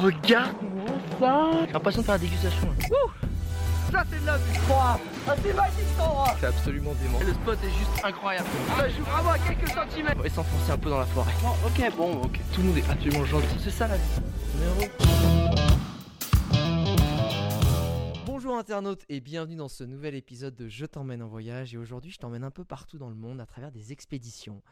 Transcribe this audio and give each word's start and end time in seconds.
regarde-moi 0.00 0.86
ça 1.18 1.50
J'ai 1.66 1.72
l'impression 1.72 2.00
de 2.02 2.06
faire 2.06 2.14
la 2.14 2.18
dégustation. 2.20 2.68
Ça 3.92 4.04
c'est 4.10 4.20
de 4.20 4.26
la 4.26 4.36
vue 4.36 4.58
Ah 4.70 4.98
c'est 5.42 5.54
magique 5.54 5.74
cet 5.88 6.00
endroit 6.00 6.36
C'est 6.40 6.46
absolument 6.46 6.92
dément. 7.00 7.18
Le 7.20 7.32
spot 7.32 7.58
est 7.62 7.78
juste 7.78 8.04
incroyable 8.04 8.46
Ça 8.76 8.88
joue 8.88 9.02
vraiment 9.04 9.30
à 9.30 9.38
quelques 9.38 9.68
centimètres 9.68 10.16
On 10.18 10.22
va 10.22 10.28
s'enfoncer 10.28 10.72
un 10.72 10.78
peu 10.78 10.90
dans 10.90 10.98
la 10.98 11.06
forêt. 11.06 11.32
Ok 11.64 11.96
bon 11.96 12.22
ok 12.22 12.40
Tout 12.52 12.60
le 12.60 12.66
monde 12.68 12.78
est 12.78 12.90
absolument 12.90 13.24
gentil. 13.24 13.56
C'est 13.62 13.70
ça 13.70 13.86
la 13.88 13.96
vie. 13.96 14.02
Numéro. 14.54 14.92
Bonjour 18.26 18.56
internautes 18.58 19.04
et 19.08 19.20
bienvenue 19.20 19.56
dans 19.56 19.68
ce 19.68 19.82
nouvel 19.84 20.14
épisode 20.14 20.54
de 20.56 20.68
Je 20.68 20.84
t'emmène 20.84 21.22
en 21.22 21.28
voyage 21.28 21.74
et 21.74 21.78
aujourd'hui 21.78 22.10
je 22.10 22.18
t'emmène 22.18 22.44
un 22.44 22.50
peu 22.50 22.64
partout 22.64 22.98
dans 22.98 23.08
le 23.08 23.14
monde 23.14 23.40
à 23.40 23.46
travers 23.46 23.72
des 23.72 23.92
expéditions. 23.92 24.62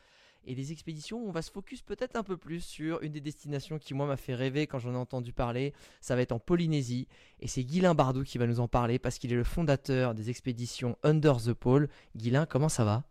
Et 0.47 0.55
des 0.55 0.73
expéditions, 0.73 1.25
on 1.27 1.31
va 1.31 1.43
se 1.43 1.51
focus 1.51 1.83
peut-être 1.83 2.17
un 2.17 2.23
peu 2.23 2.37
plus 2.37 2.61
sur 2.61 3.03
une 3.03 3.13
des 3.13 3.21
destinations 3.21 3.79
qui 3.79 3.95
moi 3.95 4.07
m'a 4.07 4.17
fait 4.17 4.35
rêver 4.35 4.67
quand 4.67 4.79
j'en 4.79 4.93
ai 4.93 4.97
entendu 4.97 5.33
parler, 5.33 5.73
ça 6.01 6.17
va 6.17 6.23
être 6.23 6.33
en 6.33 6.39
Polynésie. 6.39 7.09
Et 7.41 7.48
c'est 7.48 7.65
Guilain 7.65 7.95
Bardou 7.95 8.25
qui 8.25 8.39
va 8.39 8.47
nous 8.47 8.61
en 8.61 8.69
parler 8.69 8.99
parce 8.99 9.19
qu'il 9.19 9.33
est 9.33 9.37
le 9.37 9.45
fondateur 9.45 10.15
des 10.15 10.30
expéditions 10.30 10.99
Under 11.02 11.37
the 11.37 11.52
Pole. 11.52 11.88
Guilain, 12.16 12.47
comment 12.47 12.69
ça 12.69 12.85
va? 12.85 13.05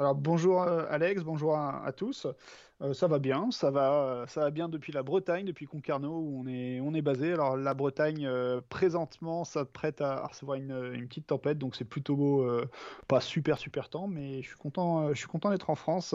Alors 0.00 0.14
bonjour 0.14 0.62
euh, 0.62 0.84
Alex, 0.90 1.24
bonjour 1.24 1.56
à, 1.56 1.92
tous. 1.92 2.28
Euh, 2.80 2.94
ça 2.94 3.08
va 3.08 3.18
bien, 3.18 3.50
ça 3.50 3.72
va, 3.72 3.92
euh, 3.92 4.26
ça 4.28 4.42
va 4.42 4.50
bien 4.52 4.68
depuis 4.68 4.92
la 4.92 5.02
Bretagne, 5.02 5.44
depuis 5.44 5.66
Concarneau 5.66 6.20
où 6.20 6.40
on 6.40 6.46
est, 6.46 6.78
on 6.80 6.94
est 6.94 7.02
basé. 7.02 7.32
Alors 7.32 7.56
la 7.56 7.74
Bretagne 7.74 8.30
présentement 8.68 9.42
s'apprête 9.44 10.00
à, 10.00 10.22
à 10.22 10.26
recevoir 10.28 10.56
une, 10.56 11.08
petite 11.08 11.26
tempête, 11.26 11.58
donc 11.58 11.74
c'est 11.74 11.84
plutôt 11.84 12.14
beau, 12.14 12.48
pas 13.08 13.20
super 13.20 13.58
super 13.58 13.88
temps, 13.88 14.06
mais 14.06 14.40
je 14.40 14.46
suis 14.46 14.56
content, 14.56 15.08
je 15.08 15.18
suis 15.18 15.26
content 15.26 15.50
d'être 15.50 15.68
en 15.68 15.74
France 15.74 16.14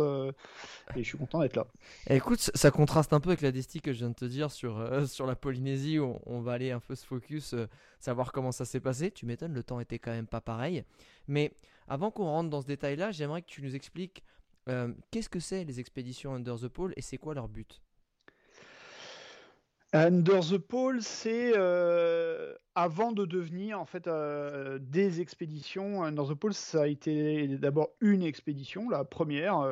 et 0.96 1.04
je 1.04 1.08
suis 1.08 1.18
content 1.18 1.42
d'être 1.42 1.58
là. 1.58 1.68
Écoute, 2.10 2.40
ça- 2.40 2.54
ça 2.56 2.72
contraste 2.72 3.12
un 3.12 3.20
peu 3.20 3.32
avec 3.32 3.42
la 3.42 3.52
destie 3.52 3.82
que 3.82 3.92
je 3.92 3.98
viens 3.98 4.10
de 4.10 4.16
te 4.16 4.24
dire 4.24 4.50
sur, 4.50 4.78
sur 5.08 5.28
la 5.28 5.36
Polynésie 5.36 6.00
où 6.00 6.20
on, 6.26 6.40
va 6.40 6.54
aller 6.54 6.72
un 6.72 6.80
peu 6.80 6.96
se 6.96 7.06
focus, 7.06 7.54
savoir 8.00 8.32
comment 8.32 8.54
ça 8.54 8.64
s'est 8.64 8.80
passé. 8.80 9.12
Tu 9.12 9.26
m'étonnes, 9.26 9.54
le 9.54 9.64
temps 9.64 9.82
était 9.82 10.00
quand 10.00 10.12
même 10.12 10.28
pas 10.28 10.40
pareil. 10.40 10.86
Mais 11.28 11.52
avant 11.94 12.10
qu'on 12.10 12.26
rentre 12.26 12.50
dans 12.50 12.62
ce 12.62 12.66
détail-là, 12.66 13.12
j'aimerais 13.12 13.44
que 13.44 13.48
tu 13.48 13.62
nous 13.62 13.76
expliques 13.76 14.24
euh, 14.68 14.92
qu'est-ce 15.12 15.30
que 15.30 15.40
c'est 15.40 15.64
les 15.64 15.80
expéditions 15.80 16.34
Under 16.34 16.56
the 16.56 16.68
Pole 16.68 16.92
et 16.98 17.04
c'est 17.04 17.18
quoi 17.18 17.36
leur 17.36 17.48
but? 17.48 17.84
Under 19.94 20.40
the 20.40 20.58
Pole, 20.58 21.04
c'est 21.04 21.54
euh, 21.56 22.56
avant 22.74 23.12
de 23.12 23.26
devenir 23.26 23.80
en 23.80 23.86
fait 23.86 24.08
euh, 24.08 24.80
des 24.82 25.22
expéditions. 25.22 26.04
Under 26.04 26.26
the 26.26 26.34
Pole, 26.34 26.56
ça 26.56 26.82
a 26.82 26.88
été 26.88 27.48
d'abord 27.60 27.90
une 28.02 28.24
expédition, 28.24 28.90
la 28.90 29.04
première, 29.04 29.70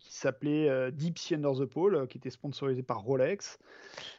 qui 0.00 0.12
s'appelait 0.12 0.90
Deep 0.90 1.20
Sea 1.20 1.36
Under 1.36 1.52
the 1.52 1.66
Pole, 1.66 2.08
qui 2.08 2.18
était 2.18 2.30
sponsorisée 2.30 2.82
par 2.82 3.02
Rolex 3.02 3.60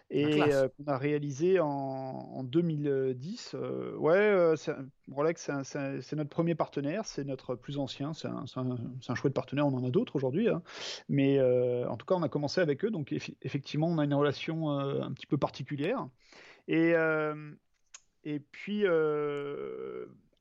et 0.09 0.41
euh, 0.41 0.67
qu'on 0.69 0.85
a 0.85 0.97
réalisé 0.97 1.59
en, 1.59 1.67
en 1.67 2.43
2010. 2.43 3.55
Euh, 3.55 3.95
ouais, 3.97 4.15
euh, 4.15 4.55
un- 4.67 4.85
Rolex, 5.11 5.49
c'est 5.63 6.15
notre 6.15 6.29
premier 6.29 6.55
partenaire, 6.55 7.05
c'est 7.05 7.23
notre 7.23 7.55
plus 7.55 7.77
ancien, 7.77 8.13
c'est 8.13 8.27
un, 8.27 9.15
chouette 9.15 9.33
partenaire. 9.33 9.67
On 9.67 9.73
en 9.73 9.83
a 9.83 9.89
d'autres 9.89 10.15
aujourd'hui, 10.15 10.49
hein. 10.49 10.61
mais 11.09 11.39
en 11.41 11.97
tout 11.97 12.05
cas, 12.05 12.15
on 12.15 12.23
a 12.23 12.29
commencé 12.29 12.61
avec 12.61 12.85
eux, 12.85 12.91
donc 12.91 13.11
eff- 13.11 13.35
effectivement, 13.41 13.87
on 13.87 13.97
a 13.97 14.03
une 14.05 14.13
relation 14.13 14.69
un 14.69 15.11
petit 15.13 15.27
peu 15.27 15.37
particulière. 15.37 16.07
Et, 16.67 16.93
et 18.23 18.39
puis, 18.39 18.85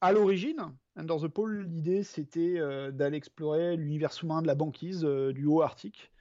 à 0.00 0.12
l'origine, 0.12 0.74
Under 0.96 1.16
the 1.16 1.28
Pole, 1.28 1.66
l'idée 1.66 2.02
c'était 2.02 2.58
euh, 2.58 2.90
d'aller 2.90 3.16
explorer 3.16 3.76
l'univers 3.76 4.12
sous-marin 4.12 4.42
de 4.42 4.46
la 4.46 4.54
banquise 4.54 5.04
euh, 5.04 5.32
du 5.32 5.46
haut 5.46 5.62
Arctique. 5.62 6.12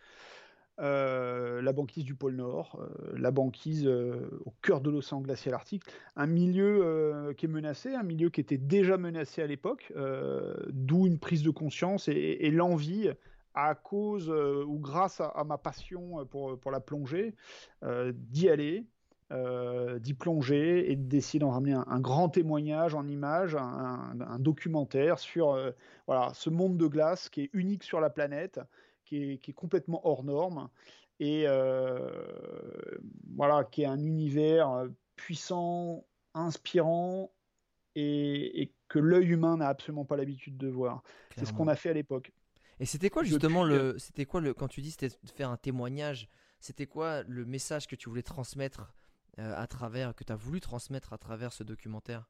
Euh, 0.79 1.61
la 1.61 1.71
banquise 1.71 2.03
du 2.03 2.15
pôle 2.15 2.35
Nord, 2.35 2.79
euh, 2.81 3.13
la 3.15 3.29
banquise 3.29 3.85
euh, 3.85 4.41
au 4.43 4.51
cœur 4.63 4.81
de 4.81 4.89
l'océan 4.89 5.21
glacial 5.21 5.53
arctique, 5.53 5.83
un 6.15 6.25
milieu 6.25 7.33
qui 7.37 7.45
est 7.45 7.49
menacé, 7.49 7.93
un 7.93 8.01
milieu 8.01 8.29
qui 8.29 8.41
était 8.41 8.57
déjà 8.57 8.97
menacé 8.97 9.41
à 9.43 9.47
l'époque, 9.47 9.93
d'où 10.69 11.05
une 11.05 11.19
prise 11.19 11.43
de 11.43 11.51
conscience 11.51 12.07
et, 12.07 12.49
l'envie, 12.51 13.09
à 13.53 13.75
cause 13.75 14.29
ou 14.29 14.79
grâce 14.79 15.21
à, 15.21 15.43
ma 15.45 15.57
passion 15.57 16.25
pour, 16.25 16.59
pour 16.59 16.71
la 16.71 16.79
plongée, 16.79 17.35
d'y 17.83 18.49
aller, 18.49 18.85
d'y 19.99 20.13
plonger 20.13 20.91
et 20.91 20.95
d'essayer 20.95 21.39
d'en 21.39 21.51
ramener 21.51 21.73
un, 21.73 21.99
grand 21.99 22.29
témoignage 22.29 22.95
en 22.95 23.07
images, 23.07 23.55
un, 23.55 24.39
documentaire 24.39 25.19
sur 25.19 25.57
voilà, 26.07 26.31
ce 26.33 26.49
monde 26.49 26.77
de 26.77 26.87
glace 26.87 27.29
qui 27.29 27.41
est 27.41 27.49
unique 27.53 27.83
sur 27.83 27.99
la 27.99 28.09
planète, 28.09 28.59
qui 29.13 29.33
est, 29.33 29.37
qui 29.37 29.51
est 29.51 29.53
complètement 29.53 30.05
hors 30.07 30.23
norme 30.23 30.69
et 31.19 31.43
euh, 31.45 32.09
voilà, 33.35 33.63
qui 33.63 33.83
est 33.83 33.85
un 33.85 33.99
univers 33.99 34.69
euh, 34.71 34.87
puissant, 35.15 36.05
inspirant 36.33 37.31
et, 37.95 38.61
et 38.61 38.73
que 38.87 38.97
l'œil 38.99 39.27
humain 39.27 39.57
n'a 39.57 39.67
absolument 39.67 40.05
pas 40.05 40.17
l'habitude 40.17 40.57
de 40.57 40.67
voir. 40.67 41.03
C'est 41.37 41.45
ce 41.45 41.53
qu'on 41.53 41.67
a 41.67 41.75
fait 41.75 41.91
à 41.91 41.93
l'époque. 41.93 42.31
Et 42.79 42.85
c'était 42.85 43.09
quoi 43.09 43.21
Depuis, 43.21 43.33
justement 43.33 43.63
le, 43.63 43.99
c'était 43.99 44.25
quoi 44.25 44.41
le, 44.41 44.53
quand 44.53 44.67
tu 44.67 44.81
dis 44.81 44.91
c'était 44.91 45.09
de 45.09 45.31
faire 45.31 45.51
un 45.51 45.57
témoignage, 45.57 46.27
c'était 46.59 46.87
quoi 46.87 47.21
le 47.23 47.45
message 47.45 47.87
que 47.87 47.95
tu 47.95 48.09
voulais 48.09 48.23
transmettre 48.23 48.91
euh, 49.37 49.53
à 49.55 49.67
travers, 49.67 50.15
que 50.15 50.23
tu 50.23 50.33
as 50.33 50.35
voulu 50.35 50.59
transmettre 50.59 51.13
à 51.13 51.19
travers 51.19 51.53
ce 51.53 51.63
documentaire? 51.63 52.29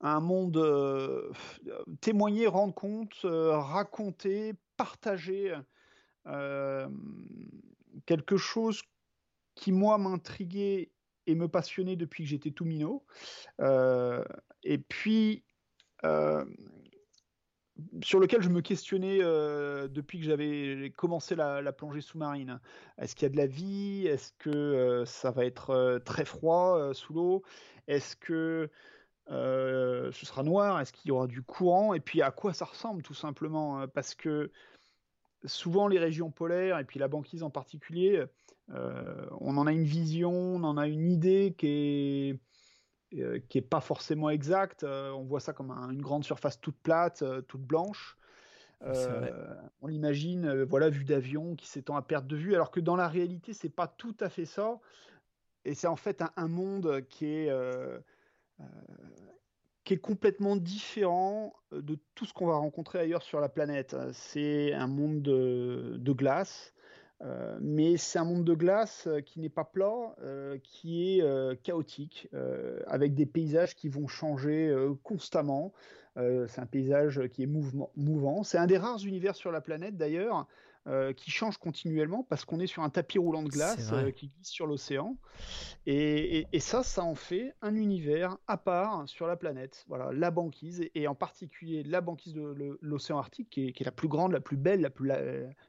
Un 0.00 0.20
monde 0.20 0.56
euh, 0.58 1.32
témoigner, 2.00 2.46
rendre 2.46 2.74
compte, 2.74 3.16
euh, 3.24 3.56
raconter, 3.56 4.54
partager 4.76 5.54
euh, 6.26 6.88
quelque 8.04 8.36
chose 8.36 8.82
qui 9.54 9.72
moi 9.72 9.98
m'intriguait 9.98 10.90
et 11.26 11.34
me 11.34 11.48
passionnait 11.48 11.96
depuis 11.96 12.24
que 12.24 12.30
j'étais 12.30 12.50
tout 12.50 12.64
minot. 12.64 13.04
Euh, 13.60 14.22
et 14.62 14.78
puis 14.78 15.44
euh, 16.04 16.44
sur 18.02 18.20
lequel 18.20 18.42
je 18.42 18.48
me 18.48 18.60
questionnais 18.60 19.18
depuis 19.18 20.18
que 20.18 20.24
j'avais 20.24 20.92
commencé 20.96 21.34
la, 21.34 21.72
plongée 21.72 22.00
sous-marine. 22.00 22.60
Est-ce 22.98 23.14
qu'il 23.14 23.24
y 23.24 23.26
a 23.26 23.32
de 23.32 23.36
la 23.36 23.46
vie? 23.46 24.06
Est-ce 24.06 24.32
que 24.38 25.04
ça 25.06 25.30
va 25.30 25.44
être 25.44 26.00
très 26.04 26.24
froid 26.24 26.94
sous 26.94 27.12
l'eau? 27.12 27.42
Est-ce 27.86 28.16
que 28.16 28.70
ce 29.28 30.26
sera 30.26 30.42
noir 30.42 30.80
Est-ce 30.80 30.92
qu'il 30.92 31.08
y 31.08 31.12
aura 31.12 31.26
du 31.26 31.42
courant? 31.42 31.94
Et 31.94 32.00
puis 32.00 32.22
à 32.22 32.30
quoi 32.30 32.52
ça 32.52 32.64
ressemble 32.64 33.02
tout 33.02 33.14
simplement 33.14 33.78
hein, 33.78 33.88
Parce 33.88 34.14
que 34.14 34.50
souvent 35.44 35.88
les 35.88 35.98
régions 35.98 36.30
polaires 36.30 36.78
et 36.78 36.84
puis 36.84 36.98
la 36.98 37.08
banquise 37.08 37.42
en 37.42 37.50
particulier, 37.50 38.24
euh, 38.70 39.26
on 39.40 39.56
en 39.56 39.66
a 39.66 39.72
une 39.72 39.84
vision, 39.84 40.32
on 40.32 40.64
en 40.64 40.76
a 40.76 40.88
une 40.88 41.10
idée 41.10 41.54
qui 41.56 41.68
est 41.68 42.40
euh, 43.14 43.38
qui 43.48 43.58
est 43.58 43.62
pas 43.62 43.80
forcément 43.80 44.30
exacte. 44.30 44.82
Euh, 44.82 45.12
on 45.12 45.22
voit 45.24 45.40
ça 45.40 45.52
comme 45.52 45.70
un- 45.70 45.90
une 45.90 46.02
grande 46.02 46.24
surface 46.24 46.60
toute 46.60 46.76
plate, 46.76 47.22
euh, 47.22 47.40
toute 47.40 47.62
blanche. 47.62 48.18
Euh, 48.82 49.54
on 49.80 49.86
l'imagine, 49.86 50.44
euh, 50.44 50.64
voilà, 50.64 50.90
vue 50.90 51.04
d'avion 51.04 51.54
qui 51.54 51.66
s'étend 51.66 51.96
à 51.96 52.02
perte 52.02 52.26
de 52.26 52.36
vue, 52.36 52.54
alors 52.54 52.70
que 52.70 52.80
dans 52.80 52.96
la 52.96 53.08
réalité, 53.08 53.52
c'est 53.52 53.70
pas 53.70 53.86
tout 53.86 54.16
à 54.20 54.28
fait 54.28 54.44
ça. 54.44 54.80
Et 55.64 55.74
c'est 55.74 55.86
en 55.86 55.96
fait 55.96 56.20
un, 56.20 56.30
un 56.36 56.48
monde 56.48 57.02
qui 57.08 57.26
est 57.26 57.48
euh, 57.48 57.98
euh, 57.98 58.00
qui 59.86 59.94
est 59.94 59.98
complètement 59.98 60.56
différent 60.56 61.54
euh, 61.72 61.80
de 61.80 61.96
tout 62.14 62.26
ce 62.26 62.34
qu'on 62.34 62.46
va 62.46 62.56
rencontrer 62.56 62.98
ailleurs 62.98 63.22
sur 63.22 63.40
la 63.40 63.48
planète. 63.48 63.94
Euh, 63.94 64.10
C'est 64.12 64.72
un 64.74 64.88
monde 64.88 65.22
de, 65.22 66.12
glace, 66.12 66.74
euh, 67.22 67.56
mais 67.62 67.96
c'est 67.96 68.18
un 68.18 68.24
monde 68.24 68.44
de 68.44 68.54
glace 68.54 69.06
euh, 69.06 69.20
qui 69.20 69.38
n'est 69.40 69.48
pas 69.48 69.64
plat, 69.64 70.16
euh, 70.22 70.58
qui 70.62 71.18
est 71.18 71.22
euh, 71.22 71.54
chaotique, 71.62 72.28
euh, 72.34 72.80
avec 72.88 73.14
des 73.14 73.26
paysages 73.26 73.76
qui 73.76 73.88
vont 73.88 74.08
changer 74.08 74.68
euh, 74.68 74.94
constamment. 75.04 75.72
Euh, 76.16 76.46
c'est 76.48 76.60
un 76.60 76.66
paysage 76.66 77.28
qui 77.28 77.44
est 77.44 77.46
mouvement- 77.46 77.92
mouvant. 77.94 78.42
C'est 78.42 78.58
un 78.58 78.66
des 78.66 78.78
rares 78.78 79.04
univers 79.04 79.36
sur 79.36 79.52
la 79.52 79.60
planète 79.60 79.96
d'ailleurs 79.96 80.48
euh, 80.86 81.12
qui 81.12 81.30
change 81.30 81.58
continuellement 81.58 82.22
parce 82.22 82.44
qu'on 82.44 82.60
est 82.60 82.66
sur 82.66 82.82
un 82.82 82.90
tapis 82.90 83.18
roulant 83.18 83.42
de 83.42 83.48
glace 83.48 83.90
euh, 83.96 84.10
qui 84.12 84.28
glisse 84.28 84.48
sur 84.48 84.66
l'océan. 84.66 85.16
Et, 85.86 86.38
et- 86.38 86.46
et 86.52 86.60
ça, 86.60 86.82
ça 86.82 87.02
en 87.02 87.14
fait 87.14 87.54
un 87.62 87.74
univers 87.74 88.36
à 88.46 88.56
part 88.56 89.08
sur 89.08 89.26
la 89.26 89.36
planète. 89.36 89.84
Voilà, 89.88 90.10
la 90.12 90.30
banquise, 90.30 90.80
et, 90.80 90.92
et 90.94 91.08
en 91.08 91.14
particulier 91.14 91.82
la 91.82 92.00
banquise 92.00 92.34
de 92.34 92.78
l'océan 92.80 93.18
Arctique, 93.18 93.50
qui 93.50 93.68
est, 93.68 93.72
qui 93.72 93.82
est 93.82 93.86
la 93.86 93.92
plus 93.92 94.08
grande, 94.08 94.32
la 94.32 94.40
plus 94.40 94.56
belle, 94.56 94.80
la 94.80 94.90
plus, 94.90 95.08
la, 95.08 95.20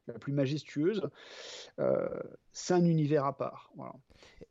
la 0.08 0.14
plus 0.20 0.34
majestueuse. 0.34 1.02
Euh, 1.80 2.08
c'est 2.52 2.74
un 2.74 2.86
univers 2.86 3.26
à 3.26 3.36
part. 3.38 3.72
Voilà. 3.76 3.94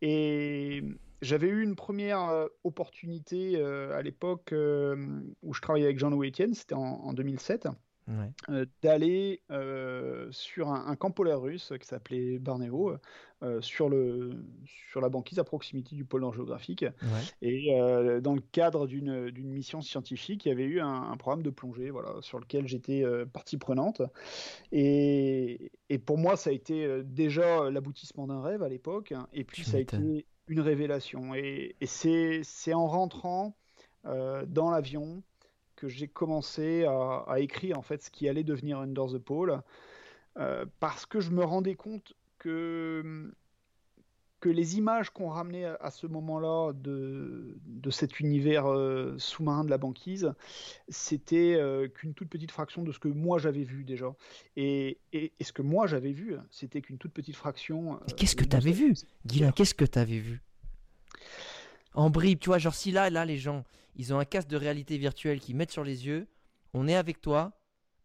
Et 0.03 0.83
j'avais 1.23 1.49
eu 1.49 1.63
une 1.63 1.77
première 1.77 2.29
euh, 2.29 2.47
opportunité 2.65 3.57
euh, 3.57 3.97
à 3.97 4.03
l'époque 4.03 4.53
euh, 4.53 4.97
où 5.43 5.55
je 5.55 5.61
travaillais 5.61 5.87
avec 5.87 5.99
Jean-Louis 5.99 6.29
Etienne, 6.29 6.55
c'était 6.55 6.75
en, 6.75 6.81
en 6.83 7.13
2007. 7.13 7.69
Euh, 8.49 8.67
d'aller 8.83 9.43
sur 10.31 10.71
un, 10.71 10.97
camp 10.97 11.11
polaire 11.11 11.41
russe 11.41 11.73
qui 11.81 11.87
s'appelait 11.87 12.39
Barneo, 12.39 12.97
sur, 13.61 13.89
le, 13.89 14.45
sur 14.91 15.01
la 15.01 15.09
banquise 15.09 15.39
à 15.39 15.45
proximité 15.45 15.95
du 15.95 16.05
pôle 16.05 16.23
nord 16.23 16.35
géographique. 16.35 16.85
Et 17.43 17.71
dans 18.23 18.35
le 18.35 18.41
cadre 18.53 18.87
d'une 18.87 19.31
mission 19.53 19.81
scientifique, 19.81 20.47
il 20.47 20.49
y 20.49 20.53
avait 20.53 20.65
eu 20.65 20.81
un, 20.81 21.17
programme 21.17 21.43
de 21.43 21.51
plongée 21.51 21.91
voilà, 21.91 22.15
sur 22.21 22.39
lequel 22.39 22.67
j'étais 22.67 23.05
partie 23.33 23.57
prenante. 23.57 24.03
Et, 24.73 25.73
et, 25.89 25.99
pour 25.99 26.19
moi, 26.19 26.37
ça 26.37 26.51
a 26.51 26.53
été 26.53 27.03
déjà 27.05 27.71
l'aboutissement 27.71 28.27
d'un 28.27 28.41
rêve 28.41 28.63
à 28.63 28.69
l'époque. 28.69 29.15
Et 29.33 29.45
puis, 29.45 29.65
ça 29.65 29.79
a 29.79 29.81
été 29.81 29.97
une 30.49 30.61
révélation. 30.61 31.35
Et, 31.35 31.77
et 31.81 31.87
c'est 31.87 32.75
en 32.75 32.87
rentrant 32.87 33.57
dans 34.05 34.71
l'avion 34.71 35.23
que 35.77 35.89
j'ai 35.89 36.09
commencé 36.09 36.85
à, 36.85 37.39
écrire 37.39 37.79
en 37.79 37.83
fait 37.83 38.03
ce 38.03 38.11
qui 38.11 38.29
allait 38.29 38.45
devenir 38.45 38.79
Under 38.79 39.07
the 39.07 39.19
Pole, 39.19 39.61
euh, 40.39 40.65
parce 40.81 41.07
que 41.07 41.21
je 41.21 41.31
me 41.31 41.45
rendais 41.45 41.75
compte 41.75 42.15
que 42.39 43.33
que 44.41 44.49
les 44.51 44.77
images 44.77 45.09
qu'on 45.11 45.31
ramenait 45.31 45.65
à, 45.65 45.91
ce 45.91 46.07
moment-là 46.07 46.73
de, 46.75 47.57
de, 47.65 47.91
cet 47.91 48.21
univers 48.21 48.67
euh, 48.67 49.15
sous-marin 49.19 49.65
de 49.65 49.71
la 49.71 49.79
banquise, 49.79 50.35
c'était 50.91 51.57
euh, 51.57 51.89
qu'une 51.89 52.13
toute 52.13 52.29
petite 52.29 52.51
fraction 52.51 52.83
de 52.83 52.93
ce 52.93 52.99
que 52.99 53.09
moi 53.09 53.39
j'avais 53.39 53.65
vu 53.65 53.83
déjà. 53.83 54.15
Et, 54.57 54.99
et, 55.15 55.33
ce 55.41 55.53
que 55.53 55.63
moi 55.63 55.87
j'avais 55.87 56.13
vu, 56.13 56.37
c'était 56.51 56.83
qu'une 56.83 56.99
toute 56.99 57.13
petite 57.13 57.35
fraction. 57.35 57.99
qu'est-ce 58.17 58.37
que 58.37 58.45
tu 58.45 58.55
avais 58.55 58.73
vu? 58.73 58.95
Guilain, 59.25 59.53
qu'est-ce 59.53 59.75
que 59.75 59.87
tu 59.87 59.99
avais 59.99 60.19
vu? 60.19 60.43
En 61.95 62.11
bribe, 62.11 62.39
tu 62.39 62.51
vois, 62.51 62.59
genre 62.59 62.75
si 62.75 62.91
là, 62.91 63.09
là, 63.09 63.25
les 63.25 63.39
gens, 63.39 63.65
ils 63.97 64.13
ont 64.13 64.19
un 64.19 64.25
casque 64.25 64.49
de 64.49 64.57
réalité 64.57 64.99
virtuelle 64.99 65.41
qu'ils 65.41 65.57
mettent 65.57 65.73
sur 65.73 65.85
les 65.85 66.07
yeux. 66.07 66.29
On 66.75 66.87
est 66.87 66.95
avec 66.95 67.21
toi. 67.21 67.59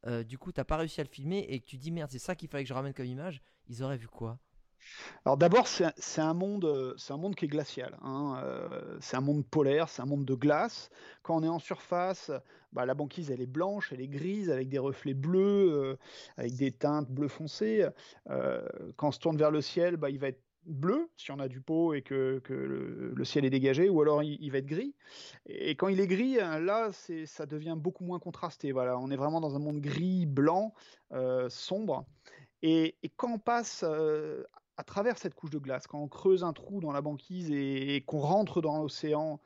Euh, 0.07 0.23
du 0.23 0.38
coup, 0.38 0.51
t'as 0.51 0.63
pas 0.63 0.77
réussi 0.77 0.99
à 1.01 1.03
le 1.03 1.09
filmer 1.09 1.45
et 1.49 1.59
que 1.59 1.65
tu 1.65 1.77
dis 1.77 1.91
merde, 1.91 2.09
c'est 2.11 2.19
ça 2.19 2.33
qu'il 2.33 2.49
fallait 2.49 2.63
que 2.63 2.69
je 2.69 2.73
ramène 2.73 2.93
comme 2.93 3.05
image. 3.05 3.41
Ils 3.67 3.83
auraient 3.83 3.97
vu 3.97 4.07
quoi? 4.07 4.39
Alors 5.25 5.38
d'abord, 5.38 5.67
c'est 5.67 6.21
un 6.21 6.33
monde, 6.33 6.65
euh, 6.65 6.95
c'est 6.97 7.13
un 7.13 7.17
monde 7.17 7.35
qui 7.35 7.45
est 7.45 7.49
glacial. 7.49 7.99
Hein. 8.01 8.41
Euh, 8.43 8.97
c'est 8.99 9.15
un 9.15 9.21
monde 9.21 9.45
polaire, 9.45 9.89
c'est 9.89 10.01
un 10.01 10.07
monde 10.07 10.25
de 10.25 10.33
glace. 10.33 10.89
Quand 11.21 11.38
on 11.38 11.43
est 11.43 11.47
en 11.47 11.59
surface, 11.59 12.31
bah, 12.71 12.88
la 12.88 12.95
banquise 12.95 13.29
elle 13.29 13.41
est 13.41 13.45
blanche, 13.45 13.91
elle 13.93 14.01
est 14.01 14.07
grise 14.07 14.49
avec 14.49 14.69
des 14.69 14.79
reflets 14.79 15.13
bleus, 15.13 15.99
avec 16.35 16.55
des 16.55 16.71
teintes 16.71 17.11
bleu 17.11 17.27
foncé. 17.27 17.88
quand 18.25 19.09
on 19.09 19.11
se 19.11 19.19
tourne 19.19 19.38
vers 19.38 19.51
le 19.51 19.61
ciel, 19.61 19.97
bah, 19.97 20.09
il 20.09 20.17
va 20.17 20.29
être 20.29 20.41
bleu 20.65 21.09
si 21.17 21.31
on 21.31 21.39
a 21.39 21.47
du 21.47 21.61
pot 21.61 21.93
et 21.93 22.01
que, 22.01 22.41
le, 22.49 23.23
ciel 23.23 23.45
est 23.45 23.49
dégagé, 23.49 23.89
ou 23.89 24.01
alors 24.01 24.23
il, 24.23 24.51
va 24.51 24.59
être 24.59 24.65
gris. 24.65 24.95
Et 25.45 25.75
quand 25.75 25.87
il 25.87 25.99
est 25.99 26.07
gris, 26.07 26.35
là, 26.35 26.91
ça 27.25 27.45
devient 27.45 27.75
beaucoup 27.77 28.03
moins 28.03 28.19
contrasté. 28.19 28.71
Voilà, 28.71 28.97
on 28.97 29.09
est 29.09 29.15
vraiment 29.15 29.41
dans 29.41 29.55
un 29.55 29.59
monde 29.59 29.79
gris, 29.79 30.25
blanc, 30.25 30.73
euh, 31.11 31.49
sombre. 31.49 32.05
Et, 32.61 32.95
quand 33.17 33.33
on 33.33 33.39
passe 33.39 33.83
euh, 33.87 34.43
à 34.77 34.83
travers 34.83 35.17
cette 35.17 35.35
couche 35.35 35.51
de 35.51 35.59
glace, 35.59 35.87
quand 35.87 35.99
on 35.99 36.07
creuse 36.07 36.43
un 36.43 36.53
trou 36.53 36.79
dans 36.81 36.91
la 36.91 37.01
banquise 37.01 37.51
et, 37.51 38.03
qu'on 38.05 38.19
rentre 38.19 38.61
dans 38.61 38.81
l'océan, 38.81 39.39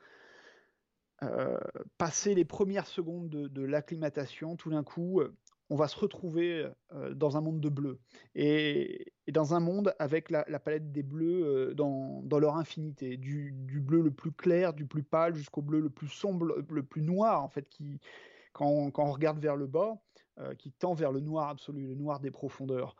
euh, 1.22 1.58
passer 1.96 2.34
les 2.34 2.44
premières 2.44 2.86
secondes 2.86 3.28
de, 3.28 3.48
de 3.48 3.62
l'acclimatation, 3.62 4.56
tout 4.56 4.70
d'un 4.70 4.82
coup, 4.84 5.22
on 5.70 5.76
va 5.76 5.88
se 5.88 5.98
retrouver 5.98 6.68
euh, 6.92 7.14
dans 7.14 7.36
un 7.36 7.40
monde 7.40 7.60
de 7.60 7.68
bleu 7.68 7.98
et, 8.34 9.12
dans 9.28 9.54
un 9.54 9.60
monde 9.60 9.94
avec 9.98 10.30
la, 10.30 10.44
palette 10.60 10.92
des 10.92 11.02
bleus 11.02 11.44
euh, 11.44 11.74
dans, 11.74 12.38
leur 12.38 12.56
infinité, 12.56 13.16
du, 13.16 13.52
bleu 13.80 14.00
le 14.00 14.12
plus 14.12 14.32
clair, 14.32 14.72
du 14.72 14.86
plus 14.86 15.02
pâle 15.02 15.34
jusqu'au 15.34 15.62
bleu 15.62 15.80
le 15.80 15.90
plus 15.90 16.08
sombre, 16.08 16.62
le 16.70 16.82
plus 16.82 17.02
noir 17.02 17.42
en 17.42 17.48
fait, 17.48 17.68
qui 17.68 18.00
quand 18.52 18.90
on, 18.96 19.12
regarde 19.12 19.38
vers 19.38 19.56
le 19.56 19.66
bas, 19.66 20.00
euh, 20.38 20.54
qui 20.54 20.72
tend 20.72 20.94
vers 20.94 21.12
le 21.12 21.20
noir 21.20 21.50
absolu, 21.50 21.86
le 21.86 21.94
noir 21.94 22.20
des 22.20 22.30
profondeurs. 22.30 22.96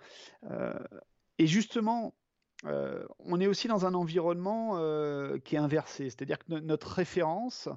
et 1.39 1.47
justement, 1.47 2.15
euh, 2.65 3.05
on 3.19 3.39
est 3.41 3.47
aussi 3.47 3.69
dans 3.69 3.85
un 3.85 3.95
environnement 3.95 4.73
euh, 4.77 5.39
qui 5.39 5.57
est 5.57 5.59
inversé, 5.59 6.05
c'est-à-dire 6.05 6.39
que 6.39 6.59
notre 6.61 6.89
référence 6.89 7.69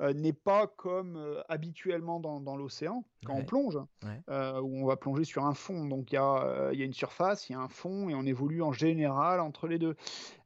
euh, 0.00 0.12
n'est 0.12 0.32
pas 0.32 0.68
comme 0.68 1.42
habituellement 1.48 2.20
dans, 2.20 2.56
l'océan 2.56 3.04
quand 3.26 3.34
on 3.34 3.44
plonge, 3.44 3.78
où 4.28 4.82
on 4.82 4.86
va 4.86 4.96
plonger 4.96 5.24
sur 5.24 5.44
un 5.44 5.54
fond. 5.54 5.86
Donc 5.86 6.12
il 6.12 6.14
y, 6.14 6.18
a, 6.18 6.70
une 6.72 6.92
surface, 6.92 7.48
il 7.48 7.54
y 7.54 7.56
a 7.56 7.60
un 7.60 7.68
fond, 7.68 8.08
et 8.08 8.14
on 8.14 8.24
évolue 8.24 8.62
en 8.62 8.72
général 8.72 9.40
entre 9.40 9.66
les 9.66 9.78
deux. 9.78 9.96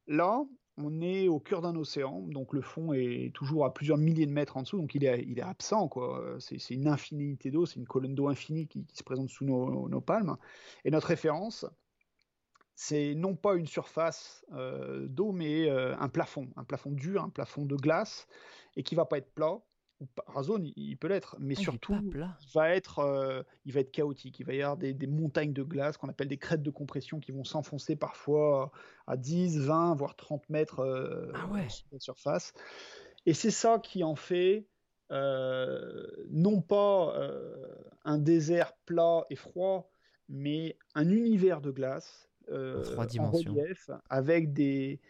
Là, 0.07 0.43
on 0.79 1.03
est 1.03 1.29
au 1.29 1.39
cœur 1.39 1.61
d'un 1.61 1.77
océan, 1.77 2.23
donc 2.23 2.55
le 2.55 2.63
fond 2.63 2.95
est 2.95 3.31
toujours 3.35 3.67
à 3.67 3.75
plusieurs 3.75 3.99
milliers 3.99 4.25
de 4.25 4.33
mètres 4.33 4.57
en 4.57 4.63
dessous, 4.63 4.79
donc 4.79 4.95
il 4.95 5.05
est, 5.05 5.23
il 5.29 5.39
est 5.39 5.43
absent, 5.43 5.87
quoi. 5.89 6.37
C'est, 6.39 6.71
une 6.71 6.89
infinité 6.89 7.51
d'eau, 7.51 7.67
c'est 7.67 7.79
une 7.79 7.87
colonne 7.87 8.15
d'eau 8.15 8.29
infinie 8.29 8.67
qui, 8.67 8.87
se 8.95 9.03
présente 9.03 9.29
sous 9.29 9.45
nos, 9.45 9.89
nos 9.91 10.01
palmes. 10.01 10.37
Et 10.87 10.91
notre 10.91 11.09
référence, 11.09 11.67
c'est 12.75 13.15
non 13.15 13.35
pas 13.35 13.55
une 13.55 13.67
surface 13.67 14.45
euh, 14.53 15.07
d'eau, 15.07 15.33
mais 15.33 15.69
euh, 15.69 15.97
un 15.99 16.09
plafond, 16.09 16.49
un 16.57 16.65
plafond 16.65 16.91
dur, 16.91 17.23
un 17.23 17.29
plafond 17.29 17.65
de 17.65 17.77
glace, 17.77 18.27
et 18.77 18.83
qui 18.83 18.95
va 18.95 19.05
pas 19.05 19.19
être 19.19 19.33
plat. 19.35 19.61
Ou 20.01 20.07
par 20.07 20.43
zone, 20.43 20.73
il, 20.75 20.97
peut 20.97 21.07
l'être, 21.07 21.37
mais 21.39 21.55
ah, 21.57 21.61
surtout, 21.61 21.95
il, 22.03 22.27
va 22.55 22.71
être, 22.71 22.99
euh, 22.99 23.45
il 23.65 23.73
va 23.73 23.81
être 23.81 23.93
chaotique. 23.93 24.41
Il 24.41 24.47
va 24.47 24.53
y 24.53 24.61
avoir 24.61 24.77
des, 24.77 24.95
montagnes 25.07 25.53
de 25.53 25.63
glace 25.63 25.97
qu'on 25.97 26.09
appelle 26.09 26.27
des 26.27 26.39
crêtes 26.39 26.63
de 26.63 26.71
compression 26.71 27.21
qui 27.21 27.31
vont 27.31 27.45
s'enfoncer 27.45 27.95
parfois 27.95 28.73
à 29.07 29.17
10, 29.17 29.61
20, 29.61 29.95
voire 29.95 30.17
30 30.17 30.51
mètres 30.51 30.81
ah 31.35 31.47
ouais. 31.53 31.69
sur 31.69 31.87
la 31.93 32.01
surface. 32.01 32.53
Et 33.27 33.35
c'est 33.35 33.53
ça 33.53 33.79
qui 33.79 34.03
en 34.03 34.17
fait 34.17 34.67
non 35.09 36.61
pas 36.63 37.15
un 38.05 38.19
désert 38.19 38.73
plat 38.87 39.25
et 39.31 39.37
froid, 39.37 39.89
mais 40.29 40.77
un 40.97 41.09
univers 41.11 41.61
de 41.61 41.71
glace 41.71 42.32
euh, 42.51 42.83
en 43.19 43.31
relief 43.31 43.91
avec 44.09 44.53
des, 44.53 45.01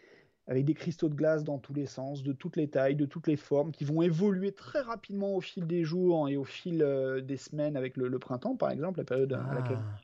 avec 0.47 0.65
des 0.65 0.73
cristaux 0.73 1.09
de 1.09 1.15
glace 1.15 1.43
dans 1.43 1.57
tous 1.57 1.73
les 1.73 1.85
sens, 1.85 2.23
de 2.23 2.33
toutes 2.33 2.57
les 2.57 2.69
tailles, 2.69 2.95
de 2.95 3.05
toutes 3.05 3.27
les 3.27 3.37
formes, 3.37 3.71
qui 3.71 3.85
vont 3.85 4.01
évoluer 4.01 4.51
très 4.51 4.81
rapidement 4.81 5.35
au 5.35 5.41
fil 5.41 5.65
des 5.65 5.83
jours 5.83 6.29
et 6.29 6.37
au 6.37 6.43
fil 6.43 6.81
euh, 6.81 7.21
des 7.21 7.37
semaines 7.37 7.77
avec 7.77 7.97
le, 7.97 8.19
printemps, 8.19 8.55
par 8.55 8.71
exemple, 8.71 8.99
la 8.99 9.05
période 9.05 9.33
à 9.33 9.53
laquelle. 9.53 9.79
Ah. 9.79 9.99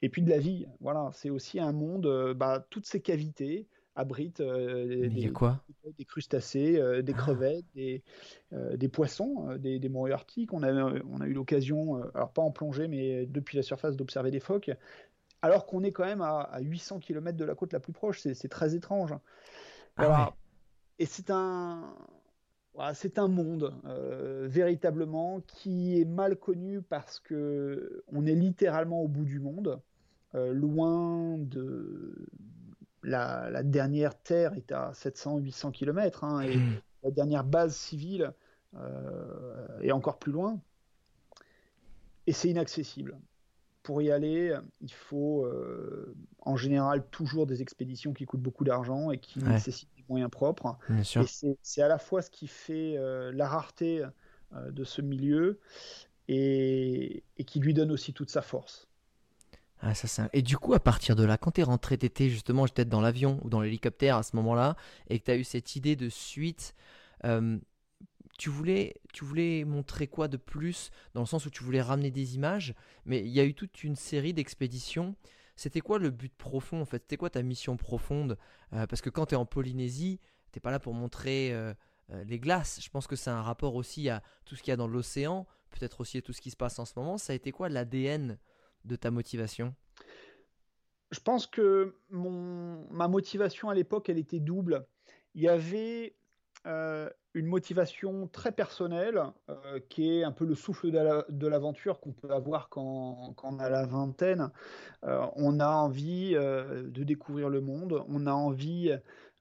Et 0.00 0.08
puis 0.08 0.22
de 0.22 0.30
la 0.30 0.38
vie, 0.38 0.66
voilà, 0.80 1.10
c'est 1.12 1.30
aussi 1.30 1.58
un 1.58 1.72
monde, 1.72 2.06
euh, 2.06 2.34
bah, 2.34 2.64
toutes 2.70 2.86
ces 2.86 3.00
cavités 3.00 3.66
abritent 3.96 4.40
des, 4.40 5.32
quoi? 5.34 5.60
des, 5.98 6.04
crustacés, 6.04 6.74
des 7.02 7.12
ah. 7.12 7.18
crevettes, 7.18 7.64
des, 7.74 8.04
des 8.52 8.88
poissons, 8.88 9.56
des, 9.56 9.80
des 9.80 9.90
arctiques. 10.12 10.52
On 10.52 10.62
a, 10.62 10.72
on 10.72 11.20
a 11.20 11.26
eu 11.26 11.32
l'occasion, 11.32 11.96
alors 12.14 12.32
pas 12.32 12.42
en 12.42 12.52
plongée, 12.52 12.86
mais 12.86 13.26
depuis 13.26 13.56
la 13.56 13.64
surface 13.64 13.96
d'observer 13.96 14.30
des 14.30 14.38
phoques 14.38 14.70
alors 15.42 15.66
qu'on 15.66 15.82
est 15.82 15.92
quand 15.92 16.04
même 16.04 16.22
à, 16.22 16.58
800 16.60 16.98
km 17.00 17.36
de 17.36 17.44
la 17.44 17.54
côte 17.54 17.72
la 17.72 17.80
plus 17.80 17.92
proche. 17.92 18.20
C'est 18.20 18.48
très 18.48 18.74
étrange. 18.74 19.14
Ah 19.96 20.32
Et 20.98 21.06
c'est 21.06 21.30
un, 21.30 21.94
c'est 22.94 23.18
un 23.18 23.28
monde 23.28 23.74
euh, 23.84 24.46
véritablement 24.48 25.40
qui 25.46 26.00
est 26.00 26.04
mal 26.04 26.36
connu 26.36 26.82
parce 26.82 27.18
que 27.20 28.04
on 28.08 28.26
est 28.26 28.34
littéralement 28.34 29.02
au 29.02 29.08
bout 29.08 29.24
du 29.24 29.40
monde, 29.40 29.80
euh, 30.34 30.52
loin 30.52 31.36
de 31.38 32.26
la, 33.02 33.62
dernière 33.62 34.16
terre 34.20 34.54
est 34.54 34.72
à 34.72 34.92
700-800 34.92 35.72
km 35.72 36.24
hein, 36.24 36.40
et 36.40 36.56
mmh. 36.56 36.80
la 37.04 37.10
dernière 37.10 37.44
base 37.44 37.74
civile 37.76 38.32
euh, 38.76 39.80
est 39.80 39.92
encore 39.92 40.18
plus 40.18 40.32
loin. 40.32 40.60
Et 42.26 42.32
c'est 42.32 42.50
inaccessible 42.50 43.18
pour 43.88 44.02
y 44.02 44.10
aller, 44.10 44.54
il 44.82 44.92
faut 44.92 45.46
euh, 45.46 46.14
en 46.42 46.58
général 46.58 47.06
toujours 47.10 47.46
des 47.46 47.62
expéditions 47.62 48.12
qui 48.12 48.26
coûtent 48.26 48.42
beaucoup 48.42 48.64
d'argent 48.64 49.12
et 49.12 49.16
qui 49.16 49.38
nécessitent 49.38 49.88
des 49.96 50.04
moyens 50.10 50.30
propres. 50.30 50.76
Et 50.90 51.56
c'est 51.62 51.80
à 51.80 51.88
la 51.88 51.96
fois 51.96 52.20
ce 52.20 52.28
qui 52.28 52.48
fait 52.48 52.98
euh, 52.98 53.32
la 53.32 53.48
rareté 53.48 54.04
euh, 54.52 54.70
de 54.70 54.84
ce 54.84 55.00
milieu 55.00 55.58
et, 56.28 57.24
qui 57.46 57.60
lui 57.60 57.72
donne 57.72 57.90
aussi 57.90 58.12
toute 58.12 58.28
sa 58.28 58.42
force. 58.42 58.88
Ah, 59.80 59.94
ça, 59.94 60.28
Et 60.34 60.42
du 60.42 60.58
coup, 60.58 60.74
à 60.74 60.80
partir 60.80 61.16
de 61.16 61.24
là, 61.24 61.38
quand 61.38 61.52
tu 61.52 61.62
es 61.62 61.64
rentré, 61.64 61.96
tu 61.96 62.04
étais 62.04 62.28
justement 62.28 62.64
peut-être 62.64 62.90
dans 62.90 63.00
l'avion 63.00 63.40
ou 63.42 63.48
dans 63.48 63.62
l'hélicoptère 63.62 64.18
à 64.18 64.22
ce 64.22 64.36
moment-là, 64.36 64.76
et 65.08 65.18
que 65.18 65.24
tu 65.24 65.30
as 65.30 65.36
eu 65.36 65.44
cette 65.44 65.76
idée 65.76 65.96
de 65.96 66.10
suite, 66.10 66.74
tu 68.38 68.48
voulais, 68.50 68.94
tu 69.12 69.24
voulais 69.24 69.64
montrer 69.64 70.06
quoi 70.06 70.28
de 70.28 70.36
plus 70.36 70.90
dans 71.12 71.20
le 71.20 71.26
sens 71.26 71.44
où 71.44 71.50
tu 71.50 71.64
voulais 71.64 71.82
ramener 71.82 72.10
des 72.10 72.36
images, 72.36 72.74
mais 73.04 73.20
il 73.20 73.28
y 73.28 73.40
a 73.40 73.44
eu 73.44 73.52
toute 73.52 73.82
une 73.84 73.96
série 73.96 74.32
d'expéditions. 74.32 75.16
C'était 75.56 75.80
quoi 75.80 75.98
le 75.98 76.10
but 76.10 76.32
profond 76.32 76.80
en 76.80 76.84
fait? 76.84 77.02
C'était 77.02 77.16
quoi 77.16 77.30
ta 77.30 77.42
mission 77.42 77.76
profonde? 77.76 78.38
Euh, 78.72 78.86
Parce 78.86 79.02
que 79.02 79.10
quand 79.10 79.26
tu 79.26 79.34
es 79.34 79.36
en 79.36 79.44
Polynésie, 79.44 80.20
t'es 80.52 80.60
pas 80.60 80.70
là 80.70 80.78
pour 80.78 80.94
montrer 80.94 81.52
euh, 81.52 81.74
euh, 82.10 82.22
les 82.24 82.38
glaces. 82.38 82.80
Je 82.80 82.88
pense 82.90 83.08
que 83.08 83.16
c'est 83.16 83.30
un 83.30 83.42
rapport 83.42 83.74
aussi 83.74 84.08
à 84.08 84.22
tout 84.44 84.54
ce 84.54 84.62
qu'il 84.62 84.70
y 84.70 84.72
a 84.72 84.76
dans 84.76 84.86
l'océan, 84.86 85.46
peut-être 85.70 86.00
aussi 86.00 86.18
à 86.18 86.22
tout 86.22 86.32
ce 86.32 86.40
qui 86.40 86.52
se 86.52 86.56
passe 86.56 86.78
en 86.78 86.84
ce 86.84 86.92
moment. 86.96 87.18
Ça 87.18 87.32
a 87.32 87.36
été 87.36 87.50
quoi 87.50 87.68
l'ADN 87.68 88.38
de 88.84 88.94
ta 88.94 89.10
motivation? 89.10 89.74
Je 91.10 91.18
pense 91.18 91.48
que 91.48 91.96
mon, 92.10 92.86
ma 92.92 93.08
motivation 93.08 93.68
à 93.68 93.74
l'époque, 93.74 94.08
elle 94.08 94.18
était 94.18 94.40
double. 94.40 94.86
Il 95.34 95.42
y 95.42 95.48
avait 95.48 96.17
une 97.34 97.46
motivation 97.46 98.28
très 98.28 98.52
personnelle 98.52 99.22
qui 99.88 100.18
est 100.18 100.24
un 100.24 100.32
peu 100.32 100.44
le 100.44 100.54
souffle 100.54 100.90
de 100.90 101.46
l'aventure 101.46 102.00
qu'on 102.00 102.12
peut 102.12 102.30
avoir 102.30 102.68
quand, 102.68 103.34
on 103.42 103.58
a 103.58 103.70
la 103.70 103.86
vingtaine. 103.86 104.50
on 105.02 105.60
a 105.60 105.68
envie 105.68 106.32
de 106.34 107.04
découvrir 107.04 107.48
le 107.48 107.60
monde, 107.60 108.04
on 108.08 108.26
a 108.26 108.32
envie 108.32 108.92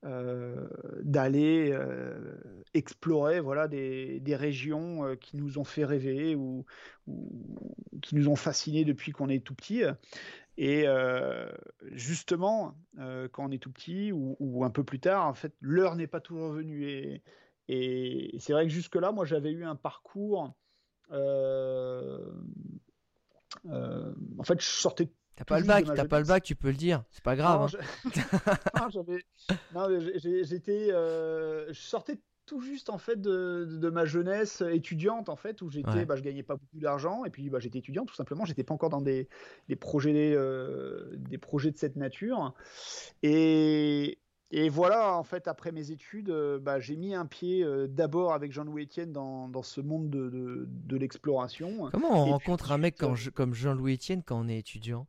euh, 0.05 0.67
d'aller 1.01 1.72
euh, 1.72 2.39
explorer 2.75 3.39
voilà, 3.39 3.67
des, 3.67 4.22
régions 4.36 5.03
euh, 5.03 5.15
qui 5.15 5.38
nous 5.38 5.57
ont 5.57 5.63
fait 5.63 5.86
rêver 5.86 6.36
ou, 6.36 6.65
qui 8.03 8.13
nous 8.15 8.29
ont 8.29 8.36
fascinés 8.36 8.86
depuis 8.86 9.12
qu'on 9.12 9.27
est 9.27 9.43
tout 9.43 9.55
petit. 9.55 9.81
Et 10.58 10.86
justement, 11.92 12.76
quand 13.32 13.46
on 13.48 13.52
est 13.52 13.62
tout 13.62 13.72
petit 13.72 14.12
ou, 14.12 14.64
un 14.64 14.70
peu 14.70 14.84
plus 14.84 15.00
tard, 15.00 15.28
en 15.28 15.34
fait, 15.34 15.54
l'heure 15.62 15.96
n'est 15.96 16.08
pas 16.08 16.20
toujours 16.20 16.52
venue. 16.52 16.86
Et, 16.86 17.24
et 17.68 18.38
c'est 18.40 18.54
vrai 18.54 18.64
que 18.66 18.72
jusque-là, 18.74 19.12
moi, 19.12 19.26
j'avais 19.26 19.52
eu 19.52 19.66
un 19.66 19.76
parcours. 19.76 20.56
en 21.12 21.24
fait, 24.44 24.62
je 24.62 24.66
sortais 24.66 25.10
T'as 25.38 25.46
pas 25.46 25.60
le 25.60 25.66
bac, 25.68 25.86
t'as 25.86 26.06
pas 26.06 26.20
le 26.20 26.26
bac, 26.26 26.44
tu 26.44 26.56
peux 26.56 26.70
le 26.70 26.74
dire, 26.74 27.04
c'est 27.12 27.24
pas 27.24 27.36
grave. 27.36 27.72
Non, 27.72 27.80
hein. 28.74 28.90
j'étais, 30.18 30.92
euh, 30.92 31.72
je 31.72 31.80
sortais 31.80 32.18
tout 32.48 32.62
juste 32.62 32.89
en 32.89 32.98
fait 32.98 33.22
de, 33.22 33.89
ma 33.89 34.06
jeunesse 34.06 34.62
étudiante 34.62 35.30
en 35.30 35.36
fait 35.36 35.62
où 35.62 35.70
j'étais, 35.70 36.06
bah, 36.06 36.16
je 36.16 36.24
gagnais 36.24 36.44
pas 36.44 36.56
beaucoup 36.56 36.80
d'argent 36.80 37.25
et 37.25 37.30
puis 37.30 37.50
bah, 37.50 37.60
j'étais 37.60 37.80
étudiant 37.80 38.06
tout 38.06 38.16
simplement, 38.16 38.46
j'étais 38.46 38.63
pas 38.63 38.74
encore 38.74 38.89
dans 38.89 39.01
des, 39.01 39.27
des 39.68 39.75
projets, 39.75 40.34
euh, 40.34 41.12
des 41.18 41.38
projets 41.38 41.72
de 41.72 41.77
cette 41.77 41.96
nature. 41.96 42.56
Et 43.22 44.18
et 44.50 44.70
voilà, 44.70 45.18
en 45.18 45.24
fait, 45.24 45.50
après 45.50 45.74
mes 45.74 45.92
études, 45.92 46.30
euh, 46.30 46.58
bah, 46.58 46.80
j'ai 46.80 46.96
mis 46.96 47.13
un 47.13 47.25
pied 47.25 47.66
euh, 47.66 47.86
d'abord 47.86 48.32
avec 48.32 48.54
Jean-Louis 48.54 48.86
Etienne 48.86 49.12
dans, 49.12 49.50
dans, 49.50 49.62
ce 49.62 49.82
monde 49.82 50.10
de, 50.10 50.30
de, 50.30 50.66
de 50.70 50.96
l'exploration. 50.96 51.89
Comment 51.92 52.24
on 52.24 52.32
rencontre 52.32 52.72
un 52.72 52.77
mec 52.77 52.96
comme 52.96 53.54
Jean-Louis 53.54 53.96
Etienne 53.96 54.24
quand 54.24 54.39
on 54.39 54.48
est 54.48 54.58
étudiant? 54.58 55.06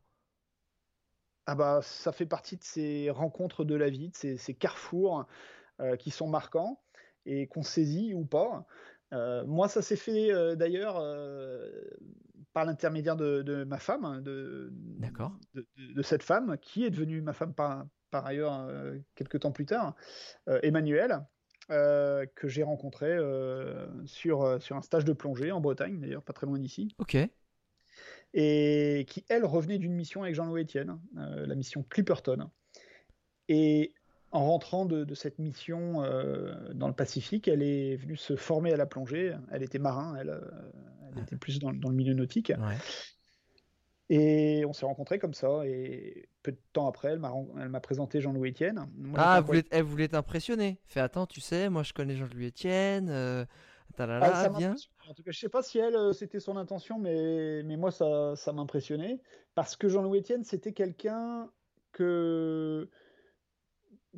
Ah 1.45 1.55
bah, 1.55 1.79
ça 1.81 2.11
fait 2.11 2.25
partie 2.25 2.57
de 2.57 2.63
ces 2.65 3.09
rencontres 3.09 3.63
de 3.63 3.75
la 3.75 3.89
vie, 3.89 4.09
de 4.09 4.35
ces, 4.37 4.53
carrefours 4.53 5.25
qui 5.97 6.11
sont 6.11 6.27
marquants 6.27 6.81
et 7.25 7.47
qu'on 7.47 7.63
saisit 7.63 8.13
ou 8.13 8.25
pas. 8.25 8.65
Euh, 9.13 9.45
moi, 9.45 9.67
ça 9.67 9.81
s'est 9.81 9.95
fait 9.95 10.31
euh, 10.31 10.55
d'ailleurs 10.55 10.95
par 12.53 12.65
l'intermédiaire 12.65 13.15
de, 13.15 13.63
ma 13.65 13.79
femme, 13.79 14.05
hein, 14.05 14.21
de, 14.21 14.71
de, 15.77 16.01
cette 16.01 16.23
femme 16.23 16.57
qui 16.61 16.83
est 16.83 16.89
devenue 16.89 17.21
ma 17.21 17.33
femme 17.33 17.53
par, 17.53 17.85
par 18.11 18.25
ailleurs 18.25 18.67
quelques 19.15 19.41
temps 19.41 19.51
plus 19.51 19.65
tard, 19.65 19.95
Emmanuel. 20.63 21.19
que 21.67 22.47
j'ai 22.47 22.63
rencontré 22.63 23.17
sur, 24.05 24.61
sur 24.61 24.75
un 24.75 24.81
stage 24.81 25.05
de 25.05 25.13
plongée 25.13 25.51
en 25.51 25.61
Bretagne, 25.61 25.99
d'ailleurs 25.99 26.23
pas 26.23 26.33
très 26.33 26.47
loin 26.47 26.57
d'ici. 26.57 26.95
Ok 26.97 27.17
et 28.33 29.05
qui, 29.07 29.25
elle, 29.29 29.45
revenait 29.45 29.79
d'une 29.79 29.93
mission 29.93 30.23
avec 30.23 30.35
Jean-Louis 30.35 30.63
Etienne, 30.63 30.99
euh, 31.17 31.45
la 31.45 31.55
mission 31.55 31.83
Clipperton. 31.89 32.49
Et 33.47 33.93
en 34.31 34.45
rentrant 34.45 34.85
de, 34.85 35.13
cette 35.15 35.39
mission 35.39 36.03
euh, 36.03 36.53
dans 36.73 36.87
le 36.87 36.93
Pacifique, 36.93 37.47
elle 37.47 37.63
est 37.63 37.95
venue 37.95 38.17
se 38.17 38.35
former 38.35 38.73
à 38.73 38.77
la 38.77 38.85
plongée. 38.85 39.35
Elle 39.51 39.63
était 39.63 39.79
marin, 39.79 40.15
elle, 40.19 40.29
euh, 40.29 41.21
était 41.21 41.35
plus 41.35 41.59
dans, 41.59 41.71
le 41.71 41.95
milieu 41.95 42.13
nautique. 42.13 42.51
Et 44.11 44.65
on 44.65 44.73
s'est 44.73 44.85
rencontrés 44.85 45.19
comme 45.19 45.33
ça. 45.33 45.65
Et 45.65 46.29
peu 46.41 46.51
de 46.51 46.59
temps 46.73 46.87
après, 46.87 47.09
elle 47.09 47.19
m'a 47.69 47.79
présenté 47.79 48.21
Jean-Louis 48.21 48.51
Etienne. 48.51 48.87
ah, 49.15 49.41
elle 49.71 49.83
voulait 49.83 50.07
t'impressionner. 50.07 50.79
Fais 50.85 50.99
attends, 50.99 51.27
tu 51.27 51.41
sais, 51.41 51.69
moi 51.69 51.83
je 51.83 51.93
connais 51.93 52.15
Jean-Louis 52.15 52.47
Etienne. 52.47 53.47
Ah, 53.97 54.49
bien. 54.49 54.75
En 55.09 55.13
tout 55.13 55.23
cas, 55.23 55.31
je 55.31 55.39
sais 55.39 55.49
pas 55.49 55.61
si 55.61 55.79
elle, 55.79 55.95
euh, 55.95 56.13
c'était 56.13 56.39
son 56.39 56.57
intention, 56.57 56.99
mais, 56.99 57.63
mais 57.63 57.77
moi, 57.77 57.91
ça, 57.91 58.35
ça 58.35 58.53
m'impressionnait. 58.53 59.19
Parce 59.55 59.75
que 59.75 59.89
Jean-Louis 59.89 60.19
Etienne, 60.19 60.43
c'était 60.43 60.73
quelqu'un 60.73 61.49
que 61.91 62.89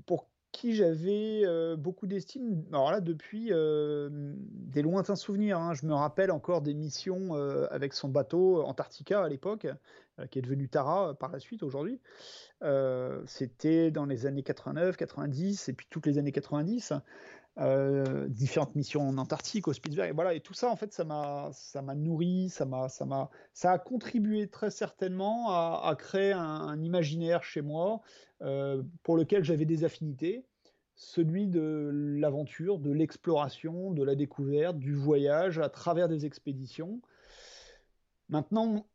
pour 0.05 0.27
qui 0.51 0.75
j'avais 0.75 1.43
euh, 1.45 1.77
beaucoup 1.77 2.07
d'estime. 2.07 2.63
Alors 2.71 2.91
là, 2.91 2.99
depuis 2.99 3.49
euh, 3.51 4.09
des 4.11 4.81
lointains 4.81 5.15
souvenirs. 5.15 5.57
Hein. 5.59 5.73
Je 5.73 5.85
me 5.85 5.93
rappelle 5.93 6.29
encore 6.31 6.61
des 6.61 6.73
missions 6.73 7.33
avec 7.69 7.93
son 7.93 8.09
bateau 8.09 8.61
Antarctica 8.63 9.23
à 9.23 9.29
l'époque, 9.29 9.67
qui 10.29 10.39
est 10.39 10.41
devenu 10.41 10.67
Tara 10.67 11.13
par 11.13 11.31
la 11.31 11.39
suite 11.39 11.63
aujourd'hui. 11.63 11.99
C'était 13.25 13.91
dans 13.91 14.05
les 14.05 14.25
années 14.25 14.43
89, 14.43 14.97
90 14.97 15.69
et 15.69 15.73
puis 15.73 15.87
toutes 15.89 16.05
les 16.05 16.17
années 16.17 16.33
90. 16.33 16.93
Euh, 17.57 18.29
différentes 18.29 18.75
missions 18.75 19.09
en 19.09 19.17
Antarctique, 19.17 19.67
au 19.67 19.73
Spitzberg, 19.73 20.09
et 20.09 20.13
voilà, 20.13 20.33
et 20.33 20.39
tout 20.39 20.53
ça, 20.53 20.69
en 20.69 20.77
fait, 20.77 20.93
ça 20.93 21.03
m'a, 21.03 21.49
ça 21.51 21.81
m'a 21.81 21.95
nourri, 21.95 22.47
ça 22.49 22.65
m'a, 22.65 22.87
ça 22.87 23.05
m'a, 23.05 23.29
ça 23.53 23.73
a 23.73 23.77
contribué 23.77 24.47
très 24.47 24.71
certainement 24.71 25.49
à, 25.49 25.93
créer 25.97 26.31
un, 26.31 26.81
imaginaire 26.81 27.43
chez 27.43 27.61
moi 27.61 28.01
euh, 28.41 28.81
pour 29.03 29.17
lequel 29.17 29.43
j'avais 29.43 29.65
des 29.65 29.83
affinités, 29.83 30.45
celui 30.95 31.47
de 31.47 31.89
l'aventure, 31.93 32.79
de 32.79 32.91
l'exploration, 32.91 33.91
de 33.91 34.03
la 34.03 34.15
découverte, 34.15 34.77
du 34.77 34.95
voyage 34.95 35.59
à 35.59 35.67
travers 35.67 36.07
des 36.07 36.25
expéditions. 36.25 37.01
Maintenant, 38.29 38.87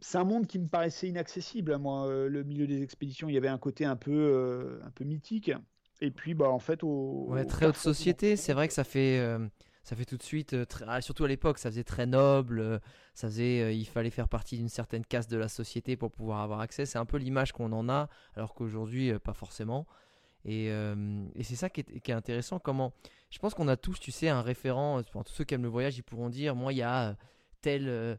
c'est 0.00 0.18
un 0.18 0.24
monde 0.24 0.48
qui 0.48 0.58
me 0.58 0.66
paraissait 0.66 1.08
inaccessible 1.08 1.72
à 1.72 1.78
moi. 1.78 2.08
Euh, 2.08 2.28
le 2.28 2.42
milieu 2.42 2.66
des 2.66 2.82
expéditions, 2.82 3.28
il 3.28 3.34
y 3.34 3.38
avait 3.38 3.46
un 3.46 3.58
côté 3.58 3.84
un 3.84 3.96
peu, 3.96 4.80
un 4.82 4.90
peu 4.90 5.04
mythique. 5.04 5.52
Et 6.00 6.10
puis, 6.10 6.34
bah, 6.34 6.48
en 6.48 6.58
fait, 6.58 6.82
au. 6.82 7.26
Ouais, 7.28 7.44
très 7.44 7.66
haute 7.66 7.76
société, 7.76 8.36
c'est 8.36 8.52
vrai 8.52 8.68
que 8.68 8.74
ça 8.74 8.84
fait. 8.84 9.18
Euh, 9.18 9.46
ça 9.82 9.94
fait 9.96 10.06
tout 10.06 10.16
de 10.16 10.22
suite, 10.22 10.54
euh, 10.54 10.64
très, 10.64 10.86
ah, 10.88 11.02
surtout 11.02 11.24
à 11.24 11.28
l'époque, 11.28 11.58
ça 11.58 11.70
faisait 11.70 11.84
très 11.84 12.06
noble, 12.06 12.58
euh, 12.58 12.78
ça 13.12 13.28
faisait, 13.28 13.76
il 13.76 13.84
fallait 13.84 14.08
faire 14.08 14.28
partie 14.28 14.56
d'une 14.56 14.70
certaine 14.70 15.04
caste 15.04 15.30
de 15.30 15.36
la 15.36 15.48
société 15.48 15.94
pour 15.94 16.10
pouvoir 16.10 16.40
avoir 16.40 16.60
accès. 16.60 16.86
C'est 16.86 16.96
un 16.96 17.04
peu 17.04 17.18
l'image 17.18 17.52
qu'on 17.52 17.70
en 17.72 17.90
a, 17.90 18.08
alors 18.34 18.54
qu'aujourd'hui, 18.54 19.12
pas 19.18 19.34
forcément. 19.34 19.86
Et, 20.46 20.66
et 20.66 21.42
c'est 21.42 21.56
ça 21.56 21.68
qui 21.70 21.80
est, 21.80 22.00
qui 22.00 22.10
est, 22.10 22.14
intéressant. 22.14 22.58
Comment 22.58 22.92
Je 23.30 23.38
pense 23.38 23.54
qu'on 23.54 23.68
a 23.68 23.76
tous, 23.76 24.00
tu 24.00 24.10
sais, 24.10 24.28
un 24.28 24.42
référent. 24.42 25.02
Pour 25.12 25.24
tous 25.24 25.32
ceux 25.32 25.44
qui 25.44 25.54
aiment 25.54 25.62
le 25.62 25.68
voyage, 25.68 25.98
ils 25.98 26.02
pourront 26.02 26.30
dire, 26.30 26.54
moi, 26.54 26.72
il 26.72 26.76
y 26.76 26.82
a 26.82 27.16
tel 27.60 28.18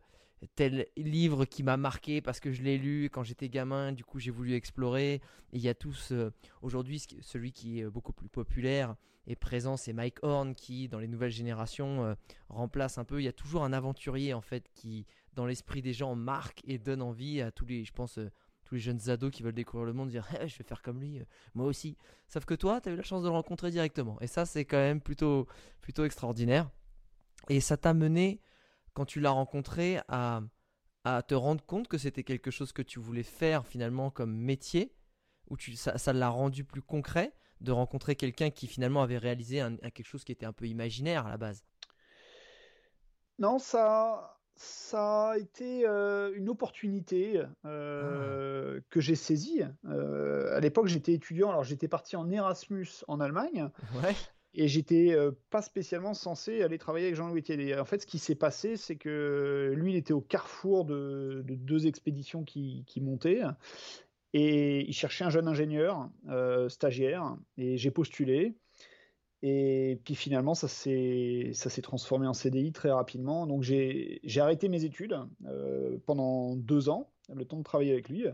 tel 0.56 0.88
livre 0.98 1.46
qui 1.46 1.64
m'a 1.64 1.78
marqué 1.78 2.22
parce 2.22 2.40
que 2.40 2.52
je 2.52 2.62
l'ai 2.62 2.78
lu 2.78 3.10
quand 3.12 3.24
j'étais 3.24 3.50
gamin, 3.50 3.92
du 3.92 4.04
coup 4.04 4.20
j'ai 4.20 4.32
voulu 4.32 4.54
explorer. 4.54 5.22
il 5.54 5.62
y 5.62 5.70
a 5.70 5.74
tous, 5.74 6.12
euh, 6.12 6.32
aujourd'hui, 6.62 7.02
celui 7.22 7.52
qui 7.52 7.80
est 7.80 7.86
beaucoup 7.86 8.14
plus 8.14 8.30
populaire 8.30 8.96
et 9.28 9.36
présent, 9.36 9.78
c'est 9.78 9.94
Mike 9.94 10.24
Horn 10.24 10.54
qui, 10.54 10.88
dans 10.88 11.00
les 11.00 11.08
nouvelles 11.08 11.32
générations, 11.32 12.06
euh, 12.06 12.14
remplace 12.50 12.98
un 12.98 13.06
peu. 13.06 13.22
Il 13.22 13.25
y 13.25 13.28
a 13.28 13.34
toujours 13.34 13.64
un 13.64 13.74
aventurier 13.74 14.34
en 14.34 14.42
fait 14.42 14.70
qui, 14.74 15.06
dans 15.34 15.46
l'esprit 15.46 15.82
des 15.82 15.94
gens, 15.94 16.16
marque 16.16 16.62
et 16.66 16.78
donne 16.78 17.02
envie 17.02 17.42
à 17.42 17.52
tous 17.52 17.66
les, 17.66 17.84
je 17.84 17.94
pense, 17.94 18.20
euh, 18.20 18.30
tous 18.66 18.75
les 18.75 18.82
jeunes 18.82 19.10
ados 19.10 19.32
qui 19.32 19.44
veulent 19.44 19.54
découvrir 19.54 19.86
le 19.86 19.94
monde, 19.94 20.10
dire 20.10 20.28
eh, 20.42 20.48
je 20.48 20.58
vais 20.58 20.64
faire 20.64 20.82
comme 20.82 21.00
lui, 21.00 21.22
moi 21.54 21.66
aussi. 21.66 21.98
Sauf 22.28 22.46
que 22.46 22.54
toi, 22.54 22.82
tu 22.82 22.90
as 22.90 22.92
eu 22.92 22.96
la 22.96 23.04
chance 23.04 23.24
de 23.24 23.28
le 23.28 23.34
rencontrer 23.34 23.72
directement. 23.72 24.20
Et 24.22 24.28
ça, 24.28 24.46
c'est 24.46 24.66
quand 24.66 24.78
même 24.78 25.02
plutôt, 25.02 25.48
plutôt 25.82 26.06
extraordinaire. 26.06 26.70
Et 27.50 27.60
ça 27.60 27.78
t'a 27.78 27.94
mené 27.94 28.42
quand 28.96 29.06
tu 29.06 29.20
l'as 29.20 29.30
rencontré, 29.30 30.00
à, 30.08 30.42
à 31.04 31.22
te 31.22 31.36
rendre 31.36 31.64
compte 31.64 31.88
que 31.88 32.00
c'était 32.00 32.24
quelque 32.24 32.50
chose 32.50 32.72
que 32.72 32.82
tu 32.82 33.00
voulais 33.00 33.24
faire 33.24 33.68
finalement 33.68 34.10
comme 34.10 34.36
métier, 34.36 34.96
ou 35.50 35.58
tu, 35.58 35.75
ça 35.75 36.14
l'a 36.14 36.30
rendu 36.30 36.64
plus 36.64 36.82
concret 36.82 37.34
de 37.62 37.72
rencontrer 37.72 38.16
quelqu'un 38.16 38.50
qui 38.50 38.68
finalement 38.68 39.04
avait 39.04 39.18
réalisé 39.18 39.62
un, 39.62 39.75
quelque 39.78 40.08
chose 40.08 40.24
qui 40.24 40.32
était 40.32 40.46
un 40.46 40.54
peu 40.54 40.66
imaginaire 40.66 41.28
à 41.28 41.30
la 41.30 41.38
base? 41.38 41.64
Non, 43.38 43.60
ça, 43.60 44.40
ça 44.56 45.32
a 45.32 45.38
été 45.38 45.86
euh, 45.86 46.34
une 46.36 46.50
opportunité 46.50 47.44
euh, 47.66 48.80
ah. 48.80 48.86
que 48.90 49.02
j'ai 49.02 49.16
saisie. 49.16 49.62
Euh, 49.86 50.56
à 50.56 50.60
l'époque, 50.60 50.88
j'étais 50.88 51.14
étudiant, 51.14 51.50
alors 51.50 51.64
j'étais 51.64 51.88
parti 51.88 52.16
en 52.16 52.30
Erasmus 52.32 52.88
en 53.08 53.20
Allemagne. 53.20 53.70
Ouais 54.02 54.16
et 54.56 54.68
j'étais 54.68 55.14
euh, 55.14 55.32
pas 55.50 55.62
spécialement 55.62 56.14
censé 56.14 56.62
aller 56.62 56.78
travailler 56.78 57.08
avec 57.08 57.16
Jean-Louis 57.16 57.42
Etienne. 57.42 57.80
en 57.80 57.86
fait, 57.86 58.02
ce 58.02 58.08
qui 58.08 58.20
s'est 58.20 58.36
passé, 58.36 58.78
c'est 58.78 58.96
que 58.96 59.74
lui, 59.76 59.94
il 59.94 59.98
était 59.98 60.14
au 60.14 60.22
carrefour 60.22 60.86
de, 60.86 61.44
deux 61.48 61.88
expéditions 61.88 62.44
qui, 62.44 62.86
montaient. 63.02 63.42
Et 64.34 64.86
il 64.88 64.94
cherchait 64.94 65.24
un 65.24 65.30
jeune 65.30 65.48
ingénieur, 65.48 66.10
euh, 66.30 66.70
stagiaire, 66.70 67.38
et 67.58 67.78
j'ai 67.78 67.92
postulé. 67.92 68.56
Et 69.42 70.00
puis 70.04 70.16
finalement, 70.16 70.56
ça 70.56 70.68
s'est 70.68 71.54
transformé 71.84 72.26
en 72.26 72.34
CDI 72.34 72.72
très 72.72 72.92
rapidement. 72.92 73.46
Donc 73.46 73.62
j'ai 73.62 74.22
arrêté 74.38 74.70
mes 74.70 74.86
études 74.86 75.18
euh, 75.46 75.98
pendant 76.06 76.56
deux 76.56 76.90
ans, 76.90 77.12
le 77.34 77.46
temps 77.46 77.58
de 77.58 77.64
travailler 77.64 77.92
avec 77.92 78.10
lui. 78.10 78.26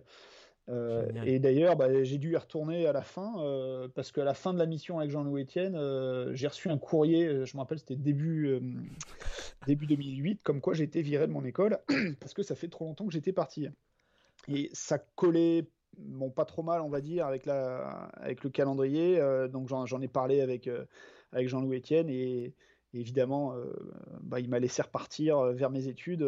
Euh, 0.70 1.10
et 1.26 1.40
d'ailleurs, 1.40 1.76
bah, 1.76 2.04
j'ai 2.04 2.18
dû 2.18 2.34
y 2.34 2.38
retourner 2.38 2.86
à 2.86 2.94
la 2.94 3.02
fin, 3.02 3.34
euh, 3.40 3.88
parce 3.94 4.12
qu'à 4.12 4.24
la 4.24 4.34
fin 4.34 4.54
de 4.54 4.60
la 4.60 4.66
mission 4.66 5.00
avec 5.00 5.12
Jean-Louis 5.12 5.44
Etienne, 5.44 5.76
euh, 5.76 6.32
j'ai 6.34 6.48
reçu 6.48 6.70
un 6.70 6.78
courrier, 6.78 7.46
je 7.46 7.56
me 7.56 7.62
rappelle, 7.62 7.80
c'était 7.80 7.96
début, 7.96 8.60
début 9.68 9.88
2008, 9.88 10.44
comme 10.44 10.62
quoi 10.62 10.74
j'ai 10.74 10.84
été 10.84 11.02
viré 11.02 11.28
de 11.28 11.32
mon 11.32 11.44
école, 11.44 11.80
parce 12.20 12.34
que 12.34 12.44
ça 12.44 12.56
fait 12.56 12.68
trop 12.68 12.86
longtemps 12.86 13.06
que 13.06 13.14
j'étais 13.14 13.34
parti. 13.34 13.68
Et 14.48 14.70
ça 14.74 15.00
collait, 15.16 15.68
bon, 15.98 16.30
pas 16.30 16.46
trop 16.46 16.64
mal, 16.64 16.82
on 16.82 16.90
va 16.90 17.02
dire, 17.02 17.26
avec, 17.26 17.46
la, 17.46 18.10
avec 18.16 18.44
le 18.44 18.50
calendrier, 18.50 19.20
donc 19.52 19.68
j'en 19.68 20.02
ai 20.02 20.08
parlé 20.08 20.42
avec, 20.42 20.70
avec 21.32 21.48
Jean-Louis 21.48 21.78
Etienne 21.78 22.10
et, 22.10 22.54
évidemment, 22.94 23.56
bah, 24.22 24.40
il 24.40 24.50
m'a 24.50 24.60
laissé 24.60 24.82
repartir 24.82 25.42
vers 25.54 25.70
mes 25.70 25.88
études 25.88 26.26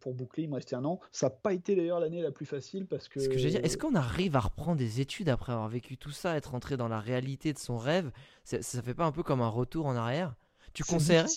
pour 0.00 0.14
boucler. 0.14 0.44
Il 0.44 0.50
me 0.50 0.54
restait 0.54 0.76
un 0.76 0.84
an. 0.84 1.00
Ça 1.12 1.26
n'a 1.26 1.30
pas 1.30 1.52
été 1.52 1.76
d'ailleurs 1.76 2.00
l'année 2.00 2.22
la 2.22 2.30
plus 2.30 2.46
facile 2.46 2.86
parce 2.86 3.08
que. 3.08 3.20
Ce 3.20 3.28
que 3.28 3.36
est-ce 3.36 3.76
qu'on 3.76 3.94
arrive 3.94 4.36
à 4.36 4.40
reprendre 4.40 4.78
des 4.78 5.00
études 5.00 5.28
après 5.28 5.52
avoir 5.52 5.68
vécu 5.68 5.96
tout 5.96 6.10
ça, 6.10 6.36
être 6.36 6.52
rentré 6.52 6.76
dans 6.76 6.88
la 6.88 7.00
réalité 7.00 7.52
de 7.52 7.58
son 7.58 7.76
rêve? 7.76 8.10
Ça, 8.44 8.62
ça 8.62 8.82
fait 8.82 8.94
pas 8.94 9.04
un 9.04 9.12
peu 9.12 9.22
comme 9.22 9.40
un 9.40 9.48
retour 9.48 9.86
en 9.86 9.96
arrière? 9.96 10.34
Tu 10.72 10.84
conseillerais? 10.84 11.28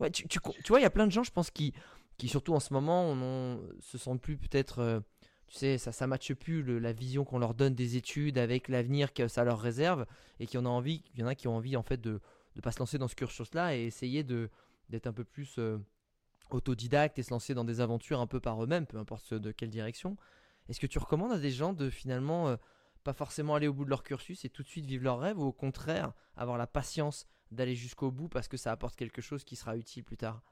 Ouais, 0.00 0.10
tu, 0.10 0.28
tu, 0.28 0.38
tu 0.40 0.68
vois, 0.68 0.80
il 0.80 0.82
y 0.82 0.86
a 0.86 0.90
plein 0.90 1.06
de 1.06 1.12
gens, 1.12 1.22
je 1.22 1.30
pense, 1.30 1.50
qui, 1.50 1.72
qui 2.18 2.28
surtout 2.28 2.54
en 2.54 2.60
ce 2.60 2.72
moment, 2.72 3.04
on, 3.10 3.60
se 3.80 3.98
sentent 3.98 4.20
plus 4.20 4.36
peut-être 4.36 5.02
tu 5.46 5.56
sais, 5.56 5.78
ça 5.78 5.92
ça 5.92 6.06
matche 6.06 6.34
plus 6.34 6.80
la 6.80 6.92
vision 6.92 7.24
qu'on 7.24 7.38
leur 7.38 7.54
donne 7.54 7.74
des 7.74 7.96
études 7.96 8.36
avec 8.38 8.68
l'avenir 8.68 9.12
que 9.12 9.28
ça 9.28 9.44
leur 9.44 9.60
réserve 9.60 10.06
et 10.40 10.46
qui 10.46 10.58
en 10.58 10.66
a 10.66 10.68
envie, 10.68 11.04
il 11.14 11.20
y 11.20 11.22
en 11.22 11.26
a 11.26 11.34
qui 11.34 11.46
ont 11.46 11.56
envie 11.56 11.76
en 11.76 11.82
fait 11.82 12.00
de 12.00 12.20
ne 12.56 12.60
pas 12.60 12.72
se 12.72 12.78
lancer 12.78 12.98
dans 12.98 13.08
ce 13.08 13.14
cursus-là 13.14 13.76
et 13.76 13.84
essayer 13.84 14.24
de 14.24 14.50
d'être 14.88 15.06
un 15.08 15.12
peu 15.12 15.24
plus 15.24 15.58
euh, 15.58 15.78
autodidacte 16.50 17.18
et 17.18 17.22
se 17.22 17.30
lancer 17.30 17.54
dans 17.54 17.64
des 17.64 17.80
aventures 17.80 18.20
un 18.20 18.26
peu 18.26 18.40
par 18.40 18.62
eux-mêmes, 18.62 18.86
peu 18.86 18.98
importe 18.98 19.34
de 19.34 19.50
quelle 19.50 19.70
direction. 19.70 20.16
Est-ce 20.68 20.80
que 20.80 20.86
tu 20.86 20.98
recommandes 20.98 21.32
à 21.32 21.38
des 21.38 21.50
gens 21.50 21.72
de 21.72 21.90
finalement 21.90 22.48
euh, 22.48 22.56
pas 23.02 23.12
forcément 23.12 23.54
aller 23.54 23.68
au 23.68 23.72
bout 23.72 23.84
de 23.84 23.90
leur 23.90 24.02
cursus 24.02 24.44
et 24.44 24.48
tout 24.48 24.62
de 24.62 24.68
suite 24.68 24.86
vivre 24.86 25.04
leur 25.04 25.20
rêve 25.20 25.38
ou 25.38 25.44
au 25.44 25.52
contraire 25.52 26.12
avoir 26.36 26.56
la 26.56 26.66
patience 26.66 27.26
d'aller 27.50 27.74
jusqu'au 27.74 28.10
bout 28.10 28.28
parce 28.28 28.48
que 28.48 28.56
ça 28.56 28.72
apporte 28.72 28.96
quelque 28.96 29.22
chose 29.22 29.44
qui 29.44 29.56
sera 29.56 29.76
utile 29.76 30.04
plus 30.04 30.16
tard? 30.16 30.42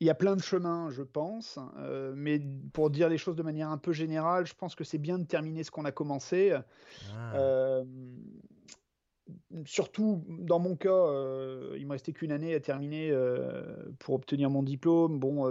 Il 0.00 0.06
y 0.06 0.10
a 0.10 0.14
plein 0.14 0.34
de 0.34 0.40
chemins, 0.40 0.88
je 0.90 1.02
pense, 1.02 1.58
euh, 1.76 2.14
mais 2.16 2.40
pour 2.72 2.88
dire 2.88 3.10
les 3.10 3.18
choses 3.18 3.36
de 3.36 3.42
manière 3.42 3.68
un 3.68 3.76
peu 3.76 3.92
générale, 3.92 4.46
je 4.46 4.54
pense 4.54 4.74
que 4.74 4.82
c'est 4.82 4.96
bien 4.96 5.18
de 5.18 5.24
terminer 5.24 5.62
ce 5.62 5.70
qu'on 5.70 5.84
a 5.84 5.92
commencé. 5.92 6.52
Ah. 7.12 7.34
Euh, 7.34 7.84
surtout 9.70 10.24
dans 10.26 10.58
mon 10.58 10.74
cas, 10.74 10.90
euh, 10.90 11.76
il 11.78 11.86
me 11.86 11.92
restait 11.92 12.12
qu'une 12.12 12.32
année 12.32 12.54
à 12.54 12.60
terminer 12.60 13.16
pour 14.00 14.14
obtenir 14.14 14.50
mon 14.50 14.64
diplôme. 14.64 15.20
Bon, 15.20 15.44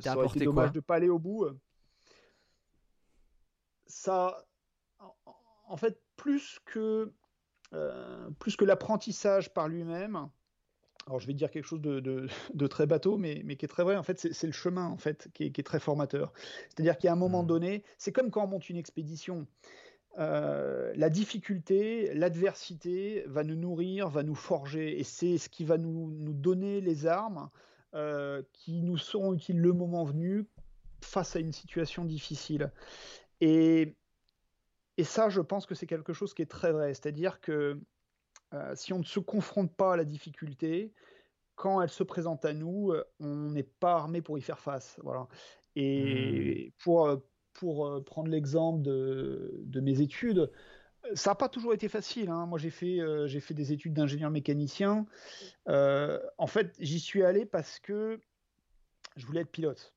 ça 0.00 0.16
aurait 0.16 0.28
été 0.28 0.46
dommage 0.46 0.72
de 0.72 0.80
pas 0.80 0.94
aller 0.94 1.10
au 1.10 1.18
bout. 1.18 1.46
Ça, 3.86 4.46
en 5.68 5.76
fait, 5.76 6.00
plus 6.16 6.58
que 6.64 7.12
plus 8.38 8.56
que 8.56 8.64
l'apprentissage 8.64 9.52
par 9.52 9.68
lui-même, 9.68 10.30
alors 11.06 11.20
je 11.20 11.26
vais 11.26 11.34
dire 11.34 11.50
quelque 11.50 11.64
chose 11.64 11.80
de, 11.80 12.26
très 12.68 12.86
bateau, 12.86 13.16
mais, 13.16 13.44
qui 13.56 13.64
est 13.64 13.68
très 13.68 13.84
vrai. 13.84 13.96
En 13.96 14.02
fait, 14.02 14.18
c'est 14.18 14.46
le 14.46 14.52
chemin 14.52 14.86
en 14.86 14.96
fait 14.96 15.28
qui 15.34 15.44
est, 15.44 15.66
très 15.66 15.80
formateur. 15.80 16.32
C'est-à-dire 16.68 16.98
qu'à 16.98 17.12
un 17.12 17.16
moment 17.16 17.42
mmh. 17.42 17.48
donné, 17.48 17.84
c'est 17.98 18.12
comme 18.12 18.30
quand 18.30 18.44
on 18.44 18.48
monte 18.48 18.68
une 18.68 18.76
expédition. 18.76 19.46
Euh, 20.18 20.92
la 20.96 21.10
difficulté, 21.10 22.12
l'adversité 22.14 23.24
va 23.26 23.44
nous 23.44 23.56
nourrir, 23.56 24.08
va 24.08 24.22
nous 24.22 24.34
forger, 24.34 24.98
et 24.98 25.04
c'est 25.04 25.36
ce 25.36 25.48
qui 25.48 25.64
va 25.64 25.76
nous, 25.76 26.32
donner 26.32 26.80
les 26.80 27.06
armes 27.06 27.50
euh, 27.94 28.42
qui 28.52 28.82
nous 28.82 28.96
seront 28.96 29.34
utiles 29.34 29.60
le 29.60 29.72
moment 29.72 30.04
venu 30.04 30.46
face 31.02 31.36
à 31.36 31.40
une 31.40 31.52
situation 31.52 32.04
difficile. 32.04 32.72
Et, 33.42 33.94
et 34.96 35.04
ça, 35.04 35.28
je 35.28 35.42
pense 35.42 35.66
que 35.66 35.74
c'est 35.74 35.86
quelque 35.86 36.14
chose 36.14 36.32
qui 36.32 36.42
est 36.42 36.50
très 36.50 36.72
vrai. 36.72 36.94
C'est-à-dire 36.94 37.40
que 37.40 37.78
euh, 38.54 38.72
si 38.74 38.94
on 38.94 38.98
ne 38.98 39.04
se 39.04 39.20
confronte 39.20 39.74
pas 39.74 39.94
à 39.94 39.96
la 39.96 40.04
difficulté, 40.04 40.94
quand 41.56 41.82
elle 41.82 41.90
se 41.90 42.02
présente 42.02 42.44
à 42.46 42.54
nous, 42.54 42.94
on 43.20 43.50
n'est 43.50 43.62
pas 43.62 43.94
armé 43.94 44.22
pour 44.22 44.38
y 44.38 44.42
faire 44.42 44.60
face. 44.60 44.98
Voilà. 45.02 45.26
Et 45.74 46.68
mmh. 46.68 46.82
pour, 46.82 47.20
pour 47.58 48.04
prendre 48.04 48.28
l'exemple 48.28 48.82
de, 48.82 49.80
mes 49.80 50.00
études, 50.00 50.50
ça 51.14 51.30
n'a 51.30 51.34
pas 51.34 51.48
toujours 51.48 51.72
été 51.72 51.88
facile. 51.88 52.30
Hein. 52.30 52.46
Moi, 52.46 52.58
fait, 52.70 53.00
j'ai 53.26 53.40
fait 53.40 53.54
des 53.54 53.72
études 53.72 53.94
d'ingénieur 53.94 54.30
mécanicien. 54.30 55.06
en 55.66 56.46
fait, 56.46 56.74
j'y 56.78 57.00
suis 57.00 57.22
allé 57.22 57.46
parce 57.46 57.78
que 57.78 58.20
je 59.16 59.26
voulais 59.26 59.40
être 59.40 59.50
pilote. 59.50 59.95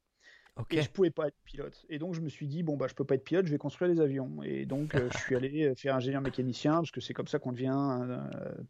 Et 0.71 0.81
je 0.81 0.89
pouvais 0.89 1.09
pas 1.09 1.27
être 1.27 1.37
pilote. 1.45 1.85
Et 1.89 1.99
donc 1.99 2.13
je 2.13 2.21
me 2.21 2.29
suis 2.29 2.47
dit 2.47 2.63
bon 2.63 2.77
bah 2.77 2.87
je 2.87 2.93
peux 2.93 3.03
pas 3.03 3.15
être 3.15 3.23
pilote, 3.23 3.45
je 3.45 3.51
vais 3.51 3.57
construire 3.57 3.93
des 3.93 4.01
avions. 4.01 4.41
Et 4.43 4.65
donc 4.65 4.95
euh, 4.95 5.09
je 5.11 5.17
suis 5.17 5.35
allé 5.35 5.65
euh, 5.65 5.75
faire 5.75 5.95
ingénieur 5.95 6.21
mécanicien 6.21 6.75
parce 6.75 6.91
que 6.91 7.01
c'est 7.01 7.13
comme 7.13 7.27
ça 7.27 7.39
qu'on 7.39 7.51
devient, 7.51 7.99
euh, 8.01 8.17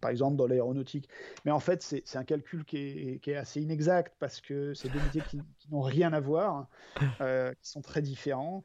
par 0.01 0.11
exemple 0.11 0.37
dans 0.37 0.47
l'aéronautique. 0.47 1.09
Mais 1.45 1.51
en 1.51 1.59
fait 1.59 1.81
c'est 1.81 2.15
un 2.15 2.23
calcul 2.23 2.65
qui 2.65 2.77
est, 2.77 3.19
qui 3.21 3.31
est, 3.31 3.35
assez 3.35 3.61
inexact 3.61 4.15
parce 4.19 4.41
que 4.41 4.73
c'est 4.73 4.89
deux 4.89 4.99
métiers 4.99 5.21
qui, 5.29 5.41
n'ont 5.71 5.81
rien 5.81 6.13
à 6.13 6.19
voir, 6.19 6.67
qui 6.99 7.69
sont 7.69 7.81
très 7.81 8.01
différents. 8.01 8.63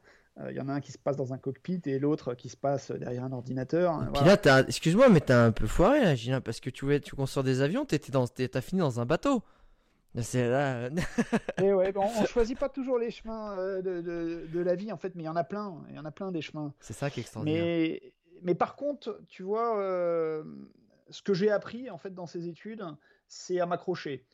Il 0.49 0.55
y 0.55 0.59
en 0.59 0.67
a 0.67 0.73
un 0.73 0.81
qui 0.81 0.91
se 0.91 0.97
passe 0.97 1.15
dans 1.15 1.33
un 1.33 1.37
cockpit 1.37 1.81
et 1.85 1.97
l'autre 1.97 2.33
qui 2.33 2.49
se 2.49 2.57
passe 2.57 2.91
derrière 2.91 3.23
un 3.23 3.31
ordinateur. 3.31 4.05
Puis 4.13 4.25
là, 4.25 4.63
excuse-moi, 4.67 5.07
mais 5.07 5.21
t'as 5.21 5.45
un 5.45 5.51
peu 5.51 5.65
foiré, 5.65 6.01
là, 6.01 6.13
Gina, 6.13 6.41
parce 6.41 6.59
que 6.59 6.69
tu, 6.69 6.85
tu 6.99 7.15
construis 7.15 7.45
des 7.45 7.61
avions, 7.61 7.85
t'as 7.85 8.61
fini 8.61 8.81
dans 8.81 8.99
un 8.99 9.05
bateau. 9.05 9.43
C'est 10.21 10.49
là. 10.49 10.89
et 11.61 11.73
ouais, 11.73 11.91
bon, 11.91 12.05
on 12.19 12.25
choisit 12.25 12.57
pas 12.57 12.69
toujours 12.69 12.97
les 12.97 13.11
chemins 13.11 13.57
euh, 13.57 13.81
de, 13.81 14.47
de, 14.47 14.59
la 14.59 14.75
vie 14.75 14.91
en 14.91 14.97
fait, 14.97 15.13
mais 15.15 15.23
il 15.23 15.25
y 15.25 15.29
en 15.29 15.35
a 15.35 15.43
plein. 15.43 15.83
Il 15.89 15.95
y 15.95 15.99
en 15.99 16.05
a 16.05 16.11
plein 16.11 16.31
des 16.31 16.41
chemins. 16.41 16.73
C'est 16.79 16.93
ça 16.93 17.09
qui 17.09 17.19
est 17.19 17.23
extraordinaire. 17.23 17.63
Mais, 17.63 18.13
mais 18.41 18.55
par 18.55 18.75
contre, 18.75 19.19
tu 19.27 19.43
vois, 19.43 19.79
euh, 19.79 20.43
ce 21.09 21.21
que 21.21 21.33
j'ai 21.33 21.51
appris 21.51 21.89
en 21.89 21.97
fait 21.97 22.13
dans 22.13 22.27
ces 22.27 22.47
études, 22.47 22.85
c'est 23.27 23.59
à 23.59 23.65
m'accrocher. 23.65 24.25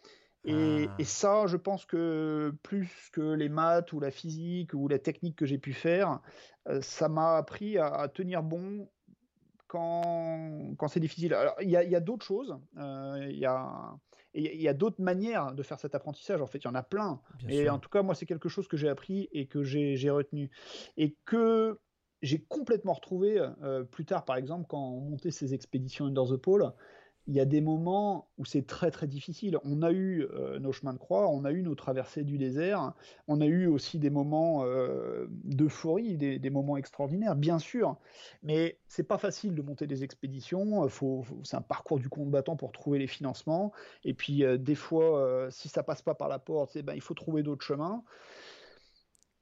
Et, 0.43 0.87
ah. 0.89 0.95
et, 0.97 1.03
ça, 1.03 1.45
je 1.45 1.57
pense 1.57 1.85
que 1.85 2.53
plus 2.63 2.89
que 3.11 3.21
les 3.21 3.49
maths 3.49 3.93
ou 3.93 3.99
la 3.99 4.09
physique 4.09 4.73
ou 4.73 4.87
la 4.87 4.97
technique 4.97 5.35
que 5.35 5.45
j'ai 5.45 5.59
pu 5.59 5.71
faire, 5.71 6.19
euh, 6.67 6.81
ça 6.81 7.09
m'a 7.09 7.37
appris 7.37 7.77
à, 7.77 7.87
à, 7.87 8.07
tenir 8.07 8.41
bon 8.41 8.89
quand, 9.67 10.73
quand 10.77 10.87
c'est 10.87 10.99
difficile. 10.99 11.35
Alors, 11.35 11.55
il 11.61 11.69
y 11.69 11.75
a, 11.75 11.97
a 11.97 11.99
d'autres 11.99 12.25
choses. 12.25 12.57
Il 12.75 13.37
y 13.37 13.45
a 13.45 13.93
et 14.33 14.55
il 14.55 14.61
y 14.61 14.67
a 14.67 14.73
d'autres 14.73 15.01
manières 15.01 15.53
de 15.53 15.63
faire 15.63 15.79
cet 15.79 15.95
apprentissage. 15.95 16.41
En 16.41 16.47
fait, 16.47 16.59
il 16.59 16.65
y 16.65 16.67
en 16.67 16.75
a 16.75 16.83
plein. 16.83 17.21
et 17.47 17.69
en 17.69 17.79
tout 17.79 17.89
cas, 17.89 18.01
moi, 18.01 18.15
c'est 18.15 18.25
quelque 18.25 18.49
chose 18.49 18.67
que 18.67 18.77
j'ai 18.77 18.89
appris 18.89 19.29
et 19.31 19.47
que 19.47 19.63
j'ai 19.63 20.09
retenu. 20.09 20.49
Et 20.97 21.17
que 21.25 21.79
j'ai 22.21 22.39
complètement 22.43 22.93
retrouvé 22.93 23.39
euh, 23.63 23.83
plus 23.83 24.05
tard, 24.05 24.25
par 24.25 24.35
exemple, 24.35 24.67
quand 24.69 24.79
on 24.79 25.01
montait 25.01 25.31
ces 25.31 25.53
expéditions 25.53 26.05
Under 26.05 26.25
the 26.25 26.37
Pole 26.37 26.71
il 27.27 27.35
y 27.35 27.39
a 27.39 27.45
des 27.45 27.61
moments 27.61 28.27
où 28.37 28.45
c'est 28.45 28.65
très 28.65 28.89
très 28.89 29.07
difficile. 29.07 29.57
On 29.63 29.83
a 29.83 29.91
eu 29.91 30.23
euh, 30.33 30.59
nos 30.59 30.71
chemins 30.71 30.93
de 30.93 30.97
croix, 30.97 31.29
on 31.29 31.45
a 31.45 31.51
eu 31.51 31.61
nos 31.61 31.75
traversées 31.75 32.23
du 32.23 32.37
désert, 32.37 32.93
on 33.27 33.41
a 33.41 33.45
eu 33.45 33.67
aussi 33.67 33.99
des 33.99 34.09
moments 34.09 34.63
euh, 34.65 35.27
d'euphorie, 35.29 36.17
des, 36.17 36.49
moments 36.49 36.77
extraordinaires, 36.77 37.35
bien 37.35 37.59
sûr. 37.59 37.97
Mais 38.41 38.79
c'est 38.87 39.03
pas 39.03 39.19
facile 39.19 39.53
de 39.53 39.61
monter 39.61 39.85
des 39.85 40.03
expéditions. 40.03 40.87
Faut, 40.89 41.23
c'est 41.43 41.55
un 41.55 41.61
parcours 41.61 41.99
du 41.99 42.09
combattant 42.09 42.55
pour 42.55 42.71
trouver 42.71 42.97
les 42.97 43.07
financements. 43.07 43.71
Et 44.03 44.13
puis 44.13 44.43
euh, 44.43 44.57
des 44.57 44.75
fois, 44.75 45.47
si 45.51 45.69
ça 45.69 45.83
passe 45.83 46.01
pas 46.01 46.15
par 46.15 46.27
la 46.27 46.39
porte, 46.39 46.75
eh 46.75 46.81
ben, 46.81 46.93
il 46.93 47.01
faut 47.01 47.13
trouver 47.13 47.43
d'autres 47.43 47.65
chemins. 47.65 48.03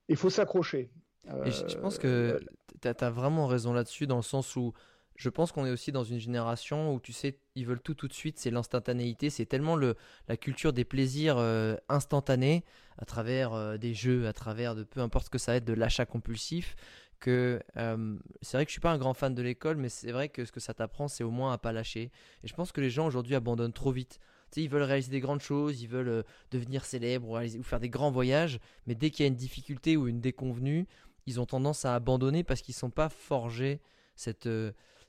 Il 0.10 0.18
faut 0.18 0.30
s'accrocher. 0.30 0.92
je, 1.26 1.78
pense 1.78 1.98
que 1.98 2.39
tu 2.82 2.88
as 2.88 3.10
vraiment 3.10 3.48
raison 3.48 3.72
là-dessus, 3.72 4.06
dans 4.06 4.18
le 4.18 4.22
sens 4.22 4.56
où 4.56 4.74
je 5.19 5.27
pense 5.27 5.51
qu'on 5.51 5.65
est 5.65 5.71
aussi 5.71 5.91
dans 5.91 6.05
une 6.05 6.17
génération 6.17 6.93
où 6.93 7.01
tu 7.01 7.12
sais, 7.12 7.38
ils 7.55 7.65
veulent 7.65 7.82
tout 7.82 7.93
tout 7.93 8.08
de 8.08 8.13
suite, 8.13 8.39
c'est 8.39 8.51
l'instantanéité, 8.51 9.29
c'est 9.29 9.45
tellement 9.45 9.75
le, 9.75 9.97
la 10.29 10.38
culture 10.38 10.71
des 10.71 10.86
plaisirs 10.86 11.36
euh, 11.38 11.75
instantanés 11.89 12.63
à 12.97 13.03
travers 13.03 13.53
euh, 13.53 13.75
des 13.75 13.93
jeux, 13.93 14.27
à 14.27 14.34
travers 14.34 14.75
de 14.75 14.84
peu 14.84 15.01
importe 15.01 15.25
ce 15.25 15.29
que 15.29 15.38
ça 15.38 15.51
va 15.51 15.55
être, 15.58 15.65
de 15.65 15.73
l'achat 15.73 16.05
compulsif, 16.05 16.77
que 17.19 17.62
euh, 17.75 18.15
c'est 18.41 18.55
vrai 18.55 18.65
que 18.65 18.69
je 18.69 18.75
suis 18.75 18.79
pas 18.79 18.93
un 18.93 18.97
grand 18.97 19.13
fan 19.13 19.36
de 19.36 19.41
l'école, 19.41 19.75
mais 19.75 19.89
c'est 19.89 20.13
vrai 20.13 20.29
que 20.29 20.45
ce 20.45 20.53
que 20.53 20.62
ça 20.62 20.73
t'apprend, 20.73 21.10
c'est 21.10 21.25
au 21.25 21.32
moins 21.32 21.51
à 21.51 21.58
pas 21.58 21.73
lâcher. 21.73 22.12
Et 22.45 22.47
je 22.47 22.53
pense 22.53 22.71
que 22.71 22.79
les 22.79 22.89
gens 22.89 23.05
aujourd'hui 23.05 23.36
abandonnent 23.36 23.73
trop 23.73 23.91
vite. 23.91 24.19
Tu 24.51 24.55
sais, 24.55 24.63
ils 24.63 24.69
veulent 24.69 24.84
réaliser 24.84 25.12
des 25.12 25.19
grandes 25.19 25.41
choses, 25.41 25.82
ils 25.82 25.89
veulent 25.89 26.23
devenir 26.51 26.86
célèbres 26.86 27.27
ou, 27.27 27.58
ou 27.60 27.63
faire 27.63 27.82
des 27.82 27.89
grands 27.89 28.10
voyages, 28.10 28.62
mais 28.88 28.95
dès 28.95 29.10
qu'il 29.10 29.23
y 29.23 29.27
a 29.27 29.27
une 29.27 29.36
difficulté 29.36 29.97
ou 29.97 30.08
une 30.08 30.21
déconvenue, 30.21 30.88
ils 31.25 31.41
ont 31.41 31.45
tendance 31.45 31.84
à 31.84 31.93
abandonner 31.93 32.45
parce 32.45 32.62
qu'ils 32.62 32.73
sont 32.73 32.89
pas 32.89 33.10
forgés 33.10 33.82
cette 34.15 34.47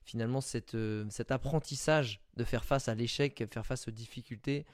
finalement 0.05 0.41
cette, 0.41 0.75
euh, 0.75 1.05
cet 1.11 1.31
apprentissage 1.31 2.21
de 2.37 2.45
faire 2.45 2.65
face 2.65 2.89
à 2.89 2.95
l'échec, 2.95 3.45
faire 3.53 3.67
face 3.67 3.89
aux 3.89 3.93
difficultés. 3.93 4.67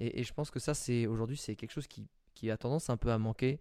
Et, 0.00 0.24
je 0.24 0.32
pense 0.32 0.50
que 0.50 0.58
ça, 0.58 0.74
c'est 0.74 1.06
aujourd'hui, 1.06 1.36
c'est 1.36 1.56
quelque 1.56 1.70
chose 1.70 1.86
qui, 1.86 2.08
qui, 2.34 2.50
a 2.50 2.56
tendance 2.56 2.90
un 2.90 2.96
peu 2.96 3.12
à 3.12 3.18
manquer. 3.18 3.60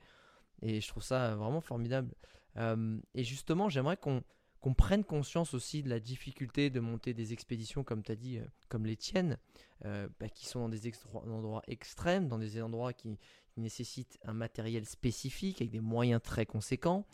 Et 0.61 0.81
je 0.81 0.87
trouve 0.87 1.03
ça 1.03 1.35
vraiment 1.35 1.61
formidable. 1.61 2.13
Euh, 2.57 2.97
et 3.13 3.23
justement, 3.23 3.69
j'aimerais 3.69 3.97
qu'on 3.97 4.23
qu'on 4.59 4.75
prenne 4.75 5.03
conscience 5.03 5.55
aussi 5.55 5.81
de 5.81 5.89
la 5.89 5.99
difficulté 5.99 6.69
de 6.69 6.79
monter 6.79 7.15
des 7.15 7.33
expéditions, 7.33 7.83
comme 7.83 8.03
tu 8.03 8.11
as 8.11 8.15
dit, 8.15 8.37
euh, 8.37 8.45
comme 8.69 8.85
les 8.85 8.95
tiennes, 8.95 9.39
bah, 9.83 10.29
qui 10.31 10.45
sont 10.45 10.59
dans 10.59 10.69
des 10.69 10.91
endroits 11.15 11.63
extrêmes, 11.67 12.27
dans 12.27 12.37
des 12.37 12.61
endroits 12.61 12.93
qui, 12.93 13.17
nécessitent 13.57 14.19
un 14.23 14.33
matériel 14.33 14.85
spécifique, 14.85 15.61
avec 15.61 15.71
des 15.71 15.79
moyens 15.79 16.21
très 16.21 16.45
conséquents. 16.45 17.07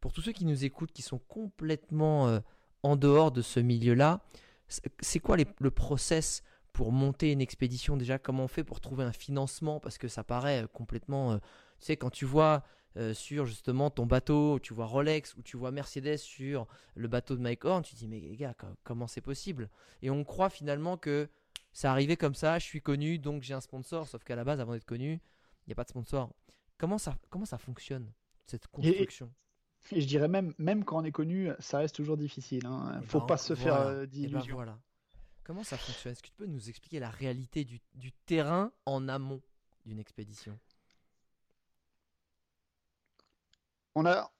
pour 0.00 0.14
tous 0.14 0.22
ceux 0.22 0.32
qui 0.32 0.46
nous 0.46 0.64
écoutent, 0.64 0.92
qui 0.92 1.02
sont 1.02 1.18
complètement 1.18 2.40
en 2.82 2.96
dehors 2.96 3.30
de 3.32 3.42
ce 3.42 3.60
milieu-là, 3.60 4.20
c'est 5.00 5.20
quoi 5.20 5.36
le 5.36 5.70
process 5.70 6.42
pour 6.72 6.92
monter 6.92 7.32
une 7.32 7.40
expédition 7.40 7.96
déjà? 7.96 8.18
Comment 8.18 8.44
on 8.44 8.48
fait 8.48 8.64
pour 8.64 8.80
trouver 8.80 9.04
un 9.04 9.12
financement? 9.12 9.80
Parce 9.80 9.98
que 9.98 10.08
ça 10.08 10.24
paraît 10.24 10.62
euh, 10.62 10.66
complètement... 10.66 11.32
Euh, 11.32 11.38
tu 11.80 11.86
sais, 11.86 11.96
quand 11.96 12.10
tu 12.10 12.24
vois 12.24 12.62
euh, 12.96 13.14
sur 13.14 13.46
justement 13.46 13.90
ton 13.90 14.06
bateau, 14.06 14.58
tu 14.60 14.74
vois 14.74 14.86
Rolex 14.86 15.34
ou 15.36 15.42
tu 15.42 15.56
vois 15.56 15.72
Mercedes 15.72 16.18
sur 16.18 16.66
le 16.94 17.08
bateau 17.08 17.36
de 17.36 17.40
Mike 17.40 17.64
Horn, 17.64 17.82
tu 17.82 17.94
te 17.94 17.98
dis 17.98 18.08
mais 18.08 18.20
les 18.20 18.36
gars, 18.36 18.54
co- 18.54 18.66
comment 18.84 19.06
c'est 19.06 19.20
possible? 19.20 19.68
Et 20.02 20.10
on 20.10 20.24
croit 20.24 20.50
finalement 20.50 20.96
que 20.96 21.28
ça 21.72 21.90
arrivait 21.90 22.16
comme 22.16 22.34
ça, 22.34 22.58
je 22.58 22.64
suis 22.64 22.80
connu, 22.82 23.18
donc 23.18 23.42
j'ai 23.42 23.54
un 23.54 23.60
sponsor, 23.60 24.06
sauf 24.08 24.24
qu'à 24.24 24.36
la 24.36 24.44
base, 24.44 24.60
avant 24.60 24.72
d'être 24.72 24.84
connu, 24.84 25.20
il 25.66 25.68
n'y 25.68 25.72
a 25.72 25.76
pas 25.76 25.84
de 25.84 25.90
sponsor. 25.90 26.30
Comment 26.78 26.98
ça, 26.98 27.16
comment 27.30 27.44
ça 27.44 27.58
fonctionne, 27.58 28.12
cette 28.46 28.66
construction 28.68 29.26
Et 29.26 29.32
je 29.92 30.04
dirais 30.06 30.28
même, 30.28 30.54
même 30.58 30.84
quand 30.84 31.00
on 31.00 31.04
est 31.04 31.12
connu, 31.12 31.50
ça 31.58 31.78
reste 31.78 31.96
toujours 31.96 32.16
difficile. 32.16 32.66
Hein. 32.66 33.00
Eh 33.02 33.06
Faut 33.06 33.20
ben, 33.20 33.26
pas 33.26 33.36
se 33.36 33.54
faire 33.54 33.76
euh, 33.80 34.02
Eh 34.02 34.06
ben, 34.06 34.10
d'illusions. 34.10 34.54
voilà. 34.54 34.78
Comment 35.44 35.64
ça 35.64 35.76
fonctionne? 35.76 36.12
Est-ce 36.12 36.22
que 36.22 36.28
tu 36.28 36.34
peux 36.34 36.46
nous 36.46 36.68
expliquer 36.68 37.00
la 37.00 37.10
réalité 37.10 37.64
du, 37.64 37.80
du 37.94 38.12
terrain 38.26 38.72
en 38.86 39.08
amont 39.08 39.42
d'une 39.84 39.98
expédition? 39.98 40.58
On 43.96 44.06
a, 44.06 44.30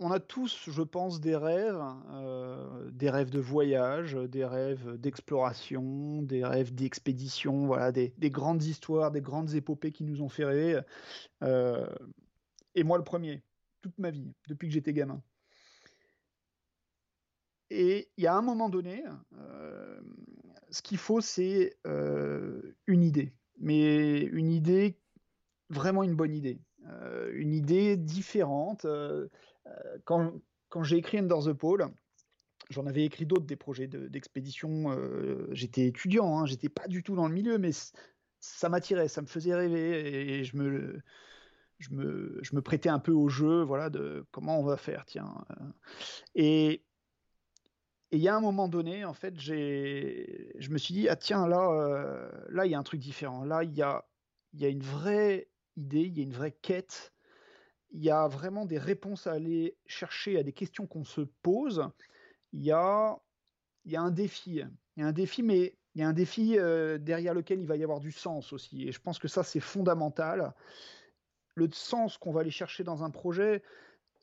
on 0.00 0.10
a 0.10 0.18
tous, 0.18 0.68
je 0.68 0.82
pense, 0.82 1.20
des 1.20 1.36
rêves, 1.36 1.80
euh, 2.10 2.90
des 2.90 3.10
rêves 3.10 3.30
de 3.30 3.38
voyage, 3.38 4.14
des 4.14 4.44
rêves 4.44 4.96
d'exploration, 4.96 6.22
des 6.22 6.44
rêves 6.44 6.74
d'expédition, 6.74 7.66
voilà, 7.66 7.92
des, 7.92 8.12
des 8.18 8.30
grandes 8.30 8.64
histoires, 8.64 9.12
des 9.12 9.20
grandes 9.20 9.54
épopées 9.54 9.92
qui 9.92 10.02
nous 10.04 10.22
ont 10.22 10.28
fait 10.28 10.44
rêver. 10.44 10.80
Euh, 11.42 11.86
et 12.74 12.82
moi, 12.82 12.98
le 12.98 13.04
premier, 13.04 13.44
toute 13.84 13.98
ma 13.98 14.10
vie, 14.10 14.32
depuis 14.48 14.66
que 14.68 14.72
j'étais 14.72 14.94
gamin. 14.94 15.22
Et 17.68 18.08
il 18.16 18.24
y 18.24 18.26
a 18.26 18.34
un 18.34 18.40
moment 18.40 18.70
donné, 18.70 19.04
euh, 19.34 20.00
ce 20.70 20.80
qu'il 20.80 20.96
faut, 20.96 21.20
c'est 21.20 21.76
euh, 21.86 22.74
une 22.86 23.02
idée, 23.02 23.34
mais 23.58 24.22
une 24.22 24.50
idée, 24.50 24.98
vraiment 25.68 26.02
une 26.02 26.16
bonne 26.16 26.34
idée, 26.34 26.58
Euh, 26.86 27.30
une 27.34 27.52
idée 27.54 27.96
différente. 27.96 28.86
Quand 30.04 30.32
quand 30.68 30.82
j'ai 30.82 30.96
écrit 30.96 31.18
Under 31.18 31.38
the 31.42 31.52
Pole, 31.52 31.88
j'en 32.68 32.86
avais 32.86 33.04
écrit 33.04 33.26
d'autres 33.26 33.46
des 33.46 33.56
projets 33.56 33.86
de- 33.86 34.08
d'expédition. 34.08 34.70
j'étais 35.52 35.86
étudiant, 35.86 36.38
hein, 36.38 36.46
j'étais 36.46 36.68
pas 36.70 36.88
du 36.88 37.02
tout 37.02 37.16
dans 37.16 37.28
le 37.28 37.34
milieu, 37.34 37.58
mais 37.58 37.70
ça 38.40 38.68
m'attirait, 38.68 39.08
ça 39.08 39.22
me 39.22 39.26
faisait 39.26 39.54
rêver 39.54 40.40
et 40.40 40.44
je 40.44 40.56
me, 40.56 41.00
je 41.84 41.94
me, 41.94 42.38
je 42.42 42.58
prêtais 42.58 42.88
un 42.88 42.98
peu 42.98 43.12
au 43.12 43.28
jeu, 43.28 43.62
voilà, 43.62 43.90
de 43.90 44.26
comment 44.30 44.58
on 44.58 44.64
va 44.64 44.76
faire, 44.76 45.04
tiens. 45.04 45.44
euh. 45.50 45.64
Et 46.34 46.84
il 48.10 48.20
y 48.20 48.28
a 48.28 48.36
un 48.36 48.40
moment 48.40 48.68
donné, 48.68 49.04
en 49.04 49.12
fait, 49.12 49.38
je 49.40 50.70
me 50.70 50.78
suis 50.78 50.94
dit, 50.94 51.08
ah 51.08 51.16
tiens, 51.16 51.46
là, 51.48 51.68
euh, 51.70 52.30
là, 52.48 52.64
il 52.66 52.72
y 52.72 52.74
a 52.74 52.78
un 52.78 52.82
truc 52.84 53.00
différent. 53.00 53.44
Là, 53.44 53.64
il 53.64 53.74
y 53.74 53.82
a, 53.82 54.04
y 54.54 54.64
a 54.64 54.68
une 54.68 54.82
vraie 54.82 55.48
idée, 55.76 56.02
il 56.02 56.16
y 56.16 56.20
a 56.20 56.22
une 56.22 56.32
vraie 56.32 56.52
quête. 56.52 57.12
Il 57.90 58.02
y 58.02 58.10
a 58.10 58.28
vraiment 58.28 58.66
des 58.66 58.78
réponses 58.78 59.26
à 59.26 59.32
aller 59.32 59.76
chercher 59.86 60.38
à 60.38 60.42
des 60.42 60.52
questions 60.52 60.86
qu'on 60.86 61.04
se 61.04 61.22
pose. 61.42 61.88
Il 62.52 62.62
y 62.62 62.70
a, 62.72 63.18
y 63.84 63.96
a 63.96 64.00
un 64.00 64.10
défi. 64.10 64.62
Il 64.96 65.00
y 65.00 65.02
a 65.02 65.08
un 65.08 65.12
défi, 65.12 65.42
mais 65.42 65.76
il 65.94 66.00
y 66.00 66.04
a 66.04 66.08
un 66.08 66.12
défi 66.12 66.56
euh, 66.58 66.98
derrière 66.98 67.34
lequel 67.34 67.60
il 67.60 67.66
va 67.66 67.76
y 67.76 67.82
avoir 67.82 68.00
du 68.00 68.12
sens 68.12 68.52
aussi. 68.52 68.88
Et 68.88 68.92
je 68.92 69.00
pense 69.00 69.18
que 69.18 69.28
ça, 69.28 69.42
c'est 69.42 69.60
fondamental. 69.60 70.54
Le 71.54 71.70
sens 71.72 72.18
qu'on 72.18 72.32
va 72.32 72.40
aller 72.40 72.50
chercher 72.50 72.84
dans 72.84 73.04
un 73.04 73.10
projet, 73.10 73.62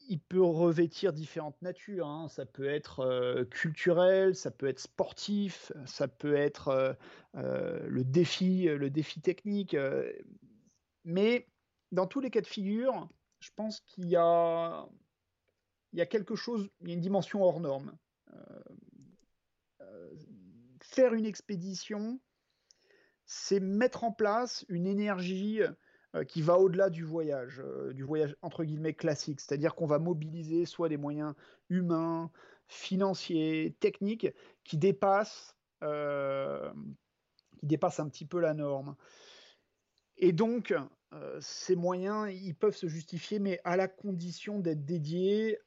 il 0.07 0.19
peut 0.19 0.41
revêtir 0.41 1.13
différentes 1.13 1.61
natures. 1.61 2.07
hein. 2.07 2.27
Ça 2.27 2.45
peut 2.45 2.67
être 2.67 3.01
euh, 3.01 3.45
culturel, 3.45 4.35
ça 4.35 4.51
peut 4.51 4.67
être 4.67 4.79
sportif, 4.79 5.71
ça 5.85 6.07
peut 6.07 6.35
être 6.35 6.69
euh, 6.69 6.93
euh, 7.35 7.79
le 7.87 8.03
défi, 8.03 8.63
le 8.65 8.89
défi 8.89 9.21
technique. 9.21 9.75
mais 11.05 11.47
dans 11.91 12.07
tous 12.07 12.19
les 12.19 12.29
cas 12.29 12.41
de 12.41 12.47
figure, 12.47 13.09
je 13.39 13.49
pense 13.55 13.81
qu'il 13.81 14.07
y 14.07 14.15
a, 14.15 14.87
y 15.93 16.01
a 16.01 16.05
quelque 16.05 16.35
chose, 16.35 16.69
il 16.81 16.87
y 16.87 16.91
a 16.91 16.93
une 16.93 17.01
dimension 17.01 17.43
hors 17.43 17.59
norme. 17.59 17.97
Faire 20.81 21.13
une 21.13 21.25
expédition, 21.25 22.19
c'est 23.25 23.59
mettre 23.59 24.03
en 24.03 24.11
place 24.11 24.65
une 24.67 24.87
énergie 24.87 25.61
qui 26.27 26.41
va 26.41 26.57
au-delà 26.57 26.89
du 26.89 27.03
voyage, 27.03 27.61
euh, 27.63 27.93
du 27.93 28.03
voyage 28.03 28.35
entre 28.41 28.63
guillemets 28.63 28.93
classique, 28.93 29.39
c'est-à-dire 29.39 29.75
qu'on 29.75 29.87
va 29.87 29.99
mobiliser 29.99 30.65
soit 30.65 30.89
des 30.89 30.97
moyens 30.97 31.33
humains, 31.69 32.31
financiers, 32.67 33.75
techniques 33.79 34.27
qui 34.63 34.77
dépassent, 34.77 35.55
euh, 35.83 36.71
qui 37.59 37.67
dépassent 37.67 37.99
un 37.99 38.09
petit 38.09 38.25
peu 38.25 38.39
la 38.39 38.53
norme. 38.53 38.95
Et 40.17 40.31
donc, 40.31 40.73
euh, 41.13 41.37
ces 41.41 41.75
moyens, 41.75 42.31
ils 42.31 42.55
peuvent 42.55 42.75
se 42.75 42.87
justifier, 42.87 43.39
mais 43.39 43.59
à 43.63 43.75
la 43.75 43.87
condition 43.87 44.59
d'être 44.59 44.85
dédiés 44.85 45.59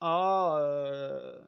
à 0.00 0.58
euh, 0.58 1.38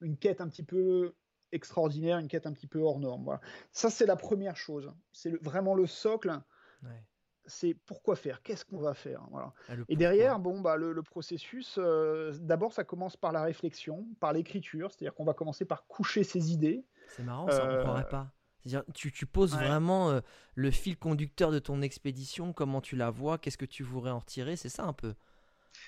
une 0.00 0.16
quête 0.16 0.40
un 0.40 0.48
petit 0.48 0.64
peu 0.64 1.14
extraordinaire, 1.52 2.18
une 2.18 2.28
quête 2.28 2.46
un 2.46 2.52
petit 2.52 2.66
peu 2.66 2.80
hors 2.80 2.98
norme. 2.98 3.24
Voilà. 3.24 3.40
Ça, 3.70 3.90
c'est 3.90 4.06
la 4.06 4.16
première 4.16 4.56
chose. 4.56 4.92
C'est 5.12 5.30
vraiment 5.42 5.74
le 5.74 5.86
socle. 5.86 6.40
Ouais. 6.82 7.04
C'est 7.46 7.74
pourquoi 7.74 8.14
faire, 8.14 8.40
qu'est-ce 8.42 8.64
qu'on 8.64 8.78
va 8.78 8.94
faire? 8.94 9.26
Voilà. 9.30 9.52
Ah, 9.68 9.74
Et 9.88 9.96
derrière, 9.96 10.38
bon, 10.38 10.60
bah, 10.60 10.76
le, 10.76 10.92
le 10.92 11.02
processus, 11.02 11.76
euh, 11.78 12.32
d'abord, 12.40 12.72
ça 12.72 12.84
commence 12.84 13.16
par 13.16 13.32
la 13.32 13.42
réflexion, 13.42 14.06
par 14.20 14.32
l'écriture, 14.32 14.92
c'est-à-dire 14.92 15.12
qu'on 15.14 15.24
va 15.24 15.34
commencer 15.34 15.64
par 15.64 15.86
coucher 15.88 16.22
ses 16.22 16.52
idées. 16.52 16.84
C'est 17.06 17.22
marrant, 17.24 17.50
ça, 17.50 17.66
on 17.66 17.76
Euh, 17.76 17.80
croirait 17.80 18.04
pas. 18.04 18.32
C'est-à-dire, 18.60 18.84
tu, 18.94 19.10
tu 19.10 19.26
poses 19.26 19.56
Ouais. 19.56 19.58
vraiment 19.58 20.10
euh, 20.10 20.20
le 20.54 20.70
fil 20.70 20.96
conducteur 20.96 21.50
de 21.50 21.58
ton 21.58 21.82
expédition, 21.82 22.52
comment 22.52 22.80
tu 22.80 22.94
la 22.96 23.10
vois, 23.10 23.38
qu'est-ce 23.38 23.58
que 23.58 23.64
tu 23.66 23.82
voudrais 23.82 24.12
en 24.12 24.20
retirer, 24.20 24.54
c'est 24.56 24.68
ça 24.68 24.84
un 24.84 24.92
peu? 24.92 25.14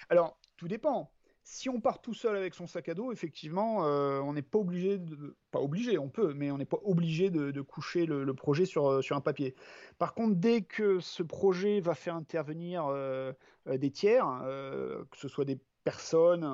Alors, 0.08 0.38
tout 0.56 0.66
dépend. 0.68 1.13
Si 1.46 1.68
on 1.68 1.78
part 1.78 2.00
tout 2.00 2.14
seul 2.14 2.36
avec 2.36 2.54
son 2.54 2.66
sac 2.66 2.88
à 2.88 2.94
dos, 2.94 3.12
effectivement, 3.12 3.84
euh, 3.84 4.18
on 4.20 4.32
n'est 4.32 4.40
pas 4.40 4.58
obligé 4.58 4.96
de. 4.96 5.36
Pas 5.50 5.60
obligé, 5.60 5.98
on 5.98 6.08
peut, 6.08 6.32
mais 6.32 6.50
on 6.50 6.56
n'est 6.56 6.64
pas 6.64 6.80
obligé 6.84 7.28
de, 7.28 7.60
coucher 7.60 8.06
le, 8.06 8.32
projet 8.34 8.64
sur, 8.64 8.90
euh, 8.90 9.02
sur 9.02 9.14
un 9.14 9.20
papier. 9.20 9.54
Par 9.98 10.14
contre, 10.14 10.36
dès 10.36 10.62
que 10.62 11.00
ce 11.00 11.22
projet 11.22 11.80
va 11.80 11.94
faire 11.94 12.16
intervenir 12.16 12.86
euh, 12.88 13.34
des 13.66 13.90
tiers, 13.90 14.26
que 14.42 15.16
ce 15.18 15.28
soit 15.28 15.44
des 15.44 15.60
personnes 15.84 16.44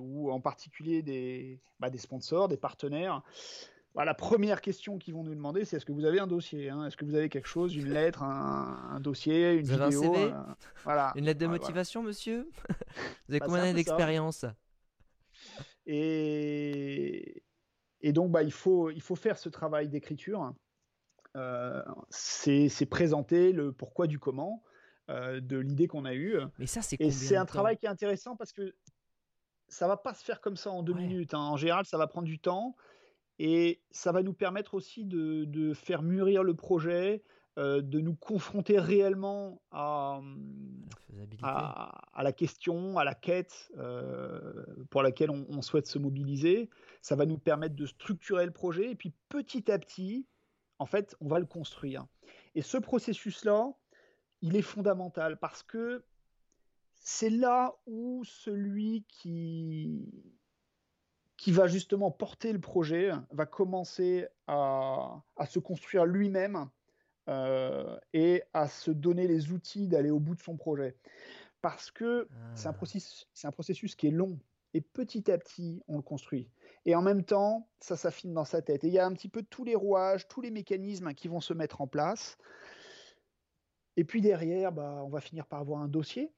ou 0.00 0.32
en 0.32 0.40
particulier 0.40 1.02
des, 1.02 1.60
bah, 1.78 1.88
des 1.88 1.98
sponsors, 1.98 2.48
des 2.48 2.56
partenaires, 2.56 3.22
bah, 3.94 4.04
la 4.04 4.14
première 4.14 4.60
question 4.60 4.98
qu'ils 4.98 5.14
vont 5.14 5.22
nous 5.24 5.34
demander, 5.34 5.64
c'est 5.64 5.76
est-ce 5.76 5.84
que 5.86 5.92
vous 5.92 6.04
avez 6.04 6.18
un 6.18 6.26
dossier 6.26 6.70
hein? 6.70 6.86
Est-ce 6.86 6.96
que 6.96 7.04
vous 7.04 7.14
avez 7.14 7.28
quelque 7.28 7.48
chose, 7.48 7.74
une 7.76 7.92
lettre, 7.92 8.22
un, 8.22 8.90
un 8.92 9.00
dossier, 9.00 9.52
une 9.54 9.62
Vous 9.64 9.72
avez 9.72 9.82
un 9.84 9.88
vidéo 9.88 10.02
CV? 10.02 10.16
euh, 10.32 10.42
Voilà. 10.84 11.12
Une 11.16 11.24
lettre 11.26 11.40
de 11.40 11.46
voilà. 11.46 11.60
motivation, 11.60 12.02
monsieur? 12.02 12.48
Vous 13.28 13.34
avez 13.34 13.38
Bah, 13.40 13.46
combien 13.46 13.62
d'années 13.62 13.74
d'expérience? 13.74 14.44
Et, 15.86 17.42
et 18.00 18.12
donc, 18.12 18.30
bah, 18.30 18.42
il, 18.42 18.52
faut, 18.52 18.90
il 18.90 19.00
faut 19.00 19.16
faire 19.16 19.38
ce 19.38 19.48
travail 19.48 19.88
d'écriture. 19.88 20.54
Euh, 21.36 21.82
c'est 22.10 22.86
présenter 22.86 23.52
le 23.52 23.72
pourquoi 23.72 24.06
du 24.06 24.18
comment 24.18 24.62
euh, 25.10 25.40
de 25.40 25.56
l'idée 25.58 25.88
qu'on 25.88 26.04
a 26.04 26.14
eue. 26.14 26.38
Mais 26.58 26.66
ça, 26.66 26.82
c'est 26.82 27.00
Et 27.00 27.10
c'est 27.10 27.36
un 27.36 27.46
travail 27.46 27.76
qui 27.76 27.86
est 27.86 27.90
intéressant 27.90 28.36
parce 28.36 28.52
que 28.52 28.74
ça 29.68 29.88
va 29.88 29.96
pas 29.96 30.14
se 30.14 30.22
faire 30.22 30.40
comme 30.40 30.56
ça 30.56 30.70
en 30.70 30.82
deux 30.82 30.92
Ouais. 30.92 31.00
minutes. 31.00 31.34
hein. 31.34 31.38
En 31.40 31.56
général, 31.56 31.84
ça 31.86 31.96
va 31.98 32.06
prendre 32.06 32.26
du 32.26 32.38
temps. 32.38 32.76
Et 33.44 33.80
ça 33.90 34.12
va 34.12 34.22
nous 34.22 34.34
permettre 34.34 34.74
aussi 34.74 35.04
de, 35.04 35.44
de 35.46 35.74
faire 35.74 36.02
mûrir 36.02 36.44
le 36.44 36.54
projet, 36.54 37.24
euh, 37.58 37.82
de 37.82 37.98
nous 37.98 38.14
confronter 38.14 38.78
réellement 38.78 39.60
à, 39.72 40.20
La 40.22 40.96
faisabilité. 41.08 41.42
à, 41.42 42.02
à 42.16 42.22
la 42.22 42.32
question, 42.32 42.98
à 42.98 43.04
la 43.04 43.16
quête 43.16 43.72
euh, 43.78 44.64
pour 44.90 45.02
laquelle 45.02 45.32
on, 45.32 45.44
on 45.48 45.60
souhaite 45.60 45.88
se 45.88 45.98
mobiliser. 45.98 46.70
Ça 47.00 47.16
va 47.16 47.26
nous 47.26 47.36
permettre 47.36 47.74
de 47.74 47.84
structurer 47.84 48.46
le 48.46 48.52
projet 48.52 48.92
et 48.92 48.94
puis 48.94 49.12
petit 49.28 49.72
à 49.72 49.78
petit, 49.80 50.24
en 50.78 50.86
fait, 50.86 51.16
on 51.20 51.26
va 51.26 51.40
le 51.40 51.46
construire. 51.46 52.06
Et 52.54 52.62
ce 52.62 52.78
processus-là, 52.78 53.72
il 54.42 54.54
est 54.54 54.62
fondamental 54.62 55.36
parce 55.36 55.64
que 55.64 56.04
c'est 56.94 57.30
là 57.30 57.74
où 57.86 58.22
celui 58.24 59.04
qui 59.08 60.08
qui 61.42 61.50
va 61.50 61.66
justement 61.66 62.12
porter 62.12 62.52
le 62.52 62.60
projet 62.60 63.10
va 63.32 63.46
commencer 63.46 64.28
à, 64.46 65.20
à 65.36 65.46
se 65.46 65.58
construire 65.58 66.06
lui-même 66.06 66.70
euh, 67.28 67.98
et 68.12 68.44
à 68.52 68.68
se 68.68 68.92
donner 68.92 69.26
les 69.26 69.50
outils 69.50 69.88
d'aller 69.88 70.12
au 70.12 70.20
bout 70.20 70.36
de 70.36 70.40
son 70.40 70.56
projet. 70.56 70.96
Parce 71.60 71.90
que 71.90 72.28
c'est 72.54 72.68
un, 72.68 72.70
Ah. 72.70 72.74
processus, 72.74 73.28
c'est 73.34 73.48
un 73.48 73.50
processus 73.50 73.96
qui 73.96 74.06
est 74.06 74.12
long 74.12 74.38
et 74.72 74.80
petit 74.80 75.32
à 75.32 75.36
petit, 75.36 75.82
on 75.88 75.96
le 75.96 76.02
construit. 76.02 76.48
Et 76.84 76.94
en 76.94 77.02
même 77.02 77.24
temps, 77.24 77.68
ça 77.80 77.96
s'affine 77.96 78.32
dans 78.32 78.44
sa 78.44 78.62
tête. 78.62 78.84
Et 78.84 78.86
il 78.86 78.92
y 78.92 79.00
a 79.00 79.04
un 79.04 79.12
petit 79.12 79.28
peu 79.28 79.42
tous 79.42 79.64
les 79.64 79.74
rouages, 79.74 80.28
tous 80.28 80.42
les 80.42 80.52
mécanismes 80.52 81.12
qui 81.12 81.26
vont 81.26 81.40
se 81.40 81.54
mettre 81.54 81.80
en 81.80 81.88
place. 81.88 82.38
Et 83.96 84.04
puis 84.04 84.20
derrière, 84.20 84.70
bah, 84.70 85.02
on 85.04 85.08
va 85.08 85.20
finir 85.20 85.46
par 85.46 85.58
avoir 85.58 85.80
un 85.80 85.88
dossier 85.88 86.30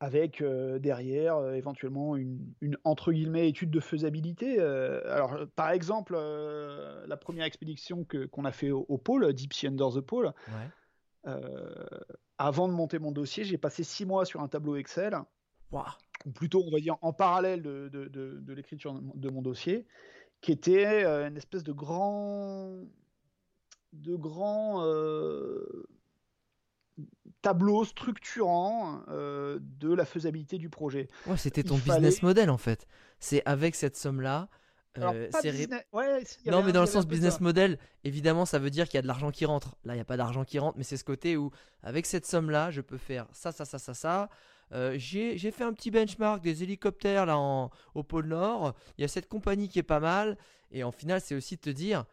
avec 0.00 0.40
euh, 0.40 0.78
derrière 0.78 1.36
euh, 1.36 1.54
éventuellement 1.54 2.14
une, 2.16 2.38
une, 2.60 2.76
entre 2.84 3.12
guillemets 3.12 3.48
étude 3.48 3.70
de 3.70 3.80
faisabilité. 3.80 4.56
Euh, 4.60 5.00
alors 5.12 5.36
par 5.56 5.70
exemple, 5.70 6.14
la 6.14 7.16
première 7.16 7.44
expédition 7.46 8.04
que 8.04 8.26
qu'on 8.26 8.44
a 8.44 8.52
fait 8.52 8.70
au, 8.70 8.86
au, 8.88 8.98
pôle, 8.98 9.32
Deep 9.32 9.52
Sea 9.52 9.68
Under 9.68 9.88
the 9.92 10.00
Pole, 10.00 10.32
Ouais. 10.48 11.32
avant 12.38 12.68
de 12.68 12.72
monter 12.72 12.98
mon 12.98 13.12
dossier, 13.12 13.44
j'ai 13.44 13.58
passé 13.58 13.82
six 13.84 14.06
mois 14.06 14.24
sur 14.24 14.40
un 14.40 14.48
tableau 14.48 14.76
Excel, 14.76 15.16
ou 15.72 16.30
plutôt, 16.30 16.62
on 16.64 16.70
va 16.70 16.78
dire, 16.80 16.96
en 17.02 17.12
parallèle 17.12 17.62
de, 17.62 17.88
de- 17.88 18.06
de- 18.06 18.38
de 18.40 18.52
l'écriture 18.52 18.94
de 18.94 19.28
mon- 19.28 19.42
dossier, 19.42 19.84
qui 20.40 20.52
était 20.52 21.04
une 21.04 21.36
espèce 21.36 21.64
de 21.64 21.72
grand, 21.72 22.72
de 23.92 24.14
grand 24.14 24.82
tableau 27.42 27.84
structurant 27.84 29.02
euh, 29.08 29.58
de 29.60 29.92
la 29.92 30.04
faisabilité 30.04 30.58
du 30.58 30.68
projet. 30.68 31.08
Ouais, 31.26 31.36
c'était 31.36 31.62
ton 31.62 31.76
fallait- 31.76 32.00
business 32.00 32.22
model 32.22 32.50
en 32.50 32.58
fait. 32.58 32.86
C'est 33.20 33.42
avec 33.46 33.74
cette 33.74 33.96
somme-là. 33.96 34.48
Euh, 34.98 35.28
ré- 35.44 35.68
ouais, 35.92 36.24
si, 36.24 36.48
Non, 36.50 36.62
mais 36.64 36.72
dans 36.72 36.80
le 36.80 36.86
sens 36.88 37.06
business 37.06 37.40
model, 37.40 37.78
évidemment, 38.02 38.44
ça 38.46 38.58
veut 38.58 38.70
dire 38.70 38.86
qu'il 38.88 38.96
y 38.96 38.98
a 38.98 39.02
de 39.02 39.06
l'argent 39.06 39.30
qui 39.30 39.44
rentre. 39.44 39.76
Là, 39.84 39.92
il 39.92 39.96
n'y 39.96 40.00
a 40.02 40.04
pas 40.04 40.16
d'argent 40.16 40.44
qui 40.44 40.58
rentre, 40.58 40.76
mais 40.76 40.82
c'est 40.82 40.96
ce 40.96 41.04
côté 41.04 41.36
où, 41.36 41.52
avec 41.84 42.04
cette 42.04 42.26
somme-là, 42.26 42.72
je 42.72 42.80
peux 42.80 42.96
faire 42.98 43.26
ça, 43.32 43.52
ça, 43.52 43.64
ça, 43.64 43.78
ça, 43.78 43.94
ça. 43.94 44.28
Euh, 44.72 44.94
j'ai 44.98 45.38
j'ai 45.38 45.50
fait 45.52 45.62
un 45.64 45.72
petit 45.72 45.90
benchmark 45.92 46.42
des 46.42 46.62
hélicoptères 46.64 47.26
là 47.26 47.38
en, 47.38 47.70
au 47.94 48.02
pôle 48.02 48.26
Nord. 48.26 48.74
Il 48.96 49.02
y 49.02 49.04
a 49.04 49.08
cette 49.08 49.28
compagnie 49.28 49.68
qui 49.68 49.78
est 49.78 49.82
pas 49.84 50.00
mal. 50.00 50.36
Et 50.72 50.82
en 50.82 50.90
final, 50.90 51.20
c'est 51.20 51.34
aussi 51.36 51.54
de 51.56 51.60
te 51.60 51.70
dire, 51.70 52.04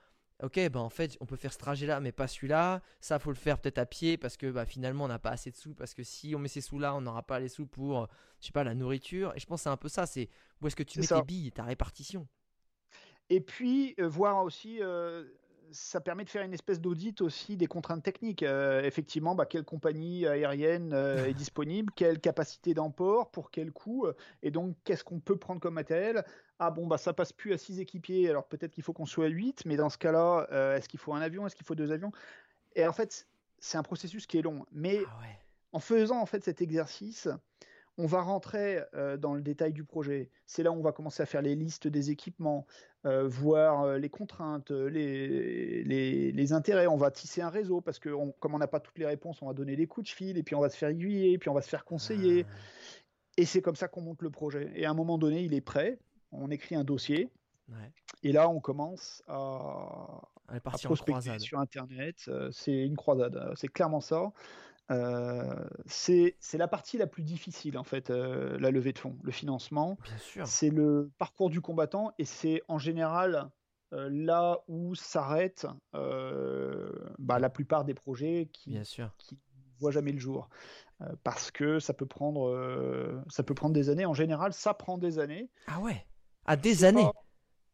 ok, 0.43 0.69
ben 0.69 0.79
en 0.79 0.89
fait, 0.89 1.17
on 1.19 1.25
peut 1.25 1.35
faire 1.35 1.53
ce 1.53 1.57
trajet-là, 1.57 1.99
mais 1.99 2.11
pas 2.11 2.27
celui-là. 2.27 2.81
Ça, 2.99 3.19
faut 3.19 3.31
le 3.31 3.35
faire 3.35 3.59
peut-être 3.59 3.77
à 3.77 3.85
pied 3.85 4.17
parce 4.17 4.37
que 4.37 4.51
bah, 4.51 4.65
finalement, 4.65 5.05
on 5.05 5.07
n'a 5.07 5.19
pas 5.19 5.31
assez 5.31 5.51
de 5.51 5.55
sous. 5.55 5.73
Parce 5.73 5.93
que 5.93 6.03
si 6.03 6.35
on 6.35 6.39
met 6.39 6.47
ces 6.47 6.61
sous-là, 6.61 6.95
on 6.95 7.01
n'aura 7.01 7.23
pas 7.23 7.39
les 7.39 7.49
sous 7.49 7.65
pour, 7.65 8.03
euh, 8.03 8.05
je 8.41 8.47
sais 8.47 8.51
pas, 8.51 8.63
la 8.63 8.75
nourriture. 8.75 9.33
Et 9.35 9.39
je 9.39 9.45
pense 9.45 9.61
que 9.61 9.63
c'est 9.63 9.69
un 9.69 9.77
peu 9.77 9.89
ça. 9.89 10.05
C'est 10.05 10.29
où 10.61 10.67
est-ce 10.67 10.75
que 10.75 10.83
tu 10.83 10.99
mets 10.99 11.05
ça. 11.05 11.19
tes 11.19 11.25
billes, 11.25 11.51
ta 11.51 11.63
répartition. 11.63 12.27
Et 13.29 13.41
puis, 13.41 13.95
euh, 13.99 14.07
voir 14.07 14.43
aussi, 14.43 14.81
euh, 14.81 15.23
ça 15.71 15.99
permet 15.99 16.23
de 16.23 16.29
faire 16.29 16.43
une 16.43 16.53
espèce 16.53 16.79
d'audit 16.79 17.21
aussi 17.21 17.57
des 17.57 17.65
contraintes 17.65 18.03
techniques. 18.03 18.43
Euh, 18.43 18.83
effectivement, 18.83 19.35
bah, 19.35 19.45
quelle 19.45 19.63
compagnie 19.63 20.27
aérienne 20.27 20.93
est 20.93 21.33
disponible, 21.33 21.91
quelle 21.95 22.19
capacité 22.19 22.73
d'emport, 22.73 23.31
pour 23.31 23.49
quel 23.49 23.71
coût, 23.71 24.07
et 24.43 24.51
donc 24.51 24.75
qu'est-ce 24.83 25.03
qu'on 25.03 25.19
peut 25.19 25.37
prendre 25.37 25.59
comme 25.59 25.73
matériel. 25.73 26.23
Ah 26.59 26.71
bon, 26.71 26.87
bah 26.87 26.97
ça 26.97 27.13
passe 27.13 27.33
plus 27.33 27.53
à 27.53 27.57
6 27.57 27.79
équipiers, 27.79 28.29
alors 28.29 28.45
peut-être 28.47 28.71
qu'il 28.71 28.83
faut 28.83 28.93
qu'on 28.93 29.05
soit 29.05 29.25
à 29.25 29.29
8, 29.29 29.65
mais 29.65 29.75
dans 29.75 29.89
ce 29.89 29.97
cas-là, 29.97 30.47
euh, 30.51 30.77
est-ce 30.77 30.87
qu'il 30.87 30.99
faut 30.99 31.13
un 31.13 31.21
avion, 31.21 31.45
est-ce 31.45 31.55
qu'il 31.55 31.65
faut 31.65 31.75
deux 31.75 31.91
avions? 31.91 32.11
Et 32.75 32.87
en 32.87 32.93
fait, 32.93 33.27
c'est 33.59 33.77
un 33.77 33.83
processus 33.83 34.25
qui 34.25 34.37
est 34.37 34.41
long. 34.41 34.65
Mais 34.71 34.99
Ah 35.05 35.19
ouais. 35.21 35.37
en 35.73 35.79
faisant 35.79 36.19
en 36.21 36.25
fait 36.25 36.43
cet 36.45 36.61
exercice, 36.61 37.27
on 37.97 38.05
va 38.07 38.21
rentrer 38.21 38.81
euh, 38.93 39.15
dans 39.17 39.33
le 39.33 39.41
détail 39.41 39.73
du 39.73 39.83
projet. 39.83 40.29
C'est 40.45 40.63
là 40.63 40.71
où 40.71 40.75
on 40.75 40.81
va 40.81 40.91
commencer 40.93 41.23
à 41.23 41.25
faire 41.25 41.41
les 41.41 41.55
listes 41.55 41.87
des 41.87 42.09
équipements, 42.11 42.65
euh, 43.05 43.27
voir 43.27 43.83
euh, 43.83 43.97
les 43.97 44.09
contraintes, 44.09 44.71
les, 44.71 45.83
les, 45.83 46.31
les 46.31 46.53
intérêts. 46.53 46.87
On 46.87 46.97
va 46.97 47.11
tisser 47.11 47.41
un 47.41 47.49
réseau 47.49 47.79
parce 47.81 47.99
que 47.99 48.09
on- 48.09 48.31
comme 48.33 48.53
on 48.53 48.59
n'a 48.59 48.67
pas 48.67 48.79
toutes 48.81 48.97
les 48.97 49.05
réponses, 49.05 49.41
on 49.41 49.47
va 49.47 49.53
donner 49.53 49.75
des 49.75 49.87
coups 49.87 50.09
de 50.09 50.13
fil 50.13 50.37
et 50.37 50.43
puis 50.43 50.55
on 50.55 50.59
va 50.61 50.69
se 50.69 50.77
faire 50.77 50.89
aiguiller, 50.89 51.37
puis 51.37 51.49
on 51.49 51.53
va 51.53 51.61
se 51.61 51.69
faire 51.69 51.83
conseiller. 51.85 52.45
Ah. 52.49 52.53
Et 53.37 53.45
c'est 53.45 53.61
comme 53.61 53.75
ça 53.75 53.87
qu'on 53.89 54.01
monte 54.01 54.21
le 54.21 54.29
projet. 54.29 54.71
Et 54.75 54.85
à 54.85 54.91
un 54.91 54.93
moment 54.93 55.17
donné, 55.17 55.43
il 55.43 55.53
est 55.53 55.61
prêt. 55.61 55.97
On 56.39 56.49
écrit 56.51 56.75
un 56.75 56.83
dossier. 56.83 57.29
Ouais. 57.69 57.91
Et 58.23 58.31
là, 58.31 58.49
on 58.49 58.59
commence 58.59 59.23
à, 59.27 60.21
à 60.47 60.59
prospecter 60.59 61.39
sur 61.39 61.59
Internet. 61.59 62.15
Euh, 62.27 62.49
c'est 62.51 62.85
une 62.85 62.95
croisade, 62.95 63.35
euh, 63.35 63.53
c'est 63.55 63.67
clairement 63.67 64.01
ça. 64.01 64.31
Euh, 64.91 65.67
c'est 65.87 66.35
la 66.53 66.67
partie 66.67 66.97
la 66.97 67.07
plus 67.07 67.23
difficile, 67.23 67.77
en 67.77 67.83
fait, 67.83 68.09
euh, 68.09 68.57
la 68.59 68.71
levée 68.71 68.93
de 68.93 68.99
fonds, 68.99 69.17
le 69.23 69.31
financement. 69.31 69.97
Bien 70.03 70.17
sûr. 70.17 70.47
C'est 70.47 70.69
le 70.69 71.11
parcours 71.17 71.49
du 71.49 71.61
combattant 71.61 72.11
et 72.19 72.25
c'est 72.25 72.61
en 72.67 72.77
général 72.77 73.49
euh, 73.93 74.09
là 74.11 74.59
où 74.67 74.93
s'arrêtent 74.95 75.67
bah, 75.93 77.39
la 77.39 77.49
plupart 77.49 77.85
des 77.85 77.93
projets 77.93 78.49
qui 78.51 78.71
Bien 78.71 78.83
sûr. 78.83 79.11
qui 79.17 79.35
ne 79.35 79.79
voient 79.79 79.91
jamais 79.91 80.11
le 80.11 80.19
jour. 80.19 80.49
Parce 81.23 81.51
que 81.51 81.79
ça 81.79 81.93
peut, 81.93 82.05
prendre, 82.05 83.21
ça 83.27 83.43
peut 83.43 83.53
prendre 83.53 83.73
des 83.73 83.89
années. 83.89 84.05
En 84.05 84.13
général, 84.13 84.53
ça 84.53 84.73
prend 84.73 84.97
des 84.97 85.19
années. 85.19 85.49
Ah 85.67 85.81
ouais. 85.81 86.05
À 86.45 86.55
des 86.55 86.83
années. 86.83 87.03
pas- 87.03 87.11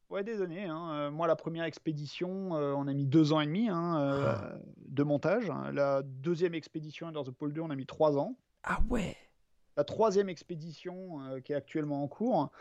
Ouais, 0.10 0.24
des 0.26 0.42
années. 0.42 0.66
hein. 0.66 0.90
Euh, 0.94 1.12
moi, 1.12 1.26
la 1.26 1.38
première 1.38 1.64
expédition, 1.64 2.56
euh, 2.58 2.74
on 2.76 2.88
a 2.88 2.94
mis 2.94 3.06
deux 3.06 3.32
ans 3.32 3.40
et 3.40 3.46
demi 3.46 3.70
hein, 3.70 3.98
euh, 4.02 4.26
Ah. 4.36 4.54
de 4.78 5.04
montage. 5.04 5.50
La 5.72 6.02
deuxième 6.04 6.54
expédition, 6.54 7.08
Under 7.08 7.24
the 7.24 7.32
Pole 7.32 7.54
2, 7.54 7.62
on 7.62 7.70
a 7.70 7.76
mis 7.76 7.86
trois 7.86 8.18
ans. 8.18 8.36
Ah 8.64 8.80
ouais. 8.90 9.16
La 9.78 9.86
troisième 9.86 10.28
expédition, 10.28 11.22
euh, 11.22 11.40
qui 11.40 11.54
est 11.54 11.56
actuellement 11.56 12.04
en 12.04 12.08
cours, 12.10 12.52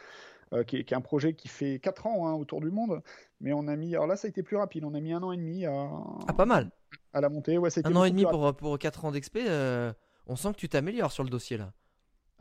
qui, 0.66 0.76
est, 0.78 0.84
qui 0.84 0.94
est 0.94 0.96
un 0.96 1.00
projet 1.00 1.34
qui 1.34 1.46
fait 1.48 1.78
quatre 1.80 2.06
ans 2.08 2.26
hein, 2.28 2.34
autour 2.34 2.60
du 2.60 2.70
monde, 2.72 3.02
mais 3.40 3.52
on 3.52 3.66
a 3.68 3.76
mis, 3.76 3.94
alors 3.94 4.06
là, 4.08 4.16
ça 4.16 4.26
a 4.26 4.30
été 4.30 4.42
plus 4.44 4.56
rapide. 4.56 4.84
On 4.84 4.94
a 4.94 5.00
mis 5.00 5.12
un 5.12 5.22
an 5.22 5.30
et 5.32 5.36
demi 5.36 5.64
à, 5.66 5.88
Ah 6.28 6.32
pas 6.32 6.46
mal. 6.46 6.70
à 7.12 7.20
la 7.20 7.28
montée. 7.28 7.56
Ouais, 7.58 7.68
Un 7.84 7.94
an 7.96 8.02
et 8.04 8.10
demi 8.10 8.24
pour, 8.24 8.54
pour 8.56 8.78
4 8.78 9.04
ans 9.04 9.10
d'expé. 9.12 9.44
on 10.26 10.36
sent 10.36 10.52
que 10.52 10.56
tu 10.58 10.68
t'améliores 10.68 11.10
sur 11.12 11.24
le 11.24 11.30
dossier 11.30 11.56
là. 11.56 11.72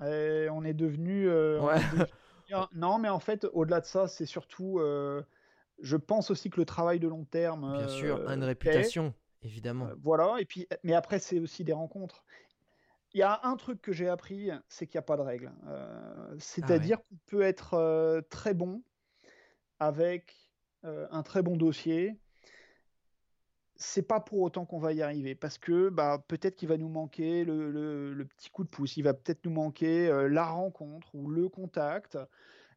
Et 0.08 0.49
on 0.51 0.63
est 0.63 0.73
devenu. 0.75 1.27
Ouais. 1.29 1.75
Non, 2.73 2.99
mais 2.99 3.09
en 3.09 3.19
fait, 3.19 3.45
au-delà 3.53 3.81
de 3.81 3.85
ça, 3.85 4.07
c'est 4.07 4.25
surtout. 4.25 4.79
euh, 4.79 5.21
je 5.81 5.97
pense 5.97 6.31
aussi 6.31 6.49
que 6.49 6.59
le 6.59 6.65
travail 6.65 6.99
de 6.99 7.07
long 7.07 7.25
terme. 7.25 7.73
Bien 7.77 7.88
sûr, 7.88 8.17
euh, 8.17 8.33
une 8.33 8.41
paie. 8.41 8.45
réputation, 8.47 9.13
évidemment. 9.41 9.88
Euh, 9.88 9.95
voilà, 10.01 10.35
et 10.39 10.45
puis, 10.45 10.67
mais 10.83 10.93
après, 10.93 11.19
c'est 11.19 11.39
aussi 11.39 11.63
des 11.63 11.73
rencontres. 11.73 12.23
Il 13.13 13.19
y 13.19 13.23
a 13.23 13.39
un 13.43 13.55
truc 13.55 13.81
que 13.81 13.91
j'ai 13.91 14.07
appris, 14.07 14.51
c'est 14.67 14.85
qu'il 14.85 14.97
n'y 14.97 14.99
a 14.99 15.03
pas 15.03 15.17
de 15.17 15.23
règle. 15.23 15.51
Euh, 15.67 16.35
C'est-à-dire 16.38 16.97
qu'on 16.97 17.17
peut 17.25 17.41
être 17.41 17.73
euh, 17.73 18.21
très 18.29 18.53
bon 18.53 18.83
avec 19.79 20.35
euh, 20.85 21.07
un 21.09 21.23
très 21.23 21.41
bon 21.41 21.57
dossier. 21.57 22.19
C'est 23.82 24.04
pas 24.04 24.20
pour 24.20 24.39
autant 24.42 24.65
qu'on 24.65 24.80
va 24.80 24.92
y 24.94 25.02
arriver, 25.02 25.36
parce 25.36 25.58
que 25.58 25.88
bah, 25.89 26.24
peut-être 26.28 26.56
qu'il 26.58 26.68
va 26.68 26.78
nous 26.78 26.89
manquer 26.89 27.46
le, 27.46 27.72
le- 27.72 28.26
petit 28.28 28.50
coup 28.50 28.65
de 28.65 28.70
pouce, 28.70 28.98
il 28.98 29.04
va 29.04 29.13
peut-être 29.13 29.46
nous 29.46 29.52
manquer 29.52 30.10
euh, 30.10 30.28
la 30.28 30.46
rencontre 30.46 31.15
ou 31.15 31.30
le 31.30 31.48
contact. 31.48 32.18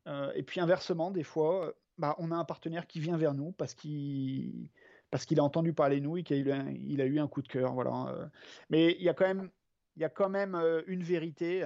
Euh, 0.08 0.32
et 0.34 0.42
puis 0.44 0.60
inversement, 0.60 1.10
des 1.12 1.24
fois, 1.24 1.74
bah, 1.98 2.16
on 2.18 2.30
a 2.32 2.36
un 2.36 2.44
partenaire 2.44 2.86
qui 2.86 3.00
vient 3.00 3.16
vers 3.18 3.34
nous 3.34 3.52
parce 3.52 3.74
qu'il 3.74 4.70
parce 5.10 5.26
qu'il 5.26 5.40
a 5.40 5.44
entendu 5.44 5.74
parler 5.74 6.00
de 6.00 6.04
nous 6.04 6.18
et 6.18 6.24
qu'il 6.24 6.50
a, 6.52 6.70
il 6.70 7.00
a 7.00 7.06
eu 7.06 7.18
un 7.20 7.28
coup 7.28 7.42
de 7.42 7.48
cœur. 7.48 7.74
Voilà. 7.74 8.06
Euh, 8.10 8.28
Mais 8.70 8.92
il 8.98 9.02
y 9.02 9.08
a 9.08 9.14
quand 9.14 9.26
même, 9.26 9.50
il 9.96 10.02
y 10.02 10.04
a 10.04 10.10
quand 10.10 10.30
même 10.30 10.54
euh, 10.54 10.82
une 10.86 11.02
vérité, 11.04 11.64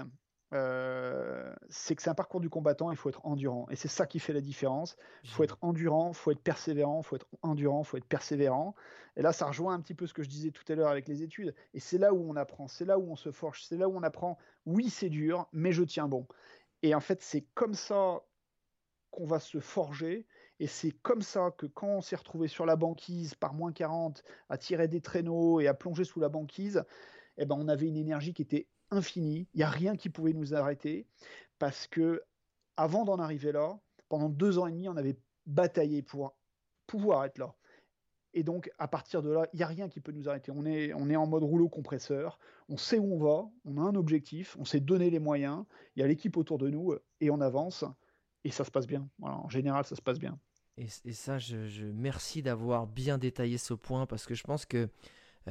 euh, 0.53 1.53
c'est 1.69 1.97
que 1.97 2.03
c'est 2.03 2.11
un 2.11 2.15
parcours 2.15 2.41
du 2.41 2.49
combattant, 2.49 2.91
il 2.91 2.97
faut 2.97 3.09
être 3.09 3.25
endurant. 3.25 3.67
Et 3.71 3.77
c'est 3.77 3.89
ça 3.89 4.07
qui 4.07 4.19
fait 4.19 4.33
la 4.33 4.41
différence. 4.41 4.97
Il 5.25 5.31
faut 5.31 5.43
être 5.43 5.59
endurant, 5.61 6.11
il 6.11 6.15
faut 6.15 6.31
être 6.31 6.41
persévérant, 6.41 7.01
il 7.03 7.05
faut 7.05 7.17
être 7.17 7.27
endurant, 7.43 7.83
il 7.83 7.87
faut 7.87 7.97
être 7.97 8.07
persévérant. 8.07 8.75
Et 9.17 9.23
là, 9.23 9.33
ça 9.33 9.47
rejoint 9.47 9.75
un 9.75 9.81
petit 9.81 9.95
peu 9.95 10.07
ce 10.07 10.15
que 10.15 10.23
je 10.23 10.29
disais 10.29 10.51
tout 10.51 10.65
à 10.69 10.75
l'heure 10.77 10.91
avec 10.91 11.09
les 11.09 11.23
études. 11.23 11.55
Et 11.75 11.81
c'est 11.81 11.99
là 11.99 12.13
où 12.13 12.31
on 12.31 12.37
apprend, 12.37 12.69
c'est 12.69 12.85
là 12.85 12.99
où 12.99 13.11
on 13.11 13.17
se 13.17 13.33
forge, 13.33 13.65
c'est 13.65 13.77
là 13.77 13.89
où 13.89 13.97
on 13.97 14.03
apprend, 14.03 14.39
oui, 14.67 14.89
c'est 14.91 15.09
dur, 15.09 15.49
mais 15.53 15.73
je 15.73 15.83
tiens 15.83 16.09
bon. 16.09 16.27
Et 16.83 16.95
en 16.95 17.01
fait, 17.01 17.23
c'est 17.23 17.43
comme 17.55 17.75
ça 17.75 18.23
qu'on 19.11 19.27
va 19.27 19.41
se 19.41 19.59
forger. 19.59 20.27
Et 20.59 20.67
c'est 20.67 20.91
comme 20.91 21.23
ça 21.23 21.51
que 21.57 21.67
quand 21.67 21.89
on 21.89 22.01
s'est 22.01 22.17
retrouvé 22.17 22.49
sur 22.49 22.67
la 22.67 22.77
banquise 22.77 23.35
par 23.35 23.53
moins 23.53 23.73
40, 23.73 24.23
à 24.49 24.57
tirer 24.57 24.89
des 24.89 25.01
traîneaux 25.01 25.61
et 25.61 25.67
à 25.67 25.75
plonger 25.75 26.05
sous 26.05 26.21
la 26.21 26.29
banquise, 26.29 26.85
eh 27.39 27.45
ben, 27.45 27.57
on 27.59 27.69
avait 27.69 27.89
une 27.89 27.97
énergie 27.97 28.33
qui 28.33 28.43
était 28.43 28.67
infinie. 28.91 29.49
Il 29.55 29.59
n'y 29.59 29.63
a 29.63 29.71
rien 29.71 29.97
qui 29.97 30.09
pouvait 30.09 30.33
nous 30.33 30.55
arrêter. 30.55 31.07
Parce 31.59 31.87
que 31.87 32.23
avant 32.77 33.05
d'en 33.05 33.19
arriver 33.19 33.53
là, 33.53 33.79
pendant 34.09 34.29
deux 34.29 34.59
ans 34.59 34.67
et 34.67 34.73
demi, 34.73 34.89
on 34.89 34.97
avait 34.97 35.17
bataillé 35.47 36.03
pour 36.03 36.35
pouvoir 36.87 37.25
être 37.25 37.39
là. 37.39 37.55
Et 38.35 38.43
donc, 38.43 38.71
à 38.79 38.87
partir 38.87 39.23
de 39.23 39.31
là, 39.31 39.47
il 39.55 39.57
n'y 39.57 39.63
a 39.63 39.67
rien 39.67 39.89
qui 39.89 40.01
peut 40.01 40.13
nous 40.13 40.29
arrêter. 40.29 40.53
On 40.55 40.67
est, 40.67 40.93
on 40.93 41.09
est 41.09 41.17
en 41.17 41.27
mode 41.27 41.43
rouleau 41.43 41.71
compresseur. 41.71 42.39
On 42.69 42.77
sait 42.77 42.99
où 42.99 43.15
on 43.15 43.19
va. 43.19 43.49
On 43.65 43.79
a 43.79 43.81
un 43.81 43.95
objectif. 43.95 44.57
On 44.61 44.67
s'est 44.67 44.81
donné 44.81 45.09
les 45.09 45.19
moyens. 45.19 45.65
Il 45.95 46.01
y 46.01 46.03
a 46.03 46.07
l'équipe 46.07 46.37
autour 46.37 46.59
de 46.59 46.69
nous 46.69 46.95
et 47.21 47.31
on 47.31 47.41
avance. 47.41 47.85
Et 48.45 48.51
ça 48.51 48.65
se 48.65 48.71
passe 48.71 48.87
bien. 48.87 49.09
En 49.23 49.49
général, 49.49 49.85
ça 49.87 49.97
se 49.97 50.03
passe 50.03 50.19
bien. 50.19 50.39
Et, 50.77 50.89
et 51.07 51.13
ça, 51.15 51.39
je, 51.39 51.67
je- 51.67 51.87
merci 51.87 52.43
d'avoir 52.43 52.87
bien 52.87 53.17
détaillé 53.17 53.57
ce 53.57 53.73
point 53.73 54.05
parce 54.05 54.27
que 54.27 54.35
je 54.35 54.43
pense 54.45 54.67
que 54.67 54.77
euh, 54.77 54.87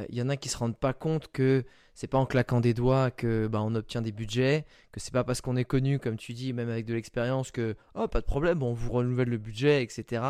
il 0.10 0.15
y 0.15 0.21
en 0.21 0.29
a 0.29 0.38
qui 0.38 0.49
se 0.49 0.58
rendent 0.58 0.77
pas 0.77 0.93
compte 0.93 1.31
que 1.31 1.63
c'est 1.93 2.08
pas 2.08 2.17
en 2.17 2.25
claquant 2.25 2.60
des 2.60 2.73
doigts 2.73 3.12
que 3.12 3.47
bah, 3.47 3.62
on 3.62 3.73
obtient 3.75 4.01
des 4.01 4.12
budgets, 4.12 4.65
que 4.91 4.99
c'est 4.99 5.13
pas 5.13 5.23
parce 5.23 5.41
qu'on 5.41 5.55
est 5.55 5.65
connu, 5.65 5.99
comme 5.99 6.17
tu 6.17 6.34
dis, 6.34 6.51
même 6.51 6.69
avec 6.69 6.86
de 6.86 6.93
l'expérience, 6.93 7.51
que 7.51 7.75
oh 7.95 8.08
pas 8.08 8.19
de 8.19 8.25
problème, 8.25 8.63
on 8.63 8.73
vous 8.73 8.91
renouvelle 8.91 9.29
le 9.29 9.38
budget, 9.38 9.81
etc. 9.81 10.23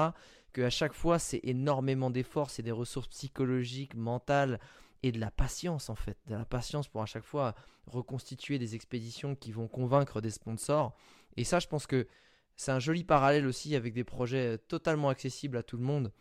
Que 0.54 0.62
à 0.62 0.70
chaque 0.70 0.94
fois 0.94 1.20
c'est 1.20 1.42
énormément 1.44 2.12
d'efforts, 2.12 2.52
c'est 2.52 2.64
des 2.64 2.72
ressources 2.72 3.08
psychologiques, 3.08 3.96
mentales 3.96 4.60
et 5.04 5.12
de 5.12 5.20
la 5.20 5.32
patience 5.32 5.90
en 5.90 5.96
fait, 5.96 6.18
de 6.28 6.36
la 6.36 6.46
patience 6.46 6.88
pour 6.88 7.02
à 7.02 7.06
chaque 7.06 7.26
fois 7.26 7.56
reconstituer 7.88 8.60
des 8.60 8.76
expéditions 8.76 9.36
qui 9.36 9.52
vont 9.52 9.68
convaincre 9.68 10.22
des 10.22 10.32
sponsors. 10.32 10.96
Et 11.38 11.44
ça, 11.44 11.60
je 11.60 11.68
pense 11.68 11.88
que 11.88 12.08
c'est 12.56 12.72
un 12.72 12.80
joli 12.80 13.04
parallèle 13.04 13.46
aussi 13.46 13.76
avec 13.76 13.94
des 13.94 14.04
projets 14.04 14.54
euh, 14.54 14.58
totalement 14.58 15.10
accessibles 15.10 15.58
à 15.58 15.64
tout 15.64 15.78
le 15.78 15.84
monde. 15.84 16.12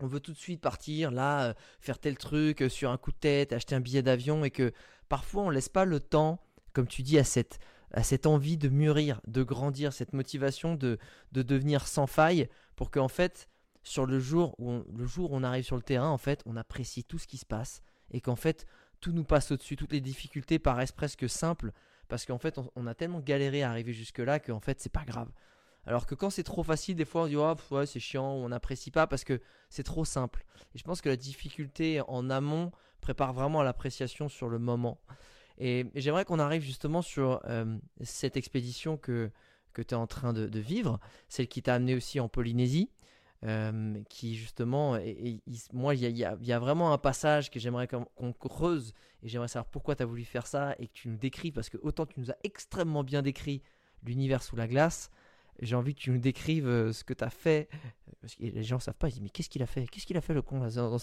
On 0.00 0.06
veut 0.06 0.20
tout 0.20 0.32
de 0.32 0.38
suite 0.38 0.60
partir 0.60 1.10
là, 1.10 1.46
euh, 1.46 1.54
faire 1.80 1.98
tel 1.98 2.16
truc 2.18 2.62
euh, 2.62 2.68
sur 2.68 2.90
un 2.90 2.98
coup 2.98 3.12
de 3.12 3.16
tête, 3.16 3.52
acheter 3.52 3.74
un 3.74 3.80
billet 3.80 4.02
d'avion 4.02 4.44
et 4.44 4.50
que 4.50 4.72
parfois 5.08 5.42
on 5.42 5.50
laisse 5.50 5.68
pas 5.68 5.84
le 5.84 6.00
temps, 6.00 6.40
comme 6.72 6.86
tu 6.86 7.02
dis, 7.02 7.18
à 7.18 7.24
cette, 7.24 7.58
à 7.92 8.02
cette 8.02 8.26
envie 8.26 8.56
de 8.56 8.68
mûrir, 8.68 9.20
de 9.26 9.42
grandir, 9.42 9.92
cette 9.92 10.12
motivation 10.12 10.74
de, 10.74 10.98
de 11.32 11.42
devenir 11.42 11.86
sans 11.86 12.06
faille 12.06 12.48
pour 12.76 12.90
qu'en 12.90 13.08
fait, 13.08 13.48
sur 13.82 14.04
le 14.04 14.18
jour, 14.18 14.54
où 14.58 14.70
on, 14.70 14.84
le 14.94 15.06
jour 15.06 15.32
où 15.32 15.36
on 15.36 15.42
arrive 15.42 15.64
sur 15.64 15.76
le 15.76 15.82
terrain, 15.82 16.10
en 16.10 16.18
fait, 16.18 16.42
on 16.44 16.56
apprécie 16.56 17.04
tout 17.04 17.18
ce 17.18 17.26
qui 17.26 17.38
se 17.38 17.46
passe 17.46 17.80
et 18.10 18.20
qu'en 18.20 18.36
fait, 18.36 18.66
tout 19.00 19.12
nous 19.12 19.24
passe 19.24 19.50
au-dessus, 19.52 19.76
toutes 19.76 19.92
les 19.92 20.00
difficultés 20.00 20.58
paraissent 20.58 20.92
presque 20.92 21.28
simples 21.28 21.72
parce 22.08 22.24
qu'en 22.24 22.38
fait 22.38 22.58
on, 22.76 22.86
a 22.86 22.94
tellement 22.94 23.20
galéré 23.20 23.62
à 23.62 23.70
arriver 23.70 23.92
jusque-là 23.92 24.38
qu'en 24.38 24.60
fait 24.60 24.80
c'est 24.80 24.92
pas 24.92 25.04
grave. 25.04 25.30
Alors 25.86 26.06
que 26.06 26.14
quand 26.14 26.30
c'est 26.30 26.42
trop 26.42 26.62
facile, 26.62 26.96
des 26.96 27.04
fois 27.04 27.22
on 27.22 27.26
dit 27.26 27.36
oh, 27.36 27.54
c'est 27.86 28.00
chiant, 28.00 28.26
on 28.26 28.48
n'apprécie 28.48 28.90
pas 28.90 29.06
parce 29.06 29.24
que 29.24 29.40
c'est 29.70 29.84
trop 29.84 30.04
simple. 30.04 30.44
Et 30.74 30.78
je 30.78 30.84
pense 30.84 31.00
que 31.00 31.08
la 31.08 31.16
difficulté 31.16 32.00
en 32.08 32.28
amont 32.28 32.72
prépare 33.00 33.32
vraiment 33.32 33.60
à 33.60 33.64
l'appréciation 33.64 34.28
sur 34.28 34.48
le 34.48 34.58
moment. 34.58 34.98
Et, 35.58 35.86
j'aimerais 35.94 36.24
qu'on 36.24 36.38
arrive 36.38 36.62
justement 36.62 37.02
sur 37.02 37.40
euh, 37.46 37.78
cette 38.02 38.36
expédition 38.36 38.96
que, 38.96 39.30
que 39.72 39.82
tu 39.82 39.94
es 39.94 39.96
en 39.96 40.06
train 40.06 40.32
de, 40.32 40.58
vivre, 40.58 40.98
celle 41.28 41.48
qui 41.48 41.62
t'a 41.62 41.74
amené 41.74 41.94
aussi 41.94 42.20
en 42.20 42.28
Polynésie. 42.28 42.90
Euh, 43.44 44.02
qui 44.08 44.34
justement, 44.34 44.96
et, 44.96 45.42
moi, 45.72 45.94
il 45.94 46.02
y, 46.02 46.20
y 46.20 46.52
a, 46.52 46.58
vraiment 46.58 46.94
un 46.94 46.98
passage 46.98 47.50
que 47.50 47.60
j'aimerais 47.60 47.86
qu'on 47.86 48.32
creuse 48.32 48.94
et 49.22 49.28
j'aimerais 49.28 49.48
savoir 49.48 49.70
pourquoi 49.70 49.94
tu 49.94 50.02
as 50.02 50.06
voulu 50.06 50.24
faire 50.24 50.46
ça 50.46 50.74
et 50.78 50.88
que 50.88 50.92
tu 50.94 51.08
nous 51.08 51.18
décris, 51.18 51.52
parce 51.52 51.68
que 51.68 51.76
autant 51.82 52.06
tu 52.06 52.18
nous 52.18 52.30
as 52.30 52.36
extrêmement 52.44 53.04
bien 53.04 53.20
décrit 53.20 53.62
l'univers 54.02 54.42
sous 54.42 54.56
la 54.56 54.66
glace, 54.66 55.10
j'ai 55.60 55.76
envie 55.76 55.94
que 55.94 56.00
tu 56.00 56.10
nous 56.10 56.18
décrives 56.18 56.68
euh, 56.68 56.92
ce 56.92 57.04
que 57.04 57.14
tu 57.14 57.24
as 57.24 57.30
fait. 57.30 57.68
Parce 58.20 58.34
que 58.34 58.42
les 58.42 58.62
gens 58.62 58.76
ne 58.76 58.80
savent 58.80 58.94
pas, 58.94 59.08
ils 59.08 59.12
disent 59.12 59.22
mais 59.22 59.30
qu'est-ce 59.30 59.48
qu'il 59.48 59.62
a 59.62 59.66
fait? 59.66 59.86
Qu'est-ce 59.86 60.06
qu'il 60.06 60.16
a 60.16 60.20
fait 60.20 60.34
le 60.34 60.42
con 60.42 60.60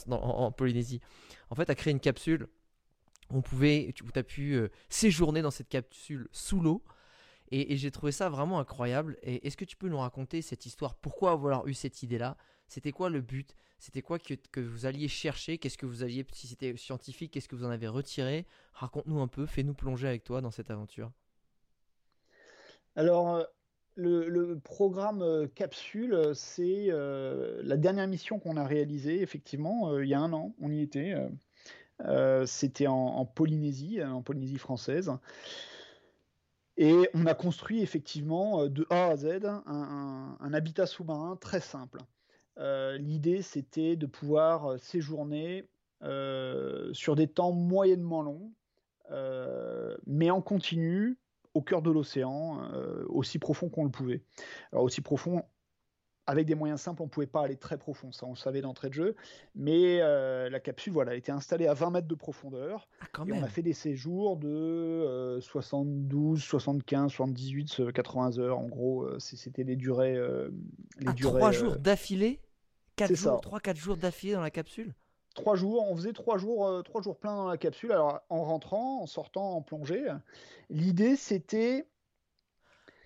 en, 0.09 0.51
Polynésie? 0.51 1.01
En 1.49 1.55
fait, 1.55 1.65
tu 1.65 1.71
as 1.71 1.75
créé 1.75 1.91
une 1.91 1.99
capsule. 1.99 2.47
On 3.29 3.41
pouvait, 3.41 3.93
tu 3.95 4.03
as 4.15 4.23
pu 4.23 4.53
euh, 4.53 4.69
séjourner 4.89 5.41
dans 5.41 5.51
cette 5.51 5.69
capsule 5.69 6.27
sous 6.31 6.59
l'eau. 6.59 6.83
Et, 7.51 7.77
j'ai 7.77 7.91
trouvé 7.91 8.11
ça 8.11 8.29
vraiment 8.29 8.59
incroyable. 8.59 9.17
Et 9.21 9.45
est-ce 9.45 9.57
que 9.57 9.65
tu 9.65 9.77
peux 9.77 9.87
nous 9.87 9.99
raconter 9.99 10.41
cette 10.41 10.65
histoire? 10.65 10.95
Pourquoi 10.95 11.31
avoir 11.31 11.67
eu 11.67 11.73
cette 11.73 12.01
idée-là? 12.01 12.35
C'était 12.67 12.91
quoi 12.91 13.09
le 13.09 13.21
but? 13.21 13.55
C'était 13.79 14.01
quoi 14.01 14.17
que, 14.17 14.33
que, 14.33 14.59
vous 14.59 14.85
alliez 14.85 15.07
chercher? 15.07 15.57
Qu'est-ce 15.57 15.77
que 15.77 15.85
vous 15.85 16.03
aviez, 16.03 16.25
si 16.31 16.47
c'était 16.47 16.75
scientifique, 16.77 17.31
qu'est-ce 17.31 17.47
que 17.47 17.55
vous 17.55 17.65
en 17.65 17.69
avez 17.69 17.87
retiré? 17.87 18.47
Raconte-nous 18.73 19.19
un 19.19 19.27
peu, 19.27 19.45
fais-nous 19.45 19.73
plonger 19.73 20.07
avec 20.07 20.23
toi 20.23 20.41
dans 20.41 20.51
cette 20.51 20.71
aventure. 20.71 21.11
Alors, 22.95 23.45
euh, 23.99 24.27
le, 24.27 24.60
programme 24.60 25.21
euh, 25.21 25.47
Capsule, 25.47 26.32
c'est 26.34 26.88
euh, 26.89 27.62
la 27.63 27.77
dernière 27.77 28.08
mission 28.08 28.39
qu'on 28.39 28.58
a 28.58 28.65
réalisée, 28.65 29.21
effectivement, 29.21 29.91
euh, 29.91 30.03
il 30.03 30.10
y 30.10 30.13
a 30.13 30.19
un 30.19 30.34
an, 30.34 30.53
on 30.62 30.71
y 30.71 30.82
était. 30.82 31.15
C'était 32.45 32.88
en, 32.88 33.25
Polynésie, 33.25 34.03
en 34.03 34.21
Polynésie 34.21 34.58
française. 34.58 35.12
Et 36.75 37.10
on 37.13 37.25
a 37.27 37.34
construit 37.34 37.82
effectivement 37.82 38.67
de 38.67 38.86
A 38.89 39.06
à 39.06 39.15
Z 39.15 39.39
un 39.65 40.53
habitat 40.53 40.86
sous-marin 40.86 41.38
très 41.38 41.62
simple. 41.62 41.99
L'idée, 42.58 43.41
c'était 43.41 43.95
de 43.95 44.06
pouvoir 44.06 44.77
séjourner 44.79 45.69
sur 46.91 47.15
des 47.15 47.27
temps 47.27 47.53
moyennement 47.53 48.21
longs, 48.21 48.51
mais 50.06 50.29
en 50.29 50.41
continu, 50.41 51.17
au 51.53 51.61
cœur 51.61 51.81
de 51.81 51.91
l'océan, 51.91 52.61
euh, 52.73 53.05
aussi 53.09 53.39
profond 53.39 53.69
qu'on 53.69 53.83
le 53.83 53.91
pouvait. 53.91 54.23
Alors 54.71 54.83
aussi 54.83 55.01
profond, 55.01 55.43
avec 56.25 56.45
des 56.45 56.55
moyens 56.55 56.81
simples, 56.81 57.01
on 57.01 57.05
ne 57.05 57.09
pouvait 57.09 57.27
pas 57.27 57.43
aller 57.43 57.57
très 57.57 57.77
profond, 57.77 58.11
ça 58.11 58.25
on 58.25 58.31
le 58.31 58.37
savait 58.37 58.61
d'entrée 58.61 58.89
de 58.89 58.93
jeu, 58.93 59.15
mais 59.55 59.99
euh, 60.01 60.49
la 60.49 60.59
capsule 60.59 60.93
voilà, 60.93 61.11
a 61.11 61.15
été 61.15 61.31
installée 61.31 61.67
à 61.67 61.73
20 61.73 61.91
mètres 61.91 62.07
de 62.07 62.15
profondeur, 62.15 62.87
ah, 63.13 63.23
et 63.27 63.33
on 63.33 63.43
a 63.43 63.47
fait 63.47 63.61
des 63.61 63.73
séjours 63.73 64.37
de 64.37 65.39
72, 65.41 66.41
75, 66.41 67.11
78, 67.11 67.91
80 67.93 68.39
heures, 68.39 68.59
en 68.59 68.67
gros, 68.67 69.03
euh, 69.03 69.19
c'était 69.19 69.63
les 69.63 69.75
durées... 69.75 70.15
les 70.99 71.07
ah, 71.07 71.13
durées 71.13 71.39
3 71.39 71.51
jours 71.51 71.75
d'affilée? 71.77 72.39
4 72.95 73.15
jours, 73.15 73.41
3-4 73.41 73.75
jours 73.75 73.97
d'affilée 73.97 74.33
dans 74.33 74.41
la 74.41 74.51
capsule? 74.51 74.93
Trois 75.33 75.55
jours, 75.55 75.85
on 75.89 75.95
faisait 75.95 76.13
trois 76.13 76.37
jours, 76.37 76.67
euh, 76.67 76.81
trois 76.81 77.01
jours 77.01 77.17
pleins 77.17 77.35
dans 77.35 77.47
la 77.47 77.57
capsule. 77.57 77.91
Alors 77.91 78.21
en 78.29 78.43
rentrant, 78.43 79.01
en 79.01 79.07
sortant, 79.07 79.55
en 79.55 79.61
plongée, 79.61 80.05
l'idée 80.69 81.15
c'était 81.15 81.87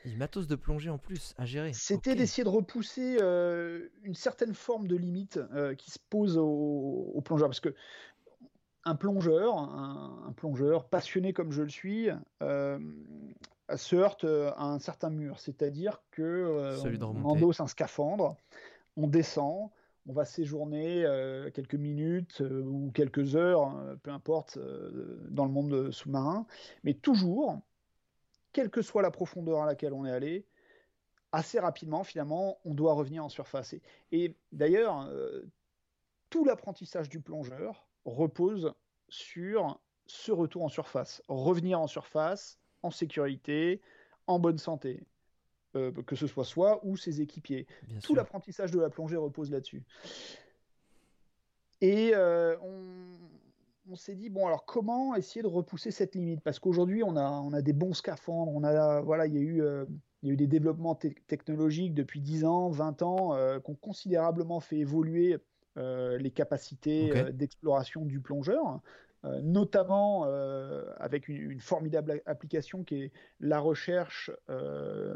il 0.05 0.17
matos 0.17 0.47
de 0.47 0.55
plongée 0.55 0.89
en 0.89 0.97
plus 0.97 1.33
à 1.37 1.45
gérer. 1.45 1.73
C'était 1.73 2.15
d'essayer 2.15 2.45
de 2.45 2.49
repousser 2.49 3.17
euh, 3.19 3.89
une 4.03 4.15
certaine 4.15 4.53
forme 4.53 4.87
de 4.87 4.95
limite 4.95 5.37
euh, 5.53 5.75
qui 5.75 5.91
se 5.91 5.99
pose 5.99 6.37
aux, 6.37 7.21
plongeurs. 7.25 7.49
Parce 7.49 7.59
que 7.59 7.75
un 8.85 8.95
plongeur, 8.95 9.57
un, 9.57 10.33
plongeur 10.37 10.87
passionné 10.87 11.33
comme 11.33 11.51
je 11.51 11.61
le 11.61 11.67
suis, 11.67 12.07
se 12.39 13.95
heurte 13.97 14.23
à 14.23 14.63
un 14.63 14.79
certain 14.79 15.09
mur. 15.09 15.39
C'est-à-dire 15.39 16.01
que 16.11 16.77
on 17.03 17.25
endosse 17.25 17.59
un 17.59 17.67
scaphandre, 17.67 18.37
on 18.95 19.07
descend, 19.07 19.71
on 20.08 20.13
va 20.13 20.26
séjourner 20.26 21.06
euh, 21.06 21.52
quelques 21.52 21.76
minutes 21.76 22.41
euh, 22.41 22.63
ou 22.63 22.91
quelques 22.93 23.36
heures, 23.36 23.63
hein, 23.63 23.98
peu 24.04 24.12
importe, 24.12 24.58
euh, 24.58 25.20
dans 25.30 25.46
le 25.46 25.52
monde 25.52 25.91
sous-marin, 25.91 26.48
mais 26.84 26.93
toujours, 26.93 27.60
quelle 28.54 28.70
que 28.70 28.82
soit 28.82 29.02
la 29.02 29.12
profondeur 29.12 29.62
à 29.62 29.65
laquelle 29.65 29.93
on 29.93 30.06
est 30.06 30.12
allé, 30.12 30.46
assez 31.34 31.60
rapidement, 31.60 32.04
finalement, 32.04 32.58
on 32.63 32.74
doit 32.74 32.93
revenir 32.93 33.24
en 33.24 33.30
surface. 33.30 33.76
Et, 34.12 34.36
d'ailleurs, 34.54 35.12
tout 36.30 36.46
l'apprentissage 36.46 37.10
du 37.10 37.20
plongeur 37.20 37.86
repose 38.06 38.74
sur 39.10 39.80
ce 40.06 40.32
retour 40.32 40.63
en 40.63 40.70
surface, 40.70 41.22
revenir 41.28 41.82
en 41.82 41.88
surface, 41.88 42.58
en 42.82 42.91
sécurité, 42.91 43.82
en 44.26 44.39
bonne 44.39 44.58
santé. 44.58 45.06
Euh, 45.77 45.91
que 46.05 46.15
ce 46.15 46.27
soit 46.27 46.45
soi 46.45 46.79
ou 46.83 46.97
ses 46.97 47.21
équipiers. 47.21 47.67
Tout 48.03 48.15
l'apprentissage 48.15 48.71
de 48.71 48.79
la 48.79 48.89
plongée 48.89 49.17
repose 49.17 49.51
là-dessus. 49.51 49.83
Et 51.81 52.11
euh, 52.15 52.55
on, 53.89 53.95
s'est 53.95 54.15
dit 54.15 54.29
bon 54.29 54.45
alors 54.45 54.65
comment 54.65 55.15
essayer 55.15 55.41
de 55.41 55.47
repousser 55.47 55.91
cette 55.91 56.15
limite? 56.15 56.41
Parce 56.41 56.59
qu'aujourd'hui 56.59 57.03
on 57.03 57.15
a 57.15 57.29
on 57.29 57.53
a 57.53 57.61
des 57.61 57.73
bons 57.73 57.93
scaphandres, 57.93 58.51
on 58.53 58.63
a 58.63 59.01
voilà 59.01 59.27
il 59.27 59.33
y 59.33 59.37
a 59.37 59.41
eu 59.41 59.61
euh, 59.61 59.85
il 60.21 60.27
y 60.27 60.29
a 60.31 60.33
eu 60.33 60.37
des 60.37 60.47
développements 60.47 60.95
technologiques 60.95 61.93
depuis 61.93 62.19
10 62.19 62.45
ans, 62.45 62.69
20 62.69 63.01
ans 63.03 63.59
qui 63.59 63.71
ont 63.71 63.75
considérablement 63.75 64.59
fait 64.59 64.77
évoluer 64.77 65.37
les 65.75 66.31
capacités 66.31 67.31
d'exploration 67.33 68.03
du 68.03 68.19
plongeur. 68.19 68.81
Euh, 69.27 69.41
notamment 69.41 70.25
euh, 70.25 70.83
avec 70.97 71.27
une, 71.27 71.59
formidable 71.59 72.21
application 72.25 72.83
qui 72.83 73.03
est 73.03 73.11
la 73.39 73.59
recherche 73.59 74.31
euh, 74.49 75.15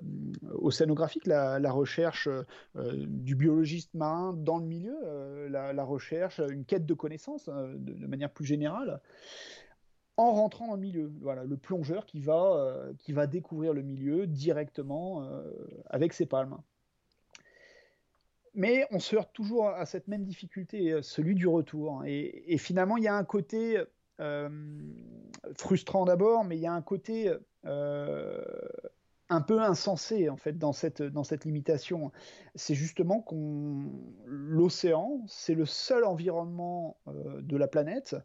océanographique, 0.54 1.26
la, 1.28 1.72
recherche 1.72 2.28
du 2.76 3.36
biologiste 3.36 3.94
marin 3.94 4.34
dans 4.34 4.58
le 4.58 4.66
milieu, 4.66 5.48
la, 5.48 5.84
recherche, 5.84 6.40
une 6.40 6.66
quête 6.66 6.86
de 6.86 6.94
connaissances 6.94 7.48
de, 7.48 8.08
manière 8.08 8.32
plus 8.32 8.46
générale 8.46 9.00
en 10.18 10.32
rentrant 10.34 10.68
dans 10.68 10.76
le 10.76 10.82
milieu. 10.82 11.12
Voilà, 11.22 11.44
le 11.44 11.58
plongeur 11.58 12.06
qui 12.06 12.20
va, 12.20 12.90
qui 13.00 13.14
va 13.14 13.28
découvrir 13.28 13.74
le 13.74 13.82
milieu 13.82 14.28
directement 14.28 15.28
avec 15.90 16.14
ses 16.14 16.26
palmes. 16.26 16.58
Mais 18.54 18.86
on 18.92 19.00
se 19.00 19.16
heurte 19.16 19.32
toujours 19.34 19.70
à 19.70 19.86
cette 19.86 20.08
même 20.08 20.24
difficulté, 20.24 21.00
celui 21.02 21.36
du 21.36 21.48
retour. 21.48 22.04
Et, 22.06 22.58
finalement, 22.58 22.98
il 22.98 23.04
y 23.04 23.08
a 23.08 23.16
un 23.16 23.24
côté 23.24 23.82
frustrant 25.58 26.06
d'abord, 26.06 26.44
mais 26.44 26.58
il 26.58 26.62
y 26.62 26.68
a 26.68 26.74
un 26.74 26.82
côté 26.82 27.32
euh, 27.66 28.42
un 29.30 29.42
peu 29.42 29.62
insensé 29.62 30.30
en 30.30 30.36
fait 30.36 30.58
dans 30.58 30.74
cette, 30.74 31.02
dans 31.02 31.24
cette 31.24 31.46
limitation. 31.46 32.12
C'est 32.56 32.76
justement 32.76 33.22
qu'on 33.22 33.92
l'océan, 34.26 35.24
c'est 35.28 35.56
le 35.56 35.66
seul 35.66 36.04
environnement 36.04 36.98
euh, 37.08 37.42
de 37.42 37.58
la 37.58 37.68
planète 37.68 38.16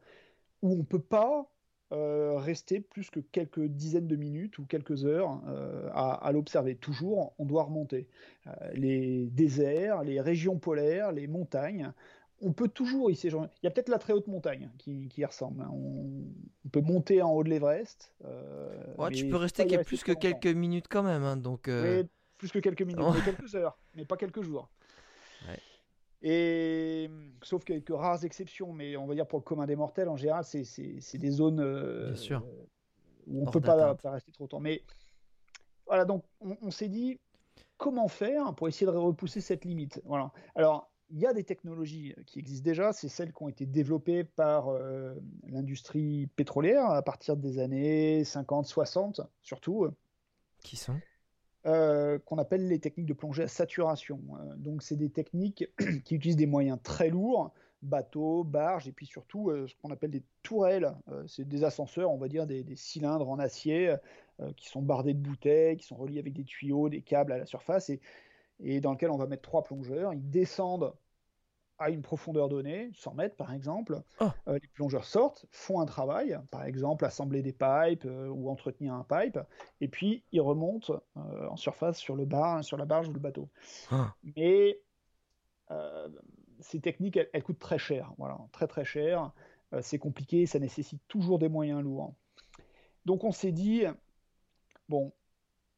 où 0.63 0.73
on 0.73 0.85
peut 0.85 1.03
pas 1.03 1.51
rester 1.89 2.81
plus 2.81 3.11
que 3.11 3.21
quelques 3.21 3.65
dizaines 3.65 4.09
de 4.09 4.17
minutes 4.17 4.59
ou 4.59 4.67
quelques 4.67 5.05
heures 5.05 5.41
à 5.95 6.33
l'observer. 6.33 6.75
Toujours, 6.75 7.33
on 7.39 7.45
doit 7.45 7.63
remonter. 7.63 8.09
les 8.73 9.27
déserts, 9.27 10.03
les 10.03 10.21
régions 10.21 10.59
polaires, 10.59 11.13
les 11.13 11.29
montagnes, 11.29 11.93
on 12.43 12.53
peut 12.53 12.69
toujours. 12.69 13.11
Il 13.11 13.17
y 13.63 13.67
a 13.67 13.71
peut-être 13.71 13.89
la 13.89 13.99
très 13.99 14.13
haute 14.13 14.27
montagne 14.27 14.71
qui, 14.79 15.09
qui 15.09 15.25
ressemble. 15.25 15.63
Hein. 15.63 15.71
On, 15.73 16.25
peut 16.73 16.81
monter 16.81 17.23
en 17.23 17.33
haut 17.33 17.45
de 17.45 17.49
l'Everest. 17.49 18.13
Euh, 18.25 19.09
tu 19.11 19.29
peux 19.29 19.37
rester 19.37 19.65
plus 19.85 20.03
que 20.03 20.13
quelques 20.13 20.47
minutes 20.47 20.87
quand 20.89 21.03
même. 21.03 21.23
Hein, 21.23 21.37
donc, 21.37 21.69
euh, 21.69 22.03
plus 22.39 22.51
que 22.51 22.59
quelques 22.59 22.83
minutes, 22.83 23.05
mais 23.15 23.23
quelques 23.37 23.55
heures, 23.55 23.79
mais 23.95 24.05
pas 24.05 24.17
quelques 24.17 24.43
jours. 24.43 24.69
Et 26.23 27.09
sauf 27.43 27.63
quelques 27.63 27.95
rares 27.95 28.25
exceptions, 28.25 28.73
mais 28.73 28.97
on 28.97 29.07
va 29.07 29.15
dire 29.15 29.29
pour 29.29 29.39
le 29.39 29.45
commun 29.45 29.67
des 29.67 29.77
mortels, 29.77 30.09
en 30.09 30.17
général, 30.17 30.45
c'est 30.45 31.19
des 31.19 31.31
zones 31.31 31.61
euh, 31.61 32.15
où 33.27 33.43
on 33.43 33.47
ne 33.47 33.51
peut 33.51 33.61
pas, 33.61 33.97
rester 34.05 34.33
trop 34.33 34.45
longtemps. 34.45 34.61
Mais 34.61 34.83
voilà, 35.87 36.05
donc 36.05 36.25
on, 36.41 36.57
on 36.63 36.71
s'est 36.71 36.89
dit 36.89 37.21
comment 37.77 38.09
faire 38.09 38.55
pour 38.55 38.67
essayer 38.67 38.91
de 38.91 38.97
repousser 38.97 39.41
cette 39.41 39.65
limite? 39.65 40.01
Voilà. 40.05 40.33
Alors 40.57 40.91
il 41.11 41.19
y 41.19 41.27
a 41.27 41.33
des 41.33 41.45
technologies 41.45 42.15
qui 42.27 42.39
existent 42.39 42.65
déjà, 42.65 42.93
c'est 42.93 43.09
celles 43.09 43.33
qui 43.33 43.43
ont 43.43 43.49
été 43.49 43.67
développées 43.67 44.25
par 44.25 44.69
euh, 44.69 45.15
l'industrie 45.47 46.29
pétrolière 46.37 46.87
à 46.91 47.03
partir 47.03 47.37
des 47.37 47.59
années 47.59 48.23
50-60 48.23 49.27
surtout. 49.43 49.89
Qui 50.63 50.77
sont? 50.77 50.99
euh, 51.67 52.19
Qu'on 52.21 52.39
appelle 52.39 52.67
les 52.67 52.81
techniques 52.81 53.07
de 53.07 53.13
plongée 53.13 53.45
à 53.45 53.49
saturation. 53.49 54.21
Euh, 54.41 54.57
donc 54.57 54.83
c'est 54.83 54.97
des 54.97 55.11
techniques 55.11 55.65
qui 56.05 56.17
utilisent 56.17 56.37
des 56.37 56.47
moyens 56.47 56.79
très 56.83 57.09
lourds 57.09 57.53
bateaux, 57.83 58.43
barges, 58.43 58.89
et 58.89 58.93
puis 58.93 59.07
surtout 59.07 59.53
ce 59.69 59.75
qu'on 59.77 59.91
appelle 59.91 60.11
des 60.11 60.25
tourelles. 60.43 60.93
c'est 61.29 61.47
des 61.47 61.63
ascenseurs, 61.63 62.11
on 62.11 62.17
va 62.17 62.27
dire 62.27 62.47
des, 62.47 62.65
des 62.65 62.75
cylindres 62.75 63.29
en 63.29 63.39
acier 63.39 63.95
qui 64.57 64.69
sont 64.69 64.83
bardés 64.83 65.13
de 65.13 65.21
bouteilles, 65.21 65.77
qui 65.77 65.87
sont 65.87 65.95
reliés 65.95 66.19
avec 66.19 66.33
des 66.33 66.43
tuyaux, 66.43 66.89
des 66.89 67.03
câbles 67.03 67.33
à 67.33 67.39
la 67.39 67.47
surface, 67.47 67.91
et, 67.91 68.01
et 68.61 68.81
dans 68.81 68.93
lequel 68.93 69.11
on 69.11 69.17
va 69.17 69.27
mettre 69.27 69.43
trois 69.43 69.63
plongeurs. 69.63 70.13
Ils 70.15 70.31
descendent 70.31 70.95
à 71.79 71.91
une 71.91 72.01
profondeur 72.01 72.49
donnée, 72.49 72.91
100 72.95 73.15
mètres 73.15 73.37
par 73.37 73.53
exemple, 73.53 74.01
Oh. 74.21 74.29
euh, 74.49 74.55
les 74.55 74.69
plongeurs 74.69 75.05
sortent, 75.05 75.45
font 75.51 75.79
un 75.79 75.85
travail, 75.85 76.39
par 76.51 76.65
exemple 76.65 77.05
assembler 77.05 77.43
des 77.43 77.53
pipes 77.53 78.07
euh, 78.07 78.29
ou 78.29 78.49
entretenir 78.49 78.95
un 78.95 79.05
pipe, 79.05 79.39
et 79.83 79.89
puis 79.89 80.25
ils 80.33 80.41
remontent 80.41 81.03
euh, 81.19 81.49
en 81.49 81.57
surface 81.57 81.99
sur 81.99 82.17
le 82.17 82.25
bar, 82.25 82.65
sur 82.65 82.79
la 82.79 82.87
barge 82.87 83.09
ou 83.09 83.13
le 83.13 83.21
bateau. 83.21 83.51
Ah. 83.91 84.15
Mais 84.37 84.81
ces 86.61 86.81
techniques, 86.81 87.19
elles, 87.19 87.29
elles 87.35 87.43
coûtent 87.43 87.59
très 87.59 87.79
cher, 87.79 88.15
voilà, 88.17 88.39
très 88.53 88.67
très 88.67 88.85
cher. 88.85 89.33
C'est 89.83 89.99
compliqué, 89.99 90.47
ça 90.47 90.59
nécessite 90.59 91.03
toujours 91.09 91.39
des 91.39 91.49
moyens 91.49 91.83
lourds. 91.83 92.15
Donc 93.05 93.25
on 93.25 93.33
s'est 93.33 93.53
dit, 93.53 93.83
bon, 94.89 95.13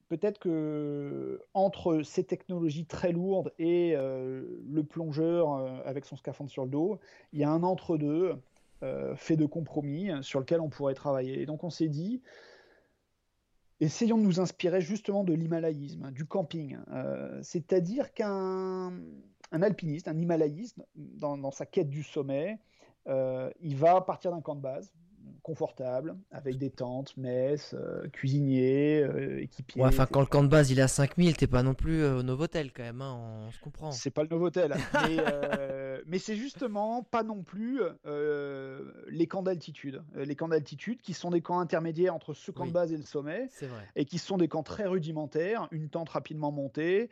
peut-être 0.09 0.39
que 0.39 1.43
entre 1.55 2.03
ces 2.03 2.25
technologies 2.25 2.87
très 2.87 3.13
lourdes 3.13 3.53
et 3.59 3.95
euh, 3.95 4.43
le 4.67 4.83
plongeur 4.83 5.53
euh, 5.53 5.81
avec 5.85 6.05
son 6.05 6.17
scaphandre 6.17 6.51
sur 6.51 6.65
le 6.65 6.71
dos, 6.71 6.99
il 7.33 7.41
y 7.41 7.45
a 7.45 7.51
un 7.51 7.63
entre-deux 7.63 8.37
euh, 8.83 9.15
fait 9.17 9.37
de 9.37 9.47
compromis 9.47 10.11
sur 10.23 10.41
lequel 10.41 10.61
on 10.61 10.69
pourrait 10.69 10.95
travailler. 10.95 11.41
Et 11.41 11.47
donc 11.47 11.63
on 11.63 11.71
s'est 11.71 11.89
dit, 11.89 12.23
essayons 13.81 14.19
de 14.19 14.23
nous 14.23 14.41
inspirer 14.41 14.81
justement 14.81 15.25
de 15.25 15.35
l'himalayisme, 15.35 16.11
du 16.11 16.25
camping. 16.25 16.79
C'est-à-dire 17.43 18.13
qu'un 18.13 18.93
un 19.51 19.63
alpiniste, 19.63 20.09
un 20.09 20.19
himalayiste, 20.19 20.79
dans, 20.95 21.51
sa 21.51 21.65
quête 21.65 21.89
du 21.89 22.03
sommet, 22.03 22.59
il 23.07 23.77
va 23.77 24.01
partir 24.03 24.31
d'un 24.31 24.41
camp 24.41 24.57
de 24.57 24.61
base 24.61 24.93
confortable, 25.43 26.17
avec 26.31 26.59
des 26.59 26.71
tentes, 26.71 27.17
messes, 27.17 27.75
euh, 27.75 28.09
cuisiniers, 28.09 29.03
euh, 29.03 29.43
équipiers. 29.43 29.83
Ouais, 29.83 29.89
enfin, 29.89 30.07
quand 30.07 30.21
le 30.21 30.27
camp 30.27 30.43
de 30.43 30.49
base 30.49 30.71
il 30.71 30.79
est 30.79 30.83
à 30.83 30.89
5000, 30.89 31.37
t'es 31.37 31.47
pas 31.47 31.63
non 31.63 31.75
plus 31.75 32.03
euh, 32.03 32.19
au 32.19 32.23
Novotel 32.23 32.73
quand 32.73 32.83
même, 32.83 33.03
hein, 33.03 33.47
on 33.47 33.51
se 33.51 33.61
comprend. 33.61 33.91
C'est 33.93 34.11
pas 34.11 34.23
le 34.23 34.29
Novotel, 34.29 34.75
mais, 35.07 35.17
euh, 35.19 36.01
mais 36.07 36.19
c'est 36.19 36.37
justement 36.37 37.03
pas 37.03 37.23
non 37.23 37.43
plus 37.43 37.81
les 39.09 39.27
camps 39.27 39.43
d'altitude. 39.43 40.03
Les 40.15 40.37
camps 40.37 40.49
d'altitude 40.49 41.01
qui 41.03 41.15
sont 41.15 41.31
des 41.31 41.41
camps 41.41 41.61
intermédiaires 41.61 42.15
entre 42.15 42.35
ce 42.35 42.51
camp 42.51 42.63
Oui. 42.63 42.69
de 42.69 42.75
base 42.75 42.93
et 42.93 42.97
le 42.97 43.05
sommet, 43.05 43.49
vrai. 43.61 43.87
et 43.97 44.05
qui 44.05 44.19
sont 44.19 44.37
des 44.37 44.49
camps 44.49 44.63
très 44.63 44.87
rudimentaires, 44.87 45.69
une 45.71 45.89
tente 45.89 46.09
rapidement 46.11 46.53
montée, 46.53 47.11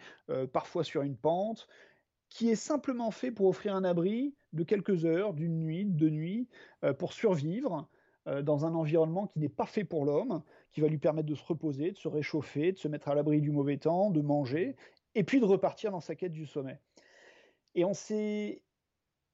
parfois 0.52 0.84
sur 0.84 1.02
une 1.02 1.16
pente, 1.16 1.68
qui 2.28 2.50
est 2.50 2.56
simplement 2.56 3.10
fait 3.10 3.30
pour 3.30 3.46
offrir 3.46 3.74
un 3.74 3.84
abri 3.84 4.34
de 4.52 4.64
quelques 4.64 5.04
heures, 5.04 5.32
d'une 5.34 5.58
nuit, 5.60 5.84
de 5.84 5.92
deux 5.92 6.10
nuits, 6.10 6.48
euh, 6.84 6.92
pour 6.92 7.12
survivre 7.12 7.88
euh, 8.28 8.42
dans 8.42 8.66
un 8.66 8.74
environnement 8.74 9.26
qui 9.26 9.38
n'est 9.38 9.48
pas 9.48 9.66
fait 9.66 9.84
pour 9.84 10.04
l'homme, 10.04 10.42
qui 10.72 10.80
va 10.80 10.88
lui 10.88 10.98
permettre 10.98 11.28
de 11.28 11.34
se 11.34 11.44
reposer, 11.44 11.92
de 11.92 11.96
se 11.96 12.08
réchauffer, 12.08 12.72
de 12.72 12.78
se 12.78 12.88
mettre 12.88 13.08
à 13.08 13.14
l'abri 13.14 13.40
du 13.40 13.50
mauvais 13.50 13.78
temps, 13.78 14.10
de 14.10 14.20
manger, 14.20 14.76
et 15.14 15.24
puis 15.24 15.40
de 15.40 15.44
repartir 15.44 15.90
dans 15.90 16.00
sa 16.00 16.14
quête 16.14 16.32
du 16.32 16.46
sommet. 16.46 16.80
Et 17.74 17.84
on 17.84 17.94
s'est 17.94 18.62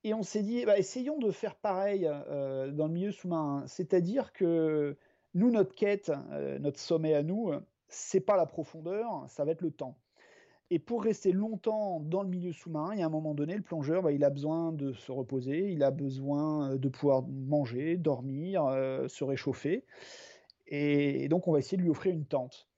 et 0.05 0.15
on 0.15 0.23
s'est 0.23 0.43
dit, 0.43 0.65
bah, 0.65 0.79
essayons 0.79 1.19
de 1.19 1.31
faire 1.31 1.55
pareil 1.55 2.09
euh, 2.11 2.73
dans 2.73 2.89
le 2.89 2.93
milieu 2.93 3.13
sous-marin. 3.13 3.65
C'est-à-dire 3.69 4.33
que 4.33 4.97
nous, 5.35 5.51
notre 5.51 5.75
quête, 5.77 6.11
euh, 6.33 6.59
notre 6.59 6.81
sommet 6.81 7.15
à 7.15 7.23
nous, 7.23 7.53
c'est 7.87 8.21
pas 8.21 8.37
la 8.37 8.47
profondeur, 8.47 9.25
ça 9.29 9.45
va 9.45 9.53
être 9.53 9.61
le 9.61 9.71
temps. 9.71 9.97
Et 10.75 10.79
pour 10.79 11.05
rester 11.05 11.33
longtemps 11.33 12.01
dans 12.01 12.23
le 12.23 12.31
milieu 12.31 12.51
sous-marin, 12.51 12.95
il 12.95 13.01
y 13.01 13.03
a 13.03 13.07
un 13.07 13.11
moment 13.11 13.35
donné, 13.35 13.55
le 13.55 13.61
plongeur, 13.61 14.01
bah, 14.01 14.11
il 14.11 14.25
a 14.25 14.31
besoin 14.31 14.73
de 14.73 14.95
se 14.95 15.13
reposer, 15.13 15.71
il 15.71 15.83
a 15.83 15.91
besoin 15.91 16.71
euh, 16.71 16.79
de 16.79 16.89
pouvoir 16.89 17.25
manger, 17.29 17.99
dormir, 17.99 18.65
euh, 18.65 19.07
se 19.07 19.23
réchauffer. 19.23 19.85
Et 20.69 21.29
donc, 21.29 21.47
on 21.47 21.53
va 21.53 21.59
essayer 21.59 21.77
de 21.77 21.83
lui 21.83 21.91
offrir 21.91 22.15
une 22.15 22.25
tente. 22.25 22.71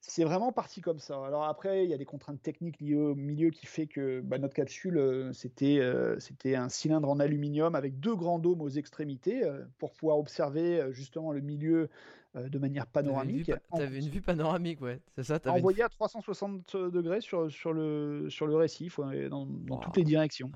C'est 0.00 0.24
vraiment 0.24 0.50
parti 0.50 0.80
comme 0.80 0.98
ça. 0.98 1.22
Alors 1.26 1.44
après, 1.44 1.84
il 1.84 1.90
y 1.90 1.94
a 1.94 1.98
des 1.98 2.06
contraintes 2.06 2.40
techniques 2.40 2.80
liées 2.80 2.94
au 2.94 3.14
milieu 3.14 3.50
qui 3.50 3.66
fait 3.66 3.86
que 3.86 4.22
bah, 4.22 4.38
notre 4.38 4.54
capsule, 4.54 4.96
euh, 4.96 5.30
c'était 5.34 6.54
un 6.54 6.70
cylindre 6.70 7.10
en 7.10 7.20
aluminium 7.20 7.74
avec 7.74 8.00
deux 8.00 8.16
grands 8.16 8.38
dômes 8.38 8.62
aux 8.62 8.70
extrémités 8.70 9.42
pour 9.76 9.92
pouvoir 9.92 10.16
observer 10.16 10.86
justement 10.90 11.32
le 11.32 11.42
milieu 11.42 11.90
euh, 12.36 12.48
de 12.48 12.58
manière 12.58 12.86
T'avais 12.90 13.08
une, 13.08 13.12
vue, 13.38 13.44
panoramique. 13.44 13.50
En- 13.70 13.80
une 13.80 14.08
vue 14.08 14.22
panoramique, 14.22 14.80
ouais, 14.80 15.00
c'est 15.16 15.24
ça 15.24 15.38
t'avais 15.38 15.58
une- 15.58 15.62
envoyé 15.64 15.82
à 15.82 15.88
360 15.88 16.76
degrés 16.76 17.20
sur, 17.20 17.50
sur, 17.50 17.72
le, 17.72 18.28
sur 18.30 18.46
le 18.46 18.56
récif, 18.56 18.98
ouais, 18.98 19.28
dans, 19.28 19.46
dans 19.46 19.76
Wow. 19.76 19.80
toutes 19.82 19.96
les 19.96 20.04
directions. 20.04 20.50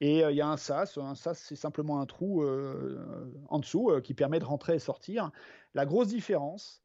Et 0.00 0.24
euh, 0.24 0.32
il 0.32 0.36
y 0.36 0.40
a 0.40 0.48
un 0.48 0.56
sas. 0.56 0.98
Un 0.98 1.14
sas, 1.14 1.38
c'est 1.38 1.54
simplement 1.56 2.00
un 2.00 2.06
trou 2.06 2.42
euh, 2.42 3.30
en 3.48 3.58
dessous 3.60 3.92
qui 4.02 4.14
permet 4.14 4.38
de 4.40 4.44
rentrer 4.44 4.74
et 4.74 4.78
sortir. 4.80 5.30
La 5.74 5.86
grosse 5.86 6.08
différence 6.08 6.82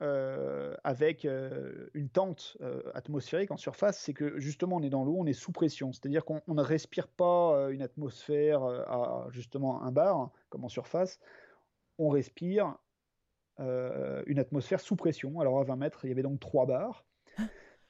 euh, 0.00 0.74
avec 0.84 1.24
euh, 1.24 1.88
une 1.92 2.08
tente 2.08 2.56
euh, 2.62 2.80
atmosphérique 2.94 3.50
en 3.50 3.56
surface, 3.56 3.98
c'est 3.98 4.14
que 4.14 4.38
justement 4.38 4.76
on 4.76 4.82
est 4.82 4.90
dans 4.90 5.04
l'eau, 5.04 5.16
on 5.18 5.26
est 5.26 5.32
sous 5.32 5.50
pression. 5.52 5.92
C'est-à-dire 5.92 6.24
qu'on 6.24 6.40
on 6.46 6.54
ne 6.54 6.62
respire 6.62 7.08
pas 7.08 7.68
une 7.70 7.82
atmosphère 7.82 8.62
à 8.62 9.26
justement 9.30 9.82
un 9.82 9.90
bar, 9.90 10.30
comme 10.50 10.64
en 10.64 10.68
surface. 10.68 11.18
On 11.98 12.08
respire 12.10 12.76
une 13.58 14.38
atmosphère 14.38 14.80
sous 14.80 14.96
pression. 14.96 15.40
Alors 15.40 15.58
à 15.60 15.64
20 15.64 15.76
mètres, 15.76 16.00
il 16.04 16.08
y 16.08 16.12
avait 16.12 16.22
donc 16.22 16.40
trois 16.40 16.66
bars. 16.66 17.04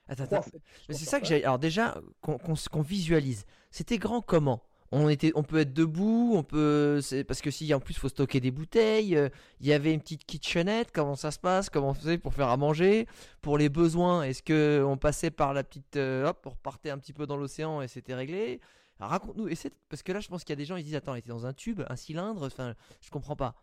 Attends, 0.08 0.24
attends, 0.24 0.44
c'est 0.88 1.04
ça 1.04 1.20
que 1.20 1.26
j'ai. 1.26 1.44
Alors 1.44 1.58
déjà, 1.58 2.00
qu'on 2.22 2.82
visualise. 2.82 3.44
C'était 3.70 3.98
grand 3.98 4.22
comment? 4.22 4.62
On, 4.90 5.10
était, 5.10 5.32
on 5.34 5.42
peut 5.42 5.58
être 5.58 5.74
debout, 5.74 6.32
on 6.34 6.42
peut. 6.42 7.00
Parce 7.26 7.42
que 7.42 7.50
si 7.50 7.72
en 7.74 7.80
plus 7.80 7.94
faut 7.94 8.08
stocker 8.08 8.40
des 8.40 8.50
bouteilles, 8.50 9.16
euh, 9.16 9.28
il 9.60 9.66
y 9.66 9.72
avait 9.74 9.92
une 9.92 10.00
petite 10.00 10.24
kitchenette, 10.24 10.92
comment 10.92 11.14
ça 11.14 11.30
se 11.30 11.38
passe, 11.38 11.68
comment 11.68 11.90
on 11.90 11.94
faisait 11.94 12.16
pour 12.16 12.32
faire 12.32 12.48
à 12.48 12.56
manger, 12.56 13.06
pour 13.42 13.58
les 13.58 13.68
besoins, 13.68 14.22
est-ce 14.22 14.42
que 14.42 14.82
on 14.86 14.96
passait 14.96 15.30
par 15.30 15.52
la 15.52 15.62
petite. 15.62 15.96
euh, 15.96 16.28
hop, 16.28 16.42
on 16.46 16.50
repartait 16.50 16.88
un 16.88 16.96
petit 16.96 17.12
peu 17.12 17.26
dans 17.26 17.36
l'océan 17.36 17.82
et 17.82 17.88
c'était 17.88 18.14
réglé? 18.14 18.60
Raconte-nous, 18.98 19.48
parce 19.90 20.02
que 20.02 20.10
là 20.10 20.20
je 20.20 20.28
pense 20.28 20.42
qu'il 20.42 20.52
y 20.52 20.54
a 20.54 20.56
des 20.56 20.64
gens 20.64 20.76
ils 20.76 20.84
disent 20.84 20.96
Attends, 20.96 21.14
il 21.14 21.18
était 21.18 21.28
dans 21.28 21.46
un 21.46 21.52
tube, 21.52 21.82
un 21.88 21.96
cylindre, 21.96 22.46
enfin, 22.46 22.74
je 23.02 23.10
comprends 23.10 23.36
pas. 23.36 23.54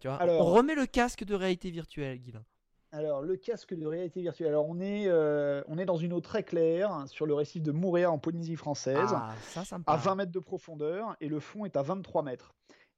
Tu 0.00 0.08
vois 0.08 0.16
Alors- 0.16 0.40
On 0.46 0.50
remet 0.52 0.74
le 0.74 0.86
casque 0.86 1.24
de 1.24 1.34
réalité 1.34 1.70
virtuelle, 1.70 2.18
Guilain. 2.18 2.44
Alors, 2.92 3.22
le 3.22 3.36
casque 3.36 3.72
de 3.74 3.86
réalité 3.86 4.20
virtuelle. 4.20 4.48
Alors, 4.48 4.68
on 4.68 4.80
est, 4.80 5.06
euh, 5.06 5.62
on 5.68 5.78
est 5.78 5.84
dans 5.84 5.96
une 5.96 6.12
eau 6.12 6.20
très 6.20 6.42
claire 6.42 6.90
hein, 6.90 7.06
sur 7.06 7.24
le 7.24 7.34
récif 7.34 7.62
de 7.62 7.70
Mouréa 7.70 8.10
en 8.10 8.18
Polynésie 8.18 8.56
française, 8.56 9.10
Ah, 9.12 9.32
ça, 9.42 9.64
ça 9.64 9.78
me 9.78 9.82
à 9.82 9.84
parle. 9.84 10.00
20 10.00 10.14
mètres 10.16 10.32
de 10.32 10.38
profondeur, 10.40 11.16
et 11.20 11.28
le 11.28 11.38
fond 11.38 11.64
est 11.64 11.76
à 11.76 11.82
23 11.82 12.22
mètres. 12.24 12.52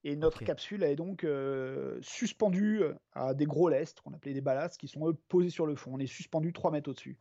Et 0.05 0.17
notre 0.17 0.43
capsule 0.47 0.83
est 0.83 0.97
donc 0.97 1.23
euh, 1.25 1.99
suspendue 2.01 2.83
à 3.13 3.35
des 3.35 3.45
gros 3.45 3.69
lestes, 3.69 4.01
qu'on 4.01 4.15
appelait 4.15 4.33
des 4.33 4.41
ballasts, 4.41 4.79
qui 4.81 4.89
sont 4.89 5.07
eux 5.09 5.15
posés 5.29 5.51
sur 5.51 5.67
le 5.67 5.77
fond. 5.77 5.93
On 5.95 5.99
est 5.99 6.07
suspendu 6.07 6.53
3 6.55 6.71
mètres 6.71 6.89
au-dessus. 6.91 7.19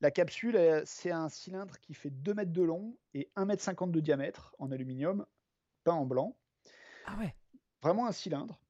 La 0.00 0.10
capsule, 0.12 0.56
euh, 0.56 0.82
c'est 0.84 1.10
un 1.10 1.28
cylindre 1.28 1.78
qui 1.80 1.94
fait 1.94 2.10
2 2.10 2.34
mètres 2.34 2.52
de 2.52 2.62
long 2.62 2.96
et 3.14 3.30
1 3.34 3.46
mètre 3.46 3.62
50 3.62 3.90
de 3.92 3.98
diamètre 4.00 4.54
en 4.58 4.70
aluminium, 4.70 5.24
peint 5.84 5.94
en 5.94 6.04
blanc. 6.04 6.36
Ah 7.06 7.16
ouais. 7.18 7.34
vraiment 7.82 8.06
un 8.06 8.12
cylindre, 8.12 8.60
euh, 8.60 8.67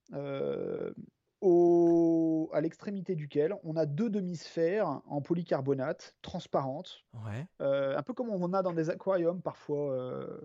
au- 1.40 2.50
à 2.52 2.60
l'extrémité 2.60 3.14
duquel 3.14 3.54
on 3.62 3.76
a 3.76 3.86
deux 3.86 4.10
demi-sphères 4.10 5.00
en 5.06 5.20
polycarbonate 5.20 6.16
transparentes, 6.22 7.04
Ouais. 7.14 7.46
euh, 7.60 7.96
un 7.96 8.02
peu 8.02 8.12
comme 8.12 8.30
on 8.30 8.42
en 8.42 8.52
a 8.52 8.62
dans 8.62 8.72
des 8.72 8.90
aquariums 8.90 9.40
parfois, 9.42 9.92
euh, 9.92 10.40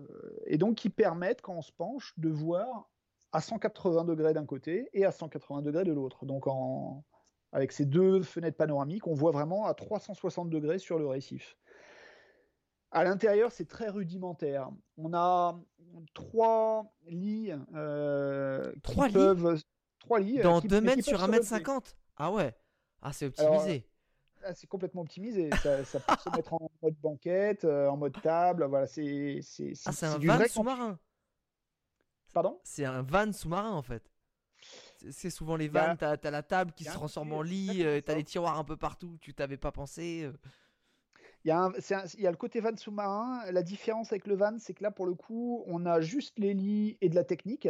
et 0.46 0.56
donc 0.58 0.76
qui 0.76 0.90
permettent, 0.90 1.42
quand 1.42 1.54
on 1.54 1.62
se 1.62 1.72
penche, 1.72 2.14
de 2.16 2.28
voir 2.28 2.88
à 3.32 3.40
180 3.40 4.04
degrés 4.04 4.34
d'un 4.34 4.46
côté 4.46 4.88
et 4.92 5.04
à 5.04 5.10
180 5.10 5.62
degrés 5.62 5.84
de 5.84 5.92
l'autre. 5.92 6.24
Donc 6.26 6.46
en, 6.46 7.04
avec 7.50 7.72
ces 7.72 7.84
deux 7.86 8.22
fenêtres 8.22 8.56
panoramiques, 8.56 9.06
on 9.08 9.14
voit 9.14 9.32
vraiment 9.32 9.66
à 9.66 9.74
360 9.74 10.48
degrés 10.50 10.78
sur 10.78 10.98
le 11.00 11.06
récif. 11.08 11.56
À 12.94 13.04
l'intérieur, 13.04 13.50
c'est 13.52 13.66
très 13.66 13.88
rudimentaire. 13.88 14.70
On 14.96 15.12
a 15.14 15.60
trois 16.14 16.94
lits 17.06 17.50
euh, 17.74 18.72
Trois 18.82 19.08
lits 19.08 19.12
peuvent 19.14 19.62
trois 19.98 20.20
lits 20.20 20.38
euh, 20.40 20.42
Dans 20.44 20.60
qui- 20.60 20.68
2 20.68 20.80
mais 20.80 20.90
qui 20.92 20.96
mètres 20.96 21.08
sur 21.08 21.18
peuvent 21.18 21.24
1 21.24 21.26
se 21.26 21.30
mètre 21.32 21.44
relever. 21.50 21.64
50 21.64 21.96
Ah 22.16 22.32
ouais. 22.32 22.54
Ah, 23.02 23.12
c'est 23.12 23.26
optimisé. 23.26 23.86
Ah, 24.46 24.54
c'est 24.54 24.66
complètement 24.66 25.02
optimisé. 25.02 25.50
Ça, 25.62 25.84
ça 25.84 26.00
peut 26.00 26.14
se 26.22 26.30
mettre 26.36 26.52
en 26.54 26.70
mode 26.82 26.94
banquette, 27.02 27.64
euh, 27.64 27.88
en 27.88 27.96
mode 27.96 28.20
table. 28.22 28.64
Voilà, 28.64 28.86
c'est 28.86 29.40
c'est 29.42 29.72
ah, 29.86 29.92
c'est 29.92 30.06
un 30.06 30.18
van 30.18 30.46
sous-marin. 30.48 30.98
Pardon? 32.32 32.60
C'est 32.64 32.84
un 32.84 33.02
van 33.02 33.32
sous-marin 33.32 33.72
en 33.72 33.82
fait. 33.82 34.10
C'est- 35.10 35.30
souvent 35.30 35.56
les 35.56 35.68
vannes, 35.68 35.96
t'as 35.98 36.16
t'as 36.16 36.30
la 36.30 36.42
table 36.42 36.72
qui 36.72 36.84
se 36.84 36.90
transforme 36.92 37.32
en 37.32 37.42
lit, 37.42 37.84
euh, 37.84 38.00
t'as 38.00 38.14
les 38.14 38.24
tiroirs 38.24 38.58
un 38.58 38.64
peu 38.64 38.76
partout, 38.76 39.18
tu 39.20 39.34
t'avais 39.34 39.56
pas 39.58 39.72
pensé. 39.72 40.30
Il 41.44 41.48
y, 41.48 41.50
a 41.50 41.60
un- 41.64 41.72
c'est 41.78 41.94
un- 41.94 42.04
il 42.14 42.20
y 42.22 42.26
a 42.26 42.30
le 42.30 42.36
côté 42.36 42.60
van 42.60 42.74
sous-marin. 42.76 43.42
La 43.52 43.62
différence 43.62 44.12
avec 44.12 44.26
le 44.26 44.34
van, 44.34 44.54
c'est 44.58 44.72
que 44.72 44.82
là, 44.82 44.90
pour 44.90 45.04
le 45.04 45.14
coup, 45.14 45.62
on 45.66 45.84
a 45.84 46.00
juste 46.00 46.38
les 46.38 46.54
lits 46.54 46.96
et 47.02 47.08
de 47.10 47.14
la 47.14 47.24
technique. 47.24 47.68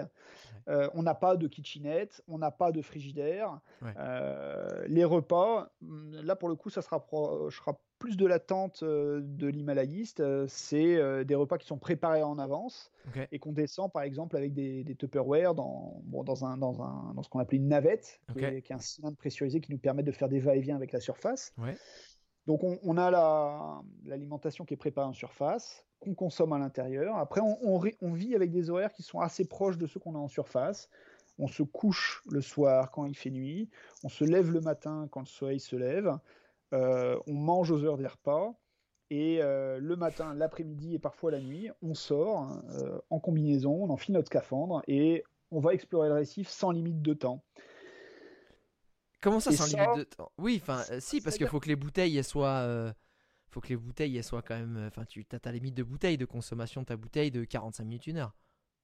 Euh, 0.69 0.89
on 0.95 1.03
n'a 1.03 1.15
pas 1.15 1.37
de 1.37 1.47
kitchenette, 1.49 2.23
on 2.29 2.39
n'a 2.39 2.51
pas 2.51 2.71
de 2.73 2.81
frigidaire. 2.83 3.61
Ouais. 3.83 3.93
Euh, 3.99 4.85
les 4.87 5.05
repas, 5.05 5.73
hum, 5.83 6.13
là, 6.23 6.37
pour 6.37 6.49
le 6.49 6.55
coup, 6.55 6.71
ça 6.71 6.83
se 6.83 6.89
rapprochera 6.89 7.79
plus 7.99 8.17
de 8.17 8.27
la 8.27 8.39
tente 8.39 8.83
euh, 8.83 9.21
de 9.23 9.47
l'Himalayiste. 9.49 10.23
C'est 10.47 11.25
des 11.25 11.35
repas 11.35 11.59
qui 11.59 11.67
sont 11.67 11.79
préparés 11.79 12.23
en 12.23 12.39
avance 12.39 12.93
et 13.33 13.39
qu'on 13.39 13.53
descend, 13.53 13.91
par 13.93 14.03
exemple, 14.03 14.37
avec 14.37 14.55
des, 14.55 14.85
des 14.85 14.95
Tupperware 14.95 15.55
dans, 15.55 16.01
bon, 16.05 16.23
dans, 16.23 16.45
un, 16.45 16.57
dans, 16.57 16.81
un, 16.83 17.13
dans 17.15 17.23
ce 17.23 17.29
qu'on 17.29 17.41
appelle 17.41 17.59
une 17.59 17.69
navette, 17.69 18.21
qui, 18.33 18.45
est, 18.45 18.63
qui 18.63 18.73
est 18.73 18.77
un 18.77 18.79
cylindre 18.79 19.17
pressurisé 19.17 19.61
qui 19.61 19.73
nous 19.73 19.79
permet 19.79 20.03
de 20.03 20.13
faire 20.13 20.29
des 20.29 20.39
va-et-vient 20.39 20.77
avec 20.77 20.93
la 20.93 21.01
surface. 21.01 21.53
Ouais. 21.59 21.77
Donc 22.47 22.63
on, 22.63 22.97
a 22.99 23.11
la- 23.11 23.83
l'alimentation 24.05 24.65
qui 24.65 24.75
est 24.75 24.77
préparée 24.79 25.09
en 25.09 25.13
surface, 25.15 25.87
qu'on 26.01 26.15
consomme 26.15 26.53
à 26.53 26.59
l'intérieur. 26.59 27.17
Après, 27.17 27.41
on 27.41 28.13
vit 28.13 28.35
avec 28.35 28.51
des 28.51 28.69
horaires 28.71 28.93
qui 28.93 29.03
sont 29.03 29.21
assez 29.21 29.47
proches 29.47 29.79
de 29.79 29.87
ceux 29.87 30.01
qu'on 30.01 30.15
a 30.15 30.19
en 30.19 30.29
surface. 30.29 30.91
On 31.39 31.49
se 31.49 31.63
couche 31.65 32.23
le 32.31 32.41
soir 32.41 32.91
quand 32.93 33.07
il 33.07 33.17
fait 33.17 33.31
nuit, 33.31 33.69
on 34.05 34.09
se 34.09 34.25
lève 34.25 34.53
le 34.53 34.61
matin 34.61 35.09
quand 35.11 35.21
le 35.21 35.27
soleil 35.27 35.61
se 35.61 35.77
lève, 35.77 36.17
Euh, 36.73 37.19
on 37.29 37.35
mange 37.35 37.71
aux 37.71 37.85
heures 37.85 37.99
des 37.99 38.07
repas, 38.07 38.53
et 39.11 39.39
euh, 39.43 39.79
le 39.79 39.97
matin, 39.97 40.35
l'après-midi 40.35 40.95
et 40.95 40.99
parfois 40.99 41.31
la 41.31 41.41
nuit, 41.41 41.71
on 41.83 41.95
sort 41.95 42.51
euh, 42.71 42.99
en 43.11 43.21
combinaison, 43.21 43.85
on 43.85 43.91
enfile 43.91 44.15
notre 44.15 44.27
scaphandre 44.29 44.83
et 44.89 45.25
on 45.51 45.61
va 45.61 45.73
explorer 45.73 46.09
le 46.09 46.15
récif 46.15 46.49
sans 46.49 46.73
limite 46.73 47.01
de 47.03 47.15
temps. 47.15 47.45
Comment 49.25 49.41
ça, 49.41 49.51
sans 49.53 49.67
limite 49.67 49.97
de 49.97 50.05
temps 50.05 50.31
Oui, 50.39 50.61
enfin, 50.63 50.85
euh, 50.91 50.99
si, 51.01 51.21
parce 51.21 51.37
qu'il 51.37 51.49
faut 51.49 51.59
que 51.59 51.69
les 51.69 51.77
bouteilles, 51.77 52.17
elles 52.17 52.25
soient. 52.25 52.61
euh, 52.61 52.93
faut 53.49 53.61
que 53.61 53.69
les 53.69 53.77
bouteilles, 53.77 54.17
elles 54.17 54.25
soient 54.25 54.43
quand 54.43 54.55
même. 54.55 54.77
euh, 54.77 54.89
Enfin, 54.89 55.05
tu 55.07 55.27
as 55.33 55.41
ta 55.41 55.51
limite 55.51 55.75
de 55.75 55.83
bouteille, 55.83 56.19
de 56.19 56.27
consommation 56.27 56.83
de 56.83 56.87
ta 56.87 56.97
bouteille 56.97 57.31
de 57.31 57.45
45 57.45 57.85
minutes, 57.85 58.07
une 58.07 58.19
heure. 58.19 58.35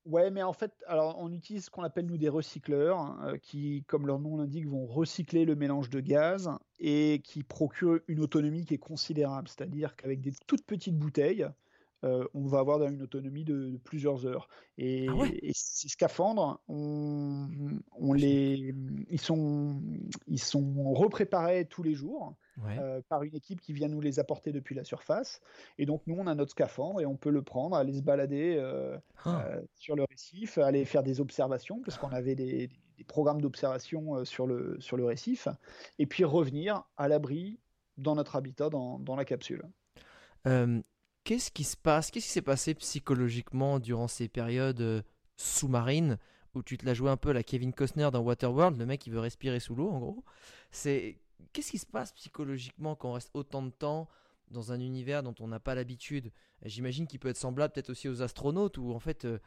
Ouais, 0.06 0.30
mais 0.30 0.42
en 0.42 0.54
fait, 0.54 0.72
alors 0.86 1.16
on 1.18 1.30
utilise 1.30 1.66
ce 1.66 1.70
qu'on 1.70 1.82
appelle 1.82 2.06
nous 2.06 2.16
des 2.16 2.30
recycleurs, 2.30 3.20
euh, 3.22 3.36
qui, 3.36 3.84
comme 3.86 4.06
leur 4.06 4.18
nom 4.18 4.38
l'indique, 4.38 4.66
vont 4.66 4.86
recycler 4.86 5.44
le 5.44 5.56
mélange 5.56 5.90
de 5.90 6.00
gaz 6.00 6.50
et 6.78 7.20
qui 7.22 7.42
procurent 7.42 8.00
une 8.08 8.20
autonomie 8.20 8.64
qui 8.64 8.74
est 8.74 8.78
considérable. 8.78 9.48
C'est-à-dire 9.48 9.94
qu'avec 9.96 10.22
des 10.22 10.32
toutes 10.46 10.64
petites 10.64 10.98
bouteilles, 10.98 11.46
euh, 12.04 12.26
on 12.34 12.46
va 12.46 12.58
avoir 12.60 12.82
une 12.88 13.02
autonomie 13.02 13.44
de, 13.44 13.70
de 13.70 13.76
plusieurs 13.76 14.26
heures. 14.26 14.48
Et, 14.78 15.06
Ah 15.08 15.14
ouais? 15.16 15.38
et 15.42 15.52
ces 15.54 15.88
scaphandres, 15.88 16.60
on, 16.68 17.48
on 17.92 18.12
les, 18.12 18.74
ils 19.08 19.20
sont, 19.20 19.80
ils 20.26 20.40
sont 20.40 20.92
repréparés 20.92 21.66
tous 21.66 21.82
les 21.82 21.94
jours 21.94 22.34
Ouais. 22.66 22.78
euh, 22.78 23.00
par 23.08 23.22
une 23.22 23.34
équipe 23.34 23.58
qui 23.62 23.72
vient 23.72 23.88
nous 23.88 24.02
les 24.02 24.18
apporter 24.18 24.52
depuis 24.52 24.74
la 24.74 24.84
surface. 24.84 25.40
Et 25.78 25.86
donc 25.86 26.02
nous, 26.06 26.16
on 26.18 26.26
a 26.26 26.34
notre 26.34 26.50
scaphandre 26.50 27.00
et 27.00 27.06
on 27.06 27.16
peut 27.16 27.30
le 27.30 27.40
prendre, 27.40 27.74
aller 27.74 27.94
se 27.94 28.02
balader. 28.02 28.56
euh, 28.58 28.98
Ah. 29.24 29.46
sur 29.76 29.96
le 29.96 30.04
récif, 30.10 30.56
aller 30.58 30.84
faire 30.86 31.02
des 31.02 31.20
observations, 31.20 31.80
parce 31.82 31.98
qu'on 31.98 32.08
avait 32.08 32.34
des, 32.34 32.68
des 32.96 33.04
programmes 33.04 33.40
d'observation 33.42 34.24
sur 34.24 34.46
le, 34.46 34.76
sur 34.80 34.96
le 34.96 35.04
récif, 35.04 35.46
et 35.98 36.06
puis 36.06 36.24
revenir 36.24 36.84
à 36.96 37.06
l'abri 37.08 37.58
dans 37.98 38.14
notre 38.14 38.36
habitat, 38.36 38.70
dans, 38.70 38.98
dans 38.98 39.16
la 39.16 39.24
capsule. 39.26 39.62
Euh, 40.46 40.80
qu'est-ce 41.24 41.50
qui 41.50 41.64
se 41.64 41.76
passe? 41.76 42.10
Qu'est-ce 42.10 42.26
qui 42.26 42.32
s'est 42.32 42.42
passé 42.42 42.74
psychologiquement 42.74 43.78
durant 43.78 44.08
ces 44.08 44.28
périodes 44.28 44.80
euh, 44.80 45.02
sous-marines 45.36 46.18
où 46.54 46.62
tu 46.62 46.76
te 46.76 46.84
la 46.84 46.94
jouais 46.94 47.10
un 47.10 47.16
peu 47.16 47.30
à 47.30 47.32
la 47.32 47.42
Kevin 47.42 47.72
Costner 47.72 48.10
dans 48.12 48.20
Waterworld, 48.20 48.78
le 48.78 48.86
mec 48.86 49.00
qui 49.00 49.10
veut 49.10 49.20
respirer 49.20 49.60
sous 49.60 49.74
l'eau 49.74 49.90
en 49.90 50.00
gros? 50.00 50.24
C'est 50.70 51.20
qu'est-ce 51.52 51.70
qui 51.70 51.78
se 51.78 51.86
passe 51.86 52.12
psychologiquement 52.12 52.96
quand 52.96 53.10
on 53.10 53.12
reste 53.14 53.30
autant 53.34 53.62
de 53.62 53.70
temps 53.70 54.08
dans 54.50 54.72
un 54.72 54.80
univers 54.80 55.22
dont 55.22 55.34
on 55.40 55.48
n'a 55.48 55.60
pas 55.60 55.74
l'habitude? 55.74 56.32
J'imagine 56.64 57.06
qu'il 57.06 57.20
peut 57.20 57.28
être 57.28 57.36
semblable 57.36 57.72
peut-être 57.72 57.90
aussi 57.90 58.08
aux 58.08 58.22
astronautes 58.22 58.78
où 58.78 58.92
en 58.92 58.98
fait 58.98 59.24
euh, 59.24 59.38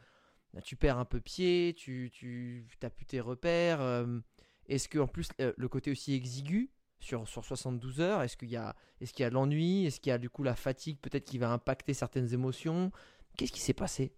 bah, 0.54 0.62
tu 0.62 0.76
perds 0.76 0.98
un 0.98 1.04
peu 1.04 1.20
pied, 1.20 1.74
tu 1.76 2.10
tu 2.12 2.66
t'as 2.80 2.90
plus 2.90 3.06
tes 3.06 3.20
repères. 3.20 3.80
euh, 3.82 4.20
Est-ce 4.66 4.88
que 4.88 4.98
en 4.98 5.06
plus 5.06 5.28
le 5.38 5.68
côté 5.68 5.90
aussi 5.90 6.14
exigu 6.14 6.70
sur, 7.04 7.28
sur 7.28 7.44
72 7.44 8.00
heures, 8.00 8.22
est-ce 8.22 8.36
qu'il 8.36 8.50
y 8.50 8.56
a 8.56 8.74
est-ce 9.00 9.12
qu'il 9.12 9.22
y 9.22 9.26
a 9.26 9.30
l'ennui 9.30 9.86
Est-ce 9.86 10.00
qu'il 10.00 10.10
y 10.10 10.12
a 10.12 10.18
du 10.18 10.30
coup 10.30 10.42
la 10.42 10.56
fatigue 10.56 10.98
peut-être 11.00 11.24
qui 11.24 11.38
va 11.38 11.50
impacter 11.50 11.94
certaines 11.94 12.32
émotions? 12.32 12.90
Qu'est-ce 13.36 13.52
qui 13.52 13.60
s'est 13.60 13.74
passé? 13.74 14.14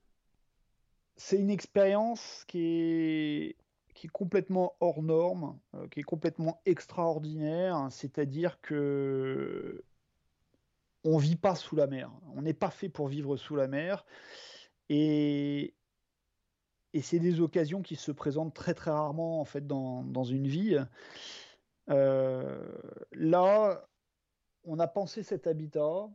C'est 1.17 1.39
une 1.39 1.51
expérience 1.51 2.45
qui 2.47 2.59
est, 2.61 3.57
qui 3.95 4.07
est 4.07 4.11
complètement 4.11 4.75
hors 4.81 5.03
norme, 5.03 5.59
euh, 5.75 5.89
qui 5.89 6.01
est 6.01 6.05
complètement 6.05 6.61
extraordinaire, 6.67 7.89
c'est-à-dire 7.91 8.61
que 8.61 9.83
on 11.05 11.19
vit 11.19 11.37
pas 11.37 11.55
sous 11.55 11.77
la 11.77 11.87
mer. 11.87 12.11
On 12.35 12.43
n'est 12.43 12.55
pas 12.55 12.71
fait 12.71 12.89
pour 12.89 13.09
vivre 13.09 13.37
sous 13.37 13.57
la 13.57 13.69
mer. 13.69 14.05
Et, 14.89 15.75
et 16.93 17.03
c'est 17.03 17.19
des 17.19 17.41
occasions 17.41 17.83
qui 17.83 17.97
se 17.97 18.13
présentent 18.13 18.55
très 18.55 18.75
très 18.75 18.91
rarement 18.91 19.41
en 19.41 19.45
fait 19.45 19.67
dans, 19.67 20.03
dans 20.05 20.25
une 20.25 20.47
vie. 20.47 20.77
Euh, 21.91 22.59
là, 23.13 23.87
on 24.65 24.79
a 24.79 24.87
pensé 24.87 25.23
cet 25.23 25.47
habitat, 25.47 26.09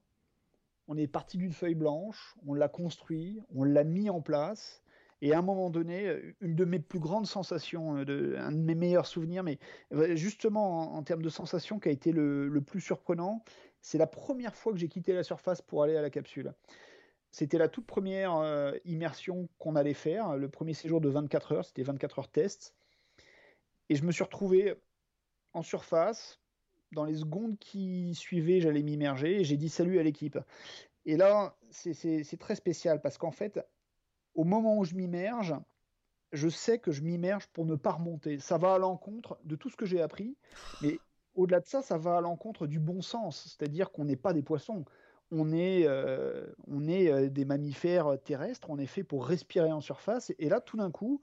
on 0.87 0.97
est 0.97 1.07
parti 1.07 1.37
d'une 1.37 1.53
feuille 1.53 1.75
blanche, 1.75 2.35
on 2.45 2.53
l'a 2.53 2.67
construit, 2.67 3.41
on 3.55 3.63
l'a 3.63 3.83
mis 3.83 4.09
en 4.09 4.21
place. 4.21 4.83
Et 5.23 5.33
à 5.33 5.39
un 5.39 5.43
moment 5.43 5.69
donné, 5.69 6.17
une 6.41 6.55
de 6.55 6.65
mes 6.65 6.79
plus 6.79 6.99
grandes 6.99 7.27
sensations, 7.27 7.97
euh, 7.97 8.05
de, 8.05 8.35
un 8.39 8.51
de 8.51 8.57
mes 8.57 8.73
meilleurs 8.73 9.05
souvenirs, 9.05 9.43
mais 9.43 9.59
euh, 9.93 10.15
justement 10.15 10.95
en, 10.95 11.03
termes 11.03 11.21
de 11.21 11.29
sensations 11.29 11.79
qui 11.79 11.89
a 11.89 11.91
été 11.91 12.11
le, 12.11 12.61
plus 12.65 12.81
surprenant, 12.81 13.43
c'est 13.81 13.99
la 13.99 14.07
première 14.07 14.55
fois 14.55 14.73
que 14.73 14.79
j'ai 14.79 14.87
quitté 14.87 15.13
la 15.13 15.23
surface 15.23 15.61
pour 15.61 15.83
aller 15.83 15.95
à 15.95 16.01
la 16.01 16.09
capsule. 16.09 16.53
C'était 17.29 17.59
la 17.59 17.69
toute 17.69 17.85
première 17.85 18.73
immersion 18.83 19.47
qu'on 19.57 19.77
allait 19.77 19.93
faire, 19.93 20.35
le 20.35 20.49
premier 20.49 20.73
séjour 20.73 20.99
de 20.99 21.07
24 21.07 21.51
heures, 21.53 21.65
c'était 21.65 21.81
24 21.81 22.19
heures 22.19 22.27
test. 22.27 22.75
Et 23.87 23.95
je 23.95 24.03
me 24.03 24.11
suis 24.11 24.23
retrouvé 24.23 24.75
en 25.53 25.61
surface. 25.61 26.39
Dans 26.91 27.05
les 27.05 27.15
secondes 27.15 27.57
qui 27.57 28.13
suivaient, 28.15 28.59
j'allais 28.59 28.83
m'immerger 28.83 29.39
et 29.39 29.43
j'ai 29.43 29.57
dit 29.57 29.69
salut 29.69 29.99
à 29.99 30.03
l'équipe. 30.03 30.37
Et 31.05 31.17
là, 31.17 31.55
c'est 31.69 32.37
très 32.39 32.55
spécial 32.55 33.01
parce 33.01 33.17
qu'en 33.17 33.31
fait, 33.31 33.59
au 34.35 34.43
moment 34.43 34.77
où 34.77 34.83
je 34.83 34.95
m'immerge, 34.95 35.55
je 36.31 36.47
sais 36.47 36.79
que 36.79 36.91
je 36.91 37.01
m'immerge 37.01 37.47
pour 37.47 37.65
ne 37.65 37.75
pas 37.75 37.91
remonter. 37.91 38.39
Ça 38.39 38.57
va 38.57 38.75
à 38.75 38.77
l'encontre 38.77 39.39
de 39.43 39.55
tout 39.55 39.69
ce 39.69 39.75
que 39.75 39.85
j'ai 39.85 40.01
appris, 40.01 40.37
mais 40.81 40.99
au-delà 41.35 41.59
de 41.59 41.65
ça, 41.65 41.81
ça 41.81 41.97
va 41.97 42.17
à 42.17 42.21
l'encontre 42.21 42.67
du 42.67 42.79
bon 42.79 43.01
sens. 43.01 43.55
C'est-à-dire 43.57 43.91
qu'on 43.91 44.05
n'est 44.05 44.15
pas 44.15 44.33
des 44.33 44.41
poissons. 44.41 44.85
On 45.31 45.53
est, 45.53 45.87
euh, 45.87 46.45
on 46.67 46.87
est 46.87 47.09
euh, 47.09 47.29
des 47.29 47.45
mammifères 47.45 48.17
terrestres, 48.23 48.69
on 48.69 48.77
est 48.77 48.85
fait 48.85 49.03
pour 49.03 49.25
respirer 49.25 49.71
en 49.71 49.79
surface. 49.79 50.33
Et 50.39 50.49
là, 50.49 50.59
tout 50.59 50.75
d'un 50.75 50.91
coup, 50.91 51.21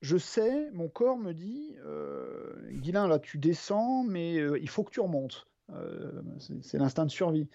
je 0.00 0.16
sais, 0.16 0.70
mon 0.72 0.88
corps 0.88 1.18
me 1.18 1.32
dit, 1.32 1.76
euh, 1.84 2.54
Guilain, 2.72 3.06
là, 3.06 3.18
tu 3.18 3.38
descends, 3.38 4.02
mais 4.02 4.38
euh, 4.38 4.58
il 4.58 4.68
faut 4.68 4.82
que 4.82 4.90
tu 4.90 5.00
remontes. 5.00 5.46
Euh, 5.72 6.22
c'est 6.62 6.78
l'instinct 6.78 7.06
de 7.06 7.12
survie. 7.12 7.48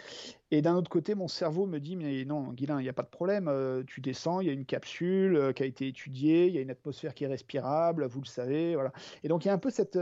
Et 0.49 0.61
d'un 0.61 0.75
autre 0.75 0.89
côté, 0.89 1.15
mon 1.15 1.27
cerveau 1.27 1.65
me 1.65 1.79
dit, 1.79 1.97
mais 1.97 2.23
non, 2.23 2.53
Guilain, 2.53 2.79
il 2.79 2.83
n'y 2.83 2.89
a 2.89 2.93
pas 2.93 3.03
de 3.03 3.09
problème, 3.09 3.49
euh, 3.49 3.83
tu 3.85 3.99
descends, 3.99 4.39
il 4.39 4.47
y 4.47 4.49
a 4.49 4.53
une 4.53 4.65
capsule 4.65 5.53
qui 5.53 5.63
a 5.63 5.65
été 5.65 5.87
étudiée, 5.87 6.47
il 6.47 6.53
y 6.53 6.57
a 6.57 6.61
une 6.61 6.69
atmosphère 6.69 7.13
qui 7.13 7.25
est 7.25 7.27
respirable, 7.27 8.05
vous 8.05 8.21
le 8.21 8.27
savez, 8.27 8.75
voilà. 8.75 8.93
Et 9.23 9.27
donc 9.27 9.43
il 9.43 9.49
y 9.49 9.51
a 9.51 9.53
un 9.53 9.57
peu 9.57 9.69
cette, 9.69 9.99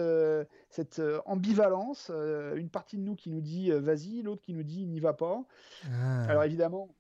cette 0.70 1.02
ambivalence, 1.26 2.12
une 2.56 2.70
partie 2.70 2.98
de 2.98 3.02
nous 3.02 3.16
qui 3.16 3.32
nous 3.32 3.42
dit, 3.42 3.72
vas-y, 3.72 4.22
l'autre 4.22 4.44
qui 4.44 4.54
nous 4.54 4.64
dit, 4.64 4.86
n'y 4.86 5.00
va 5.00 5.14
pas. 5.14 5.44
Ah. 5.86 6.24
Alors 6.26 6.44
évidemment, 6.44 6.94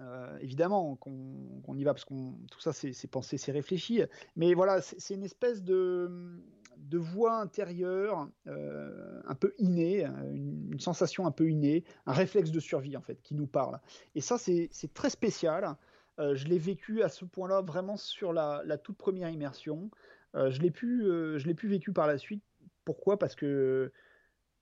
euh, 0.00 0.38
évidemment 0.40 0.94
qu'on 0.94 1.60
qu 1.66 1.76
y 1.76 1.82
va 1.82 1.92
parce 1.92 2.04
que 2.04 2.14
tout 2.50 2.60
ça 2.60 2.72
c'est 2.72 3.10
pensé, 3.10 3.36
c'est 3.36 3.52
réfléchi. 3.52 4.02
Mais 4.36 4.54
voilà, 4.54 4.80
c'est 4.80 5.14
une 5.14 5.24
espèce 5.24 5.62
de, 5.62 6.40
de 6.76 6.98
voix 6.98 7.40
intérieure 7.40 8.28
euh, 8.46 9.20
un 9.26 9.34
peu 9.34 9.54
innée, 9.58 10.04
une, 10.32 10.78
sensation 10.78 11.26
un 11.26 11.32
peu 11.32 11.50
innée, 11.50 11.84
un 12.06 12.12
réflexe 12.12 12.52
de 12.52 12.60
survie 12.60 12.96
en 12.96 13.00
fait 13.00 13.20
qui 13.22 13.34
nous 13.34 13.48
parle. 13.48 13.80
Et 14.14 14.20
ça 14.20 14.38
c'est 14.38 14.70
très 14.94 15.10
spécial. 15.10 15.76
Euh, 16.20 16.34
je 16.34 16.46
l'ai 16.46 16.58
vécu 16.58 17.02
à 17.02 17.08
ce 17.08 17.24
point-là 17.24 17.62
vraiment 17.62 17.96
sur 17.96 18.32
la, 18.32 18.62
la, 18.64 18.78
toute 18.78 18.98
première 18.98 19.30
immersion. 19.30 19.90
Je 20.34 20.60
l'ai 20.60 20.70
pu, 20.70 21.02
je 21.04 21.44
l'ai 21.46 21.54
pu 21.54 21.66
vécu 21.66 21.92
par 21.92 22.06
la 22.06 22.18
suite. 22.18 22.44
Pourquoi? 22.84 23.18
Parce 23.18 23.34
que 23.34 23.90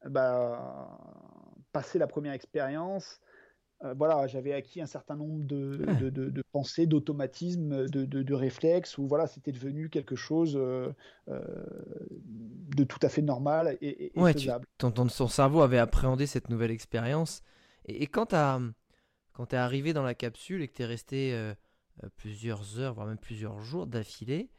bah, 0.04 0.98
passer 1.72 1.98
la 1.98 2.06
première 2.06 2.32
expérience, 2.32 3.20
euh, 3.84 3.94
voilà, 3.94 4.26
j'avais 4.26 4.52
acquis 4.52 4.80
un 4.80 4.86
certain 4.86 5.16
nombre 5.16 5.44
de, 5.44 5.92
de, 5.94 6.10
de- 6.10 6.30
de 6.30 6.42
pensées, 6.52 6.86
d'automatismes, 6.86 7.88
de, 7.88 8.04
réflexes, 8.34 8.98
où 8.98 9.06
voilà, 9.06 9.26
c'était 9.26 9.52
devenu 9.52 9.90
quelque 9.90 10.16
chose 10.16 10.56
euh, 10.56 10.92
euh, 11.28 11.44
de 12.76 12.84
tout 12.84 12.98
à 13.02 13.08
fait 13.08 13.22
normal 13.22 13.76
et, 13.80 14.20
et- 14.20 14.20
Ouais, 14.20 14.34
tu- 14.34 14.50
faisable. 14.50 14.66
ton, 14.78 14.90
ton- 14.90 15.06
ton 15.06 15.28
cerveau 15.28 15.60
avait 15.62 15.78
appréhendé 15.78 16.26
cette 16.26 16.48
nouvelle 16.50 16.70
expérience. 16.70 17.42
Et, 17.84 18.02
et 18.02 18.06
quand 18.06 18.34
quand 19.32 19.46
t'es 19.46 19.56
arrivé 19.56 19.92
dans 19.92 20.02
la 20.02 20.14
capsule 20.14 20.62
et 20.62 20.68
que 20.68 20.74
t'es 20.74 20.84
resté 20.86 21.32
euh, 21.34 21.54
euh, 22.04 22.08
plusieurs 22.16 22.78
heures, 22.80 22.94
voire 22.94 23.06
même 23.06 23.18
plusieurs 23.18 23.60
jours 23.60 23.86
d'affilée, 23.86 24.50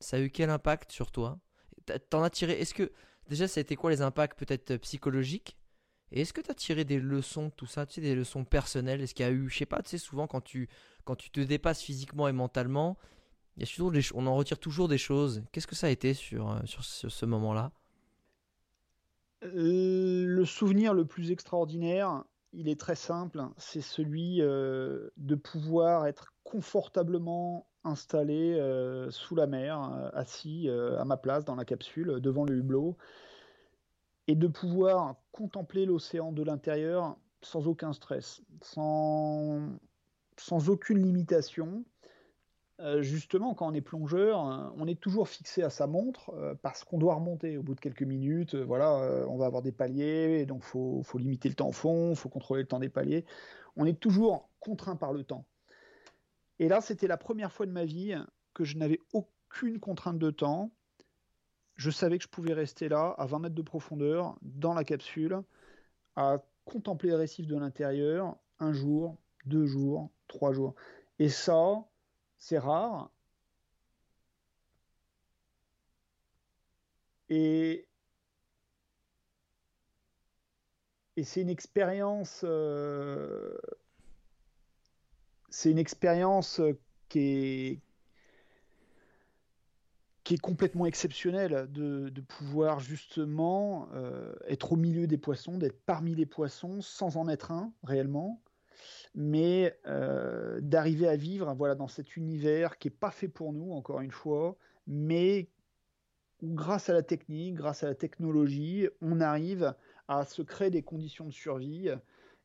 ça 0.00 0.16
a 0.16 0.20
eu 0.20 0.30
quel 0.30 0.50
impact 0.50 0.92
sur 0.92 1.10
toi? 1.10 1.38
T'en 2.10 2.22
as 2.22 2.30
tiré 2.30 2.52
Est-ce 2.60 2.74
que 2.74 2.92
déjà 3.28 3.48
ça 3.48 3.60
a 3.60 3.62
été 3.62 3.76
quoi 3.76 3.90
les 3.90 4.02
impacts 4.02 4.38
peut-être 4.38 4.76
psychologiques? 4.78 5.56
Et 6.10 6.22
est-ce 6.22 6.32
que 6.32 6.40
tu 6.40 6.50
as 6.50 6.54
tiré 6.54 6.84
des 6.84 6.98
leçons 6.98 7.46
de 7.46 7.52
tout 7.52 7.66
ça, 7.66 7.86
tu 7.86 7.94
sais, 7.94 8.00
des 8.00 8.14
leçons 8.14 8.44
personnelles? 8.44 9.00
Est-ce 9.00 9.14
qu'il 9.14 9.26
y 9.26 9.28
a 9.28 9.32
eu, 9.32 9.48
je 9.48 9.58
sais 9.58 9.66
pas, 9.66 9.82
tu 9.82 9.90
sais, 9.90 9.98
souvent 9.98 10.26
quand 10.26 10.40
tu, 10.40 10.68
quand 11.04 11.16
tu 11.16 11.30
te 11.30 11.40
dépasses 11.40 11.82
physiquement 11.82 12.28
et 12.28 12.32
mentalement, 12.32 12.96
il 13.56 13.62
y 13.62 13.64
a 13.64 13.66
toujours 13.66 13.90
des, 13.90 14.00
on 14.14 14.26
en 14.26 14.36
retire 14.36 14.58
toujours 14.58 14.88
des 14.88 14.98
choses. 14.98 15.42
Qu'est-ce 15.52 15.66
que 15.66 15.74
ça 15.74 15.88
a 15.88 15.90
été 15.90 16.14
sur, 16.14 16.50
euh, 16.50 16.60
sur 16.64 16.84
ce, 16.84 17.26
moment-là? 17.26 17.72
Euh, 19.44 20.24
Le 20.26 20.44
souvenir 20.44 20.94
le 20.94 21.04
plus 21.04 21.30
extraordinaire, 21.30 22.24
il 22.52 22.68
est 22.68 22.78
très 22.78 22.94
simple, 22.94 23.42
c'est 23.58 23.80
celui 23.82 24.40
euh, 24.40 25.10
de 25.16 25.34
pouvoir 25.34 26.06
être 26.06 26.32
confortablement 26.44 27.66
installé 27.84 28.58
sous 29.10 29.34
la 29.34 29.46
mer, 29.46 29.80
assis 30.12 30.68
à 30.68 31.04
ma 31.04 31.16
place 31.16 31.44
dans 31.44 31.54
la 31.54 31.64
capsule, 31.64 32.20
devant 32.20 32.44
le 32.44 32.56
hublot, 32.56 32.98
et 34.28 34.34
de 34.34 34.46
pouvoir 34.46 35.16
contempler 35.32 35.86
l'océan 35.86 36.32
de 36.32 36.42
l'intérieur 36.42 37.16
sans 37.42 37.66
aucun 37.66 37.92
stress, 37.92 38.42
sans, 38.62 39.60
sans 40.36 40.68
aucune 40.68 41.02
limitation. 41.02 41.84
Euh, 42.80 43.02
justement, 43.02 43.54
quand 43.54 43.66
on 43.66 43.74
est 43.74 43.80
plongeur, 43.80 44.46
euh, 44.46 44.70
on 44.76 44.86
est 44.86 45.00
toujours 45.00 45.28
fixé 45.28 45.62
à 45.62 45.70
sa 45.70 45.86
montre 45.88 46.30
euh, 46.34 46.54
parce 46.62 46.84
qu'on 46.84 46.98
doit 46.98 47.14
remonter 47.14 47.56
au 47.56 47.62
bout 47.62 47.74
de 47.74 47.80
quelques 47.80 48.02
minutes. 48.02 48.54
voilà, 48.54 49.26
on 49.28 49.36
va 49.36 49.46
avoir 49.46 49.62
des 49.62 49.72
paliers, 49.72 50.46
donc 50.46 50.62
faut, 50.62 51.02
faut 51.02 51.18
limiter 51.18 51.48
le 51.48 51.54
temps 51.56 51.68
au 51.68 51.72
fond, 51.72 52.14
faut 52.14 52.28
contrôler 52.28 52.62
le 52.62 52.68
temps 52.68 52.78
des 52.78 52.90
paliers. 52.90 53.24
On 53.76 53.86
est 53.86 53.98
toujours 53.98 54.50
contraint 54.60 54.96
par 54.96 55.12
le 55.12 55.24
temps. 55.24 55.46
Et 56.58 56.68
là, 56.68 56.80
c'était 56.80 57.06
la 57.06 57.16
première 57.16 57.52
fois 57.52 57.66
de 57.66 57.72
ma 57.72 57.84
vie 57.84 58.14
que 58.52 58.64
je 58.64 58.76
n'avais 58.76 59.00
aucune 59.12 59.80
contrainte 59.80 60.18
de 60.18 60.30
temps. 60.30 60.72
Je 61.78 61.90
savais 61.90 62.18
que 62.18 62.24
je 62.24 62.28
pouvais 62.28 62.52
rester 62.52 62.88
là, 62.88 63.14
à 63.18 63.26
20 63.26 63.38
mètres 63.38 63.54
de 63.54 63.62
profondeur, 63.62 64.36
dans 64.42 64.74
la 64.74 64.84
capsule, 64.84 65.42
à 66.16 66.38
contempler 66.64 67.10
les 67.10 67.16
récifs 67.16 67.46
de 67.46 67.56
l'intérieur, 67.56 68.36
un 68.58 68.72
jour, 68.72 69.16
deux 69.46 69.66
jours, 69.66 70.10
trois 70.26 70.52
jours. 70.52 70.74
Et 71.20 71.28
ça, 71.28 71.84
c'est 72.38 72.58
rare. 72.58 73.10
Et, 77.30 77.86
c'est 81.22 81.42
une 81.42 81.50
expérience, 81.50 82.42
euh, 82.44 83.58
c'est 85.50 85.70
une 85.70 85.78
expérience 85.78 86.60
qui 87.08 87.18
est, 87.20 87.80
qui 90.28 90.34
est 90.34 90.38
complètement 90.38 90.84
exceptionnelle 90.84 91.68
de, 91.72 92.10
de 92.10 92.20
pouvoir 92.20 92.80
justement 92.80 93.88
euh, 93.94 94.34
être 94.46 94.74
au 94.74 94.76
milieu 94.76 95.06
des 95.06 95.16
poissons, 95.16 95.56
d'être 95.56 95.80
parmi 95.86 96.14
les 96.14 96.26
poissons 96.26 96.82
sans 96.82 97.16
en 97.16 97.30
être 97.30 97.50
un 97.50 97.72
réellement 97.82 98.42
mais 99.14 99.74
euh, 99.86 100.60
d'arriver 100.60 101.08
à 101.08 101.16
vivre 101.16 101.54
voilà, 101.54 101.74
dans 101.74 101.88
cet 101.88 102.14
univers 102.14 102.76
qui 102.76 102.88
n'est 102.88 102.94
pas 102.94 103.10
fait 103.10 103.28
pour 103.28 103.54
nous, 103.54 103.72
encore 103.72 104.02
une 104.02 104.10
fois, 104.10 104.58
mais 104.86 105.48
où 106.42 106.52
grâce 106.52 106.90
à 106.90 106.92
la 106.92 107.02
technique, 107.02 107.54
grâce 107.54 107.82
à 107.82 107.86
la 107.86 107.94
technologie, 107.94 108.86
on 109.00 109.22
arrive 109.22 109.74
à 110.08 110.26
se 110.26 110.42
créer 110.42 110.68
des 110.68 110.82
conditions 110.82 111.24
de 111.24 111.32
survie 111.32 111.88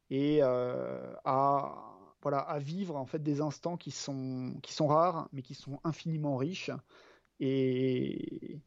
et 0.09 0.39
euh, 0.41 1.13
à, 1.25 1.97
voilà, 2.21 2.39
à 2.39 2.59
vivre 2.59 2.95
en 2.95 3.05
fait 3.05 3.21
des 3.21 3.41
instants 3.41 3.75
qui 3.75 3.91
sont, 3.91 4.53
qui 4.63 4.71
sont 4.71 4.87
rares, 4.87 5.27
mais 5.33 5.41
qui 5.41 5.53
sont 5.53 5.81
infiniment 5.83 6.37
riches. 6.37 6.71
Et, 7.45 8.61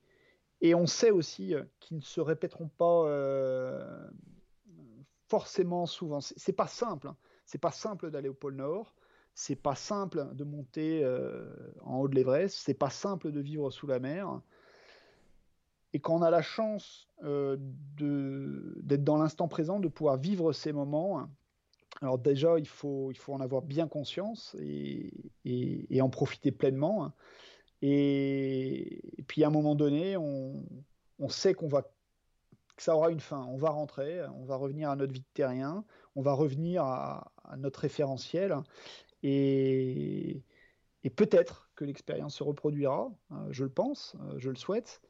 on 0.74 0.86
sait 0.86 1.10
aussi 1.10 1.54
qu'ils 1.80 1.98
ne 1.98 2.02
se 2.02 2.20
répéteront 2.20 2.68
pas 2.68 3.04
euh, 3.06 4.08
forcément 5.28 5.86
souvent. 5.86 6.20
C'est 6.20 6.52
pas 6.52 6.66
simple. 6.66 7.08
Hein 7.08 7.16
c'est 7.46 7.58
pas 7.58 7.70
simple 7.70 8.10
d'aller 8.10 8.28
au 8.28 8.34
pôle 8.34 8.56
Nord, 8.56 8.94
c'est 9.34 9.56
pas 9.56 9.76
simple 9.76 10.28
de 10.34 10.44
monter 10.44 11.02
euh, 11.04 11.48
en 11.82 12.00
haut 12.00 12.08
de 12.08 12.14
l'Everest, 12.14 12.58
c'est 12.58 12.74
pas 12.74 12.90
simple 12.90 13.30
de 13.30 13.40
vivre 13.40 13.70
sous 13.70 13.86
la 13.86 14.00
mer. 14.00 14.40
Et 15.92 16.00
quand 16.00 16.16
on 16.16 16.22
a 16.22 16.30
la 16.30 16.42
chance 16.42 17.08
euh, 17.22 17.56
d'être 17.98 19.04
dans 19.04 19.16
l'instant 19.16 19.48
présent, 19.48 19.80
de 19.80 19.88
pouvoir 19.88 20.18
vivre 20.18 20.52
ces 20.52 20.72
moments, 20.72 21.28
alors 22.02 22.18
déjà 22.18 22.58
il 22.58 22.66
faut, 22.66 23.12
en 23.28 23.40
avoir 23.40 23.62
bien 23.62 23.88
conscience 23.88 24.54
et, 24.60 25.12
en 26.00 26.10
profiter 26.10 26.50
pleinement. 26.50 27.12
Et, 27.82 29.02
puis 29.28 29.44
à 29.44 29.48
un 29.48 29.50
moment 29.50 29.74
donné, 29.74 30.16
on, 30.16 30.64
sait 31.28 31.54
qu'on 31.54 31.68
va 31.68 31.82
que 31.82 32.82
ça 32.82 32.94
aura 32.94 33.10
une 33.10 33.20
fin. 33.20 33.44
On 33.46 33.56
va 33.56 33.70
rentrer, 33.70 34.22
on 34.28 34.44
va 34.44 34.56
revenir 34.56 34.90
à 34.90 34.96
notre 34.96 35.12
vie 35.12 35.20
de 35.20 35.26
terrien, 35.34 35.84
on 36.14 36.22
va 36.22 36.32
revenir 36.32 36.84
à, 36.84 37.32
notre 37.56 37.80
référentiel 37.80 38.56
et, 39.22 40.42
peut-être 41.16 41.70
que 41.76 41.84
l'expérience 41.84 42.34
se 42.34 42.42
reproduira, 42.42 43.10
euh, 43.30 43.34
je 43.50 43.64
le 43.64 43.70
pense, 43.70 44.16
euh, 44.20 44.34
je 44.38 44.50
le 44.50 44.56
souhaite. 44.56 45.00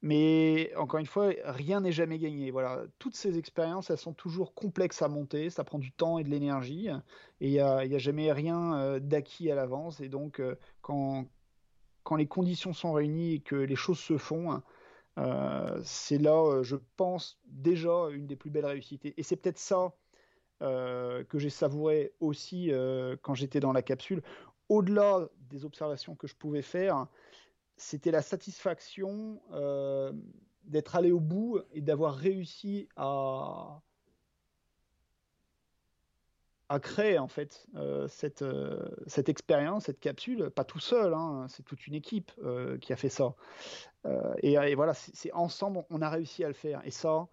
Mais 0.00 0.72
encore 0.76 1.00
une 1.00 1.06
fois, 1.06 1.32
rien 1.44 1.80
n'est 1.80 1.92
jamais 1.92 2.18
gagné. 2.18 2.50
Voilà, 2.52 2.84
toutes 3.00 3.16
ces 3.16 3.36
expériences, 3.36 3.90
elles 3.90 3.98
sont 3.98 4.12
toujours 4.12 4.54
complexes 4.54 5.02
à 5.02 5.08
monter. 5.08 5.50
Ça 5.50 5.64
prend 5.64 5.78
du 5.78 5.90
temps 5.90 6.18
et 6.18 6.24
de 6.24 6.28
l'énergie, 6.28 6.88
et 7.40 7.48
il 7.48 7.50
n'y 7.50 7.58
a, 7.58 7.78
a, 7.78 7.98
jamais 7.98 8.30
rien 8.32 8.78
euh, 8.78 9.00
d'acquis 9.00 9.50
à 9.50 9.56
l'avance. 9.56 10.00
Et 10.00 10.08
donc, 10.08 10.38
euh, 10.40 10.54
quand, 10.82 11.26
quand 12.08 12.16
les 12.16 12.26
conditions 12.26 12.72
sont 12.72 12.94
réunies 12.94 13.34
et 13.34 13.40
que 13.40 13.54
les 13.54 13.76
choses 13.76 13.98
se 13.98 14.16
font, 14.16 14.62
euh, 15.18 15.78
c'est 15.84 16.16
là, 16.16 16.62
je 16.62 16.76
pense, 16.96 17.38
déjà 17.44 18.08
une 18.10 18.26
des 18.26 18.34
plus 18.34 18.48
belles 18.48 18.64
réussites. 18.64 19.04
Et 19.04 19.22
c'est 19.22 19.36
peut-être 19.36 19.58
ça 19.58 19.92
euh, 20.62 21.22
que 21.24 21.38
j'ai 21.38 21.50
savouré 21.50 22.14
aussi 22.20 22.72
euh, 22.72 23.14
quand 23.20 23.34
j'étais 23.34 23.60
dans 23.60 23.74
la 23.74 23.82
capsule. 23.82 24.22
Au-delà 24.70 25.28
des 25.50 25.66
observations 25.66 26.16
que 26.16 26.26
je 26.26 26.34
pouvais 26.34 26.62
faire, 26.62 27.08
c'était 27.76 28.10
la 28.10 28.22
satisfaction 28.22 29.42
euh, 29.52 30.10
d'être 30.64 30.96
allé 30.96 31.12
au 31.12 31.20
bout 31.20 31.60
et 31.74 31.82
d'avoir 31.82 32.14
réussi 32.14 32.88
à, 32.96 33.82
à 36.68 36.80
créer 36.80 37.18
en 37.18 37.28
fait 37.28 37.66
euh, 37.76 38.06
cette, 38.08 38.42
euh, 38.42 38.88
cette 39.06 39.28
expérience, 39.28 39.84
cette 39.84 40.00
capsule, 40.00 40.50
pas 40.50 40.64
tout 40.64 40.80
seul, 40.80 41.14
hein, 41.14 41.46
c'est 41.48 41.62
toute 41.64 41.86
une 41.86 41.94
équipe 41.94 42.30
euh, 42.42 42.76
qui 42.78 42.92
a 42.92 42.96
fait 42.96 43.08
ça. 43.08 43.34
Et, 44.42 44.52
et, 44.54 44.74
voilà, 44.74 44.94
c'est 44.94 45.32
ensemble, 45.32 45.84
on 45.90 46.00
a 46.00 46.08
réussi 46.08 46.42
à 46.42 46.48
le 46.48 46.54
faire. 46.54 46.80
Et 46.86 46.90
ça, 46.90 47.28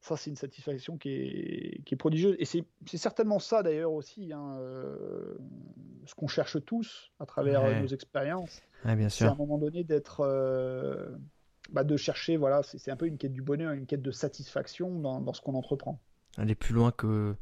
ça 0.00 0.16
c'est 0.16 0.30
une 0.30 0.36
satisfaction 0.36 0.96
qui 0.96 1.10
est, 1.10 1.82
qui 1.84 1.92
est 1.92 1.96
prodigieuse. 1.96 2.36
Et 2.38 2.46
c'est 2.46 2.64
certainement 2.96 3.38
ça 3.38 3.62
d'ailleurs 3.62 3.92
aussi, 3.92 4.32
hein, 4.32 4.58
ce 6.06 6.14
qu'on 6.14 6.28
cherche 6.28 6.64
tous 6.64 7.10
à 7.18 7.26
travers 7.26 7.64
ouais. 7.64 7.82
nos 7.82 7.88
expériences. 7.88 8.62
Ouais, 8.86 9.08
c'est 9.10 9.26
à 9.26 9.32
un 9.32 9.34
moment 9.34 9.58
donné 9.58 9.84
d'être 9.84 10.24
bah, 11.70 11.84
de 11.84 11.96
chercher, 11.98 12.38
voilà, 12.38 12.62
c'est 12.62 12.90
un 12.90 12.96
peu 12.96 13.06
une 13.06 13.18
quête 13.18 13.32
du 13.32 13.42
bonheur, 13.42 13.72
une 13.72 13.84
quête 13.84 14.02
de 14.02 14.10
satisfaction 14.10 14.98
dans, 15.00 15.20
dans 15.20 15.34
ce 15.34 15.42
qu'on 15.42 15.54
entreprend. 15.54 16.00
Aller 16.38 16.54
plus 16.54 16.72
loin 16.72 16.92
que, 16.92 17.36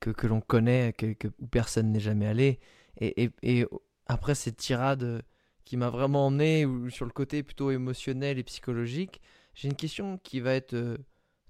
que, 0.00 0.10
que 0.10 0.26
l'on 0.26 0.40
connaît, 0.40 0.92
que, 0.92 1.12
que, 1.12 1.28
où 1.38 1.46
personne 1.46 1.92
n'est 1.92 2.00
jamais 2.00 2.26
allé. 2.26 2.58
Et, 2.98 3.24
et, 3.24 3.30
et, 3.42 3.66
après 4.06 4.34
cette 4.34 4.56
tirade 4.56 5.22
qui 5.64 5.76
m'a 5.76 5.90
vraiment 5.90 6.26
emmené 6.26 6.66
sur 6.88 7.04
le 7.04 7.12
côté 7.12 7.42
plutôt 7.42 7.70
émotionnel 7.70 8.38
et 8.38 8.42
psychologique, 8.42 9.20
j'ai 9.54 9.68
une 9.68 9.76
question 9.76 10.18
qui 10.18 10.40
va 10.40 10.54
être 10.54 10.74
euh, 10.74 10.98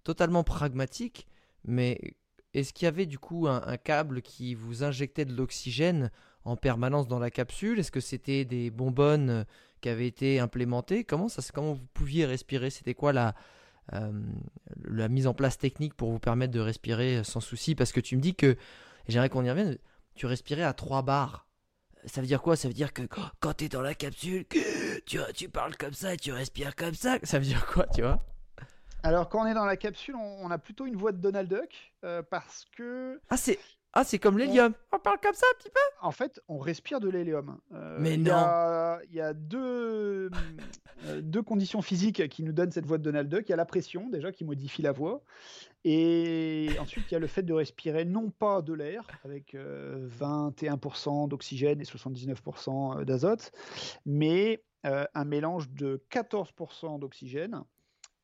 totalement 0.05 0.45
pragmatique, 0.45 1.27
mais 1.65 1.99
est-ce 2.53 2.73
qu'il 2.73 2.87
y 2.87 2.89
avait 2.89 3.07
du 3.07 3.19
coup 3.19 3.47
un, 3.47 3.77
câble 3.77 4.23
qui 4.23 4.55
vous 4.55 4.83
injectait 4.83 5.25
de 5.25 5.35
l'oxygène 5.35 6.11
en 6.45 6.57
permanence 6.57 7.07
dans 7.07 7.19
la 7.19 7.31
capsule? 7.31 7.79
Est-ce 7.79 7.93
que 7.93 8.01
c'était 8.01 8.45
des 8.45 8.71
bonbonnes 8.71 9.47
qui 9.81 9.89
avaient 9.89 10.09
été 10.09 10.41
implémentées? 10.41 11.05
Comment, 11.05 11.29
ça, 11.29 11.43
comment 11.55 11.75
vous 11.75 11.87
pouviez 11.95 12.27
respirer? 12.27 12.71
C'était 12.71 12.95
quoi 12.95 13.13
la, 13.13 13.35
la 13.93 15.09
mise 15.09 15.27
en 15.27 15.35
place 15.35 15.59
technique 15.59 15.95
pour 15.95 16.11
vous 16.11 16.19
permettre 16.19 16.53
de 16.53 16.61
respirer 16.61 17.25
sans 17.25 17.41
souci 17.41 17.75
Parce 17.75 17.93
que 17.93 18.01
tu 18.01 18.17
me 18.17 18.21
dis 18.21 18.35
que, 18.35 18.57
j'aimerais 19.09 19.29
qu'on 19.29 19.45
y 19.45 19.51
revienne, 19.51 19.79
tu 20.15 20.27
respirais 20.27 20.63
à 20.63 20.73
3 20.73 21.03
bars. 21.03 21.47
Ça 22.07 22.21
veut 22.21 22.27
dire 22.27 22.41
quoi? 22.41 22.57
Ça 22.57 22.69
veut 22.69 22.75
dire 22.75 22.93
que 22.93 23.03
quand 23.41 23.55
tu 23.55 23.65
es 23.65 23.69
dans 23.69 23.83
la 23.83 23.95
capsule, 23.95 24.47
tu, 25.07 25.19
tu 25.35 25.49
parles 25.49 25.77
comme 25.77 25.93
ça 25.93 26.15
et 26.15 26.17
tu 26.17 26.33
respires 26.33 26.75
comme 26.75 26.95
ça. 26.95 27.19
Ça 27.25 27.39
veut 27.39 27.45
dire 27.45 27.67
quoi, 27.67 27.87
tu 27.89 28.01
vois? 28.03 28.25
Alors 29.03 29.29
quand 29.29 29.43
on 29.43 29.47
est 29.47 29.55
dans 29.55 29.65
la 29.65 29.77
capsule, 29.77 30.15
on, 30.15 30.47
on, 30.47 30.51
a 30.51 30.59
plutôt 30.59 30.87
une 30.87 30.97
voix 30.97 31.13
de 31.13 31.19
Donald 31.19 31.49
Duck 31.49 31.93
euh, 32.05 32.23
parce 32.23 32.67
que 32.77 33.21
ah 33.31 33.37
c'est 33.37 33.59
ah 33.93 34.05
c'est 34.05 34.19
comme 34.19 34.39
l'hélium. 34.39 34.73
On... 34.93 34.97
on... 34.97 34.99
parle 35.01 35.19
comme 35.21 35.35
ça 35.35 35.47
un 35.53 35.59
petit 35.59 35.71
peu? 35.71 35.81
En 36.01 36.13
fait, 36.13 36.41
on 36.49 36.59
respire 36.59 37.01
de 37.01 37.09
l'hélium. 37.09 37.59
Euh, 37.73 37.99
Mais 38.01 38.15
il 38.15 38.23
non. 38.23 38.31
Y 38.31 38.35
a, 38.35 39.01
il 39.11 39.15
y 39.17 39.21
a 39.21 39.33
deux 39.35 40.31
euh, 41.07 41.21
deux 41.21 41.43
conditions 41.43 41.83
physiques 41.83 42.29
qui 42.29 42.43
nous 42.43 42.53
donnent 42.53 42.71
cette 42.71 42.87
voix 42.87 42.99
de 42.99 43.03
Donald 43.03 43.29
Duck. 43.29 43.49
Il 43.49 43.51
y 43.51 43.53
a 43.53 43.57
la 43.57 43.65
pression 43.65 44.09
déjà 44.09 44.33
qui 44.33 44.45
modifie 44.45 44.83
la 44.83 44.93
voix, 44.93 45.23
et 45.85 46.71
ensuite 46.79 47.05
il 47.11 47.15
y 47.15 47.17
a 47.17 47.21
le 47.21 47.27
fait 47.27 47.43
de 47.43 47.53
respirer 47.53 48.05
non 48.05 48.31
pas 48.31 48.63
de 48.63 48.75
l'air 48.75 49.07
avec 49.25 49.55
21% 49.55 51.29
d'oxygène 51.29 51.81
et 51.81 51.85
79% 51.85 53.05
d'azote, 53.05 53.53
mais 54.05 54.63
un 54.85 55.25
mélange 55.25 55.71
de 55.71 56.05
14% 56.11 56.99
d'oxygène 56.99 57.63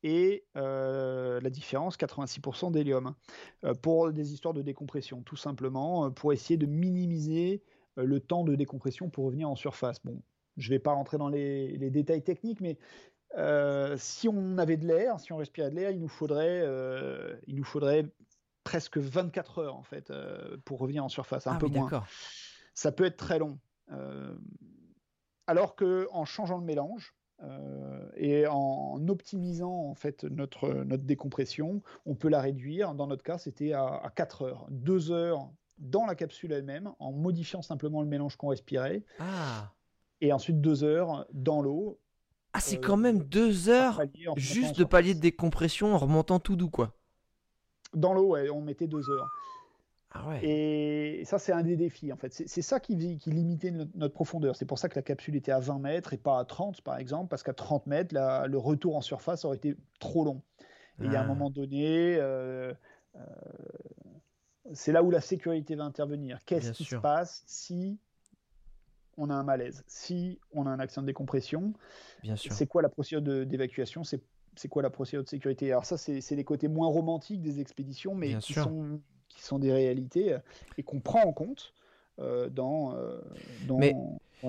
et 0.07 0.45
la 0.55 1.49
différence 1.49 1.97
86% 1.97 2.71
d'hélium 2.71 3.13
pour 3.81 4.11
des 4.11 4.33
histoires 4.33 4.53
de 4.53 4.61
décompression, 4.61 5.21
tout 5.21 5.35
simplement 5.35 6.09
pour 6.11 6.31
essayer 6.31 6.57
de 6.57 6.65
minimiser 6.65 7.61
le 7.97 8.19
temps 8.19 8.43
de 8.43 8.55
décompression 8.55 9.09
pour 9.09 9.25
revenir 9.25 9.49
en 9.49 9.55
surface. 9.55 9.99
Bon, 10.05 10.21
je 10.55 10.69
ne 10.69 10.75
vais 10.75 10.79
pas 10.79 10.93
rentrer 10.93 11.17
dans 11.17 11.27
les, 11.27 11.77
les 11.77 11.89
détails 11.89 12.23
techniques, 12.23 12.61
mais 12.61 12.77
si 13.97 14.29
on 14.29 14.57
avait 14.57 14.77
de 14.77 14.87
l'air, 14.87 15.19
si 15.19 15.33
on 15.33 15.37
respirait 15.37 15.71
de 15.71 15.75
l'air, 15.75 15.91
il 15.91 15.99
nous 15.99 16.07
faudrait, 16.07 16.63
il 17.47 17.55
nous 17.55 17.65
faudrait 17.65 18.05
presque 18.63 18.97
24 18.97 19.59
heures 19.59 19.75
en 19.75 19.83
fait 19.83 20.13
pour 20.63 20.79
revenir 20.79 21.03
en 21.03 21.09
surface, 21.09 21.47
un 21.47 21.55
ah 21.55 21.59
peu 21.59 21.67
oui, 21.67 21.73
moins. 21.73 22.03
Ça 22.73 22.93
peut 22.93 23.05
être 23.05 23.17
très 23.17 23.39
long. 23.39 23.59
alors 25.47 25.75
que 25.75 26.07
en 26.11 26.23
changeant 26.23 26.57
le 26.57 26.65
mélange, 26.65 27.16
euh, 27.43 28.09
et 28.15 28.47
en 28.47 29.07
optimisant 29.07 29.71
en 29.71 29.95
fait 29.95 30.23
notre, 30.23 30.69
notre 30.69 31.03
décompression, 31.03 31.81
on 32.05 32.15
peut 32.15 32.29
la 32.29 32.41
réduire. 32.41 32.95
Dans 32.95 33.07
notre 33.07 33.23
cas, 33.23 33.37
c'était 33.37 33.73
à, 33.73 33.85
à 33.85 34.09
4 34.09 34.41
heures. 34.43 34.67
2 34.71 35.11
heures 35.11 35.51
dans 35.77 36.05
la 36.05 36.15
capsule 36.15 36.51
elle-même, 36.51 36.91
en 36.99 37.11
modifiant 37.11 37.61
simplement 37.61 38.01
le 38.01 38.07
mélange 38.07 38.35
qu'on 38.35 38.47
respirait. 38.47 39.03
Ah. 39.19 39.71
Et 40.21 40.33
ensuite 40.33 40.59
2 40.61 40.83
heures 40.83 41.25
dans 41.33 41.61
l'eau. 41.61 41.99
Ah, 42.53 42.59
c'est 42.59 42.79
quand 42.79 42.97
même 42.97 43.23
2 43.23 43.69
heures 43.69 44.01
juste 44.35 44.77
de 44.79 44.83
palier 44.83 45.13
de 45.13 45.19
décompression 45.19 45.93
en 45.93 45.97
remontant 45.97 46.39
tout 46.39 46.55
doux, 46.55 46.71
quoi. 46.71 46.95
Dans 47.93 48.13
l'eau, 48.13 48.29
ouais, 48.29 48.49
on 48.49 48.61
mettait 48.61 48.87
2 48.87 49.09
heures. 49.11 49.29
Ah 50.25 50.37
et 50.41 51.23
ça, 51.25 51.39
c'est 51.39 51.51
un 51.51 51.63
des 51.63 51.75
défis, 51.75 52.11
en 52.11 52.17
fait. 52.17 52.33
C'est 52.33 52.61
ça 52.61 52.79
qui, 52.79 53.17
qui 53.17 53.31
limitait 53.31 53.71
notre, 53.71 54.13
profondeur. 54.13 54.55
C'est 54.55 54.65
pour 54.65 54.79
ça 54.79 54.89
que 54.89 54.95
la 54.95 55.01
capsule 55.01 55.35
était 55.35 55.51
à 55.51 55.59
20 55.59 55.79
mètres 55.79 56.13
et 56.13 56.17
pas 56.17 56.39
à 56.39 56.45
30, 56.45 56.81
par 56.81 56.97
exemple, 56.97 57.29
parce 57.29 57.43
qu'à 57.43 57.53
30 57.53 57.87
mètres, 57.87 58.15
le 58.15 58.57
retour 58.57 58.95
en 58.95 59.01
surface 59.01 59.45
aurait 59.45 59.57
été 59.57 59.75
trop 59.99 60.23
long. 60.23 60.41
Et 61.01 61.05
il 61.05 61.11
y 61.11 61.15
a 61.15 61.21
un 61.21 61.25
ah. 61.25 61.27
moment 61.27 61.49
donné, 61.49 62.15
euh, 62.15 62.73
euh, 63.15 63.19
c'est 64.73 64.91
là 64.91 65.03
où 65.03 65.11
la 65.11 65.21
sécurité 65.21 65.75
va 65.75 65.83
intervenir. 65.83 66.39
Qu'est-ce 66.45 66.71
qui 66.71 66.85
se 66.85 66.95
passe 66.95 67.43
si 67.45 67.99
on 69.17 69.29
a 69.29 69.33
un 69.33 69.43
malaise, 69.43 69.83
si 69.87 70.39
on 70.51 70.65
a 70.65 70.69
un 70.69 70.79
accident 70.79 71.03
de 71.03 71.07
décompression? 71.07 71.73
C'est 72.35 72.67
quoi 72.67 72.81
la 72.81 72.89
procédure 72.89 73.45
d'évacuation? 73.45 74.03
C'est 74.03 74.67
quoi 74.69 74.81
la 74.81 74.89
procédure 74.89 75.23
de 75.23 75.29
sécurité? 75.29 75.71
Alors 75.71 75.85
ça, 75.85 75.97
c'est 75.97 76.35
les 76.35 76.43
côtés 76.43 76.67
moins 76.67 76.87
romantiques 76.87 77.41
des 77.41 77.59
expéditions, 77.59 78.15
mais 78.15 78.35
qui 78.37 78.53
sont 78.53 78.99
qui 79.37 79.43
sont 79.43 79.59
des 79.59 79.71
réalités 79.71 80.33
euh, 80.33 80.39
et 80.77 80.83
qu'on 80.83 80.99
prend 80.99 81.21
en 81.21 81.31
compte 81.31 81.73
euh, 82.19 82.49
dans, 82.49 82.95
euh, 82.95 83.21
dans, 83.67 83.79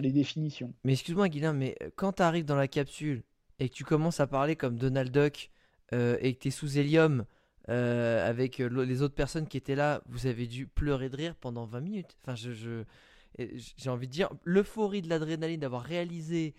les 0.01 0.13
définitions. 0.13 0.73
Mais 0.83 0.93
excuse-moi 0.95 1.29
Guilain, 1.29 1.53
mais 1.53 1.77
quand 1.97 2.15
tu 2.15 2.23
arrives 2.23 2.47
dans 2.47 2.57
la 2.57 2.69
capsule 2.69 3.23
et 3.59 3.69
que 3.69 3.75
tu 3.75 3.85
commences 3.85 4.21
à 4.21 4.27
parler 4.27 4.57
comme 4.57 4.77
Donald 4.77 5.13
Duck 5.13 5.51
et 5.93 6.35
que 6.35 6.39
tu 6.39 6.49
es 6.49 6.51
sous 6.51 6.79
hélium 6.79 7.25
avec 7.67 8.59
les 8.59 9.03
autres 9.03 9.15
personnes 9.15 9.47
qui 9.47 9.57
étaient 9.57 9.75
là, 9.75 10.03
vous 10.07 10.27
avez 10.27 10.47
dû 10.47 10.67
pleurer 10.67 11.09
de 11.09 11.17
rire 11.17 11.35
pendant 11.35 11.65
20 11.65 11.81
minutes. 11.81 12.17
Enfin, 12.23 12.35
je 12.35 12.85
j'ai 13.39 13.91
envie 13.91 14.07
de 14.07 14.13
dire, 14.13 14.31
l'euphorie 14.45 15.03
de 15.03 15.09
l'adrénaline 15.09 15.61
d'avoir 15.61 15.83
réalisé 15.83 16.55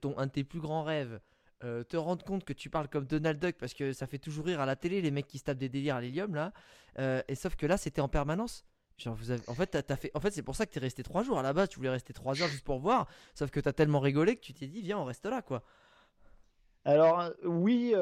ton, 0.00 0.16
un 0.18 0.26
de 0.26 0.32
tes 0.32 0.44
plus 0.44 0.60
grands 0.60 0.84
rêves, 0.84 1.20
euh, 1.64 1.82
te 1.82 1.96
rendre 1.96 2.24
compte 2.24 2.44
que 2.44 2.52
tu 2.52 2.70
parles 2.70 2.88
comme 2.88 3.04
Donald 3.04 3.38
Duck 3.38 3.56
parce 3.58 3.74
que 3.74 3.92
ça 3.92 4.06
fait 4.06 4.18
toujours 4.18 4.46
rire 4.46 4.60
à 4.60 4.66
la 4.66 4.76
télé 4.76 5.00
les 5.00 5.10
mecs 5.10 5.26
qui 5.26 5.38
se 5.38 5.44
tapent 5.44 5.58
des 5.58 5.68
délires 5.68 5.96
à 5.96 6.00
l'hélium 6.00 6.34
là. 6.34 6.52
Euh, 6.98 7.20
et 7.26 7.34
sauf 7.34 7.56
que 7.56 7.66
là 7.66 7.76
c'était 7.76 8.00
en 8.00 8.08
permanence. 8.08 8.64
Genre 8.96 9.14
vous 9.14 9.30
avez... 9.30 9.42
En 9.48 9.54
fait, 9.54 9.74
as 9.74 9.96
fait... 9.96 10.10
en 10.14 10.20
fait 10.20 10.30
c'est 10.30 10.42
pour 10.42 10.56
ça 10.56 10.66
que 10.66 10.72
t'es 10.72 10.80
resté 10.80 11.02
trois 11.02 11.22
jours. 11.22 11.38
À 11.38 11.42
la 11.42 11.52
base, 11.52 11.68
tu 11.68 11.76
voulais 11.76 11.90
rester 11.90 12.12
trois 12.12 12.40
heures 12.40 12.48
juste 12.48 12.64
pour 12.64 12.78
voir. 12.78 13.08
Sauf 13.34 13.50
que 13.50 13.60
t'as 13.60 13.72
tellement 13.72 14.00
rigolé 14.00 14.36
que 14.36 14.40
tu 14.40 14.54
t'es 14.54 14.66
dit, 14.66 14.82
viens, 14.82 14.98
on 14.98 15.04
reste 15.04 15.26
là, 15.26 15.42
quoi. 15.42 15.62
Alors, 16.84 17.20
euh, 17.20 17.30
oui, 17.44 17.92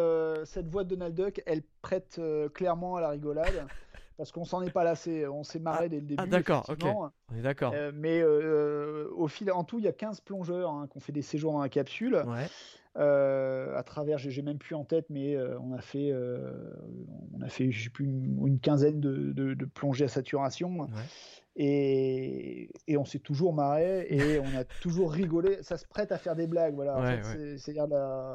cette 0.44 0.68
voix 0.68 0.84
de 0.84 0.94
Donald 0.94 1.14
Duck, 1.14 1.42
elle 1.46 1.62
prête 1.82 2.20
clairement 2.54 2.96
à 2.96 3.00
la 3.00 3.09
rigolade. 3.11 3.66
parce 4.16 4.32
qu'on 4.32 4.44
s'en 4.44 4.62
est 4.62 4.70
pas 4.70 4.84
lassé. 4.84 5.26
On 5.26 5.44
s'est 5.44 5.59
marré 5.59 5.84
ah, 5.84 5.88
dès 5.88 5.96
le 5.96 6.07
début. 6.07 6.22
Ah, 6.22 6.26
d'accord, 6.26 6.64
ok. 6.68 6.84
On 7.33 7.37
est 7.37 7.43
d'accord. 7.43 7.74
mais 7.95 8.22
au 8.22 9.29
fil, 9.29 9.51
en 9.51 9.64
tout, 9.64 9.79
il 9.79 9.85
y 9.85 9.89
a 9.89 9.93
15 9.93 10.20
plongeurs 10.20 10.70
hein, 10.70 10.87
qui 10.91 10.97
ont 10.97 11.01
fait 11.01 11.12
des 11.12 11.22
séjours 11.22 11.53
dans 11.53 11.62
la 11.62 11.68
capsule. 11.68 12.22
Ouais. 12.27 12.47
Euh, 12.99 13.77
à 13.77 13.83
travers, 13.83 14.18
j'ai 14.18 14.43
même 14.43 14.59
plus 14.59 14.74
en 14.74 14.85
tête, 14.85 15.07
mais 15.11 15.37
euh, 15.37 15.59
on 15.61 15.72
a 15.72 15.81
fait, 15.81 16.11
euh, 16.11 16.53
on 17.35 17.43
a 17.43 17.49
fait, 17.49 17.68
plus, 17.93 18.05
une, 18.05 18.59
quinzaine 18.59 19.01
de, 19.01 19.64
plongées 19.66 20.07
à 20.07 20.09
saturation. 20.09 20.89
Et, 21.59 22.70
et, 22.87 22.99
on 22.99 23.07
s'est 23.07 23.18
toujours 23.18 23.55
marré 23.55 24.07
et 24.11 24.39
on 24.41 24.59
a 24.59 24.64
toujours 24.64 25.11
rigolé. 25.11 25.62
Ça 25.62 25.77
se 25.77 25.87
prête 25.87 26.12
à 26.12 26.18
faire 26.18 26.37
des 26.37 26.47
blagues, 26.47 26.74
voilà. 26.74 27.22
C'est-à-dire 27.59 27.87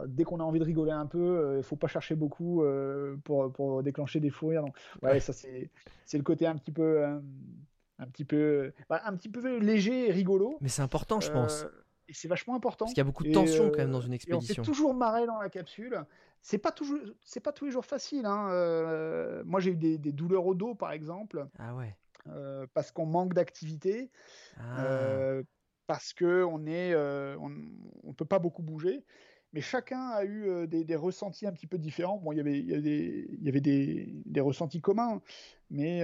dès 0.07 0.23
qu'on 0.23 0.39
a 0.39 0.43
envie 0.43 0.59
de 0.59 0.65
rigoler 0.65 0.91
un 0.91 1.07
peu, 1.07 1.55
il 1.57 1.63
faut 1.63 1.75
pas 1.75 1.87
chercher 1.87 2.15
beaucoup 2.15 2.63
pour, 3.23 3.51
pour, 3.51 3.83
déclencher 3.83 4.19
des 4.19 4.29
fous 4.29 4.47
rires. 4.47 4.63
Donc, 4.63 4.75
ouais, 5.01 5.19
ça 5.19 5.33
c'est 5.33 6.17
le 6.17 6.23
côté 6.23 6.45
un 6.45 6.55
petit 6.55 6.71
peu, 6.71 7.03
un 8.01 8.07
petit 8.07 8.25
peu, 8.25 8.73
bah, 8.89 9.01
un 9.05 9.15
petit 9.15 9.29
peu 9.29 9.57
léger 9.59 10.09
et 10.09 10.11
rigolo. 10.11 10.57
Mais 10.59 10.69
c'est 10.69 10.81
important, 10.81 11.21
je 11.21 11.31
pense 11.31 11.65
et 12.11 12.13
c'est 12.13 12.27
vachement 12.27 12.55
important. 12.55 12.85
Parce 12.85 12.93
qu'il 12.93 12.99
y 12.99 13.01
a 13.01 13.05
beaucoup 13.05 13.23
de 13.23 13.31
tension 13.31 13.69
quand 13.69 13.77
même 13.77 13.91
dans 13.91 14.01
une 14.01 14.11
expédition. 14.11 14.61
on 14.61 14.63
s'est 14.65 14.69
toujours 14.69 14.93
marré 14.93 15.25
dans 15.25 15.39
la 15.39 15.49
capsule. 15.49 16.03
C'est 16.41 16.57
pas 16.57 16.73
toujours, 16.73 16.99
c'est 17.23 17.39
pas 17.39 17.53
tous 17.53 17.65
les 17.65 17.71
jours 17.71 17.85
facile. 17.85 18.25
Hein. 18.25 18.49
Euh, 18.49 19.43
moi, 19.45 19.61
j'ai 19.61 19.71
eu 19.71 19.77
des, 19.77 20.11
douleurs 20.11 20.45
au 20.45 20.53
dos, 20.53 20.75
par 20.75 20.91
exemple. 20.91 21.47
Ah 21.57 21.73
ouais. 21.73 21.95
Euh, 22.27 22.67
parce 22.73 22.91
qu'on 22.91 23.05
manque 23.05 23.33
d'activité. 23.33 24.11
Ah. 24.57 24.85
Euh, 24.85 25.43
parce 25.87 26.11
que 26.11 26.43
on 26.43 26.65
est, 26.65 26.93
on, 27.37 28.13
peut 28.13 28.25
pas 28.25 28.39
beaucoup 28.39 28.61
bouger. 28.61 29.05
Mais 29.53 29.61
chacun 29.61 30.09
a 30.09 30.25
eu 30.25 30.67
des, 30.67 30.95
ressentis 30.97 31.47
un 31.47 31.53
petit 31.53 31.67
peu 31.67 31.77
différents. 31.77 32.17
Bon, 32.17 32.33
il 32.33 32.39
y 32.39 32.41
avait, 32.41 32.59
il 32.59 32.67
y 32.67 32.73
avait, 32.73 32.81
des, 32.81 33.27
il 33.39 33.45
y 33.45 33.49
avait 33.49 33.61
des, 33.61 34.21
des 34.25 34.41
ressentis 34.41 34.81
communs, 34.81 35.21
mais 35.69 36.01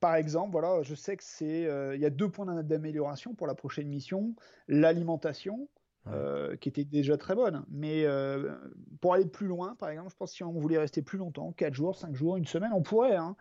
par 0.00 0.14
exemple, 0.14 0.52
voilà, 0.52 0.82
je 0.82 0.94
sais 0.94 1.16
que 1.16 1.24
c'est, 1.24 1.66
euh, 1.66 1.94
il 1.94 2.00
y 2.00 2.06
a 2.06 2.10
deux 2.10 2.28
points 2.28 2.62
d'amélioration 2.62 3.34
pour 3.34 3.46
la 3.46 3.54
prochaine 3.54 3.88
mission. 3.88 4.34
L'alimentation, 4.68 5.68
euh, 6.08 6.56
qui 6.56 6.68
était 6.68 6.84
déjà 6.84 7.16
très 7.16 7.34
bonne, 7.34 7.64
mais 7.68 8.04
euh, 8.04 8.54
pour 9.00 9.14
aller 9.14 9.26
plus 9.26 9.46
loin, 9.46 9.74
par 9.76 9.88
exemple, 9.88 10.10
je 10.10 10.16
pense 10.16 10.30
que 10.30 10.36
si 10.36 10.44
on 10.44 10.52
voulait 10.52 10.78
rester 10.78 11.02
plus 11.02 11.18
longtemps, 11.18 11.52
4 11.52 11.74
jours, 11.74 11.96
5 11.96 12.14
jours, 12.14 12.36
une 12.36 12.46
semaine, 12.46 12.72
on 12.74 12.82
pourrait, 12.82 13.16
hein. 13.16 13.36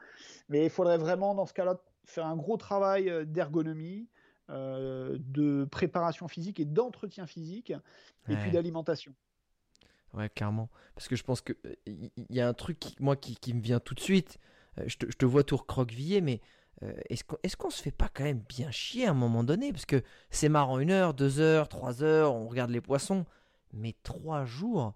mais 0.50 0.66
il 0.66 0.70
faudrait 0.70 0.98
vraiment, 0.98 1.36
dans 1.36 1.46
ce 1.46 1.54
cas-là, 1.54 1.80
faire 2.06 2.26
un 2.26 2.36
gros 2.36 2.58
travail 2.58 3.12
d'ergonomie, 3.28 4.08
de 4.50 5.66
préparation 5.72 6.28
physique 6.28 6.60
et 6.60 6.66
d'entretien 6.66 7.26
physique, 7.26 7.74
et 8.28 8.36
puis 8.36 8.52
d'alimentation. 8.52 9.14
Ouais, 10.14 10.30
clairement. 10.30 10.70
Parce 10.94 11.08
que 11.08 11.16
je 11.16 11.24
pense 11.24 11.42
qu'il 11.42 11.56
y, 11.86 12.12
y 12.36 12.42
a 12.42 12.48
un 12.48 12.54
truc, 12.54 12.80
qui, 12.80 12.96
moi, 13.00 13.16
qui, 13.16 13.36
qui, 13.38 13.54
me 13.54 13.62
vient 13.62 13.80
tout 13.80 13.94
de 13.94 14.02
suite, 14.02 14.40
euh, 14.80 14.84
je, 14.88 14.98
te, 14.98 15.26
vois 15.26 15.44
tout 15.44 15.58
recroquevillé, 15.58 16.22
mais 16.22 16.42
euh, 16.84 16.94
est-ce 17.10 17.56
qu'on 17.58 17.70
se 17.70 17.82
fait 17.82 17.92
pas 17.92 18.10
quand 18.14 18.24
même 18.24 18.44
bien 18.48 18.72
chier 18.72 19.08
à 19.08 19.12
un 19.12 19.16
moment 19.16 19.44
donné? 19.44 19.72
Parce 19.72 19.86
que 19.86 20.02
c'est 20.30 20.50
marrant, 20.50 20.80
une 20.80 20.92
heure, 20.92 21.14
deux 21.14 21.40
heures, 21.40 21.68
trois 21.68 22.04
heures, 22.04 22.34
on 22.34 22.48
regarde 22.48 22.72
les 22.72 22.82
poissons, 22.82 23.26
mais 23.74 23.96
trois 24.04 24.46
jours, 24.46 24.96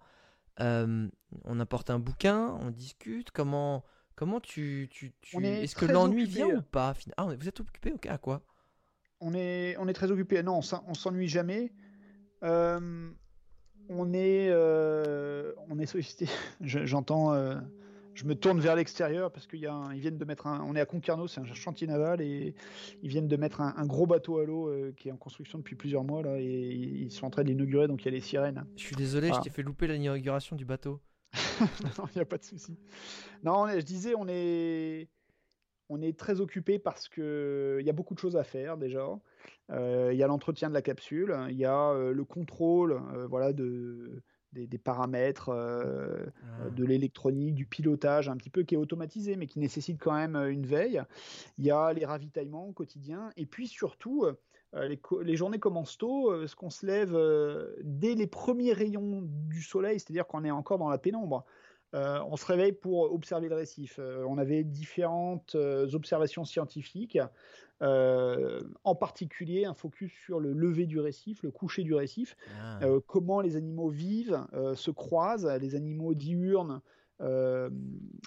euh, 0.61 1.07
on 1.43 1.59
apporte 1.59 1.89
un 1.89 1.99
bouquin, 1.99 2.57
on 2.61 2.71
discute, 2.71 3.31
comment, 3.31 3.83
comment 4.15 4.39
tu... 4.39 4.89
tu, 4.91 5.13
Est-ce 5.41 5.75
que 5.75 5.85
l'ennui 5.85 6.25
vient 6.25 6.47
ou 6.47 6.61
pas 6.61 6.93
Ah, 7.17 7.25
vous 7.25 7.47
êtes 7.47 7.59
occupé 7.59 7.91
Ok, 7.91 8.05
à 8.07 8.17
quoi? 8.17 8.41
On 9.21 9.33
est, 9.33 9.75
on 9.77 9.87
est 9.87 9.93
très 9.93 10.11
occupé. 10.11 10.41
Non, 10.43 10.59
on 10.87 10.93
s'ennuie 10.93 11.27
jamais. 11.27 11.73
on 12.41 14.13
est, 14.13 14.53
on 14.53 15.79
est 15.79 15.85
sollicité. 15.85 16.27
J'entends 16.61 17.33
je 17.33 17.84
me 18.23 18.35
tourne 18.35 18.59
vers 18.59 18.75
l'extérieur 18.75 19.31
parce 19.31 19.45
qu'ils 19.47 19.69
viennent 19.95 20.17
de 20.17 20.25
mettre 20.25 20.47
un, 20.47 20.61
on 20.61 20.75
est 20.75 20.79
à 20.79 20.85
Concarneau, 20.85 21.27
c'est 21.27 21.41
un 21.41 21.45
chantier 21.53 21.87
naval 21.87 22.21
et 22.21 22.55
ils 23.01 23.09
viennent 23.09 23.27
de 23.27 23.35
mettre 23.35 23.61
un, 23.61 23.85
gros 23.85 24.05
bateau 24.05 24.39
à 24.39 24.45
l'eau 24.45 24.69
euh, 24.69 24.93
qui 24.95 25.09
est 25.09 25.11
en 25.11 25.17
construction 25.17 25.57
depuis 25.57 25.75
plusieurs 25.75 26.03
mois 26.03 26.23
là 26.23 26.39
et 26.39 26.45
ils 26.45 27.11
sont 27.11 27.25
en 27.25 27.29
train 27.29 27.43
de 27.43 27.49
l'inaugurer 27.49 27.87
donc 27.87 28.03
il 28.03 28.05
y 28.05 28.07
a 28.07 28.11
les 28.11 28.21
sirènes. 28.21 28.65
Je 28.77 28.83
suis 28.83 28.95
désolé, 28.95 29.31
je 29.33 29.41
t'ai 29.41 29.49
fait 29.49 29.63
louper 29.63 29.87
l'inauguration 29.87 30.55
du 30.55 30.65
bateau. 30.65 31.01
non, 31.59 32.05
il 32.13 32.15
n'y 32.15 32.21
a 32.21 32.25
pas 32.25 32.37
de 32.37 32.43
souci. 32.45 32.77
Non, 33.43 33.67
je 33.67 33.81
disais, 33.81 34.13
on 34.17 34.27
est, 34.29 35.09
on 35.89 36.01
est 36.01 36.17
très 36.17 36.39
occupé 36.39 36.79
parce 36.79 37.09
que 37.09 37.77
il 37.81 37.85
y 37.85 37.89
a 37.89 37.93
beaucoup 37.93 38.13
de 38.13 38.19
choses 38.19 38.37
à 38.37 38.45
faire 38.45 38.77
déjà. 38.77 39.05
Euh, 39.71 40.11
il 40.13 40.17
y 40.17 40.23
a 40.23 40.27
l'entretien 40.27 40.69
de 40.69 40.73
la 40.73 40.81
capsule, 40.81 41.35
il 41.49 41.57
y 41.57 41.65
a 41.65 41.89
euh, 41.89 42.13
le 42.13 42.23
contrôle, 42.23 43.01
voilà 43.29 43.51
de 43.51 44.23
des, 44.63 44.77
paramètres, 44.77 45.49
euh, 45.49 46.25
ah. 46.43 46.69
de 46.69 46.85
l'électronique, 46.85 47.55
du 47.55 47.65
pilotage 47.65 48.29
un 48.29 48.37
petit 48.37 48.49
peu 48.49 48.63
qui 48.63 48.75
est 48.75 48.77
automatisé, 48.77 49.35
mais 49.35 49.47
qui 49.47 49.59
nécessite 49.59 49.99
quand 49.99 50.13
même 50.13 50.35
euh, 50.35 50.51
une 50.51 50.65
veille. 50.65 51.01
Il 51.57 51.65
y 51.65 51.71
a 51.71 51.93
les 51.93 52.05
ravitaillements 52.05 52.71
quotidiens, 52.71 53.31
et 53.37 53.45
puis 53.45 53.67
surtout, 53.67 54.25
euh, 54.25 54.95
les, 55.23 55.35
journées 55.35 55.59
commencent 55.59 55.97
tôt, 55.97 56.31
parce 56.31 56.55
qu'on 56.55 56.69
se 56.69 56.85
lève 56.85 57.17
dès 57.83 58.15
les 58.15 58.27
premiers 58.27 58.73
rayons 58.73 59.21
du 59.23 59.61
soleil, 59.61 59.99
c'est-à-dire 59.99 60.27
qu'on 60.27 60.43
est 60.43 60.51
encore 60.51 60.77
dans 60.77 60.89
la 60.89 60.97
pénombre. 60.97 61.45
On 61.95 62.35
se 62.35 62.45
réveille 62.45 62.73
pour 62.73 63.13
observer 63.13 63.49
le 63.49 63.55
récif. 63.55 63.99
on 64.27 64.37
avait 64.37 64.63
différentes 64.63 65.55
observations 65.55 66.45
scientifiques, 66.45 67.17
en 67.81 68.95
particulier 68.95 69.65
un 69.65 69.73
focus 69.73 70.11
sur 70.25 70.39
le 70.39 70.53
lever 70.53 70.85
du 70.85 70.99
récif, 70.99 71.41
le 71.43 71.51
coucher 71.51 71.83
du 71.83 71.93
récif, 71.93 72.35
Ah. 72.59 72.79
comment 73.07 73.41
les 73.41 73.55
animaux 73.55 73.89
vivent, 73.89 74.45
se 74.75 74.91
croisent, 74.91 75.47
les 75.61 75.75
animaux 75.75 76.13
diurnes 76.13 76.81
euh, 77.21 77.69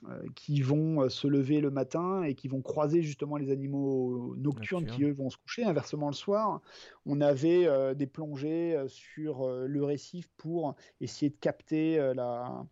euh, 0.09 0.23
qui 0.35 0.63
vont 0.63 1.03
euh, 1.03 1.09
se 1.11 1.27
lever 1.27 1.61
le 1.61 1.71
matin 1.71 2.23
et 2.23 2.35
qui 2.35 2.49
vont 2.49 2.63
croiser 2.63 3.03
justement 3.03 3.37
les 3.37 3.51
animaux 3.51 4.35
nocturnes 4.39 4.87
qui 4.87 5.05
eux 5.05 5.13
vont 5.13 5.29
se 5.29 5.37
coucher. 5.37 5.65
Inversement 5.65 6.07
le 6.07 6.15
soir, 6.15 6.63
on 7.05 7.21
avait 7.21 7.95
des 7.95 8.07
plongées 8.07 8.83
sur 8.87 9.47
le 9.47 9.85
récif 9.85 10.31
pour 10.39 10.75
essayer 11.03 11.29
de 11.29 11.37
capter 11.37 11.99
la, 12.15 12.65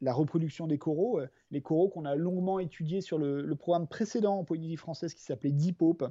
la 0.00 0.12
reproduction 0.12 0.66
des 0.66 0.78
coraux. 0.78 1.20
Les 1.50 1.60
coraux 1.60 1.88
qu'on 1.88 2.04
a 2.04 2.14
longuement 2.14 2.58
étudiés 2.58 3.00
sur 3.00 3.18
le, 3.18 3.54
programme 3.54 3.86
précédent 3.86 4.38
en 4.38 4.44
Polynésie 4.44 4.76
française 4.76 5.14
qui 5.14 5.22
s'appelait 5.22 5.52
DIPOP, 5.52 6.04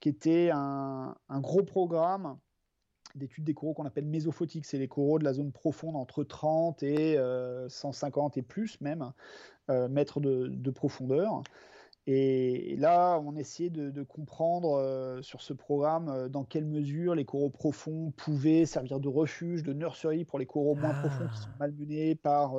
qui 0.00 0.08
était 0.08 0.50
un, 0.52 1.16
un 1.28 1.40
gros 1.40 1.62
programme 1.62 2.38
d'études 3.14 3.44
des 3.44 3.54
coraux 3.54 3.74
qu'on 3.74 3.84
appelle 3.84 4.06
mésophotiques. 4.06 4.64
C'est 4.64 4.78
les 4.78 4.88
coraux 4.88 5.18
de 5.18 5.24
la 5.24 5.32
zone 5.32 5.52
profonde 5.52 5.96
entre 5.96 6.24
30 6.24 6.82
et 6.82 7.18
150 7.68 8.36
euh, 8.36 8.40
et 8.40 8.42
plus 8.42 8.80
même 8.80 9.12
euh, 9.70 9.88
mètres 9.88 10.20
de, 10.20 10.70
profondeur. 10.70 11.42
Et, 12.10 12.74
là, 12.76 13.20
on 13.24 13.36
essayait 13.36 13.68
de, 13.70 14.02
comprendre 14.02 14.78
euh, 14.78 15.20
sur 15.20 15.42
ce 15.42 15.52
programme 15.52 16.28
dans 16.28 16.42
quelle 16.42 16.64
mesure 16.64 17.14
les 17.14 17.26
coraux 17.26 17.50
profonds 17.50 18.12
pouvaient 18.16 18.64
servir 18.64 18.98
de 18.98 19.08
refuge, 19.08 19.62
de 19.62 19.74
nurserie 19.74 20.24
pour 20.24 20.38
les 20.38 20.46
coraux 20.46 20.74
moins 20.74 20.94
ah. 20.94 21.00
profonds 21.00 21.28
qui 21.28 21.38
sont 21.38 21.50
malmenés 21.60 22.14
par 22.14 22.54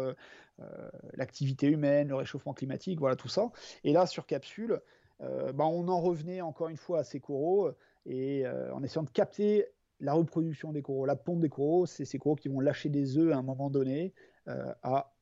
l'activité 1.14 1.68
humaine, 1.68 2.10
le 2.10 2.16
réchauffement 2.16 2.54
climatique, 2.54 3.00
voilà 3.00 3.16
tout 3.16 3.30
ça. 3.30 3.50
Et 3.84 3.94
là, 3.94 4.06
sur 4.06 4.26
capsule, 4.26 4.82
bah, 5.20 5.66
on 5.66 5.88
en 5.88 6.00
revenait 6.00 6.42
encore 6.42 6.70
une 6.70 6.78
fois 6.78 7.00
à 7.00 7.04
ces 7.04 7.20
coraux 7.20 7.72
et 8.06 8.46
en 8.48 8.84
essayant 8.84 9.04
de 9.04 9.10
capter 9.10 9.68
la 10.00 10.14
reproduction 10.14 10.72
des 10.72 10.82
coraux. 10.82 11.06
La 11.06 11.16
ponte 11.16 11.40
des 11.40 11.50
coraux, 11.50 11.86
c'est 11.86 12.06
ces 12.06 12.20
coraux 12.20 12.36
qui 12.36 12.48
vont 12.48 12.60
lâcher 12.60 12.90
des 12.90 13.18
œufs 13.18 13.34
à 13.34 13.38
un 13.38 13.44
moment 13.44 13.70
donné, 13.70 14.14
euh, 14.48 14.74
à 14.84 15.14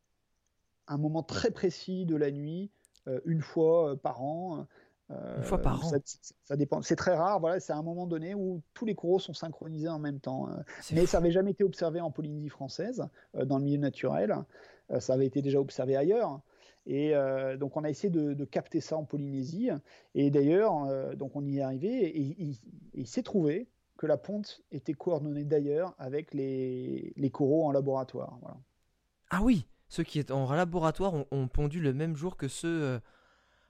un 0.87 0.97
moment 0.97 1.23
très 1.23 1.51
précis 1.51 2.05
de 2.05 2.15
la 2.15 2.31
nuit, 2.31 2.71
euh, 2.71 2.76
une 3.25 3.41
fois 3.41 3.91
euh, 3.91 3.95
par 3.95 4.21
an. 4.21 4.65
une 5.09 5.43
fois 5.43 5.61
par 5.61 5.85
an. 5.85 5.91
Ça, 6.43 6.55
dépend. 6.55 6.81
C'est 6.81 6.95
très 6.95 7.15
rare. 7.15 7.39
Voilà, 7.39 7.59
c'est 7.59 7.73
à 7.73 7.77
un 7.77 7.83
moment 7.83 8.07
donné 8.07 8.33
où 8.33 8.61
tous 8.73 8.85
les 8.85 8.95
coraux 8.95 9.19
sont 9.19 9.33
synchronisés 9.33 9.89
en 9.89 9.99
même 9.99 10.19
temps. 10.19 10.49
Mais 10.91 11.05
ça 11.05 11.19
n'avait 11.19 11.31
jamais 11.31 11.51
été 11.51 11.63
observé 11.63 12.01
en 12.01 12.11
Polynésie 12.11 12.49
française, 12.49 13.07
dans 13.33 13.57
le 13.57 13.63
milieu 13.63 13.79
naturel. 13.79 14.35
ça 14.99 15.13
avait 15.13 15.27
été 15.27 15.41
déjà 15.41 15.59
observé 15.59 15.95
ailleurs. 15.95 16.41
Et 16.85 17.13
donc 17.57 17.77
on 17.77 17.83
a 17.83 17.89
essayé 17.89 18.09
de, 18.09 18.45
capter 18.45 18.81
ça 18.81 18.97
en 18.97 19.05
Polynésie. 19.05 19.69
Et 20.13 20.29
d'ailleurs, 20.29 21.15
donc 21.15 21.35
on 21.35 21.45
y 21.45 21.59
est 21.59 21.61
arrivé 21.61 22.19
et 22.19 22.57
il 22.93 23.07
s'est 23.07 23.23
trouvé 23.23 23.69
que 23.97 24.07
la 24.07 24.17
ponte 24.17 24.61
était 24.71 24.93
coordonnée 24.93 25.43
d'ailleurs 25.43 25.95
avec 25.97 26.33
les, 26.33 27.13
les, 27.17 27.29
coraux 27.29 27.65
en 27.65 27.71
laboratoire. 27.71 28.37
Voilà. 28.41 28.57
Ah 29.29 29.41
oui, 29.43 29.67
ceux 29.87 30.03
qui 30.03 30.19
étaient 30.19 30.33
en 30.33 30.51
laboratoire 30.53 31.13
ont, 31.31 31.47
pondu 31.47 31.79
le 31.79 31.93
même 31.93 32.15
jour 32.15 32.37
que 32.37 32.47
ceux. 32.47 32.83
Euh, 32.83 32.99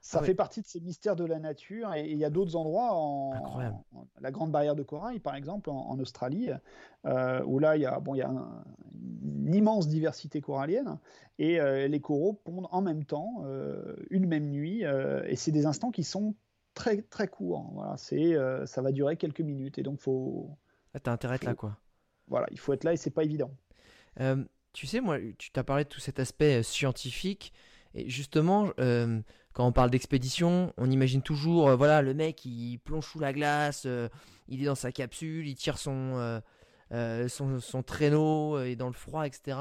Ça 0.00 0.18
ah 0.20 0.24
fait 0.24 0.34
partie 0.34 0.60
de 0.62 0.66
ces 0.66 0.80
mystères 0.80 1.16
de 1.16 1.24
la 1.24 1.38
nature 1.38 1.94
et 1.94 2.10
il 2.10 2.18
y 2.18 2.24
a 2.24 2.30
d'autres 2.30 2.56
endroits, 2.56 2.90
en, 2.92 3.32
la 4.20 4.30
Grande 4.30 4.50
Barrière 4.50 4.74
de 4.74 4.82
Corail 4.82 5.20
par 5.20 5.34
exemple, 5.34 5.70
en, 5.70 5.98
Australie, 5.98 6.50
euh, 7.04 7.42
où 7.44 7.58
là 7.58 7.76
il 7.76 7.82
y 7.82 7.86
a, 7.86 8.00
bon, 8.00 8.14
il 8.14 8.18
y 8.18 8.22
a 8.22 8.30
une 8.30 9.54
immense 9.54 9.88
diversité 9.88 10.40
corallienne 10.40 10.98
et 11.38 11.60
euh, 11.60 11.86
les 11.86 12.00
coraux 12.00 12.32
pondent 12.32 12.68
en 12.70 12.82
même 12.82 13.04
temps, 13.04 13.44
une 14.10 14.26
même 14.26 14.50
nuit, 14.50 14.82
et 14.82 15.36
c'est 15.36 15.52
des 15.52 15.66
instants 15.66 15.90
qui 15.90 16.04
sont 16.04 16.34
très 16.74 17.02
très 17.02 17.28
court. 17.28 17.70
Voilà, 17.74 17.96
c'est 17.96 18.36
ça 18.66 18.82
va 18.82 18.92
durer 18.92 19.16
quelques 19.16 19.40
minutes 19.40 19.78
et 19.78 19.82
donc 19.82 20.00
faut. 20.00 20.50
Ah, 20.94 21.00
t'as 21.00 21.12
intérêt 21.12 21.34
à 21.34 21.36
être 21.36 21.44
là 21.44 21.54
quoi. 21.54 21.76
Voilà, 22.26 22.46
il 22.50 22.58
faut 22.58 22.72
être 22.72 22.84
là 22.84 22.92
et 22.92 22.96
c'est 22.96 23.10
pas 23.10 23.24
évident. 23.24 23.50
Euh, 24.68 24.72
tu 24.72 24.86
sais, 24.86 25.00
moi, 25.00 25.18
tu 25.38 25.50
t'as 25.50 25.62
parlé 25.64 25.84
de 25.84 25.88
tout 25.88 26.00
cet 26.00 26.20
aspect 26.20 26.60
euh, 26.60 26.62
scientifique 26.62 27.52
et 27.94 28.08
justement, 28.08 28.70
quand 29.54 29.66
on 29.66 29.72
parle 29.72 29.90
d'expédition, 29.90 30.74
on 30.76 30.90
imagine 30.90 31.22
toujours, 31.22 31.74
voilà, 31.74 32.02
le 32.02 32.12
mec 32.12 32.44
il 32.44 32.76
plonge 32.78 33.06
sous 33.06 33.18
la 33.18 33.32
glace, 33.32 33.88
il 34.46 34.62
est 34.62 34.66
dans 34.66 34.74
sa 34.74 34.92
capsule, 34.92 35.48
il 35.48 35.56
tire 35.56 35.78
son, 35.78 36.42
son, 36.90 37.60
son 37.60 37.82
traîneau 37.82 38.62
et 38.62 38.76
dans 38.76 38.88
le 38.88 38.92
froid, 38.92 39.26
etc. 39.26 39.58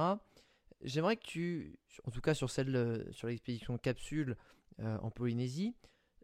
J'aimerais 0.84 1.16
que 1.16 1.24
tu, 1.24 1.80
en 2.06 2.12
tout 2.12 2.20
cas 2.20 2.34
sur 2.34 2.52
celle 2.52 3.08
sur 3.12 3.30
l'expédition 3.30 3.78
capsule 3.78 4.36
en 4.80 5.10
Polynésie, 5.10 5.74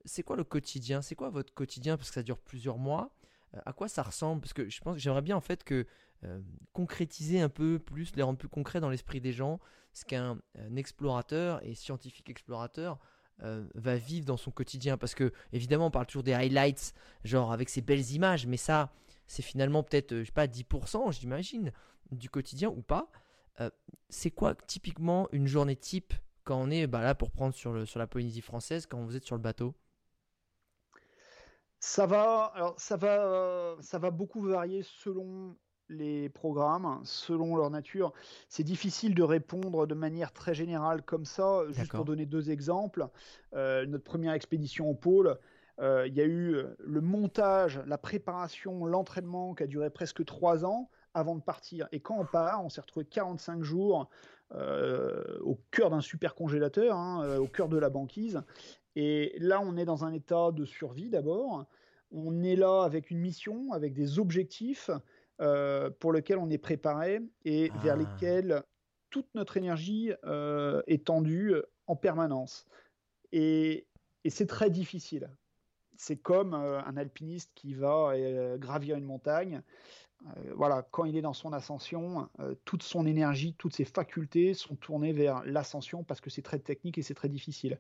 c'est 0.05 0.23
quoi 0.23 0.35
le 0.35 0.43
quotidien? 0.43 1.01
C'est 1.01 1.15
quoi 1.15 1.29
votre 1.29 1.53
quotidien? 1.53 1.97
Parce 1.97 2.09
que 2.09 2.15
ça 2.15 2.23
dure 2.23 2.39
plusieurs 2.39 2.77
mois. 2.77 3.11
Euh, 3.55 3.59
à 3.65 3.73
quoi 3.73 3.87
ça 3.87 4.03
ressemble? 4.03 4.41
Parce 4.41 4.53
que 4.53 4.69
je 4.69 4.81
pense 4.81 4.97
j'aimerais 4.97 5.21
bien 5.21 5.35
en 5.35 5.41
fait 5.41 5.63
que 5.63 5.85
euh, 6.25 6.39
concrétiser 6.73 7.41
un 7.41 7.49
peu 7.49 7.79
plus, 7.79 8.15
les 8.15 8.23
rendre 8.23 8.37
plus 8.37 8.49
concrets 8.49 8.79
dans 8.79 8.89
l'esprit 8.89 9.21
des 9.21 9.33
gens, 9.33 9.59
ce 9.93 10.05
qu'un 10.05 10.39
explorateur 10.75 11.63
et 11.63 11.75
scientifique 11.75 12.29
explorateur 12.29 12.97
euh, 13.43 13.67
va 13.75 13.95
vivre 13.95 14.25
dans 14.25 14.37
son 14.37 14.51
quotidien. 14.51 14.97
Parce 14.97 15.15
que 15.15 15.31
évidemment, 15.51 15.87
on 15.87 15.91
parle 15.91 16.07
toujours 16.07 16.23
des 16.23 16.33
highlights, 16.33 16.93
genre 17.23 17.51
avec 17.51 17.69
ces 17.69 17.81
belles 17.81 18.11
images, 18.11 18.47
mais 18.47 18.57
ça, 18.57 18.91
c'est 19.27 19.43
finalement 19.43 19.83
peut-être, 19.83 20.15
je 20.17 20.23
sais 20.23 20.31
pas, 20.31 20.47
10%, 20.47 21.11
j'imagine, 21.11 21.71
du 22.11 22.29
quotidien 22.29 22.69
ou 22.69 22.81
pas. 22.81 23.11
c'est 24.09 24.31
quoi 24.31 24.55
typiquement 24.55 25.27
une 25.31 25.47
journée 25.47 25.75
type 25.75 26.13
quand 26.43 26.59
on 26.59 26.69
est 26.69 26.87
bah, 26.87 27.01
là 27.01 27.15
pour 27.15 27.31
prendre 27.31 27.53
sur, 27.53 27.71
le, 27.71 27.85
sur 27.85 27.99
la 27.99 28.07
Polynésie 28.07 28.41
française, 28.41 28.85
quand 28.85 29.03
vous 29.03 29.15
êtes 29.15 29.25
sur 29.25 29.35
le 29.35 29.41
bateau? 29.41 29.75
Ça 31.79 32.05
va, 32.05 32.45
alors 32.55 32.79
ça 32.79 32.95
va, 32.95 33.75
ça 33.81 33.99
va 33.99 34.09
beaucoup 34.09 34.41
varier 34.41 34.83
selon 34.83 35.57
les 35.89 36.29
programmes, 36.29 36.99
selon 37.03 37.55
leur 37.55 37.69
nature. 37.69 38.13
C'est 38.49 38.63
difficile 38.63 39.15
de 39.15 39.23
répondre 39.23 39.85
de 39.87 39.93
manière 39.93 40.31
très 40.31 40.53
générale 40.53 41.03
comme 41.03 41.25
ça. 41.25 41.63
Juste 41.69 41.91
pour 41.91 42.05
donner 42.05 42.25
deux 42.25 42.51
exemples, 42.51 43.07
euh, 43.53 43.85
notre 43.85 44.03
première 44.03 44.33
expédition 44.33 44.89
au 44.89 44.95
pôle, 44.95 45.37
euh, 45.79 46.07
il 46.07 46.13
y 46.13 46.21
a 46.21 46.25
eu 46.25 46.57
le 46.79 47.01
montage, 47.01 47.81
la 47.87 47.97
préparation, 47.97 48.85
l'entraînement 48.85 49.53
qui 49.55 49.63
a 49.63 49.67
duré 49.67 49.89
presque 49.89 50.23
trois 50.25 50.65
ans 50.65 50.89
avant 51.13 51.35
de 51.35 51.41
partir. 51.41 51.87
Et 51.91 51.99
quand 51.99 52.17
on 52.19 52.25
part, 52.25 52.63
on 52.63 52.69
s'est 52.69 52.81
retrouvé 52.81 53.05
45 53.05 53.61
jours 53.63 54.09
euh, 54.55 55.39
au 55.41 55.59
cœur 55.71 55.89
d'un 55.89 56.01
super 56.01 56.35
congélateur, 56.35 56.95
hein, 56.95 57.37
au 57.37 57.47
cœur 57.47 57.69
de 57.69 57.77
la 57.77 57.89
banquise. 57.89 58.41
Et 58.95 59.35
là, 59.39 59.61
on 59.61 59.75
est 59.77 59.85
dans 59.85 60.05
un 60.05 60.13
état 60.13 60.51
de 60.51 60.65
survie 60.65 61.09
d'abord. 61.09 61.65
On 62.11 62.43
est 62.43 62.55
là 62.55 62.83
avec 62.83 63.09
une 63.09 63.19
mission, 63.19 63.71
avec 63.71 63.93
des 63.93 64.19
objectifs 64.19 64.91
euh, 65.41 65.89
pour 65.99 66.13
lesquels 66.13 66.37
on 66.37 66.49
est 66.49 66.57
préparé 66.57 67.19
et 67.43 67.71
vers 67.81 67.95
ah. 67.95 67.97
lesquels 67.97 68.63
toute 69.09 69.27
notre 69.33 69.57
énergie 69.57 70.11
euh, 70.25 70.81
est 70.87 71.05
tendue 71.05 71.55
en 71.87 71.95
permanence. 71.95 72.65
Et, 73.31 73.87
c'est 74.29 74.47
très 74.47 74.69
difficile. 74.69 75.29
C'est 75.97 76.15
comme 76.15 76.53
euh, 76.53 76.81
un 76.83 76.95
alpiniste 76.97 77.51
qui 77.55 77.73
va 77.73 78.13
gravir 78.57 78.95
une 78.95 79.03
montagne. 79.03 79.61
voilà, 80.55 80.87
quand 80.91 81.03
il 81.03 81.17
est 81.17 81.21
dans 81.21 81.33
son 81.33 81.51
ascension, 81.51 82.29
toute 82.63 82.83
son 82.83 83.05
énergie, 83.05 83.53
toutes 83.55 83.75
ses 83.75 83.83
facultés 83.85 84.53
sont 84.53 84.75
tournées 84.75 85.11
vers 85.11 85.43
l'ascension 85.43 86.05
parce 86.05 86.21
que 86.21 86.29
c'est 86.29 86.41
très 86.41 86.59
technique 86.59 86.97
et 86.97 87.01
c'est 87.01 87.15
très 87.15 87.27
difficile. 87.27 87.77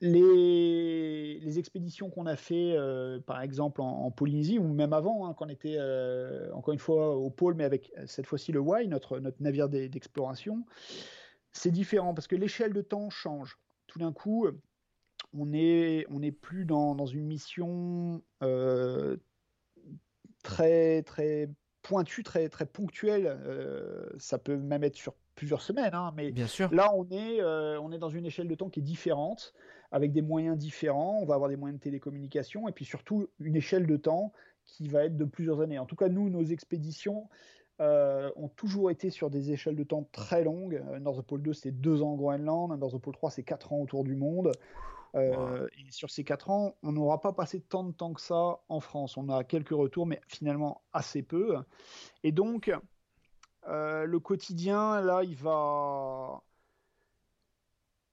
Les, 0.00 1.58
expéditions 1.58 2.08
qu'on 2.08 2.26
a 2.26 2.36
fait, 2.36 2.74
euh, 2.76 3.18
par 3.20 3.40
exemple 3.40 3.80
en, 3.80 4.10
Polynésie, 4.12 4.58
ou 4.58 4.72
même 4.72 4.92
avant, 4.92 5.26
hein, 5.26 5.34
quand 5.34 5.46
on 5.46 5.48
était 5.48 5.76
euh, 5.76 6.52
encore 6.52 6.72
une 6.72 6.78
fois 6.78 7.16
au 7.16 7.30
pôle, 7.30 7.54
mais 7.54 7.64
avec 7.64 7.92
cette 8.06 8.26
fois-ci 8.26 8.52
le 8.52 8.60
Y, 8.60 8.88
notre, 8.88 9.18
notre 9.18 9.42
navire 9.42 9.68
d'exploration, 9.68 10.64
c'est 11.52 11.72
différent 11.72 12.14
parce 12.14 12.28
que 12.28 12.36
l'échelle 12.36 12.72
de 12.72 12.82
temps 12.82 13.10
change. 13.10 13.58
Tout 13.88 13.98
d'un 13.98 14.12
coup, 14.12 14.46
on 15.36 15.46
n'est 15.46 16.06
on 16.10 16.22
est 16.22 16.32
plus 16.32 16.64
dans, 16.64 16.94
dans 16.94 17.06
une 17.06 17.24
mission 17.24 18.22
euh, 18.44 19.16
très, 20.44 21.02
très 21.02 21.50
pointue, 21.82 22.22
très, 22.22 22.48
très 22.48 22.66
ponctuelle. 22.66 23.36
ça 24.18 24.38
peut 24.38 24.56
même 24.56 24.84
être 24.84 24.96
sur 24.96 25.14
plusieurs 25.34 25.62
semaines, 25.62 25.94
hein, 25.94 26.12
mais 26.16 26.30
Bien 26.30 26.46
sûr. 26.46 26.72
là, 26.72 26.92
on 26.94 27.08
est, 27.10 27.42
on 27.42 27.90
est 27.90 27.98
dans 27.98 28.10
une 28.10 28.26
échelle 28.26 28.46
de 28.46 28.54
temps 28.54 28.68
qui 28.68 28.78
est 28.78 28.82
différente 28.84 29.54
avec 29.90 30.12
des 30.12 30.22
moyens 30.22 30.56
différents. 30.56 31.18
On 31.20 31.26
va 31.26 31.34
avoir 31.34 31.50
des 31.50 31.56
moyens 31.56 31.78
de 31.78 31.82
télécommunication 31.82 32.68
et 32.68 32.72
puis 32.72 32.84
surtout 32.84 33.28
une 33.40 33.56
échelle 33.56 33.86
de 33.86 33.96
temps 33.96 34.32
qui 34.64 34.88
va 34.88 35.04
être 35.04 35.16
de 35.16 35.24
plusieurs 35.24 35.60
années. 35.60 35.78
En 35.78 35.86
tout 35.86 35.96
cas, 35.96 36.08
nous, 36.08 36.28
nos 36.28 36.44
expéditions 36.44 37.28
euh, 37.80 38.30
ont 38.34 38.48
toujours 38.48 38.90
été 38.90 39.08
sur 39.08 39.30
des 39.30 39.52
échelles 39.52 39.76
de 39.76 39.84
temps 39.84 40.08
très 40.12 40.42
longues. 40.42 40.82
Euh, 40.90 40.98
North 40.98 41.24
Pole 41.24 41.42
2, 41.42 41.52
c'est 41.52 41.70
deux 41.70 42.02
ans 42.02 42.12
au 42.12 42.16
Groenland. 42.16 42.76
North 42.78 42.98
Pole 42.98 43.14
3, 43.14 43.30
c'est 43.30 43.44
quatre 43.44 43.72
ans 43.72 43.78
autour 43.78 44.04
du 44.04 44.16
monde. 44.16 44.52
Euh, 45.14 45.66
et 45.78 45.90
sur 45.90 46.10
ces 46.10 46.24
quatre 46.24 46.50
ans, 46.50 46.74
on 46.82 46.92
n'aura 46.92 47.20
pas 47.20 47.32
passé 47.32 47.60
tant 47.60 47.84
de 47.84 47.92
temps 47.92 48.12
que 48.12 48.20
ça 48.20 48.58
en 48.68 48.80
France. 48.80 49.16
On 49.16 49.28
a 49.28 49.44
quelques 49.44 49.70
retours, 49.70 50.06
mais 50.06 50.20
finalement 50.26 50.82
assez 50.92 51.22
peu. 51.22 51.56
Et 52.24 52.32
donc, 52.32 52.70
le 53.66 54.18
quotidien, 54.18 55.00
là, 55.00 55.22
il 55.22 55.36
va 55.36 56.42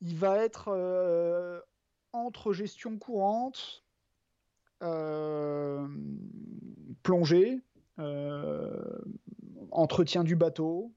il 0.06 0.16
va 0.16 0.38
être 0.38 0.68
euh, 0.70 1.60
entre 2.14 2.54
gestion 2.54 2.98
courante, 3.00 3.84
euh, 4.84 5.88
plongée, 7.02 7.60
euh, 7.98 9.00
entretien 9.72 10.24
du 10.24 10.36
bateau, 10.36 10.94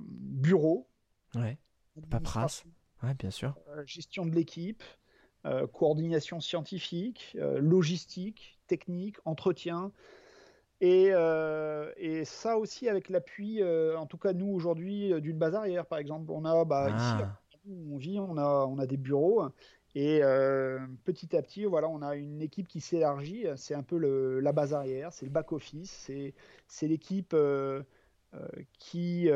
bureau, 0.00 0.88
Ouais. 1.34 1.58
Paperasse. 2.10 2.64
Ouais, 3.02 3.14
bien 3.14 3.30
sûr. 3.30 3.54
gestion 3.84 4.26
de 4.26 4.34
l'équipe, 4.34 4.82
coordination 5.72 6.40
scientifique, 6.40 7.36
logistique, 7.60 8.58
technique, 8.66 9.16
entretien. 9.24 9.92
Et, 10.80 11.08
euh, 11.10 11.92
et 11.96 12.24
ça 12.24 12.56
aussi 12.56 12.88
avec 12.88 13.08
l'appui, 13.08 13.60
euh, 13.62 13.98
en 13.98 14.06
tout 14.06 14.18
cas 14.18 14.32
nous 14.32 14.46
aujourd'hui, 14.46 15.12
euh, 15.12 15.20
d'une 15.20 15.36
base 15.38 15.54
arrière 15.54 15.86
par 15.86 15.98
exemple. 15.98 16.30
On 16.30 16.44
a 16.44 16.64
bah, 16.64 16.88
ici, 16.90 17.24
Ah, 17.24 17.40
on 17.68 17.96
vit, 17.96 18.18
on 18.18 18.36
a, 18.36 18.86
des 18.86 18.96
bureaux. 18.96 19.42
Et 19.94 20.20
euh, 20.22 20.78
petit 21.04 21.36
à 21.36 21.42
petit, 21.42 21.64
voilà, 21.64 21.88
on 21.88 22.02
a 22.02 22.14
une 22.16 22.42
équipe 22.42 22.68
qui 22.68 22.80
s'élargit. 22.80 23.46
C'est 23.56 23.74
un 23.74 23.82
peu 23.82 23.96
la 24.40 24.52
base 24.52 24.74
arrière, 24.74 25.12
c'est 25.12 25.26
le 25.26 25.32
back-office, 25.32 26.10
c'est 26.68 26.86
l'équipe 26.86 27.32
euh, 27.34 27.82
euh, 28.34 28.48
qui, 28.78 29.28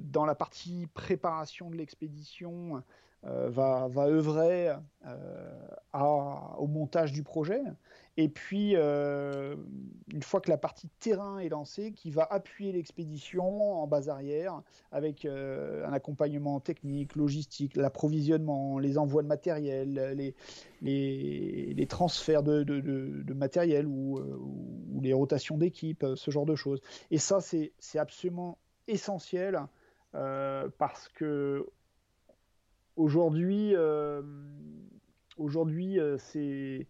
dans 0.00 0.24
la 0.24 0.34
partie 0.34 0.88
préparation 0.94 1.70
de 1.70 1.76
l'expédition, 1.76 2.82
va, 3.22 3.88
va 3.88 4.06
œuvrer 4.06 4.72
au 5.94 6.66
montage 6.66 7.12
du 7.12 7.22
projet. 7.22 7.62
Et 8.20 8.28
puis, 8.28 8.72
euh, 8.74 9.54
une 10.12 10.24
fois 10.24 10.40
que 10.40 10.50
la 10.50 10.58
partie 10.58 10.88
terrain 10.98 11.38
est 11.38 11.50
lancée, 11.50 11.92
qui 11.92 12.10
va 12.10 12.26
appuyer 12.28 12.72
l'expédition 12.72 13.80
en 13.80 13.86
base 13.86 14.08
arrière 14.08 14.60
avec 14.90 15.24
euh, 15.24 15.86
un 15.86 15.92
accompagnement 15.92 16.58
technique, 16.58 17.14
logistique, 17.14 17.76
l'approvisionnement, 17.76 18.80
les 18.80 18.98
envois 18.98 19.22
de 19.22 19.28
matériel, 19.28 20.16
les, 20.16 20.34
les, 20.82 21.86
transferts 21.86 22.42
de, 22.42 22.64
de- 22.64 23.34
matériel 23.34 23.86
ou, 23.86 24.18
euh, 24.18 24.36
ou 24.36 25.00
les 25.00 25.12
rotations 25.12 25.56
d'équipe, 25.56 26.04
ce 26.16 26.32
genre 26.32 26.44
de 26.44 26.56
choses. 26.56 26.80
Et 27.12 27.18
ça, 27.18 27.38
c'est 27.40 27.98
absolument 28.00 28.58
essentiel 28.88 29.60
parce 30.10 31.08
que 31.14 31.64
aujourd'hui, 32.96 33.74
aujourd'hui, 35.36 36.00
c'est 36.18 36.88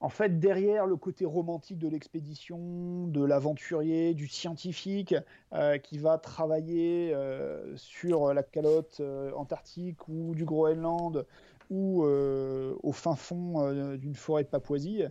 en 0.00 0.08
fait, 0.08 0.38
derrière 0.38 0.86
le 0.86 0.96
côté 0.96 1.24
romantique 1.24 1.78
de 1.78 1.88
l'expédition, 1.88 3.08
de 3.08 3.24
l'aventurier, 3.24 4.14
du 4.14 4.28
scientifique 4.28 5.14
euh, 5.52 5.78
qui 5.78 5.98
va 5.98 6.18
travailler 6.18 7.12
euh, 7.14 7.76
sur 7.76 8.32
la 8.32 8.44
calotte 8.44 8.98
euh, 9.00 9.32
antarctique 9.32 10.06
ou 10.08 10.36
du 10.36 10.44
Groenland 10.44 11.26
ou 11.70 12.02
au 12.02 12.92
fin 12.92 13.14
fond 13.14 13.70
d'une 13.96 14.14
forêt 14.14 14.42
de 14.42 14.48
Papouasie, 14.48 15.02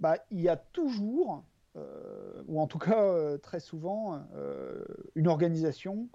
bah, 0.00 0.16
il 0.32 0.40
y 0.40 0.48
a 0.48 0.56
toujours, 0.56 1.44
ou 2.48 2.60
en 2.60 2.66
tout 2.66 2.80
cas 2.80 3.38
très 3.38 3.60
souvent, 3.60 4.20
une 5.14 5.28
organisation 5.28 6.08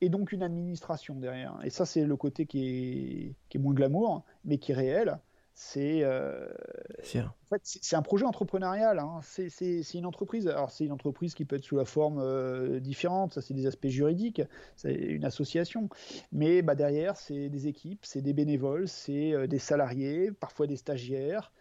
et 0.00 0.08
donc 0.08 0.32
une 0.32 0.42
administration 0.42 1.16
derrière. 1.16 1.58
Et 1.64 1.68
ça, 1.68 1.84
c'est 1.84 2.06
le 2.06 2.16
côté 2.16 2.46
qui 2.46 2.66
est, 2.66 3.34
qui 3.50 3.58
est 3.58 3.60
moins 3.60 3.74
glamour, 3.74 4.24
mais 4.46 4.56
qui 4.56 4.72
est 4.72 4.74
réel. 4.74 5.20
C'est 5.58 6.04
euh, 6.04 6.46
en 7.46 7.54
fait, 7.54 7.62
c'est 7.64 7.96
un 7.96 8.02
projet 8.02 8.26
entrepreneurial. 8.26 8.98
hein. 8.98 9.20
C'est 9.22 9.94
une 9.94 10.04
entreprise. 10.04 10.48
Alors, 10.48 10.70
c'est 10.70 10.84
une 10.84 10.92
entreprise 10.92 11.32
qui 11.34 11.46
peut 11.46 11.56
être 11.56 11.64
sous 11.64 11.76
la 11.76 11.86
forme 11.86 12.18
euh, 12.18 12.78
différente. 12.78 13.32
Ça, 13.32 13.40
c'est 13.40 13.54
des 13.54 13.66
aspects 13.66 13.86
juridiques. 13.86 14.42
C'est 14.76 14.92
une 14.92 15.24
association. 15.24 15.88
Mais 16.30 16.60
bah, 16.60 16.74
derrière, 16.74 17.16
c'est 17.16 17.48
des 17.48 17.68
équipes, 17.68 18.04
c'est 18.04 18.20
des 18.20 18.34
bénévoles, 18.34 18.86
c'est 18.86 19.32
euh, 19.32 19.46
des 19.46 19.58
salariés, 19.58 20.30
parfois 20.30 20.66
des 20.66 20.76
stagiaires. 20.76 21.52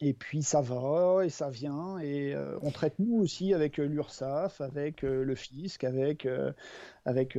Et 0.00 0.14
puis 0.14 0.42
ça 0.42 0.60
va 0.60 1.24
et 1.24 1.28
ça 1.28 1.50
vient 1.50 1.98
et 1.98 2.34
euh, 2.34 2.58
on 2.62 2.70
traite 2.70 2.98
nous 2.98 3.16
aussi 3.18 3.52
avec 3.52 3.78
euh, 3.78 3.84
l'URSSAF, 3.84 4.60
avec 4.60 5.04
euh, 5.04 5.22
le 5.22 5.34
fisc, 5.34 5.84
avec 5.84 6.24
euh, 6.26 6.52
avec 7.04 7.36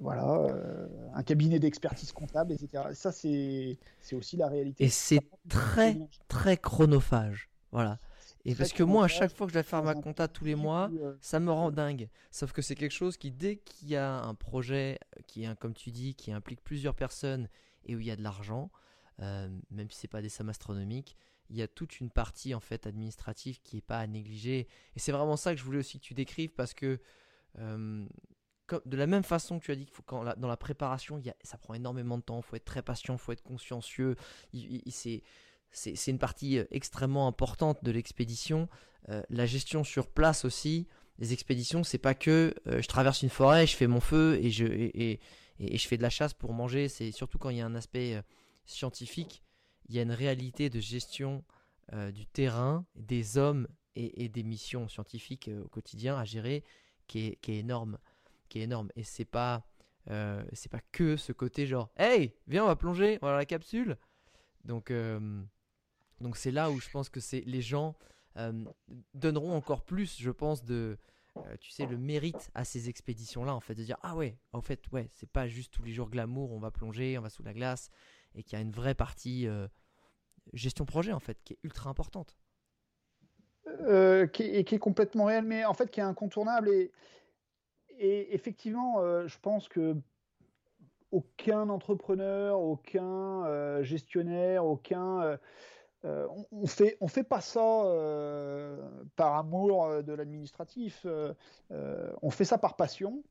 voilà 0.00 0.46
un 1.14 1.22
cabinet 1.22 1.58
d'expertise 1.58 2.12
comptable, 2.12 2.52
etc. 2.52 2.84
Et 2.90 2.94
ça 2.94 3.12
c'est 3.12 3.78
c'est 4.00 4.16
aussi 4.16 4.36
la 4.36 4.48
réalité. 4.48 4.84
Et 4.84 4.88
c'est 4.88 5.20
très, 5.48 5.98
très 6.28 6.56
chronophage. 6.56 7.50
Voilà. 7.72 7.98
Et 8.44 8.54
parce 8.54 8.72
que 8.72 8.82
moi, 8.82 9.04
à 9.04 9.08
chaque 9.08 9.34
fois 9.34 9.46
que 9.46 9.52
je 9.52 9.54
dois 9.54 9.62
faire 9.62 9.82
ma 9.82 9.94
compta 9.94 10.28
tous 10.28 10.44
les 10.44 10.54
mois, 10.54 10.90
ça 11.20 11.40
me 11.40 11.50
rend 11.50 11.70
dingue. 11.70 12.08
Sauf 12.30 12.52
que 12.52 12.62
c'est 12.62 12.74
quelque 12.74 12.92
chose 12.92 13.16
qui, 13.16 13.30
dès 13.32 13.56
qu'il 13.56 13.88
y 13.88 13.96
a 13.96 14.20
un 14.20 14.34
projet 14.34 14.98
qui 15.26 15.44
est, 15.44 15.58
comme 15.58 15.74
tu 15.74 15.90
dis, 15.90 16.14
qui 16.14 16.30
implique 16.30 16.62
plusieurs 16.62 16.94
personnes 16.94 17.48
et 17.86 17.96
où 17.96 18.00
il 18.00 18.06
y 18.06 18.10
a 18.10 18.16
de 18.16 18.22
l'argent, 18.22 18.70
même 19.18 19.90
si 19.90 19.98
c'est 19.98 20.08
pas 20.08 20.22
des 20.22 20.28
sommes 20.28 20.50
astronomiques, 20.50 21.16
il 21.50 21.56
y 21.56 21.62
a 21.62 21.68
toute 21.68 22.00
une 22.00 22.10
partie 22.10 22.54
en 22.54 22.60
fait 22.60 22.86
administrative 22.86 23.60
qui 23.62 23.78
est 23.78 23.86
pas 23.86 23.98
à 23.98 24.06
négliger. 24.06 24.66
Et 24.96 24.98
c'est 24.98 25.12
vraiment 25.12 25.36
ça 25.36 25.52
que 25.54 25.60
je 25.60 25.64
voulais 25.64 25.78
aussi 25.78 25.98
que 26.00 26.04
tu 26.04 26.14
décrives 26.14 26.50
parce 26.50 26.74
que 26.74 27.00
euh, 27.58 28.06
de 28.86 28.96
la 28.96 29.06
même 29.06 29.22
façon 29.22 29.58
que 29.58 29.64
tu 29.64 29.70
as 29.70 29.76
dit 29.76 29.84
qu'il 29.84 29.94
faut 29.94 30.04
dans 30.36 30.48
la 30.48 30.56
préparation, 30.56 31.18
il 31.18 31.26
y 31.26 31.30
a- 31.30 31.36
ça 31.42 31.58
prend 31.58 31.74
énormément 31.74 32.16
de 32.16 32.22
temps, 32.22 32.38
il 32.38 32.42
faut 32.42 32.56
être 32.56 32.64
très 32.64 32.82
patient, 32.82 33.14
il 33.14 33.18
faut 33.18 33.32
être 33.32 33.42
consciencieux. 33.42 34.16
C'est 35.70 36.10
une 36.10 36.18
partie 36.18 36.58
euh, 36.58 36.64
extrêmement 36.70 37.26
importante 37.26 37.82
de 37.84 37.90
l'expédition. 37.90 38.68
Euh, 39.10 39.22
la 39.28 39.44
gestion 39.44 39.84
sur 39.84 40.08
place 40.08 40.44
aussi. 40.44 40.86
Les 41.18 41.32
expéditions, 41.32 41.84
c'est 41.84 41.98
pas 41.98 42.14
que 42.14 42.54
je 42.66 42.86
traverse 42.88 43.22
une 43.22 43.28
forêt, 43.28 43.66
je 43.68 43.76
fais 43.76 43.86
mon 43.86 44.00
feu 44.00 44.36
et 44.42 44.50
je, 44.50 44.64
et, 44.66 45.20
et- 45.60 45.78
je 45.78 45.86
fais 45.86 45.96
de 45.96 46.02
la 46.02 46.10
chasse 46.10 46.34
pour 46.34 46.52
manger. 46.54 46.88
C'est 46.88 47.12
surtout 47.12 47.38
quand 47.38 47.50
il 47.50 47.58
y 47.58 47.60
a 47.60 47.66
un 47.66 47.76
aspect 47.76 48.20
scientifique, 48.66 49.43
il 49.88 49.94
y 49.94 49.98
a 49.98 50.02
une 50.02 50.12
réalité 50.12 50.70
de 50.70 50.80
gestion 50.80 51.44
euh, 51.92 52.10
du 52.10 52.26
terrain, 52.26 52.86
des 52.94 53.36
hommes 53.36 53.68
et, 53.94 54.28
des 54.28 54.42
missions 54.42 54.88
scientifiques 54.88 55.48
euh, 55.48 55.64
au 55.64 55.68
quotidien 55.68 56.16
à 56.16 56.24
gérer 56.24 56.64
qui 57.06 57.26
est, 57.26 57.36
qui 57.36 57.52
est 57.52 57.58
énorme. 57.58 57.98
Qui 58.48 58.60
est 58.60 58.62
énorme. 58.62 58.88
Et 58.96 59.04
c'est 59.04 59.26
pas, 59.26 59.66
euh, 60.10 60.42
c'est 60.54 60.70
pas 60.70 60.80
que 60.92 61.16
ce 61.16 61.32
côté 61.32 61.66
genre 61.66 61.90
Hey, 61.96 62.34
viens, 62.46 62.64
on 62.64 62.68
va 62.68 62.76
plonger, 62.76 63.18
voilà 63.20 63.36
la 63.36 63.44
capsule. 63.44 63.98
Donc, 64.64 64.90
donc 66.22 66.38
c'est 66.38 66.50
là 66.50 66.70
où 66.70 66.80
je 66.80 66.88
pense 66.88 67.10
que 67.10 67.20
c'est 67.20 67.42
les 67.42 67.60
gens 67.60 67.94
donneront 69.12 69.54
encore 69.54 69.84
plus, 69.84 70.18
je 70.18 70.30
pense, 70.30 70.64
de 70.64 70.96
tu 71.60 71.70
sais 71.70 71.84
le 71.84 71.98
mérite 71.98 72.50
à 72.54 72.64
ces 72.64 72.88
expéditions-là, 72.88 73.54
en 73.54 73.60
fait, 73.60 73.74
de 73.74 73.84
dire 73.84 73.98
ah 74.00 74.16
ouais, 74.16 74.38
en 74.54 74.62
fait 74.62 74.80
ouais, 74.90 75.10
c'est 75.12 75.28
pas 75.28 75.48
juste 75.48 75.74
tous 75.74 75.82
les 75.82 75.92
jours 75.92 76.08
glamour, 76.08 76.50
on 76.50 76.60
va 76.60 76.70
plonger, 76.70 77.18
on 77.18 77.20
va 77.20 77.28
sous 77.28 77.42
la 77.42 77.52
glace, 77.52 77.90
et 78.34 78.42
qu'il 78.42 78.58
y 78.58 78.60
a 78.60 78.64
une 78.64 78.72
vraie 78.72 78.94
partie 78.94 79.46
euh, 79.48 79.66
gestion 80.52 80.84
projet 80.84 81.12
en 81.12 81.20
fait 81.20 81.38
qui 81.44 81.54
est 81.54 81.58
ultra 81.62 81.90
importante. 81.90 82.36
euh, 83.66 84.26
qui, 84.26 84.42
est, 84.42 84.60
et 84.60 84.64
qui 84.64 84.74
est 84.74 84.78
complètement 84.78 85.24
réel, 85.24 85.44
mais 85.44 85.64
en 85.64 85.74
fait 85.74 85.90
qui 85.90 86.00
est 86.00 86.04
incontournable. 86.04 86.68
Et, 86.68 88.34
effectivement, 88.34 89.00
euh, 89.00 89.26
je 89.26 89.38
pense 89.38 89.68
que 89.68 89.96
aucun 91.10 91.68
entrepreneur, 91.68 92.60
aucun 92.60 93.82
gestionnaire, 93.82 94.66
aucun 94.66 95.38
on, 96.02 96.46
on 96.50 96.66
fait 96.66 96.96
on 97.00 97.06
fait 97.06 97.22
pas 97.22 97.40
ça 97.40 97.60
par 99.14 99.36
amour 99.36 100.02
de 100.02 100.12
l'administratif. 100.12 101.06
on 101.70 102.30
fait 102.30 102.44
ça 102.44 102.58
par 102.58 102.74
passion, 102.74 103.22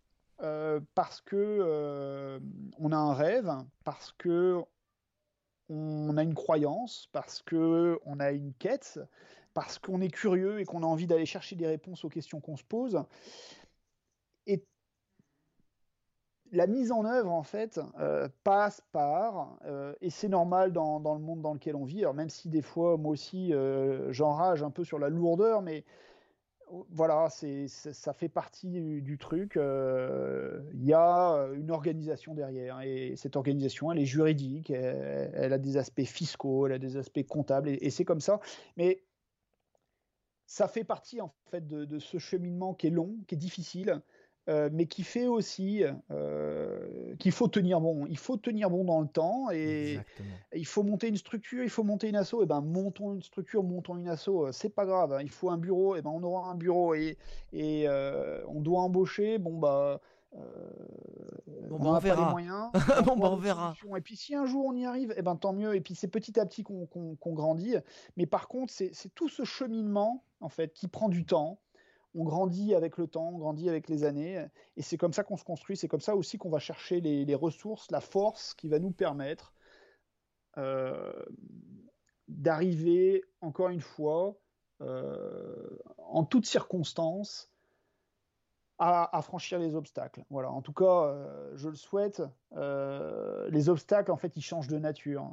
parce 0.96 1.20
que 1.20 2.40
on 2.80 2.92
a 2.94 2.98
un 2.98 3.14
rêve, 3.14 3.52
parce 3.84 4.14
que 4.14 4.64
on 5.70 6.18
a 6.18 6.24
une 6.24 6.36
croyance, 6.36 7.10
parce 7.12 7.42
que 7.42 8.00
on 8.06 8.20
a 8.20 8.32
une 8.32 8.54
quête, 8.54 9.00
parce 9.54 9.80
qu'on 9.80 10.02
est 10.02 10.10
curieux 10.10 10.60
et 10.60 10.66
qu'on 10.66 10.84
a 10.84 10.86
envie 10.86 11.08
d'aller 11.08 11.26
chercher 11.26 11.56
des 11.56 11.68
réponses 11.68 12.04
aux 12.06 12.10
questions 12.10 12.42
qu'on 12.42 12.58
se 12.58 12.64
pose. 12.64 13.04
Et 14.48 14.66
la 16.52 16.68
mise 16.68 16.92
en 16.92 17.06
œuvre, 17.06 17.32
en 17.32 17.44
fait, 17.44 17.80
euh, 18.00 18.30
passe 18.44 18.82
par, 18.92 19.58
euh, 19.66 19.94
et 20.02 20.10
c'est 20.10 20.30
normal 20.30 20.74
dans, 20.74 21.00
dans, 21.00 21.16
le 21.16 21.22
monde 21.22 21.42
dans 21.42 21.54
lequel 21.54 21.76
on 21.76 21.86
vit, 21.86 22.02
alors 22.02 22.14
même 22.14 22.30
si 22.30 22.50
des 22.50 22.62
fois, 22.62 22.98
moi 22.98 23.12
aussi, 23.12 23.54
euh, 23.54 24.12
j'enrage 24.12 24.64
un 24.64 24.72
peu 24.72 24.84
sur 24.84 25.00
la 25.00 25.10
lourdeur, 25.10 25.62
mais 25.62 25.84
voilà, 26.90 27.30
c'est, 27.30 27.68
ça 27.68 28.14
fait 28.14 28.30
partie 28.30 29.02
du, 29.02 29.18
truc. 29.18 29.54
Il 29.56 29.62
euh, 29.62 30.62
y 30.76 30.94
a 30.94 31.48
une 31.56 31.72
organisation 31.72 32.34
derrière, 32.34 32.82
et 32.82 33.14
cette 33.16 33.36
organisation, 33.36 33.92
elle 33.92 34.00
est 34.00 34.06
juridique, 34.06 34.70
elle, 34.72 35.54
a 35.54 35.58
des 35.58 35.78
aspects 35.78 36.04
fiscaux, 36.04 36.68
elle 36.68 36.74
a 36.74 36.80
des 36.80 36.98
aspects 36.98 37.24
comptables, 37.24 37.70
et, 37.70 37.90
c'est 37.90 38.06
comme 38.06 38.22
ça. 38.22 38.40
Mais 38.78 39.04
ça 40.46 40.68
fait 40.68 40.84
partie, 40.84 41.22
en 41.22 41.34
fait, 41.52 41.68
de, 41.68 42.00
ce 42.00 42.18
cheminement 42.18 42.74
qui 42.74 42.88
est 42.88 42.92
long, 42.92 43.18
qui 43.28 43.36
est 43.36 43.38
difficile, 43.38 44.02
euh, 44.50 44.70
mais 44.74 44.88
qui 44.88 45.04
fait 45.04 45.28
aussi 45.28 45.84
euh, 46.12 47.16
qu'il 47.20 47.32
faut 47.32 47.48
tenir 47.48 47.80
bon. 47.80 48.06
Il 48.08 48.18
faut 48.18 48.38
tenir 48.38 48.70
bon 48.70 48.84
dans 48.84 49.00
le 49.00 49.08
temps 49.08 49.50
et 49.52 49.92
Exactement. 49.92 50.30
il 50.54 50.66
faut 50.68 50.84
monter 50.84 51.08
une 51.08 51.18
structure, 51.18 51.64
il 51.64 51.70
faut 51.70 51.84
monter 51.84 52.10
une 52.10 52.16
asso. 52.18 52.36
Et 52.42 52.46
ben 52.46 52.62
montons 52.62 53.14
une 53.14 53.22
structure, 53.22 53.64
montons 53.64 53.98
une 53.98 54.10
asso. 54.10 54.52
C'est 54.52 54.74
pas 54.74 54.86
grave. 54.86 55.14
Hein. 55.14 55.22
Il 55.22 55.30
faut 55.30 55.50
un 55.50 55.58
bureau. 55.58 55.96
Et 55.96 56.02
ben 56.02 56.10
on 56.10 56.24
aura 56.24 56.50
un 56.50 56.56
bureau 56.56 56.94
et, 56.94 57.18
et 57.54 57.88
euh, 57.88 58.44
on 58.48 58.60
doit 58.62 58.82
embaucher. 58.82 59.38
Bon 59.38 59.58
bah 59.58 60.02
Bon, 61.70 61.76
on 61.76 61.80
bah, 61.80 61.90
on 61.90 61.94
n'a 61.94 62.02
pas 62.02 62.08
les 62.10 62.16
verra. 62.16 62.32
moyens. 62.32 62.72
Bon, 63.06 63.16
bah, 63.16 63.30
on 63.32 63.36
verra. 63.38 63.76
Et 63.96 64.02
puis 64.02 64.16
si 64.16 64.36
un 64.36 64.46
jour 64.46 64.66
on 64.66 64.76
y 64.76 64.86
arrive, 64.86 65.14
eh 65.16 65.22
ben 65.22 65.36
tant 65.36 65.54
mieux. 65.54 65.76
Et 65.76 65.82
puis 65.82 65.96
c'est 65.96 66.08
petit 66.08 66.40
à 66.40 66.46
petit 66.46 66.64
qu'on 66.64 66.88
grandit. 67.34 67.76
Mais 68.18 68.26
par 68.26 68.48
contre, 68.48 68.74
c'est 68.74 68.90
c'est 68.94 69.14
tout 69.14 69.30
ce 69.30 69.44
cheminement 69.44 70.24
en 70.42 70.50
fait 70.50 70.74
qui 70.74 70.88
prend 70.88 71.08
du 71.10 71.26
temps. 71.26 71.60
On 72.16 72.26
grandit 72.26 72.76
avec 72.76 72.98
le 72.98 73.08
temps, 73.08 73.30
on 73.30 73.40
grandit 73.40 73.70
avec 73.70 73.90
les 73.90 74.04
années, 74.04 74.46
et 74.78 74.82
c'est 74.84 74.98
comme 74.98 75.14
ça 75.14 75.24
qu'on 75.24 75.38
se 75.38 75.44
construit. 75.44 75.76
C'est 75.76 75.88
comme 75.88 76.00
ça 76.00 76.16
aussi 76.16 76.38
qu'on 76.38 76.50
va 76.50 76.60
chercher 76.60 77.02
les, 77.02 77.36
ressources, 77.36 77.90
la 77.90 78.02
force 78.02 78.54
qui 78.54 78.68
va 78.68 78.80
nous 78.80 78.92
permettre 78.92 79.54
euh, 80.58 81.12
d'arriver 82.28 83.24
encore 83.42 83.70
une 83.70 83.82
fois, 83.82 84.36
euh, 84.82 85.78
en 85.98 86.24
toutes 86.24 86.46
circonstances, 86.46 87.50
à, 88.80 89.22
franchir 89.22 89.60
les 89.60 89.76
obstacles. 89.76 90.26
Voilà. 90.30 90.52
En 90.52 90.62
tout 90.62 90.74
cas, 90.74 91.06
euh, 91.06 91.52
je 91.56 91.70
le 91.70 91.76
souhaite. 91.76 92.22
Les 92.52 93.70
obstacles, 93.70 94.12
en 94.12 94.18
fait, 94.18 94.36
ils 94.36 94.42
changent 94.42 94.68
de 94.68 94.78
nature 94.78 95.32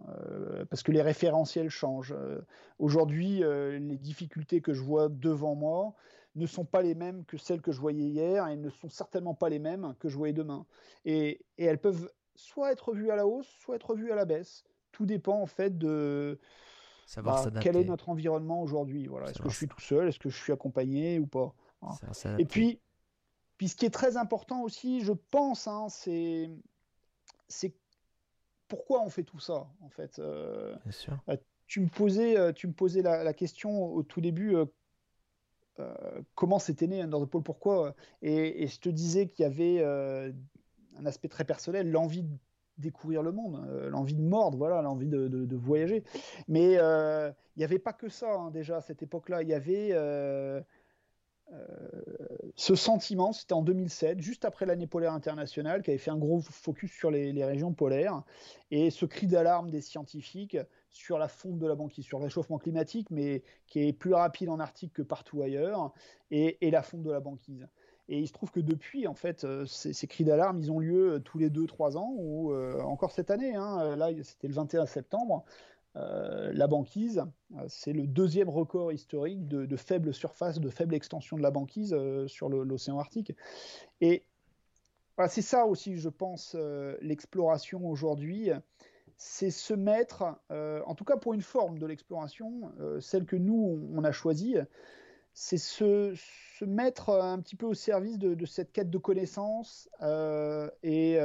parce 0.68 0.82
que 0.82 0.92
les 0.92 1.02
référentiels 1.02 1.68
changent. 1.68 2.14
Aujourd'hui, 2.78 3.40
les 3.40 3.98
difficultés 3.98 4.60
que 4.60 4.72
je 4.72 4.82
vois 4.82 5.08
devant 5.08 5.56
moi 5.56 5.94
ne 6.36 6.46
sont 6.46 6.64
pas 6.64 6.82
les 6.82 6.94
mêmes 6.94 7.24
que 7.24 7.36
celles 7.36 7.60
que 7.60 7.72
je 7.72 7.80
voyais 7.80 8.04
hier 8.04 8.46
et 8.48 8.56
ne 8.56 8.70
sont 8.70 8.88
certainement 8.88 9.34
pas 9.34 9.48
les 9.48 9.58
mêmes 9.58 9.94
que 9.98 10.08
je 10.08 10.16
voyais 10.16 10.32
demain. 10.32 10.66
Et, 11.04 11.40
et 11.58 11.64
elles 11.64 11.80
peuvent 11.80 12.10
soit 12.36 12.72
être 12.72 12.92
vues 12.92 13.10
à 13.10 13.16
la 13.16 13.26
hausse, 13.26 13.48
soit 13.60 13.76
être 13.76 13.94
vues 13.94 14.12
à 14.12 14.14
la 14.14 14.24
baisse. 14.24 14.64
Tout 14.92 15.06
dépend 15.06 15.40
en 15.40 15.46
fait 15.46 15.76
de 15.76 16.38
Savoir 17.06 17.50
bah, 17.50 17.58
quel 17.60 17.76
est 17.76 17.84
notre 17.84 18.08
environnement 18.08 18.62
aujourd'hui. 18.62 19.08
Voilà. 19.08 19.30
Est-ce 19.30 19.42
que 19.42 19.48
je 19.48 19.56
suis 19.56 19.66
tout 19.66 19.80
seul? 19.80 20.08
Est-ce 20.08 20.20
que 20.20 20.30
je 20.30 20.36
suis 20.36 20.52
accompagné 20.52 21.18
ou 21.18 21.26
pas? 21.26 21.52
Voilà. 21.80 22.38
Et 22.38 22.44
puis, 22.44 22.80
puis, 23.60 23.68
ce 23.68 23.76
qui 23.76 23.84
est 23.84 23.90
très 23.90 24.16
important 24.16 24.62
aussi, 24.62 25.00
je 25.00 25.12
pense, 25.12 25.66
hein, 25.66 25.88
c'est 25.90 26.48
c'est 27.48 27.74
pourquoi 28.68 29.02
on 29.02 29.10
fait 29.10 29.24
tout 29.24 29.40
ça, 29.40 29.66
en 29.80 29.88
fait. 29.88 30.18
Euh, 30.18 30.76
Bien 30.84 30.92
sûr. 30.92 31.18
tu 31.66 31.80
me 31.80 31.88
posais, 31.88 32.38
euh, 32.38 32.52
tu 32.52 32.68
me 32.68 32.72
posais 32.72 33.02
la, 33.02 33.24
la 33.24 33.34
question 33.34 33.92
au 33.92 34.02
tout 34.02 34.20
début, 34.20 34.54
euh, 34.54 34.64
euh, 34.64 34.66
comment 36.34 36.58
c'était 36.58 36.86
né 36.86 37.02
Under 37.02 37.20
the 37.20 37.26
Pole, 37.26 37.42
pourquoi 37.42 37.94
et, 38.22 38.62
et 38.62 38.66
je 38.66 38.80
te 38.80 38.88
disais 38.88 39.28
qu'il 39.28 39.42
y 39.42 39.46
avait 39.46 39.78
euh, 39.80 40.32
un 40.98 41.06
aspect 41.06 41.28
très 41.28 41.44
personnel, 41.44 41.90
l'envie 41.90 42.22
de 42.22 42.36
découvrir 42.78 43.22
le 43.22 43.32
monde, 43.32 43.64
euh, 43.68 43.90
l'envie 43.90 44.14
de 44.14 44.22
mordre, 44.22 44.58
voilà, 44.58 44.82
l'envie 44.82 45.06
de, 45.06 45.56
voyager. 45.56 46.02
Mais 46.48 46.76
euh, 46.78 47.30
il 47.56 47.60
n'y 47.60 47.64
avait 47.64 47.78
pas 47.78 47.92
que 47.92 48.08
ça 48.08 48.32
hein, 48.32 48.50
déjà 48.50 48.78
à 48.78 48.80
cette 48.80 49.02
époque-là. 49.02 49.42
Il 49.42 49.48
y 49.48 49.54
avait 49.54 49.90
euh, 49.92 50.60
euh, 51.52 51.66
ce 52.56 52.74
sentiment, 52.74 53.32
c'était 53.32 53.52
en 53.52 53.62
2007, 53.62 54.20
juste 54.20 54.44
après 54.44 54.66
l'année 54.66 54.86
polaire 54.86 55.12
internationale, 55.12 55.82
qui 55.82 55.90
avait 55.90 55.98
fait 55.98 56.10
un 56.10 56.18
gros 56.18 56.40
focus 56.40 56.90
sur 56.90 57.10
les 57.10 57.44
régions 57.44 57.72
polaires, 57.72 58.22
et 58.70 58.90
ce 58.90 59.04
cri 59.06 59.26
d'alarme 59.26 59.70
des 59.70 59.80
scientifiques 59.80 60.56
sur 60.90 61.18
la 61.18 61.28
fonte 61.28 61.58
de 61.58 61.66
la 61.66 61.74
banquise, 61.74 62.04
sur 62.04 62.18
le 62.18 62.24
réchauffement 62.24 62.58
climatique, 62.58 63.08
mais 63.10 63.42
qui 63.66 63.80
est 63.80 63.92
plus 63.92 64.12
rapide 64.12 64.48
en 64.48 64.58
Arctique 64.58 64.92
que 64.92 65.02
partout 65.02 65.42
ailleurs, 65.42 65.92
et, 66.30 66.58
la 66.70 66.82
fonte 66.82 67.02
de 67.02 67.10
la 67.10 67.20
banquise. 67.20 67.66
Et 68.08 68.18
il 68.18 68.26
se 68.26 68.32
trouve 68.32 68.50
que 68.50 68.60
depuis, 68.60 69.06
en 69.06 69.14
fait, 69.14 69.44
euh, 69.44 69.64
ces, 69.66 70.06
cris 70.08 70.24
d'alarme, 70.24 70.58
ils 70.58 70.72
ont 70.72 70.80
lieu 70.80 71.14
euh, 71.14 71.18
tous 71.20 71.38
les 71.38 71.48
2-3 71.48 71.96
ans, 71.96 72.12
ou 72.16 72.52
euh, 72.52 72.80
encore 72.82 73.12
cette 73.12 73.30
année, 73.30 73.54
hein, 73.54 73.96
là 73.96 74.10
c'était 74.24 74.48
le 74.48 74.54
21 74.54 74.86
septembre, 74.86 75.44
la 75.94 76.68
banquise, 76.68 77.24
c'est 77.66 77.92
le 77.92 78.06
deuxième 78.06 78.48
record 78.48 78.92
historique 78.92 79.48
de, 79.48 79.76
faible 79.76 80.14
surface, 80.14 80.60
de 80.60 80.70
faible 80.70 80.94
extension 80.94 81.36
de 81.36 81.42
la 81.42 81.50
banquise 81.50 81.96
sur 82.28 82.48
l'océan 82.48 83.00
Arctique. 83.00 83.32
Et 84.00 84.22
voilà, 85.16 85.28
c'est 85.28 85.42
ça 85.42 85.66
aussi, 85.66 85.96
je 85.96 86.08
pense, 86.08 86.56
l'exploration 87.02 87.90
aujourd'hui, 87.90 88.50
c'est 89.22 89.50
se 89.50 89.74
mettre, 89.74 90.34
euh, 90.50 90.80
en 90.86 90.94
tout 90.94 91.04
cas 91.04 91.18
pour 91.18 91.34
une 91.34 91.42
forme 91.42 91.78
de 91.78 91.84
l'exploration, 91.84 92.72
euh, 92.80 93.00
celle 93.00 93.26
que 93.26 93.36
nous, 93.36 93.78
on, 93.92 93.98
on 93.98 94.04
a 94.04 94.12
choisie, 94.12 94.56
c'est 95.34 95.58
se, 95.58 96.14
se 96.14 96.64
mettre 96.64 97.10
un 97.10 97.38
petit 97.38 97.54
peu 97.54 97.66
au 97.66 97.74
service 97.74 98.18
de, 98.18 98.32
de 98.32 98.46
cette 98.46 98.72
quête 98.72 98.88
de 98.88 98.96
connaissances 98.96 99.90
euh, 100.00 100.70
et 100.82 101.18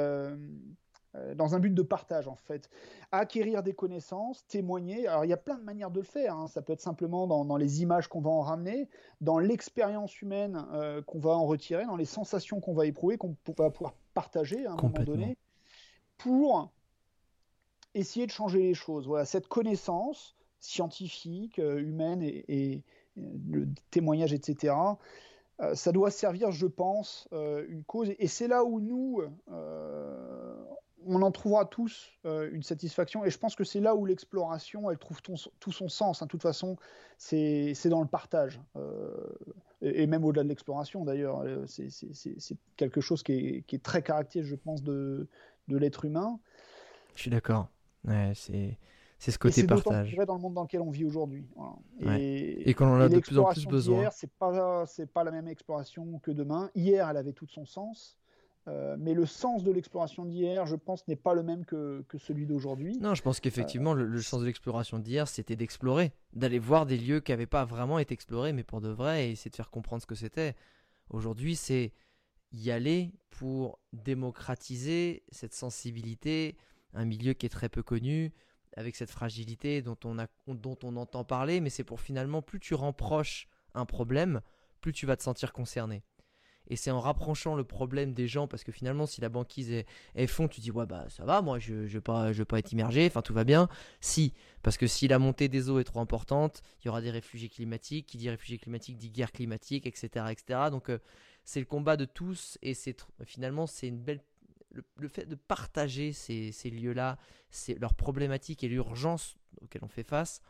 dans 1.35 1.55
un 1.55 1.59
but 1.59 1.73
de 1.73 1.81
partage 1.83 2.27
en 2.27 2.35
fait. 2.35 2.69
Acquérir 3.13 3.63
des 3.63 3.73
connaissances, 3.73 4.45
témoigner. 4.47 5.07
Alors 5.07 5.23
il 5.23 5.29
y 5.29 5.33
a 5.33 5.37
plein 5.37 5.55
de 5.55 5.63
manières 5.63 5.89
de 5.89 6.01
le 6.01 6.05
faire. 6.05 6.35
hein. 6.35 6.47
Ça 6.47 6.61
peut 6.61 6.73
être 6.73 6.81
simplement 6.81 7.27
dans, 7.27 7.45
dans 7.45 7.55
les 7.55 7.81
images 7.81 8.09
qu'on 8.09 8.19
va 8.19 8.29
en 8.29 8.41
ramener, 8.41 8.89
dans 9.21 9.39
l'expérience 9.39 10.21
humaine 10.21 10.61
qu'on 11.07 11.19
va 11.19 11.31
en 11.31 11.45
retirer, 11.45 11.85
dans 11.85 11.95
les 11.95 12.03
sensations 12.03 12.59
qu'on 12.59 12.73
va 12.73 12.87
éprouver, 12.87 13.17
qu'on 13.17 13.37
va 13.57 13.69
pouvoir 13.69 13.93
partager 14.13 14.65
à 14.65 14.73
un 14.73 14.75
moment 14.75 15.05
donné, 15.05 15.37
pour 16.17 16.73
essayer 17.95 18.27
de 18.27 18.31
changer 18.31 18.59
les 18.59 18.73
choses. 18.75 19.07
Voilà, 19.07 19.25
cette 19.25 19.47
connaissance 19.47 20.35
scientifique, 20.59 21.59
euh, 21.59 21.79
humaine 21.79 22.21
et, 22.21 22.83
euh, 23.17 23.21
le 23.49 23.67
témoignage, 23.91 24.33
etc. 24.33 24.75
euh, 25.61 25.73
ça 25.73 25.91
doit 25.91 26.11
servir, 26.11 26.51
je 26.51 26.67
pense, 26.67 27.29
une 27.31 27.83
cause. 27.85 28.11
Et 28.19 28.27
c'est 28.27 28.47
là 28.47 28.65
où 28.65 28.81
nous, 28.81 29.21
on 31.07 31.21
en 31.21 31.31
trouvera 31.31 31.65
tous 31.65 32.11
une 32.25 32.63
satisfaction. 32.63 33.23
Et 33.23 33.29
je 33.29 33.37
pense 33.37 33.55
que 33.55 33.63
c'est 33.63 33.79
là 33.79 33.95
où 33.95 34.05
l'exploration, 34.05 34.91
elle 34.91 34.97
trouve 34.97 35.21
tout 35.21 35.71
son 35.71 35.87
sens. 35.87 36.21
hein. 36.21 36.25
De 36.25 36.29
toute 36.29 36.41
façon, 36.41 36.75
c'est 37.17 37.87
dans 37.87 38.01
le 38.01 38.07
partage. 38.07 38.59
Et, 39.81 40.07
même 40.07 40.25
au-delà 40.25 40.43
de 40.43 40.49
l'exploration, 40.49 41.05
d'ailleurs. 41.05 41.43
C'est- 41.67 42.57
quelque 42.75 42.99
chose 42.99 43.23
qui 43.23 43.63
est, 43.71 43.83
très 43.83 44.01
caractéristique, 44.01 44.49
je 44.51 44.55
pense, 44.55 44.83
de 44.83 45.27
l'être 45.69 46.03
humain. 46.03 46.37
Je 47.15 47.21
suis 47.21 47.31
d'accord. 47.31 47.69
Ouais, 48.07 48.31
c'est 48.35 48.77
c'est 49.17 49.31
ce 49.31 49.39
côté 49.39 49.63
partage. 49.65 50.13
dans 50.27 50.35
le 50.35 50.41
monde 50.41 50.53
dans 50.53 50.63
lequel 50.63 50.81
on 50.81 50.91
vit 50.91 51.05
aujourd'hui. 51.05 51.47
Voilà. 51.55 51.75
Ouais. 52.01 52.21
Et, 52.21 52.69
Et 52.69 52.73
qu'on 52.73 52.87
en 52.87 52.99
a 52.99 53.07
de 53.09 53.19
plus 53.19 53.39
en 53.39 53.45
plus 53.45 53.65
besoin. 53.65 53.99
d'hier, 53.99 54.13
c'est 54.13 54.29
pas 54.37 54.85
c'est 54.85 55.07
pas 55.11 55.23
la 55.23 55.31
même 55.31 55.47
exploration 55.47 56.19
que 56.19 56.31
demain. 56.31 56.69
Hier, 56.75 57.09
elle 57.09 57.17
avait 57.17 57.31
tout 57.31 57.47
son 57.47 57.65
sens, 57.65 58.17
euh, 58.67 58.97
mais 58.99 59.13
le 59.13 59.25
sens 59.25 59.63
de 59.63 59.71
l'exploration 59.71 60.25
d'hier, 60.25 60.65
je 60.65 60.75
pense, 60.75 61.07
n'est 61.07 61.15
pas 61.15 61.33
le 61.33 61.43
même 61.43 61.65
que, 61.65 62.03
que 62.09 62.17
celui 62.17 62.45
d'aujourd'hui. 62.45 62.97
Non, 62.99 63.15
je 63.15 63.21
pense 63.21 63.39
qu'effectivement, 63.39 63.93
le, 63.93 64.05
le 64.05 64.21
sens 64.21 64.41
de 64.41 64.45
l'exploration 64.45 64.99
d'hier, 64.99 65.27
c'était 65.29 65.55
d'explorer, 65.55 66.11
d'aller 66.33 66.59
voir 66.59 66.85
des 66.85 66.97
lieux 66.97 67.21
qui 67.21 67.31
n'avaient 67.31 67.45
pas 67.45 67.63
vraiment 67.63 67.99
été 67.99 68.13
explorés, 68.13 68.51
mais 68.53 68.63
pour 68.63 68.81
de 68.81 68.89
vrai, 68.89 69.27
et 69.27 69.31
essayer 69.31 69.49
de 69.49 69.55
faire 69.55 69.69
comprendre 69.71 70.01
ce 70.01 70.07
que 70.07 70.15
c'était. 70.15 70.55
Aujourd'hui, 71.09 71.55
c'est 71.55 71.93
y 72.51 72.69
aller 72.69 73.13
pour 73.29 73.79
démocratiser 73.93 75.23
cette 75.31 75.53
sensibilité, 75.53 76.55
un 76.95 77.05
milieu 77.05 77.33
qui 77.33 77.45
est 77.45 77.49
très 77.49 77.69
peu 77.69 77.83
connu, 77.83 78.33
avec 78.75 78.95
cette 78.95 79.11
fragilité 79.11 79.81
dont 79.81 79.97
on, 80.03 80.19
a, 80.19 80.27
dont 80.47 80.77
on 80.83 80.95
entend 80.97 81.23
parler, 81.23 81.61
mais 81.61 81.69
c'est 81.69 81.83
pour 81.83 82.01
finalement, 82.01 82.41
plus 82.41 82.59
tu 82.59 82.73
rends 82.73 82.93
proche 82.93 83.47
un 83.73 83.85
problème, 83.85 84.41
plus 84.81 84.93
tu 84.93 85.05
vas 85.05 85.15
te 85.15 85.23
sentir 85.23 85.53
concerné. 85.53 86.03
Et 86.67 86.75
c'est 86.75 86.91
en 86.91 86.99
rapprochant 86.99 87.55
le 87.55 87.63
problème 87.63 88.13
des 88.13 88.27
gens, 88.27 88.47
parce 88.47 88.63
que 88.63 88.71
finalement, 88.71 89.05
si 89.05 89.21
la 89.21 89.29
banquise 89.29 89.71
est, 89.71 90.27
fond, 90.27 90.47
tu 90.47 90.61
dis 90.61 90.71
ouais 90.71 90.87
bah 90.87 91.05
ça 91.09 91.23
va, 91.23 91.41
moi 91.41 91.59
je 91.59 91.73
ne 91.73 91.85
vais 91.85 92.01
pas, 92.01 92.33
je 92.33 92.39
vais 92.39 92.45
pas 92.45 92.57
être 92.57 92.71
immergé, 92.71 93.05
enfin 93.05 93.21
tout 93.21 93.33
va 93.33 93.43
bien. 93.43 93.69
Si, 94.01 94.33
parce 94.63 94.77
que 94.77 94.87
si 94.87 95.07
la 95.07 95.19
montée 95.19 95.47
des 95.47 95.69
eaux 95.69 95.79
est 95.79 95.83
trop 95.83 95.99
importante, 95.99 96.63
il 96.81 96.87
y 96.87 96.89
aura 96.89 97.01
des 97.01 97.11
réfugiés 97.11 97.49
climatiques. 97.49 98.07
Qui 98.07 98.17
dit 98.17 98.29
réfugiés 98.29 98.57
climatiques 98.57 98.97
dit 98.97 99.11
guerre 99.11 99.31
climatique, 99.31 99.85
etc., 99.85 100.25
etc. 100.31 100.69
Donc 100.71 100.89
euh, 100.89 100.97
c'est 101.43 101.59
le 101.59 101.65
combat 101.67 101.97
de 101.97 102.05
tous 102.05 102.57
et 102.63 102.73
c'est 102.73 103.05
finalement 103.25 103.67
c'est 103.67 103.87
une 103.87 103.99
belle 103.99 104.21
le, 104.95 105.07
fait 105.07 105.25
de 105.25 105.35
partager 105.35 106.13
ces, 106.13 106.51
lieux-là, 106.69 107.17
leurs 107.79 107.93
problématiques 107.93 108.63
et 108.63 108.67
l'urgence 108.67 109.35
auxquelles 109.61 109.83
on 109.83 109.89
fait 109.89 110.03
face, 110.03 110.41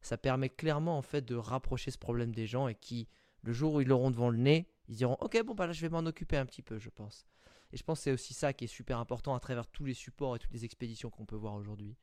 ça 0.00 0.16
permet 0.16 0.48
clairement 0.48 0.98
en 0.98 1.02
fait 1.02 1.22
de 1.22 1.34
rapprocher 1.34 1.90
ce 1.90 1.98
problème 1.98 2.34
des 2.34 2.46
gens 2.46 2.68
et 2.68 2.74
qui 2.74 3.08
le 3.42 3.52
jour 3.52 3.74
où 3.74 3.80
ils 3.80 3.88
l'auront 3.88 4.10
devant 4.10 4.30
le 4.30 4.38
nez, 4.38 4.68
ils 4.88 4.96
diront 4.96 5.16
ok 5.20 5.42
bon 5.44 5.54
bah 5.54 5.66
là 5.66 5.72
je 5.72 5.80
vais 5.80 5.88
m'en 5.88 6.06
occuper 6.06 6.36
un 6.36 6.46
petit 6.46 6.62
peu, 6.62 6.78
je 6.78 6.90
pense. 6.90 7.26
Et 7.72 7.76
je 7.76 7.84
pense 7.84 7.98
que 7.98 8.04
c'est 8.04 8.12
aussi 8.12 8.34
ça 8.34 8.52
qui 8.52 8.64
est 8.64 8.68
super 8.68 8.98
important 8.98 9.34
à 9.34 9.40
travers 9.40 9.66
tous 9.66 9.84
les 9.84 9.94
supports 9.94 10.36
et 10.36 10.38
toutes 10.38 10.52
les 10.52 10.64
expéditions 10.64 11.10
qu'on 11.10 11.26
peut 11.26 11.36
voir 11.36 11.54
aujourd'hui. 11.54 11.96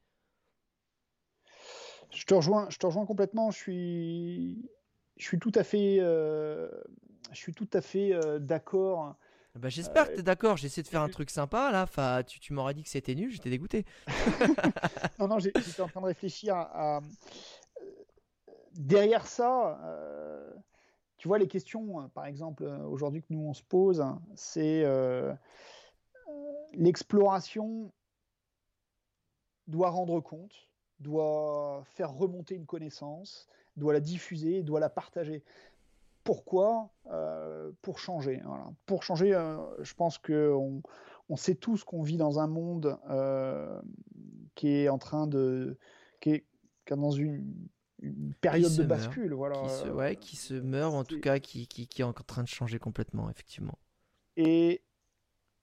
Je 2.11 2.25
te 2.25 2.33
rejoins, 2.33 2.69
je 2.69 2.77
te 2.77 2.85
rejoins 2.85 3.05
complètement. 3.05 3.51
Je 3.51 3.57
suis, 3.57 4.69
je 5.17 5.25
suis 5.25 5.39
tout 5.39 5.51
à 5.55 5.63
fait, 5.63 5.97
euh, 5.99 6.69
je 7.31 7.37
suis 7.37 7.53
tout 7.53 7.69
à 7.73 7.81
fait 7.81 8.13
euh, 8.13 8.39
d'accord. 8.39 9.15
Bah, 9.59 9.69
J'espère 9.69 10.09
que 10.09 10.15
tu 10.15 10.19
es 10.19 10.23
d'accord, 10.23 10.57
j'ai 10.57 10.67
essayé 10.67 10.83
de 10.83 10.87
faire 10.87 11.01
un 11.01 11.07
truc 11.07 11.29
sympa 11.29 11.71
là, 11.71 11.83
enfin, 11.83 12.23
tu, 12.23 12.39
tu 12.39 12.53
m'aurais 12.53 12.73
dit 12.73 12.83
que 12.83 12.89
c'était 12.89 13.15
nul, 13.15 13.31
j'étais 13.31 13.49
dégoûté. 13.49 13.85
Non, 15.19 15.27
non, 15.27 15.39
j'étais 15.39 15.81
en 15.81 15.87
train 15.87 16.01
de 16.01 16.07
réfléchir 16.07 16.55
à, 16.55 16.97
à- 16.97 16.99
euh, 16.99 17.01
derrière 18.73 19.25
ça. 19.25 19.79
euh, 19.85 20.51
tu 21.17 21.27
vois 21.29 21.37
les 21.39 21.47
questions, 21.47 22.01
euh, 22.01 22.07
par 22.09 22.25
exemple, 22.25 22.65
aujourd'hui 22.65 23.21
que 23.21 23.27
nous 23.31 23.47
on 23.47 23.53
se 23.53 23.63
pose, 23.63 24.01
hein, 24.01 24.21
c'est 24.35 24.83
euh, 24.83 25.33
l'exploration 26.73 27.91
doit 29.67 29.89
rendre 29.89 30.19
compte, 30.19 30.69
doit 30.99 31.83
faire 31.85 32.11
remonter 32.11 32.55
une 32.55 32.65
connaissance, 32.65 33.47
doit 33.77 33.93
la 33.93 33.99
diffuser, 33.99 34.63
doit 34.63 34.79
la 34.79 34.89
partager. 34.89 35.43
Pourquoi 36.25 36.91
Pour 37.81 37.99
changer. 37.99 38.41
Voilà. 38.45 38.65
Pour 38.85 39.03
changer, 39.03 39.31
je 39.79 39.93
pense 39.93 40.17
qu'on 40.17 40.81
on 41.29 41.35
sait 41.37 41.55
tous 41.55 41.85
qu'on 41.85 42.01
vit 42.01 42.17
dans 42.17 42.39
un 42.39 42.47
monde 42.47 42.99
qui 44.55 44.69
est 44.69 44.89
en 44.89 44.97
train 44.97 45.27
de. 45.27 45.77
qui 46.19 46.31
est, 46.31 46.45
qui 46.85 46.93
est 46.93 46.97
dans 46.97 47.11
une, 47.11 47.67
une 48.01 48.33
période 48.41 48.75
de 48.75 48.83
bascule. 48.83 49.33
Voilà. 49.33 49.61
Qui 49.61 49.69
se, 49.69 49.87
ouais, 49.89 50.15
qui 50.15 50.35
se 50.35 50.53
meurt, 50.53 50.93
en 50.93 51.03
tout 51.03 51.19
cas, 51.19 51.39
qui, 51.39 51.67
qui, 51.67 51.87
qui, 51.87 52.01
est 52.01 52.05
en 52.05 52.13
train 52.13 52.43
de 52.43 52.47
changer 52.47 52.79
complètement, 52.79 53.29
effectivement. 53.29 53.77
Et, 54.37 54.81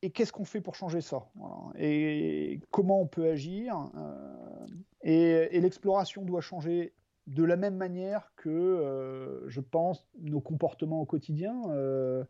et 0.03 0.11
qu'est-ce 0.11 0.33
qu'on 0.33 0.45
fait 0.45 0.61
pour 0.61 0.75
changer 0.75 1.01
ça 1.01 1.29
voilà. 1.35 1.57
Et 1.77 2.61
comment 2.71 3.01
on 3.01 3.07
peut 3.07 3.29
agir 3.29 3.91
euh, 3.97 4.67
Et, 5.03 5.57
et 5.57 5.61
l'exploration 5.61 6.23
doit 6.23 6.41
changer 6.41 6.95
de 7.27 7.45
la 7.45 7.57
même 7.57 7.77
manière 7.77 8.33
que, 8.37 8.49
euh, 8.49 9.49
je 9.49 9.61
pense, 9.61 10.07
nos 10.21 10.41
comportements 10.41 11.01
au 11.01 11.07
quotidien. 11.07 11.71
Euh, 11.71 12.25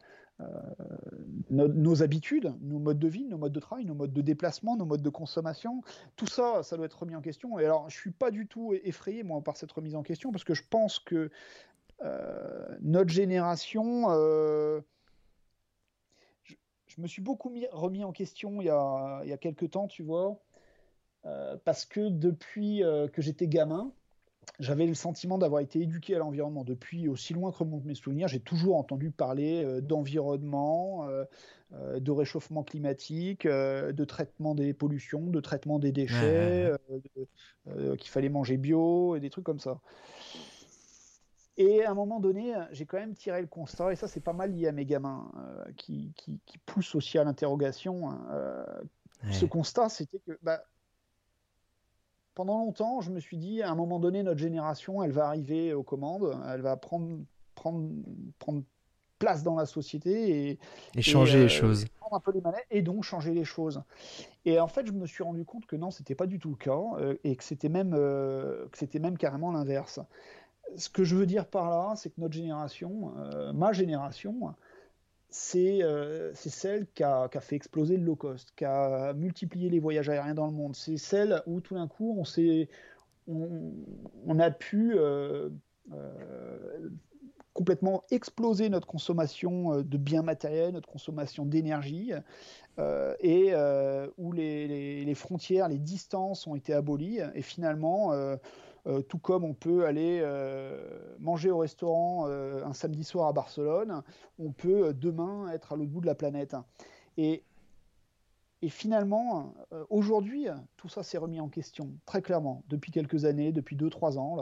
nos, 1.51 1.69
nos, 1.69 2.03
habitudes, 2.03 2.53
nos 2.63 2.81
modes 2.81 2.99
de 2.99 3.07
vie, 3.07 3.27
nos 3.27 3.39
modes 3.39 3.53
de 3.53 3.61
travail, 3.61 3.85
nos 3.85 3.95
modes 3.95 4.13
de 4.13 4.23
déplacement, 4.23 4.77
nos 4.77 4.87
modes 4.87 5.03
de 5.03 5.09
consommation, 5.09 5.83
tout 6.17 6.27
ça, 6.27 6.65
ça 6.65 6.77
doit 6.77 6.87
être 6.87 6.99
remis 6.99 7.15
en 7.15 7.21
question. 7.21 7.61
Et 7.61 7.65
alors, 7.65 7.89
je 7.89 7.97
suis 7.97 8.11
pas 8.11 8.33
du 8.33 8.49
tout 8.49 8.75
effrayé 8.83 9.23
moi 9.23 9.41
par 9.41 9.57
cette 9.57 9.71
remise 9.71 9.95
en 9.95 10.03
question 10.03 10.33
parce 10.33 10.43
que 10.43 10.55
je 10.55 10.65
pense 10.69 10.99
que 10.99 11.31
euh, 12.05 12.77
notre 12.81 13.11
génération, 13.11 14.07
euh, 14.11 14.81
je, 16.43 17.01
me 17.01 17.07
suis 17.07 17.23
beaucoup 17.23 17.49
mis, 17.51 17.67
remis 17.71 18.05
en 18.05 18.13
question 18.13 18.61
il 18.61 18.67
y 18.67 18.71
a, 18.71 19.21
il 19.23 19.31
y 19.31 19.33
a 19.33 19.39
quelques 19.39 19.71
temps, 19.71 19.87
tu 19.87 20.03
vois, 20.03 20.41
euh, 21.27 21.57
parce 21.65 21.85
que 21.85 22.09
depuis 22.09 22.83
que 23.13 23.23
j'étais 23.23 23.47
gamin, 23.47 23.93
j'avais 24.59 24.87
le 24.87 24.95
sentiment 24.95 25.39
d'avoir 25.39 25.61
été 25.61 25.81
éduqué 25.81 26.15
à 26.15 26.19
l'environnement 26.19 26.65
depuis 26.65 27.09
aussi 27.09 27.35
loin 27.35 27.51
que 27.53 27.59
remontent 27.59 27.87
mes 27.87 27.95
souvenirs. 27.95 28.29
J'ai 28.29 28.41
toujours 28.41 28.77
entendu 28.77 29.11
parler 29.11 29.65
euh, 29.65 29.81
d'environnement, 29.81 31.07
euh, 31.09 31.25
euh, 31.73 32.01
de 32.01 32.11
réchauffement 32.11 32.63
climatique, 32.63 33.47
euh, 33.47 33.93
de 33.93 34.05
traitement 34.05 34.55
des 34.55 34.75
pollutions, 34.75 35.27
de 35.27 35.41
traitement 35.41 35.79
des 35.79 35.93
déchets, 35.93 36.73
qu'il 37.99 38.11
fallait 38.11 38.29
manger 38.29 38.57
bio 38.57 39.17
et 39.17 39.21
des 39.21 39.31
trucs 39.31 39.45
comme 39.45 39.61
ça. 39.61 39.81
Et 41.57 41.85
à 41.85 41.91
un 41.91 41.95
moment 41.95 42.19
donné, 42.19 42.55
j'ai 42.73 42.87
quand 42.87 42.97
même 42.97 43.15
tiré 43.15 43.41
le 43.41 43.47
constat, 43.47 43.93
et 43.93 43.97
ça 43.97 44.09
c'est 44.09 44.21
pas 44.21 44.33
mal 44.33 44.53
lié 44.53 44.69
à 44.69 44.73
mes 44.73 44.87
gamins, 44.87 45.31
qui, 45.77 46.13
qui, 46.17 46.41
qui, 46.47 46.59
poussent 46.59 46.95
aussi 46.95 47.19
à 47.19 47.25
l'interrogation. 47.25 48.09
Ouais. 49.25 49.33
Ce 49.33 49.45
constat, 49.45 49.89
c'était 49.91 50.19
que 50.27 50.39
bah, 50.43 50.65
pendant 52.35 52.59
longtemps, 52.59 53.01
je 53.01 53.11
me 53.11 53.21
suis 53.21 53.37
dit, 53.37 53.63
à 53.63 53.71
un 53.71 53.75
moment 53.75 53.99
donné, 53.99 54.23
notre 54.23 54.41
génération, 54.41 55.03
elle 55.03 55.13
va 55.13 55.27
arriver 55.27 55.75
aux 55.75 55.83
commandes, 55.83 56.39
elle 56.49 56.63
va 56.63 56.77
prendre, 56.77 57.19
prendre, 57.55 57.89
prendre 58.39 58.63
place 59.23 59.45
dans 59.45 59.55
la 59.55 59.67
société 59.67 60.51
et, 60.51 60.59
et 60.97 61.03
changer 61.03 61.39
et, 61.39 61.41
les 61.43 61.45
euh, 61.45 61.49
choses. 61.49 61.85
Prendre 62.01 62.17
un 62.17 62.21
peu 62.21 62.33
les 62.33 62.41
manettes 62.41 62.67
et 62.73 62.83
donc 62.83 63.05
changer 63.05 63.33
les 63.33 63.45
choses. 63.45 63.81
Et 64.45 64.59
en 64.59 64.67
fait, 64.67 64.85
je 64.85 64.93
me 64.93 65.07
suis 65.07 65.23
rendu 65.23 65.45
compte 65.45 65.65
que 65.67 65.77
non, 65.77 65.93
c'était 65.93 66.17
pas 66.17 66.27
du 66.27 66.41
tout 66.41 66.51
le 66.51 66.57
cas 66.57 66.81
euh, 66.99 67.15
et 67.23 67.37
que 67.37 67.45
c'était 67.45 67.69
même, 67.69 67.95
euh, 67.95 68.67
que 68.73 68.79
c'était 68.79 68.99
même 68.99 69.17
carrément 69.17 69.53
l'inverse. 69.53 70.01
Ce 70.77 70.89
que 70.89 71.05
je 71.05 71.15
veux 71.15 71.27
dire 71.27 71.47
par 71.47 71.71
là, 71.71 71.95
c'est 71.95 72.11
que 72.11 72.21
notre 72.21 72.35
génération, 72.35 73.13
ma 73.53 73.73
génération, 73.73 74.55
c'est 75.33 75.83
euh, 75.83 76.35
celle 76.35 76.87
qui 76.95 77.03
a, 77.03 77.29
fait 77.41 77.57
exploser 77.57 77.97
le 77.97 78.05
low 78.05 78.17
cost, 78.17 78.53
qui 78.55 78.67
a 78.67 79.15
multiplié 79.15 79.71
les 79.71 79.81
voyages 79.81 80.11
aériens 80.11 80.35
dans 80.35 80.47
le 80.47 80.53
monde. 80.53 80.77
C'est 80.77 80.99
celle 80.99 81.43
où 81.47 81.61
tout 81.61 81.75
d'un 81.75 81.89
coup, 81.89 82.23
on, 83.27 84.39
a 84.39 84.51
pu 84.51 84.95
euh, 84.95 85.49
euh, 85.93 86.91
complètement 87.55 88.05
exploser 88.11 88.69
notre 88.69 88.87
consommation 88.87 89.81
de 89.81 89.97
biens 89.97 90.23
matériels, 90.23 90.75
notre 90.75 90.89
consommation 90.89 91.47
d'énergie, 91.47 92.13
et 92.79 93.55
où 94.19 94.33
les, 94.33 94.69
les, 94.69 95.05
les, 95.07 95.15
frontières, 95.15 95.69
les 95.69 95.79
distances 95.79 96.47
ont 96.47 96.57
été 96.57 96.75
abolies, 96.75 97.21
et 97.35 97.43
finalement 97.43 98.13
euh, 98.89 99.01
tout 99.01 99.19
comme 99.19 99.45
on 99.45 99.55
peut 99.55 99.87
aller 99.87 100.19
euh, 100.23 100.77
manger 101.21 101.53
au 101.53 101.59
restaurant 101.59 102.27
euh, 102.27 102.65
un 102.65 102.73
samedi 102.73 103.05
soir 103.05 103.29
à 103.29 103.33
Barcelone, 103.33 104.03
on 104.41 104.51
peut 104.51 104.93
demain 104.93 105.49
être 105.53 105.73
à 105.73 105.77
l'autre 105.77 105.91
bout 105.91 106.01
de 106.01 106.07
la 106.07 106.17
planète. 106.17 106.57
Et, 107.17 107.45
et 108.61 108.69
finalement, 108.69 109.55
aujourd'hui, 109.91 110.47
tout 110.77 110.89
ça 110.89 111.03
s'est 111.03 111.19
remis 111.19 111.41
en 111.41 111.49
question, 111.49 111.91
très 112.07 112.23
clairement, 112.23 112.63
depuis 112.69 112.93
quelques 112.93 113.25
années, 113.25 113.51
depuis 113.51 113.77
2-3 113.77 114.19
ans. 114.19 114.37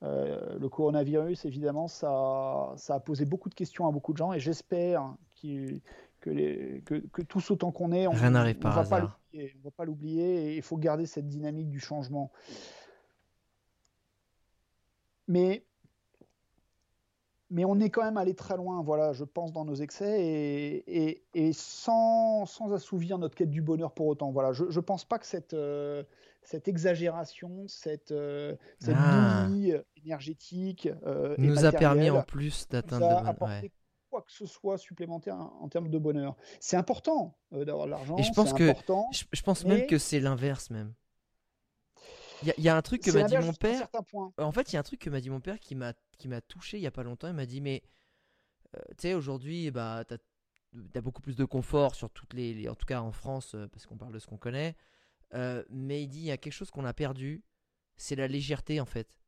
Là, 0.00 0.58
le 0.58 0.68
coronavirus, 0.68 1.44
évidemment, 1.44 1.86
ça, 1.86 2.72
ça, 2.76 2.94
a 2.94 3.00
posé 3.00 3.26
beaucoup 3.26 3.50
de 3.50 3.54
questions 3.54 3.86
à 3.86 3.92
beaucoup 3.92 4.14
de 4.14 4.18
gens, 4.18 4.32
et 4.32 4.40
j'espère 4.40 5.14
que, 5.42 6.30
les, 6.30 6.82
que, 6.86 6.94
que, 7.12 7.20
tous 7.20 7.50
autant 7.50 7.70
qu'on 7.70 7.92
est, 7.92 8.06
on 8.06 8.14
ne 8.14 8.18
va, 9.62 9.70
pas 9.70 9.84
l'oublier, 9.84 10.56
il 10.56 10.62
faut 10.62 10.78
garder 10.78 11.04
cette 11.04 11.28
dynamique 11.28 11.68
du 11.68 11.78
changement. 11.78 12.32
Mais, 15.28 15.64
mais 17.50 17.64
on 17.64 17.78
est 17.80 17.90
quand 17.90 18.02
même 18.02 18.16
allé 18.16 18.34
très 18.34 18.56
loin, 18.56 18.82
voilà, 18.82 19.12
je 19.12 19.24
pense, 19.24 19.52
dans 19.52 19.64
nos 19.64 19.76
excès 19.76 20.20
et, 20.20 21.08
et, 21.08 21.24
et 21.34 21.52
sans, 21.52 22.46
sans, 22.46 22.72
assouvir 22.72 23.18
notre 23.18 23.34
quête 23.34 23.50
du 23.50 23.62
bonheur 23.62 23.92
pour 23.92 24.06
autant. 24.06 24.32
Voilà, 24.32 24.52
je 24.52 24.64
ne 24.64 24.80
pense 24.80 25.04
pas 25.04 25.18
que 25.18 25.26
cette, 25.26 25.54
euh, 25.54 26.02
cette 26.48 26.66
exagération, 26.66 27.68
cette, 27.68 28.10
euh, 28.10 28.56
cette 28.80 28.96
ah. 28.96 29.46
énergétique 30.02 30.88
euh, 31.06 31.34
nous 31.36 31.64
a 31.66 31.72
permis 31.72 32.08
en 32.08 32.22
plus 32.22 32.66
d'atteindre 32.68 33.06
le. 33.08 33.68
Quoi 34.10 34.22
que 34.22 34.32
ce 34.32 34.46
soit 34.46 34.78
supplémentaire 34.78 35.36
en 35.36 35.68
termes 35.68 35.90
de 35.90 35.98
bonheur. 35.98 36.34
C'est 36.60 36.78
important 36.78 37.36
euh, 37.52 37.66
d'avoir 37.66 37.84
de 37.84 37.90
l'argent. 37.90 38.16
Et 38.16 38.22
je 38.22 38.32
pense 38.32 38.54
que 38.54 38.70
important, 38.70 39.06
je, 39.12 39.24
je 39.30 39.42
pense 39.42 39.66
mais... 39.66 39.76
même 39.76 39.86
que 39.86 39.98
c'est 39.98 40.18
l'inverse 40.18 40.70
même. 40.70 40.94
Il 42.42 42.54
y, 42.56 42.62
y, 42.62 42.68
a 42.68 42.76
un 42.76 42.82
truc 42.82 43.02
que 43.02 43.10
m'a 43.10 43.24
dit 43.24 43.36
mon 43.36 43.52
père. 43.52 43.88
En 44.38 44.52
fait, 44.52 44.72
il 44.72 44.74
y 44.74 44.76
a 44.76 44.80
un 44.80 44.84
truc 44.84 45.00
que 45.00 45.10
m'a 45.10 45.20
dit 45.20 45.30
mon 45.30 45.40
père 45.40 45.58
qui 45.58 45.74
m'a 45.74 45.92
qui 46.18 46.28
m'a 46.28 46.40
touché 46.40 46.78
il 46.78 46.82
y 46.82 46.86
a 46.86 46.90
pas 46.90 47.02
longtemps. 47.02 47.28
Il 47.28 47.34
m'a 47.34 47.46
dit 47.46 47.60
mais 47.60 47.82
euh, 48.76 48.80
tu 48.90 49.02
sais 49.02 49.14
aujourd'hui 49.14 49.70
bah 49.70 50.04
t'as 50.06 50.16
as 50.94 51.00
beaucoup 51.00 51.22
plus 51.22 51.36
de 51.36 51.44
confort 51.44 51.94
sur 51.94 52.10
toutes 52.10 52.34
les, 52.34 52.54
les 52.54 52.68
en 52.68 52.74
tout 52.74 52.86
cas 52.86 53.00
en 53.00 53.12
France 53.12 53.54
euh, 53.54 53.66
parce 53.68 53.86
qu'on 53.86 53.96
parle 53.96 54.12
de 54.12 54.18
ce 54.18 54.26
qu'on 54.26 54.36
connaît. 54.36 54.76
Euh, 55.34 55.64
mais 55.70 56.02
il 56.02 56.08
dit 56.08 56.20
il 56.20 56.24
y 56.26 56.30
a 56.30 56.36
quelque 56.36 56.52
chose 56.52 56.70
qu'on 56.70 56.84
a 56.84 56.94
perdu, 56.94 57.42
c'est 57.96 58.16
la 58.16 58.28
légèreté 58.28 58.80
en 58.80 58.86
fait. 58.86 59.18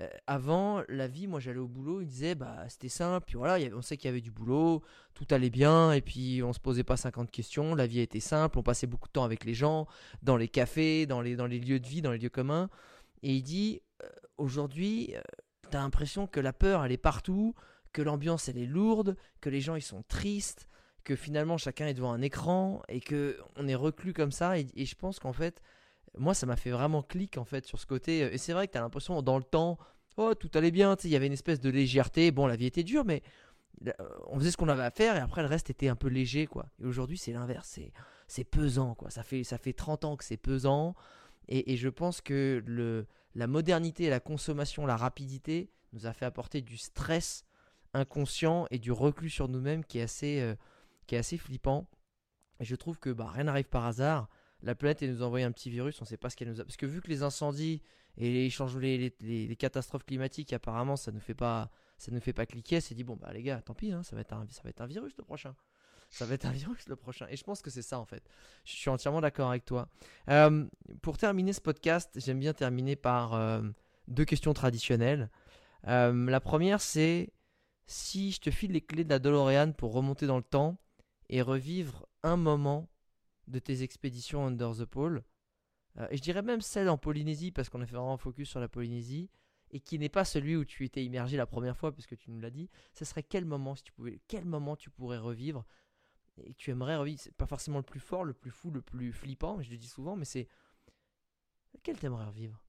Euh, 0.00 0.08
avant, 0.26 0.82
la 0.88 1.08
vie, 1.08 1.26
moi 1.26 1.40
j'allais 1.40 1.58
au 1.58 1.68
boulot, 1.68 2.00
il 2.00 2.06
disait 2.06 2.34
bah 2.34 2.64
c'était 2.68 2.88
simple, 2.88 3.26
puis 3.26 3.36
voilà, 3.36 3.64
on 3.74 3.82
sait 3.82 3.96
qu'il 3.96 4.08
y 4.08 4.08
avait 4.08 4.20
du 4.20 4.30
boulot, 4.30 4.82
tout 5.14 5.26
allait 5.30 5.50
bien, 5.50 5.92
et 5.92 6.00
puis 6.00 6.42
on 6.42 6.52
se 6.52 6.60
posait 6.60 6.84
pas 6.84 6.96
50 6.96 7.30
questions, 7.30 7.74
la 7.74 7.86
vie 7.86 8.00
était 8.00 8.20
simple, 8.20 8.58
on 8.58 8.62
passait 8.62 8.86
beaucoup 8.86 9.08
de 9.08 9.12
temps 9.12 9.24
avec 9.24 9.44
les 9.44 9.54
gens, 9.54 9.86
dans 10.22 10.36
les 10.36 10.48
cafés, 10.48 11.06
dans 11.06 11.20
les, 11.20 11.34
lieux 11.34 11.80
de 11.80 11.86
vie, 11.86 12.02
dans 12.02 12.12
les 12.12 12.18
lieux 12.18 12.30
communs. 12.30 12.70
Et 13.22 13.34
il 13.34 13.42
dit 13.42 13.82
euh, 14.02 14.08
aujourd'hui, 14.38 15.14
euh, 15.16 15.20
t'as 15.70 15.80
l'impression 15.80 16.26
que 16.26 16.40
la 16.40 16.52
peur 16.52 16.84
elle 16.84 16.92
est 16.92 16.96
partout, 16.96 17.54
que 17.92 18.00
l'ambiance 18.00 18.48
elle 18.48 18.58
est 18.58 18.66
lourde, 18.66 19.16
que 19.40 19.50
les 19.50 19.60
gens 19.60 19.74
ils 19.74 19.82
sont 19.82 20.02
tristes, 20.08 20.66
que 21.04 21.14
finalement 21.14 21.58
chacun 21.58 21.86
est 21.86 21.94
devant 21.94 22.12
un 22.12 22.22
écran, 22.22 22.82
et 22.88 23.00
que 23.00 23.38
on 23.56 23.68
est 23.68 23.74
reclus 23.74 24.14
comme 24.14 24.32
ça, 24.32 24.58
et 24.58 24.66
je 24.76 24.94
pense 24.94 25.18
qu'en 25.18 25.32
fait, 25.34 25.60
moi 26.18 26.34
ça 26.34 26.46
m'a 26.46 26.56
fait 26.56 26.70
vraiment 26.70 27.02
clic 27.02 27.38
en 27.38 27.44
fait 27.44 27.66
sur 27.66 27.78
ce 27.78 27.86
côté 27.86 28.20
et 28.20 28.38
c'est 28.38 28.52
vrai 28.52 28.66
que 28.66 28.72
tu 28.72 28.78
as 28.78 28.80
l'impression 28.80 29.22
dans 29.22 29.38
le 29.38 29.44
temps 29.44 29.78
oh 30.16 30.34
tout 30.34 30.50
allait 30.54 30.70
bien 30.70 30.96
il 31.04 31.10
y 31.10 31.16
avait 31.16 31.26
une 31.26 31.32
espèce 31.32 31.60
de 31.60 31.70
légèreté. 31.70 32.30
Bon 32.30 32.46
la 32.46 32.56
vie 32.56 32.66
était 32.66 32.82
dure 32.82 33.04
mais 33.04 33.22
on 34.26 34.38
faisait 34.38 34.50
ce 34.50 34.56
qu'on 34.56 34.68
avait 34.68 34.82
à 34.82 34.90
faire 34.90 35.16
et 35.16 35.20
après 35.20 35.42
le 35.42 35.48
reste 35.48 35.70
était 35.70 35.88
un 35.88 35.96
peu 35.96 36.08
léger 36.08 36.46
quoi. 36.46 36.66
Et 36.82 36.86
aujourd'hui 36.86 37.18
c'est 37.18 37.32
l'inverse 37.32 37.78
c'est 38.26 38.44
pesant 38.44 38.94
quoi. 38.94 39.10
Ça 39.10 39.22
fait 39.22 39.44
ça 39.44 39.58
fait 39.58 39.72
30 39.72 40.04
ans 40.04 40.16
que 40.16 40.24
c'est 40.24 40.36
pesant 40.36 40.94
et, 41.48 41.76
je 41.76 41.88
pense 41.88 42.20
que 42.20 42.62
le 42.66 43.06
la 43.34 43.46
modernité 43.46 44.08
la 44.08 44.20
consommation 44.20 44.86
la 44.86 44.96
rapidité 44.96 45.70
nous 45.92 46.06
a 46.06 46.12
fait 46.12 46.24
apporter 46.24 46.60
du 46.60 46.76
stress 46.76 47.44
inconscient 47.94 48.66
et 48.70 48.78
du 48.78 48.92
reclus 48.92 49.30
sur 49.30 49.48
nous-mêmes 49.48 49.84
qui 49.84 49.98
est 49.98 50.02
assez 50.02 50.40
euh, 50.40 50.54
qui 51.06 51.14
est 51.14 51.18
assez 51.18 51.38
flippant. 51.38 51.88
Et 52.60 52.64
je 52.64 52.76
trouve 52.76 52.98
que 52.98 53.10
bah 53.10 53.30
rien 53.32 53.44
n'arrive 53.44 53.68
par 53.68 53.86
hasard 53.86 54.28
la 54.62 54.74
planète 54.74 55.02
elle 55.02 55.12
nous 55.12 55.22
a 55.22 55.26
envoyé 55.26 55.44
un 55.44 55.52
petit 55.52 55.70
virus, 55.70 56.00
on 56.00 56.04
ne 56.04 56.08
sait 56.08 56.16
pas 56.16 56.30
ce 56.30 56.36
qu'elle 56.36 56.48
nous 56.48 56.60
a. 56.60 56.64
Parce 56.64 56.76
que 56.76 56.86
vu 56.86 57.00
que 57.00 57.08
les 57.08 57.22
incendies 57.22 57.82
et 58.16 58.48
les, 58.48 59.12
les, 59.20 59.46
les, 59.46 59.56
catastrophes 59.56 60.04
climatiques, 60.04 60.52
apparemment, 60.52 60.96
ça 60.96 61.12
ne 61.12 61.20
fait 61.20 61.34
pas, 61.34 61.70
ça 61.96 62.12
ne 62.12 62.20
fait 62.20 62.32
pas 62.32 62.46
cliquer, 62.46 62.80
s'est 62.80 62.94
dit 62.94 63.04
bon 63.04 63.16
bah 63.16 63.32
les 63.32 63.42
gars, 63.42 63.62
tant 63.62 63.74
pis, 63.74 63.92
hein, 63.92 64.02
ça 64.02 64.16
va 64.16 64.22
être 64.22 64.32
un, 64.32 64.46
ça 64.50 64.62
va 64.62 64.70
être 64.70 64.80
un 64.80 64.86
virus 64.86 65.16
le 65.16 65.24
prochain. 65.24 65.54
Ça 66.10 66.26
va 66.26 66.34
être 66.34 66.44
un 66.44 66.50
virus 66.52 66.88
le 66.88 66.96
prochain. 66.96 67.26
Et 67.30 67.36
je 67.36 67.44
pense 67.44 67.62
que 67.62 67.70
c'est 67.70 67.82
ça 67.82 67.98
en 67.98 68.04
fait. 68.04 68.22
Je 68.64 68.72
suis 68.72 68.90
entièrement 68.90 69.20
d'accord 69.20 69.50
avec 69.50 69.64
toi. 69.64 69.88
Euh, 70.28 70.66
pour 71.02 71.18
terminer 71.18 71.52
ce 71.52 71.60
podcast, 71.60 72.10
j'aime 72.16 72.40
bien 72.40 72.52
terminer 72.52 72.96
par 72.96 73.34
euh, 73.34 73.62
deux 74.08 74.24
questions 74.24 74.52
traditionnelles. 74.52 75.30
Euh, 75.86 76.28
la 76.28 76.40
première, 76.40 76.80
c'est 76.80 77.32
si 77.86 78.32
je 78.32 78.40
te 78.40 78.50
file 78.50 78.72
les 78.72 78.82
clés 78.82 79.04
de 79.04 79.10
la 79.10 79.18
DeLorean 79.18 79.72
pour 79.72 79.92
remonter 79.92 80.26
dans 80.26 80.36
le 80.36 80.42
temps 80.42 80.76
et 81.28 81.42
revivre 81.42 82.06
un 82.22 82.36
moment 82.36 82.89
de 83.50 83.58
tes 83.58 83.82
expéditions 83.82 84.46
under 84.46 84.74
the 84.76 84.84
pole. 84.84 85.22
Euh, 85.98 86.06
et 86.10 86.16
je 86.16 86.22
dirais 86.22 86.42
même 86.42 86.60
celle 86.60 86.88
en 86.88 86.98
Polynésie, 86.98 87.50
parce 87.52 87.68
qu'on 87.68 87.80
a 87.80 87.86
fait 87.86 87.96
vraiment 87.96 88.16
focus 88.16 88.48
sur 88.48 88.60
la 88.60 88.68
Polynésie. 88.68 89.28
et 89.72 89.80
qui 89.80 89.98
n'est 89.98 90.08
pas 90.08 90.24
celui 90.24 90.56
où 90.56 90.64
tu 90.64 90.84
étais 90.84 91.04
immergé 91.04 91.36
la 91.36 91.46
première 91.46 91.76
fois, 91.76 91.92
puisque 91.92 92.16
tu 92.16 92.30
nous 92.30 92.40
l'as 92.40 92.50
dit, 92.50 92.68
ce 92.92 93.04
serait 93.04 93.22
quel 93.22 93.44
moment, 93.44 93.74
si 93.76 93.82
tu 93.84 93.92
pouvais, 93.92 94.20
quel 94.28 94.44
moment 94.44 94.76
tu 94.76 94.90
pourrais 94.90 95.18
revivre 95.18 95.64
et 96.42 96.54
tu 96.54 96.70
aimerais 96.70 96.96
revivre? 96.96 97.20
C'est 97.20 97.34
pas 97.34 97.46
forcément 97.46 97.78
le 97.78 97.84
plus 97.84 98.00
fort, 98.00 98.24
le 98.24 98.32
plus 98.34 98.50
fou, 98.50 98.70
le 98.70 98.82
plus 98.82 99.12
flippant, 99.12 99.60
je 99.62 99.70
le 99.70 99.76
dis 99.76 99.88
souvent, 99.88 100.16
mais 100.16 100.24
c'est 100.24 100.48
lequel 101.74 101.98
t'aimerais 101.98 102.24
revivre? 102.24 102.60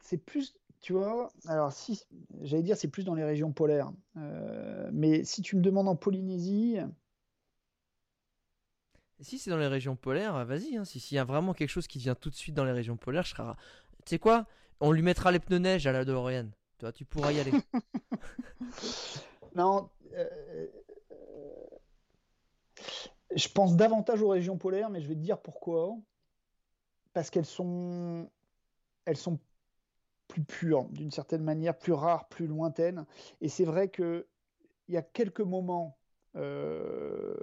C'est 0.00 0.18
plus, 0.18 0.54
tu 0.80 0.92
vois, 0.92 1.32
alors 1.46 1.72
si, 1.72 2.02
j'allais 2.42 2.62
dire 2.62 2.76
c'est 2.76 2.88
plus 2.88 3.04
dans 3.04 3.14
les 3.14 3.24
régions 3.24 3.52
polaires, 3.52 3.92
euh, 4.16 4.90
mais 4.92 5.24
si 5.24 5.40
tu 5.42 5.56
me 5.56 5.62
demandes 5.62 5.88
en 5.88 5.96
Polynésie, 5.96 6.78
si 9.20 9.38
c'est 9.38 9.50
dans 9.50 9.56
les 9.56 9.66
régions 9.66 9.96
polaires, 9.96 10.44
vas-y. 10.44 10.76
Hein, 10.76 10.84
s'il 10.84 11.16
y 11.16 11.18
a 11.18 11.24
vraiment 11.24 11.54
quelque 11.54 11.68
chose 11.68 11.86
qui 11.86 11.98
vient 11.98 12.14
tout 12.14 12.30
de 12.30 12.34
suite 12.34 12.54
dans 12.54 12.64
les 12.64 12.72
régions 12.72 12.96
polaires, 12.96 13.24
je 13.24 13.34
serai. 13.34 13.52
Tu 14.04 14.10
sais 14.10 14.18
quoi 14.18 14.46
On 14.80 14.92
lui 14.92 15.02
mettra 15.02 15.32
les 15.32 15.38
pneus 15.38 15.58
neige 15.58 15.86
à 15.86 15.92
la 15.92 16.04
DeLorean. 16.04 16.48
Toi, 16.78 16.92
tu 16.92 17.04
pourras 17.04 17.32
y 17.32 17.40
aller. 17.40 17.52
non. 19.54 19.88
Euh, 20.14 20.66
je 23.34 23.48
pense 23.48 23.76
davantage 23.76 24.22
aux 24.22 24.28
régions 24.28 24.58
polaires, 24.58 24.90
mais 24.90 25.00
je 25.00 25.08
vais 25.08 25.14
te 25.14 25.20
dire 25.20 25.40
pourquoi. 25.40 25.96
Parce 27.12 27.30
qu'elles 27.30 27.46
sont, 27.46 28.28
elles 29.04 29.16
sont 29.16 29.38
plus 30.28 30.42
pures, 30.42 30.88
d'une 30.90 31.10
certaine 31.10 31.42
manière, 31.42 31.78
plus 31.78 31.92
rares, 31.92 32.28
plus 32.28 32.46
lointaines. 32.46 33.06
Et 33.40 33.48
c'est 33.48 33.64
vrai 33.64 33.88
que 33.88 34.26
il 34.88 34.94
y 34.94 34.98
a 34.98 35.02
quelques 35.02 35.40
moments 35.40 35.96
euh, 36.36 37.34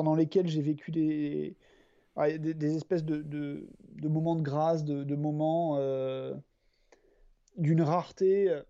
pendant 0.00 0.14
lesquels 0.14 0.48
j'ai 0.48 0.62
vécu 0.62 0.92
des, 0.92 1.54
des, 2.16 2.74
espèces 2.74 3.04
de, 3.04 3.20
de, 3.20 4.08
moments 4.08 4.34
de 4.34 4.40
grâce, 4.40 4.82
de, 4.82 5.14
moments 5.14 5.76
euh, 5.76 6.34
d'une 7.58 7.82
rareté 7.82 8.48
euh, 8.48 8.62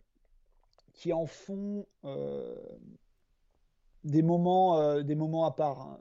qui 0.93 1.12
en 1.12 1.27
font 1.27 1.86
euh, 2.05 2.57
des, 4.02 4.23
moments, 4.23 5.01
des 5.02 5.15
moments 5.15 5.44
à 5.44 5.52
part. 5.52 5.82
Hein. 5.82 6.01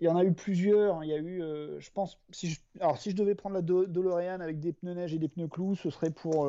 Il 0.00 0.06
y 0.06 0.08
en 0.08 0.16
a 0.16 0.24
eu 0.24 0.32
plusieurs. 0.32 1.04
Il 1.04 1.10
y 1.10 1.12
a 1.12 1.18
eu, 1.18 1.42
je 1.78 1.90
pense, 1.90 2.18
si 2.30 2.48
je, 2.48 2.60
alors 2.80 2.96
si 2.96 3.10
je 3.10 3.16
devais 3.16 3.34
prendre 3.34 3.56
la 3.56 3.60
DeLorean 3.60 4.40
avec 4.40 4.60
des 4.60 4.72
pneus 4.72 4.94
neige 4.94 5.12
et 5.12 5.18
des 5.18 5.28
pneus 5.28 5.48
clous, 5.48 5.74
ce 5.74 5.90
serait 5.90 6.10
pour 6.10 6.48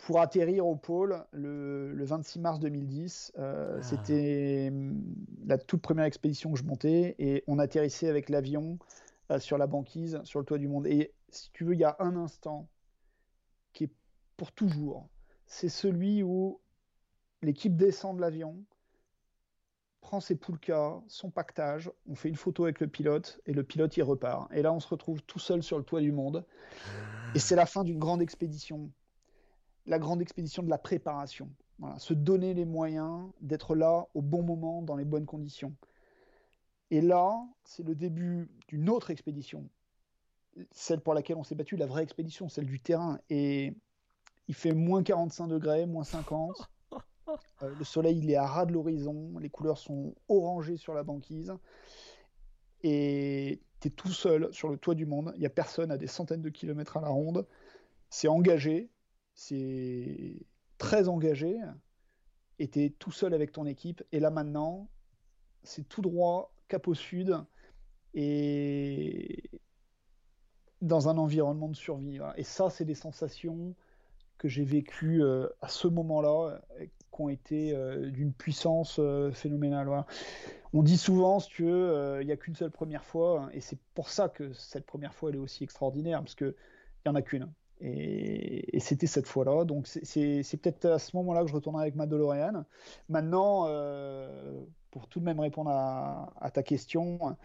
pour 0.00 0.20
atterrir 0.20 0.66
au 0.66 0.76
pôle 0.76 1.24
le, 1.32 2.04
26 2.04 2.38
mars 2.40 2.58
2010. 2.58 3.32
Euh, 3.38 3.76
ah. 3.78 3.82
C'était 3.82 4.68
hum, 4.70 5.02
la 5.46 5.58
toute 5.58 5.82
première 5.82 6.04
expédition 6.04 6.52
que 6.52 6.58
je 6.58 6.64
montais 6.64 7.14
et 7.18 7.44
on 7.46 7.58
atterrissait 7.58 8.08
avec 8.08 8.28
l'avion 8.28 8.78
euh, 9.30 9.38
sur 9.38 9.58
la 9.58 9.66
banquise, 9.66 10.20
sur 10.24 10.38
le 10.38 10.46
toit 10.46 10.58
du 10.58 10.68
monde. 10.68 10.86
Et 10.86 11.12
si 11.28 11.50
tu 11.52 11.64
veux, 11.64 11.74
il 11.74 11.80
y 11.80 11.84
a 11.84 11.96
un 11.98 12.16
instant 12.16 12.68
qui 13.72 13.84
est 13.84 13.92
pour 14.36 14.52
toujours. 14.52 15.08
C'est 15.46 15.68
celui 15.68 16.22
où 16.22 16.60
l'équipe 17.42 17.76
descend 17.76 18.16
de 18.16 18.20
l'avion, 18.20 18.56
prend 20.00 20.20
ses 20.20 20.34
poulkas, 20.34 21.02
son 21.08 21.30
pactage, 21.30 21.90
on 22.08 22.14
fait 22.14 22.30
une 22.30 22.36
photo 22.36 22.64
avec 22.64 22.80
le 22.80 22.86
pilote 22.86 23.40
et 23.44 23.52
le 23.52 23.62
pilote 23.62 23.96
il 23.98 24.02
repart. 24.02 24.50
Et 24.52 24.62
là, 24.62 24.72
on 24.72 24.80
se 24.80 24.88
retrouve 24.88 25.22
tout 25.22 25.38
seul 25.38 25.62
sur 25.62 25.76
le 25.76 25.84
toit 25.84 26.00
du 26.00 26.10
monde. 26.10 26.46
Et 27.34 27.38
c'est 27.38 27.54
la 27.54 27.66
fin 27.66 27.84
d'une 27.84 27.98
grande 27.98 28.22
expédition 28.22 28.90
la 29.90 29.98
grande 29.98 30.22
expédition 30.22 30.62
de 30.62 30.70
la 30.70 30.78
préparation. 30.78 31.50
se 31.98 32.14
donner 32.14 32.54
les 32.54 32.64
moyens 32.64 33.28
d'être 33.40 33.74
là 33.74 34.06
au 34.14 34.22
bon 34.22 34.42
moment, 34.42 34.82
dans 34.82 34.94
les 34.94 35.04
bonnes 35.04 35.26
conditions. 35.26 35.74
Et 36.92 37.00
là, 37.00 37.44
c'est 37.64 37.82
le 37.82 37.96
début 37.96 38.48
d'une 38.68 38.88
autre 38.88 39.10
expédition, 39.10 39.68
celle 40.70 41.00
pour 41.00 41.12
laquelle 41.12 41.36
on 41.36 41.42
s'est 41.42 41.56
battu, 41.56 41.76
la 41.76 41.86
vraie 41.86 42.04
expédition, 42.04 42.48
celle 42.48 42.66
du 42.66 42.78
terrain. 42.78 43.18
Et 43.30 43.74
il 44.46 44.54
fait 44.54 44.72
moins 44.72 45.02
45 45.02 45.48
degrés, 45.48 45.86
moins 45.86 46.04
50. 46.04 46.70
Euh, 47.62 47.72
le 47.78 47.84
soleil, 47.84 48.18
il 48.18 48.28
est 48.28 48.34
à 48.34 48.44
ras 48.44 48.66
de 48.66 48.72
l'horizon. 48.72 49.38
Les 49.38 49.50
couleurs 49.50 49.78
sont 49.78 50.16
orangées 50.26 50.76
sur 50.76 50.94
la 50.94 51.04
banquise. 51.04 51.54
Et 52.82 53.62
tu 53.80 53.86
es 53.86 53.90
tout 53.92 54.08
seul 54.08 54.52
sur 54.52 54.68
le 54.68 54.76
toit 54.76 54.96
du 54.96 55.06
monde. 55.06 55.30
Il 55.36 55.40
n'y 55.40 55.46
a 55.46 55.50
personne 55.50 55.92
à 55.92 55.96
des 55.96 56.08
centaines 56.08 56.42
de 56.42 56.48
kilomètres 56.48 56.96
à 56.96 57.00
la 57.00 57.08
ronde. 57.08 57.46
C'est 58.08 58.26
engagé 58.26 58.90
c'est 59.40 60.36
très 60.76 61.08
engagé, 61.08 61.58
et 62.58 62.68
tu 62.68 62.84
es 62.84 62.90
tout 62.90 63.10
seul 63.10 63.32
avec 63.32 63.52
ton 63.52 63.64
équipe. 63.64 64.02
Et 64.12 64.20
là 64.20 64.30
maintenant, 64.30 64.90
c'est 65.62 65.88
tout 65.88 66.02
droit, 66.02 66.52
cap 66.68 66.86
au 66.88 66.94
sud, 66.94 67.38
et 68.12 69.42
dans 70.82 71.08
un 71.08 71.16
environnement 71.16 71.68
de 71.68 71.74
survie. 71.74 72.18
Et 72.36 72.44
ça, 72.44 72.68
c'est 72.68 72.84
des 72.84 72.94
sensations 72.94 73.74
que 74.36 74.46
j'ai 74.48 74.64
vécues 74.64 75.22
euh, 75.22 75.48
à 75.62 75.68
ce 75.68 75.88
moment-là, 75.88 76.60
euh, 76.78 76.84
qui 76.84 77.20
ont 77.20 77.30
été 77.30 77.74
euh, 77.74 78.10
d'une 78.10 78.34
puissance 78.34 79.00
phénoménale. 79.32 79.88
On 80.74 80.82
dit 80.82 80.98
souvent, 80.98 81.40
si 81.40 81.48
tu 81.48 81.64
veux, 81.64 82.18
il 82.20 82.26
n'y 82.26 82.32
a 82.32 82.36
qu'une 82.36 82.56
seule 82.56 82.70
première 82.70 83.04
fois, 83.04 83.48
et 83.54 83.60
c'est 83.60 83.78
pour 83.94 84.10
ça 84.10 84.28
que 84.28 84.52
cette 84.52 84.84
première 84.84 85.14
fois, 85.14 85.30
elle 85.30 85.36
est 85.36 85.38
aussi 85.38 85.64
extraordinaire, 85.64 86.20
parce 86.20 86.34
qu'il 86.34 86.54
n'y 87.06 87.10
en 87.10 87.14
a 87.14 87.22
qu'une. 87.22 87.50
Et, 87.80 88.78
c'était 88.80 89.06
cette 89.06 89.26
fois-là. 89.26 89.64
Donc 89.64 89.86
c'est 89.86 90.56
peut-être 90.56 90.86
à 90.86 90.98
ce 90.98 91.16
moment-là 91.16 91.42
que 91.42 91.48
je 91.48 91.54
retournerai 91.54 91.82
avec 91.82 91.94
ma 91.96 92.06
DeLorean. 92.06 92.64
Maintenant, 93.08 93.64
euh, 93.66 94.62
pour 94.90 95.06
tout 95.06 95.20
de 95.20 95.24
même 95.24 95.40
répondre 95.40 95.70
à, 95.70 96.50
ta 96.52 96.62
question, 96.62 97.36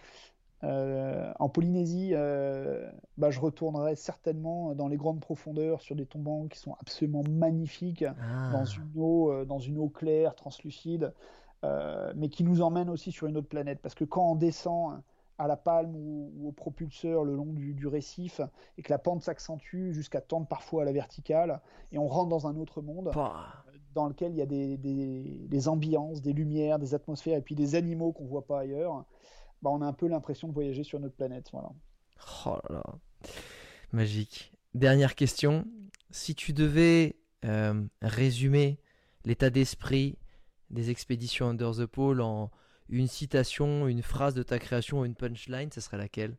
euh, 0.64 1.32
en 1.40 1.50
Polynésie, 1.50 2.12
euh, 2.14 2.90
bah, 3.18 3.30
je 3.30 3.40
retournerai 3.40 3.96
certainement 3.96 4.74
dans 4.76 4.88
les 4.88 4.98
grandes 4.98 5.20
profondeurs 5.20 5.82
sur 5.82 5.96
des 5.96 6.06
tombants 6.06 6.48
qui 6.48 6.60
sont 6.60 6.76
absolument 6.80 7.24
magnifiques, 7.30 8.04
ah. 8.04 8.52
dans, 8.52 8.66
une 8.66 8.92
eau, 8.96 9.46
dans 9.46 9.60
une 9.60 9.78
eau 9.78 9.90
claire, 9.90 10.36
translucide, 10.36 11.14
mais 12.16 12.30
qui 12.30 12.44
nous 12.44 12.62
emmènent 12.62 12.90
aussi 12.90 13.12
sur 13.12 13.28
une 13.28 13.38
autre 13.38 13.50
planète. 13.50 13.80
Parce 13.82 13.96
que 13.96 14.06
quand 14.06 14.32
on 14.32 14.36
descend 14.36 15.02
à 15.38 15.48
la 15.48 15.58
palme 15.58 15.96
ou, 15.96 16.48
au 16.48 16.52
propulseur 16.52 17.24
le 17.24 17.36
long 17.36 17.52
du, 17.54 17.88
récif 17.88 18.42
et 18.78 18.82
que 18.82 18.92
la 18.92 18.98
pente 18.98 19.24
s'accentue 19.24 19.92
jusqu'à 19.92 20.22
tendre 20.22 20.48
parfois 20.48 20.84
à 20.84 20.86
la 20.86 20.92
verticale 20.92 21.62
et 21.92 21.98
on 21.98 22.08
rentre 22.08 22.30
dans 22.30 22.48
un 22.48 22.56
autre 22.56 22.82
monde 22.82 23.12
dans 23.94 24.08
lequel 24.08 24.34
il 24.34 24.38
y 24.38 24.42
a 24.42 24.46
des, 24.46 25.68
ambiances, 25.68 26.22
des 26.22 26.34
lumières, 26.34 26.80
des 26.80 26.94
atmosphères 26.94 27.38
et 27.38 27.42
puis 27.42 27.56
des 27.56 27.76
animaux 27.76 28.12
qu'on 28.12 28.26
voit 28.26 28.46
pas 28.46 28.62
ailleurs. 28.62 29.06
Bah, 29.62 29.70
on 29.72 29.82
a 29.82 29.86
un 29.86 29.94
peu 29.94 30.08
l'impression 30.08 30.48
de 30.48 30.54
voyager 30.54 30.84
sur 30.84 31.00
notre 31.00 31.16
planète. 31.16 31.50
Voilà. 31.52 31.70
Oh 32.46 32.58
là 32.70 32.76
là, 32.76 32.84
magique. 33.92 34.54
Dernière 34.74 35.16
question. 35.16 35.66
Si 36.12 36.36
tu 36.36 36.54
devais 36.54 37.16
euh, 37.46 37.84
résumer 38.02 38.80
l'état 39.24 39.50
d'esprit 39.50 40.18
des 40.70 40.90
expéditions 40.90 41.48
Under 41.48 41.72
the 41.72 41.86
Pole 41.86 42.22
en, 42.22 42.52
une 42.90 43.08
citation, 43.08 43.88
une 43.88 44.02
phrase 44.02 44.34
de 44.34 44.44
ta 44.44 44.60
création, 44.60 45.06
une 45.06 45.16
punchline, 45.16 45.72
ce 45.72 45.82
serait 45.82 45.98
laquelle? 45.98 46.36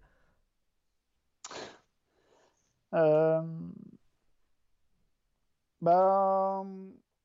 Bah, 5.83 6.65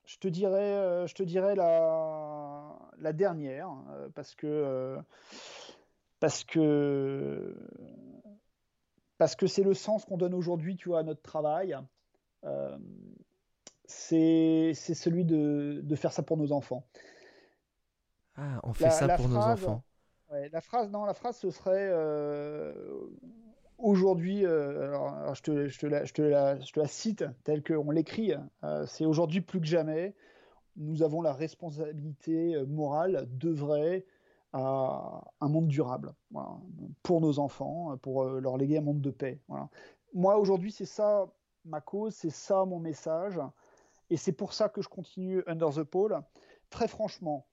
je 0.06 0.18
te 0.18 0.28
dirais, 0.28 1.56
la, 1.56 3.14
dernière, 3.14 3.70
euh, 3.92 4.10
parce 4.10 4.36
que 4.36 4.98
c'est 9.48 9.64
le 9.64 9.74
sens 9.74 10.06
qu'on 10.06 10.18
donne 10.18 10.34
aujourd'hui, 10.34 10.76
tu 10.76 10.90
vois, 10.90 11.00
à 11.00 11.04
notre 11.04 11.22
travail. 11.22 11.78
c'est 13.86 14.74
celui 14.74 15.26
de, 15.26 15.96
faire 15.96 16.12
ça 16.12 16.24
pour 16.24 16.38
nos 16.38 16.52
enfants. 16.52 16.86
Ah, 18.36 18.60
on 18.64 18.74
fait 18.74 18.90
ça 18.90 19.16
pour 19.16 19.28
nos 19.28 19.38
enfants. 19.38 19.84
la 20.30 20.62
phrase, 20.62 20.90
non, 20.90 21.06
la 21.06 21.14
phrase, 21.14 21.38
ce 21.38 21.52
serait 21.52 21.90
euh, 21.92 22.74
aujourd'hui. 23.78 24.46
Euh, 24.46 24.88
alors, 24.88 25.36
je, 25.36 25.42
te, 25.42 25.68
je, 25.68 25.80
te 25.80 25.86
la, 25.86 26.06
je, 26.06 26.14
te 26.14 26.22
la, 26.22 26.60
je, 26.60 26.72
te 26.72 26.80
la, 26.80 26.88
cite 26.88 27.26
telle 27.44 27.64
qu'on 27.64 27.92
l'écrit. 27.92 28.34
Euh, 28.64 28.86
c'est 28.86 29.06
aujourd'hui 29.06 29.42
plus 29.42 29.60
que 29.60 29.68
jamais. 29.68 30.16
Nous 30.78 31.04
avons 31.04 31.22
la 31.22 31.34
responsabilité 31.34 32.56
morale 32.66 33.28
d'œuvrer 33.30 34.06
à 34.54 35.22
un 35.42 35.50
monde 35.50 35.68
durable 35.68 36.14
pour 37.04 37.22
nos 37.22 37.40
enfants, 37.40 37.98
pour 38.02 38.24
leur 38.24 38.58
léguer 38.58 38.78
un 38.78 38.82
monde 38.82 39.02
de 39.02 39.12
paix. 39.12 39.40
Voilà. 39.50 39.70
Moi, 40.14 40.38
aujourd'hui, 40.38 40.72
c'est 40.72 40.86
ça 40.86 41.28
ma 41.66 41.82
cause, 41.82 42.16
c'est 42.16 42.32
ça 42.32 42.66
mon 42.66 42.80
message. 42.80 43.40
Et 44.10 44.18
c'est 44.18 44.32
pour 44.32 44.54
ça 44.54 44.70
que 44.70 44.82
je 44.82 44.90
continue 44.90 45.44
Under 45.48 45.70
the 45.70 45.84
Pole. 45.84 46.22
Très 46.70 46.88
franchement, 46.88 47.46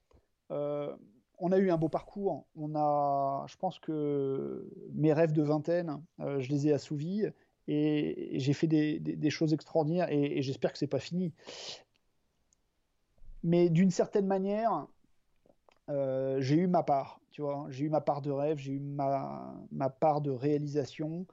on 1.40 1.52
a 1.52 1.58
eu 1.58 1.70
un 1.70 1.76
beau 1.76 1.88
parcours. 1.88 2.44
On 2.56 2.74
a, 2.74 3.46
je 3.48 3.56
pense 3.56 3.78
que 3.78 4.68
mes 4.92 5.12
rêves 5.12 5.32
de 5.32 5.42
vingtaine, 5.42 6.02
euh, 6.20 6.40
je 6.40 6.50
les 6.50 6.68
ai 6.68 6.72
assouvis 6.72 7.24
et, 7.68 8.38
j'ai 8.38 8.52
fait 8.52 8.66
des, 8.66 9.30
choses 9.30 9.52
extraordinaires 9.52 10.10
et, 10.10 10.42
j'espère 10.42 10.72
que 10.72 10.78
c'est 10.78 10.86
pas 10.86 10.98
fini. 10.98 11.32
Mais 13.44 13.68
d'une 13.68 13.90
certaine 13.90 14.26
manière, 14.26 14.86
euh, 15.88 16.40
j'ai 16.40 16.56
eu 16.56 16.66
ma 16.66 16.82
part, 16.82 17.20
tu 17.30 17.42
vois. 17.42 17.66
J'ai 17.70 17.84
eu 17.84 17.88
ma 17.88 18.00
part 18.00 18.20
de 18.20 18.30
rêve, 18.30 18.58
j'ai 18.58 18.72
eu 18.72 18.80
ma, 18.80 19.90
part 20.00 20.20
de 20.20 20.30
réalisation. 20.30 21.26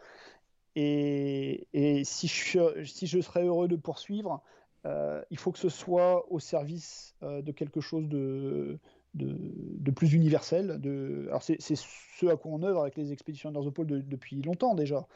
Et, 0.75 1.67
si, 2.03 2.27
je, 2.27 3.21
serais 3.21 3.45
heureux 3.45 3.67
de 3.67 3.75
poursuivre, 3.75 4.43
euh, 4.85 5.23
il 5.31 5.37
faut 5.37 5.51
que 5.51 5.57
ce 5.57 5.69
soit 5.69 6.31
au 6.31 6.39
service 6.39 7.15
euh, 7.23 7.41
de 7.41 7.51
quelque 7.51 7.81
chose 7.81 8.07
de, 8.07 8.77
de, 9.15 9.91
plus 9.91 10.13
universel. 10.13 10.79
Alors 11.27 11.41
c'est 11.41 11.59
ce 11.59 12.25
à 12.27 12.37
quoi 12.37 12.51
on 12.51 12.63
œuvre 12.63 12.81
avec 12.81 12.95
les 12.97 13.11
expéditions 13.11 13.49
Under 13.49 13.63
the 13.63 13.69
Pole 13.69 13.87
de, 13.87 13.99
depuis 13.99 14.41
longtemps 14.41 14.75
déjà. 14.75 15.07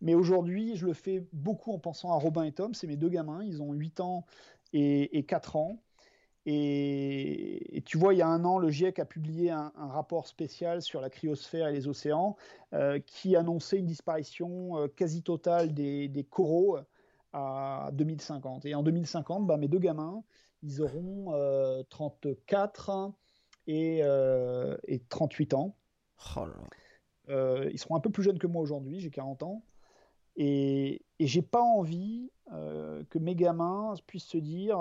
Mais 0.00 0.14
aujourd'hui, 0.14 0.76
je 0.76 0.86
le 0.86 0.92
fais 0.92 1.24
beaucoup 1.32 1.72
en 1.72 1.78
pensant 1.78 2.12
à 2.12 2.16
Robin 2.16 2.44
et 2.44 2.52
Tom. 2.52 2.74
C'est 2.74 2.86
mes 2.86 2.96
deux 2.96 3.08
gamins. 3.08 3.42
Ils 3.44 3.62
ont 3.62 3.72
8 3.72 4.00
ans 4.00 4.24
et, 4.72 5.18
et 5.18 5.24
4 5.24 5.56
ans. 5.56 5.78
Et, 6.44 7.82
tu 7.86 7.98
vois, 7.98 8.14
il 8.14 8.18
y 8.18 8.22
a 8.22 8.26
un 8.26 8.44
an, 8.44 8.58
le 8.58 8.68
GIEC 8.68 8.98
a 8.98 9.04
publié 9.04 9.50
un, 9.50 9.72
rapport 9.76 10.26
spécial 10.26 10.82
sur 10.82 11.00
la 11.00 11.08
cryosphère 11.08 11.68
et 11.68 11.72
les 11.72 11.86
océans 11.86 12.36
euh, 12.74 12.98
qui 12.98 13.36
annonçait 13.36 13.78
une 13.78 13.86
disparition 13.86 14.76
euh, 14.78 14.88
quasi 14.88 15.22
totale 15.22 15.72
des, 15.72 16.26
coraux 16.28 16.78
à 17.32 17.90
2050. 17.92 18.66
Et 18.66 18.74
en 18.74 18.82
2050, 18.82 19.46
bah, 19.46 19.56
mes 19.56 19.68
deux 19.68 19.78
gamins, 19.78 20.24
ils 20.64 20.82
auront 20.82 21.32
euh, 21.34 21.84
34 21.90 23.12
et, 23.66 24.00
euh, 24.02 24.76
et, 24.86 25.00
38 25.00 25.54
ans. 25.54 25.76
Oh 26.36 26.46
euh, 27.28 27.68
ils 27.72 27.78
seront 27.78 27.96
un 27.96 28.00
peu 28.00 28.10
plus 28.10 28.22
jeunes 28.22 28.38
que 28.38 28.46
moi 28.46 28.62
aujourd'hui, 28.62 29.00
j'ai 29.00 29.10
40 29.10 29.42
ans. 29.42 29.62
Et, 30.36 31.02
et 31.18 31.26
j'ai 31.26 31.42
pas 31.42 31.62
envie 31.62 32.30
euh, 32.52 33.04
que 33.10 33.18
mes 33.18 33.34
gamins 33.34 33.94
puissent 34.06 34.24
se 34.24 34.38
dire 34.38 34.78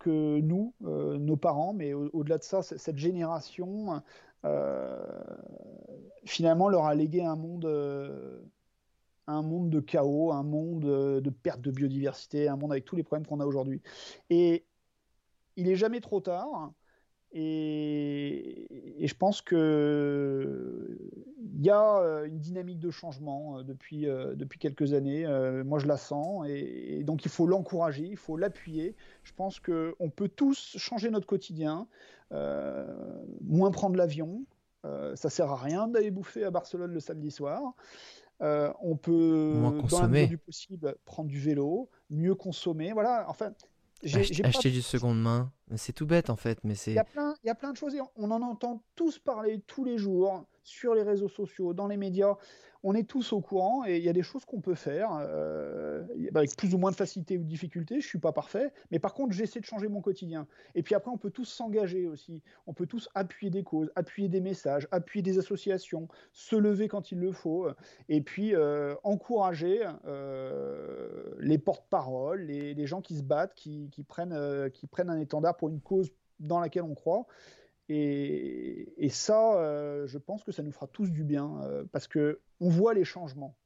que 0.00 0.40
nous, 0.40 0.74
euh, 0.84 1.18
nos 1.18 1.36
parents, 1.36 1.72
mais 1.72 1.92
au-delà 1.94 2.38
de 2.38 2.42
ça, 2.42 2.62
cette 2.62 2.96
génération, 2.96 4.02
euh, 4.44 4.98
finalement, 6.24 6.68
leur 6.68 6.86
a 6.86 6.94
légué 6.94 7.22
un 7.22 7.36
monde, 7.36 7.66
euh, 7.66 8.40
un 9.26 9.42
monde 9.42 9.70
de 9.70 9.78
chaos, 9.78 10.32
un 10.32 10.42
monde 10.42 10.84
de 11.20 11.30
perte 11.30 11.60
de 11.60 11.70
biodiversité, 11.70 12.48
un 12.48 12.56
monde 12.56 12.72
avec 12.72 12.86
tous 12.86 12.96
les 12.96 13.04
problèmes 13.04 13.26
qu'on 13.26 13.40
a 13.40 13.46
aujourd'hui. 13.46 13.82
Et 14.30 14.64
il 15.56 15.68
est 15.68 15.76
jamais 15.76 16.00
trop 16.00 16.20
tard. 16.20 16.72
Et, 17.32 19.04
et, 19.04 19.06
je 19.06 19.14
pense 19.14 19.40
que 19.40 20.98
il 21.60 21.66
y 21.66 21.70
a 21.70 22.24
une 22.24 22.38
dynamique 22.38 22.78
de 22.78 22.90
changement 22.90 23.62
depuis, 23.62 24.08
euh, 24.08 24.34
depuis 24.34 24.58
quelques 24.58 24.94
années. 24.94 25.26
Euh, 25.26 25.62
moi, 25.62 25.78
je 25.78 25.86
la 25.86 25.96
sens. 25.96 26.46
Et, 26.48 26.98
et 26.98 27.04
donc, 27.04 27.24
il 27.24 27.30
faut 27.30 27.46
l'encourager, 27.46 28.06
il 28.06 28.16
faut 28.16 28.36
l'appuyer. 28.36 28.96
Je 29.24 29.32
pense 29.34 29.60
qu'on 29.60 30.10
peut 30.10 30.28
tous 30.28 30.76
changer 30.78 31.10
notre 31.10 31.26
quotidien, 31.26 31.86
euh, 32.32 32.86
moins 33.42 33.70
prendre 33.70 33.96
l'avion. 33.96 34.44
Euh, 34.86 35.14
ça 35.14 35.28
sert 35.28 35.50
à 35.50 35.56
rien 35.56 35.86
d'aller 35.86 36.10
bouffer 36.10 36.44
à 36.44 36.50
Barcelone 36.50 36.92
le 36.92 37.00
samedi 37.00 37.30
soir. 37.30 37.74
on 38.40 38.96
peut, 38.96 39.54
dans 39.90 40.00
la 40.00 40.08
mesure 40.08 40.28
du 40.28 40.38
possible, 40.38 40.96
prendre 41.04 41.28
du 41.28 41.38
vélo, 41.38 41.90
mieux 42.08 42.34
consommer. 42.34 42.92
Voilà. 42.92 43.26
Enfin, 43.28 43.52
acheter 44.04 44.42
pas... 44.42 44.68
du 44.68 44.82
seconde 44.82 45.20
main, 45.20 45.52
c'est 45.76 45.92
tout 45.92 46.06
bête 46.06 46.30
en 46.30 46.36
fait, 46.36 46.58
mais 46.64 46.74
c'est. 46.74 46.92
Il 46.92 46.96
y 46.96 46.98
a 46.98 47.04
plein, 47.04 47.34
il 47.42 47.46
y 47.46 47.50
a 47.50 47.54
plein 47.54 47.72
de 47.72 47.76
choses. 47.76 47.94
On 48.16 48.30
en 48.30 48.42
entend 48.42 48.82
tous 48.94 49.18
parler 49.18 49.60
tous 49.66 49.84
les 49.84 49.98
jours 49.98 50.46
sur 50.70 50.94
les 50.94 51.02
réseaux 51.02 51.28
sociaux, 51.28 51.74
dans 51.74 51.86
les 51.86 51.96
médias. 51.96 52.36
On 52.82 52.94
est 52.94 53.06
tous 53.06 53.34
au 53.34 53.42
courant 53.42 53.84
et 53.84 53.98
il 53.98 54.02
y 54.02 54.08
a 54.08 54.14
des 54.14 54.22
choses 54.22 54.46
qu'on 54.46 54.62
peut 54.62 54.74
faire 54.74 55.10
euh, 55.20 56.02
avec 56.34 56.56
plus 56.56 56.74
ou 56.74 56.78
moins 56.78 56.90
de 56.90 56.96
facilité 56.96 57.36
ou 57.36 57.42
de 57.42 57.48
difficulté. 57.48 58.00
Je 58.00 58.06
suis 58.06 58.18
pas 58.18 58.32
parfait, 58.32 58.72
mais 58.90 58.98
par 58.98 59.12
contre 59.12 59.32
j'essaie 59.32 59.60
de 59.60 59.66
changer 59.66 59.88
mon 59.88 60.00
quotidien. 60.00 60.46
Et 60.74 60.82
puis 60.82 60.94
après 60.94 61.10
on 61.10 61.18
peut 61.18 61.30
tous 61.30 61.44
s'engager 61.44 62.06
aussi. 62.06 62.42
On 62.66 62.72
peut 62.72 62.86
tous 62.86 63.10
appuyer 63.14 63.50
des 63.50 63.64
causes, 63.64 63.90
appuyer 63.96 64.30
des 64.30 64.40
messages, 64.40 64.88
appuyer 64.92 65.22
des 65.22 65.38
associations, 65.38 66.08
se 66.32 66.56
lever 66.56 66.88
quand 66.88 67.12
il 67.12 67.18
le 67.18 67.32
faut, 67.32 67.68
et 68.08 68.22
puis 68.22 68.54
euh, 68.54 68.94
encourager 69.04 69.86
euh, 70.06 71.34
les 71.38 71.58
porte-paroles, 71.58 72.42
les, 72.42 72.86
gens 72.86 73.00
qui 73.00 73.16
se 73.16 73.22
battent, 73.22 73.54
euh, 73.66 74.68
qui 74.70 74.86
prennent 74.86 75.10
un 75.10 75.20
étendard 75.20 75.56
pour 75.56 75.68
une 75.68 75.80
cause 75.80 76.10
dans 76.38 76.60
laquelle 76.60 76.82
on 76.82 76.94
croit. 76.94 77.26
Et, 77.92 79.04
et 79.04 79.08
ça, 79.08 79.56
euh, 79.56 80.06
je 80.06 80.16
pense 80.16 80.44
que 80.44 80.52
ça 80.52 80.62
nous 80.62 80.70
fera 80.70 80.86
tous 80.86 81.10
du 81.10 81.24
bien 81.24 81.60
euh, 81.64 81.84
parce 81.90 82.06
que 82.06 82.40
on 82.60 82.68
voit 82.68 82.94
les 82.94 83.02
changements. 83.02 83.56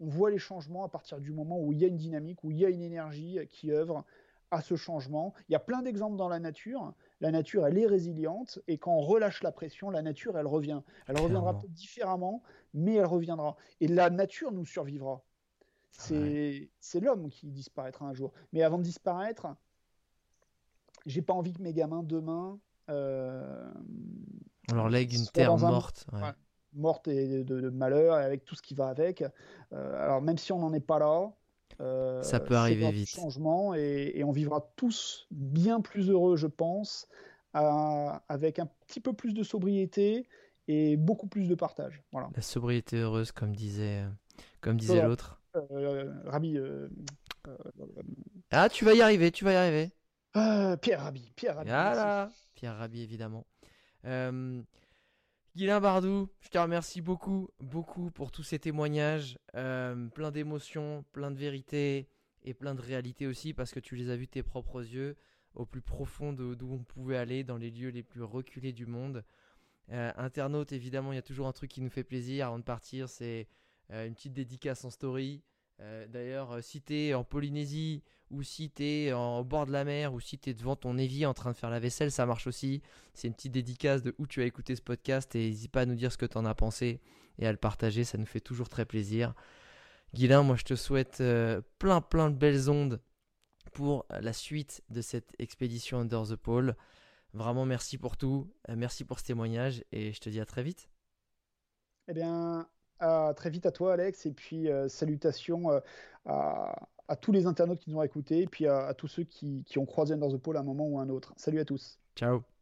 On 0.00 0.08
voit 0.08 0.30
les 0.30 0.38
changements 0.38 0.82
à 0.82 0.88
partir 0.88 1.20
du 1.20 1.30
moment 1.30 1.60
où 1.60 1.74
il 1.74 1.78
y 1.78 1.84
a 1.84 1.88
une 1.88 1.98
dynamique, 1.98 2.42
où 2.42 2.50
il 2.50 2.56
y 2.56 2.64
a 2.64 2.70
une 2.70 2.80
énergie 2.80 3.38
qui 3.50 3.72
œuvre 3.72 4.06
à 4.50 4.62
ce 4.62 4.76
changement. 4.76 5.34
Il 5.50 5.52
y 5.52 5.56
a 5.56 5.60
plein 5.60 5.82
d'exemples 5.82 6.16
dans 6.16 6.30
la 6.30 6.38
nature. 6.38 6.94
La 7.20 7.30
nature, 7.30 7.66
elle 7.66 7.76
est 7.76 7.86
résiliente 7.86 8.60
et 8.66 8.78
quand 8.78 8.94
on 8.94 9.00
relâche 9.02 9.42
la 9.42 9.52
pression, 9.52 9.90
la 9.90 10.00
nature, 10.00 10.38
elle 10.38 10.46
revient. 10.46 10.80
Elle 11.06 11.20
reviendra 11.20 11.58
peut-être 11.58 11.74
différemment, 11.74 12.42
mais 12.72 12.94
elle 12.94 13.04
reviendra. 13.04 13.56
Et 13.82 13.88
la 13.88 14.08
nature 14.08 14.52
nous 14.52 14.64
survivra. 14.64 15.22
C'est 15.90 16.70
ouais. 16.94 17.00
l'homme 17.02 17.28
qui 17.28 17.48
disparaîtra 17.48 18.06
un 18.06 18.14
jour. 18.14 18.32
Mais 18.54 18.62
avant 18.62 18.78
de 18.78 18.84
disparaître, 18.84 19.48
j'ai 21.04 21.20
pas 21.20 21.34
envie 21.34 21.52
que 21.52 21.60
mes 21.60 21.74
gamins 21.74 22.02
demain 22.02 22.58
on 22.88 24.74
leur 24.74 24.88
lègue 24.88 25.12
une 25.14 25.26
terre 25.26 25.56
morte. 25.56 26.06
Un... 26.12 26.22
Ouais. 26.22 26.32
Morte 26.74 27.08
et 27.08 27.42
de, 27.42 27.60
de, 27.60 27.70
malheur, 27.70 28.14
avec 28.14 28.44
tout 28.44 28.54
ce 28.54 28.60
qui 28.60 28.74
va 28.74 28.88
avec. 28.88 29.22
Euh, 29.72 30.04
alors, 30.04 30.20
même 30.20 30.36
si 30.36 30.52
on 30.52 30.58
n'en 30.58 30.74
est 30.74 30.80
pas 30.80 30.98
là, 30.98 31.32
euh, 31.80 32.22
ça 32.22 32.38
peut 32.38 32.54
arriver 32.54 32.90
vite. 32.90 33.08
Changement 33.08 33.74
et, 33.74 34.12
et, 34.14 34.24
on 34.24 34.30
vivra 34.32 34.70
tous 34.76 35.26
bien 35.30 35.80
plus 35.80 36.10
heureux, 36.10 36.36
je 36.36 36.46
pense, 36.46 37.08
à, 37.54 38.22
avec 38.28 38.58
un 38.58 38.68
petit 38.86 39.00
peu 39.00 39.14
plus 39.14 39.32
de 39.32 39.42
sobriété 39.42 40.28
et 40.68 40.96
beaucoup 40.96 41.28
plus 41.28 41.48
de 41.48 41.54
partage. 41.54 42.02
Voilà. 42.12 42.28
La 42.34 42.42
sobriété 42.42 42.98
heureuse, 42.98 43.32
comme 43.32 43.54
disait, 43.54 44.04
comme 44.60 44.76
disait 44.76 44.94
voilà. 44.94 45.08
l'autre. 45.08 45.40
Euh, 45.70 46.12
Rami. 46.26 46.58
ah, 48.50 48.68
tu 48.68 48.84
vas 48.84 48.92
y 48.92 49.00
arriver, 49.00 49.30
tu 49.30 49.44
vas 49.44 49.52
y 49.52 49.56
arriver. 49.56 49.92
Euh, 50.36 50.76
Pierre 50.76 51.02
Rabhi. 51.02 51.32
Pierre 51.34 51.56
Rabhi. 51.56 51.70
Voilà. 51.70 52.30
Pierre 52.54 52.76
Rabhi, 52.76 53.02
évidemment. 53.02 53.46
Euh, 54.04 54.62
Guilain 55.56 55.80
Bardou, 55.80 56.28
je 56.40 56.50
te 56.50 56.58
remercie 56.58 57.00
beaucoup, 57.00 57.48
beaucoup 57.60 58.10
pour 58.10 58.30
tous 58.30 58.42
ces 58.42 58.58
témoignages. 58.58 59.38
Euh, 59.54 60.08
plein 60.08 60.30
d'émotions, 60.30 61.04
plein 61.12 61.30
de 61.30 61.38
vérités 61.38 62.08
et 62.42 62.52
plein 62.52 62.74
de 62.74 62.82
réalités 62.82 63.26
aussi, 63.26 63.54
parce 63.54 63.72
que 63.72 63.80
tu 63.80 63.96
les 63.96 64.10
as 64.10 64.16
vus 64.16 64.26
de 64.26 64.30
tes 64.30 64.42
propres 64.42 64.82
yeux, 64.82 65.16
au 65.54 65.64
plus 65.64 65.80
profond 65.80 66.34
d'où 66.34 66.70
on 66.70 66.84
pouvait 66.84 67.16
aller, 67.16 67.42
dans 67.42 67.56
les 67.56 67.70
lieux 67.70 67.88
les 67.88 68.02
plus 68.02 68.22
reculés 68.22 68.72
du 68.72 68.84
monde. 68.84 69.24
Euh, 69.90 70.12
internaute, 70.16 70.72
évidemment, 70.72 71.12
il 71.12 71.16
y 71.16 71.18
a 71.18 71.22
toujours 71.22 71.46
un 71.46 71.52
truc 71.52 71.70
qui 71.70 71.80
nous 71.80 71.88
fait 71.88 72.04
plaisir 72.04 72.48
avant 72.48 72.58
de 72.58 72.64
partir, 72.64 73.08
c'est 73.08 73.48
une 73.88 74.14
petite 74.14 74.32
dédicace 74.32 74.84
en 74.84 74.90
story. 74.90 75.42
Euh, 75.80 76.06
D'ailleurs, 76.08 76.62
si 76.62 76.80
t'es 76.80 77.14
en 77.14 77.24
Polynésie 77.24 78.02
ou 78.30 78.42
si 78.42 78.70
t'es 78.70 79.12
au 79.12 79.44
bord 79.44 79.66
de 79.66 79.72
la 79.72 79.84
mer 79.84 80.12
ou 80.14 80.20
si 80.20 80.38
t'es 80.38 80.54
devant 80.54 80.74
ton 80.76 80.98
évier 80.98 81.26
en 81.26 81.34
train 81.34 81.52
de 81.52 81.56
faire 81.56 81.70
la 81.70 81.78
vaisselle, 81.78 82.10
ça 82.10 82.26
marche 82.26 82.46
aussi. 82.46 82.82
C'est 83.14 83.28
une 83.28 83.34
petite 83.34 83.52
dédicace 83.52 84.02
de 84.02 84.14
où 84.18 84.26
tu 84.26 84.42
as 84.42 84.46
écouté 84.46 84.74
ce 84.74 84.82
podcast 84.82 85.34
et 85.36 85.48
n'hésite 85.50 85.70
pas 85.70 85.82
à 85.82 85.86
nous 85.86 85.94
dire 85.94 86.10
ce 86.10 86.18
que 86.18 86.26
t'en 86.26 86.44
as 86.44 86.54
pensé 86.54 87.00
et 87.38 87.46
à 87.46 87.52
le 87.52 87.58
partager, 87.58 88.04
ça 88.04 88.18
nous 88.18 88.26
fait 88.26 88.40
toujours 88.40 88.68
très 88.68 88.84
plaisir. 88.84 89.34
Guilain, 90.14 90.42
moi 90.42 90.56
je 90.56 90.64
te 90.64 90.74
souhaite 90.74 91.20
euh, 91.20 91.60
plein 91.78 92.00
plein 92.00 92.30
de 92.30 92.36
belles 92.36 92.70
ondes 92.70 93.00
pour 93.72 94.06
la 94.08 94.32
suite 94.32 94.82
de 94.88 95.02
cette 95.02 95.34
expédition 95.38 95.98
Under 95.98 96.22
the 96.26 96.36
Pole. 96.36 96.76
Vraiment 97.34 97.66
merci 97.66 97.98
pour 97.98 98.16
tout, 98.16 98.50
euh, 98.70 98.74
merci 98.76 99.04
pour 99.04 99.18
ce 99.20 99.24
témoignage 99.24 99.84
et 99.92 100.12
je 100.12 100.20
te 100.20 100.30
dis 100.30 100.40
à 100.40 100.46
très 100.46 100.62
vite. 100.62 100.88
Eh 102.08 102.14
bien, 102.14 102.66
à 103.00 103.32
très 103.36 103.50
vite 103.50 103.66
à 103.66 103.72
toi, 103.72 103.94
Alex, 103.94 104.26
et 104.26 104.32
puis 104.32 104.68
euh, 104.68 104.88
salutations 104.88 105.70
euh, 105.70 105.80
à, 106.26 107.16
tous 107.20 107.32
les 107.32 107.46
internautes 107.46 107.80
qui 107.80 107.90
nous 107.90 107.98
ont 107.98 108.02
écoutés, 108.02 108.42
et 108.42 108.46
puis 108.46 108.66
à, 108.66 108.94
tous 108.94 109.08
ceux 109.08 109.24
qui, 109.24 109.64
qui, 109.64 109.78
ont 109.78 109.86
croisé 109.86 110.14
Under 110.14 110.28
the 110.28 110.38
Pole 110.38 110.56
à 110.56 110.60
un 110.60 110.64
moment 110.64 110.86
ou 110.86 110.98
à 110.98 111.02
un 111.02 111.08
autre. 111.08 111.34
Salut 111.36 111.60
à 111.60 111.64
tous. 111.64 111.98
Ciao. 112.16 112.55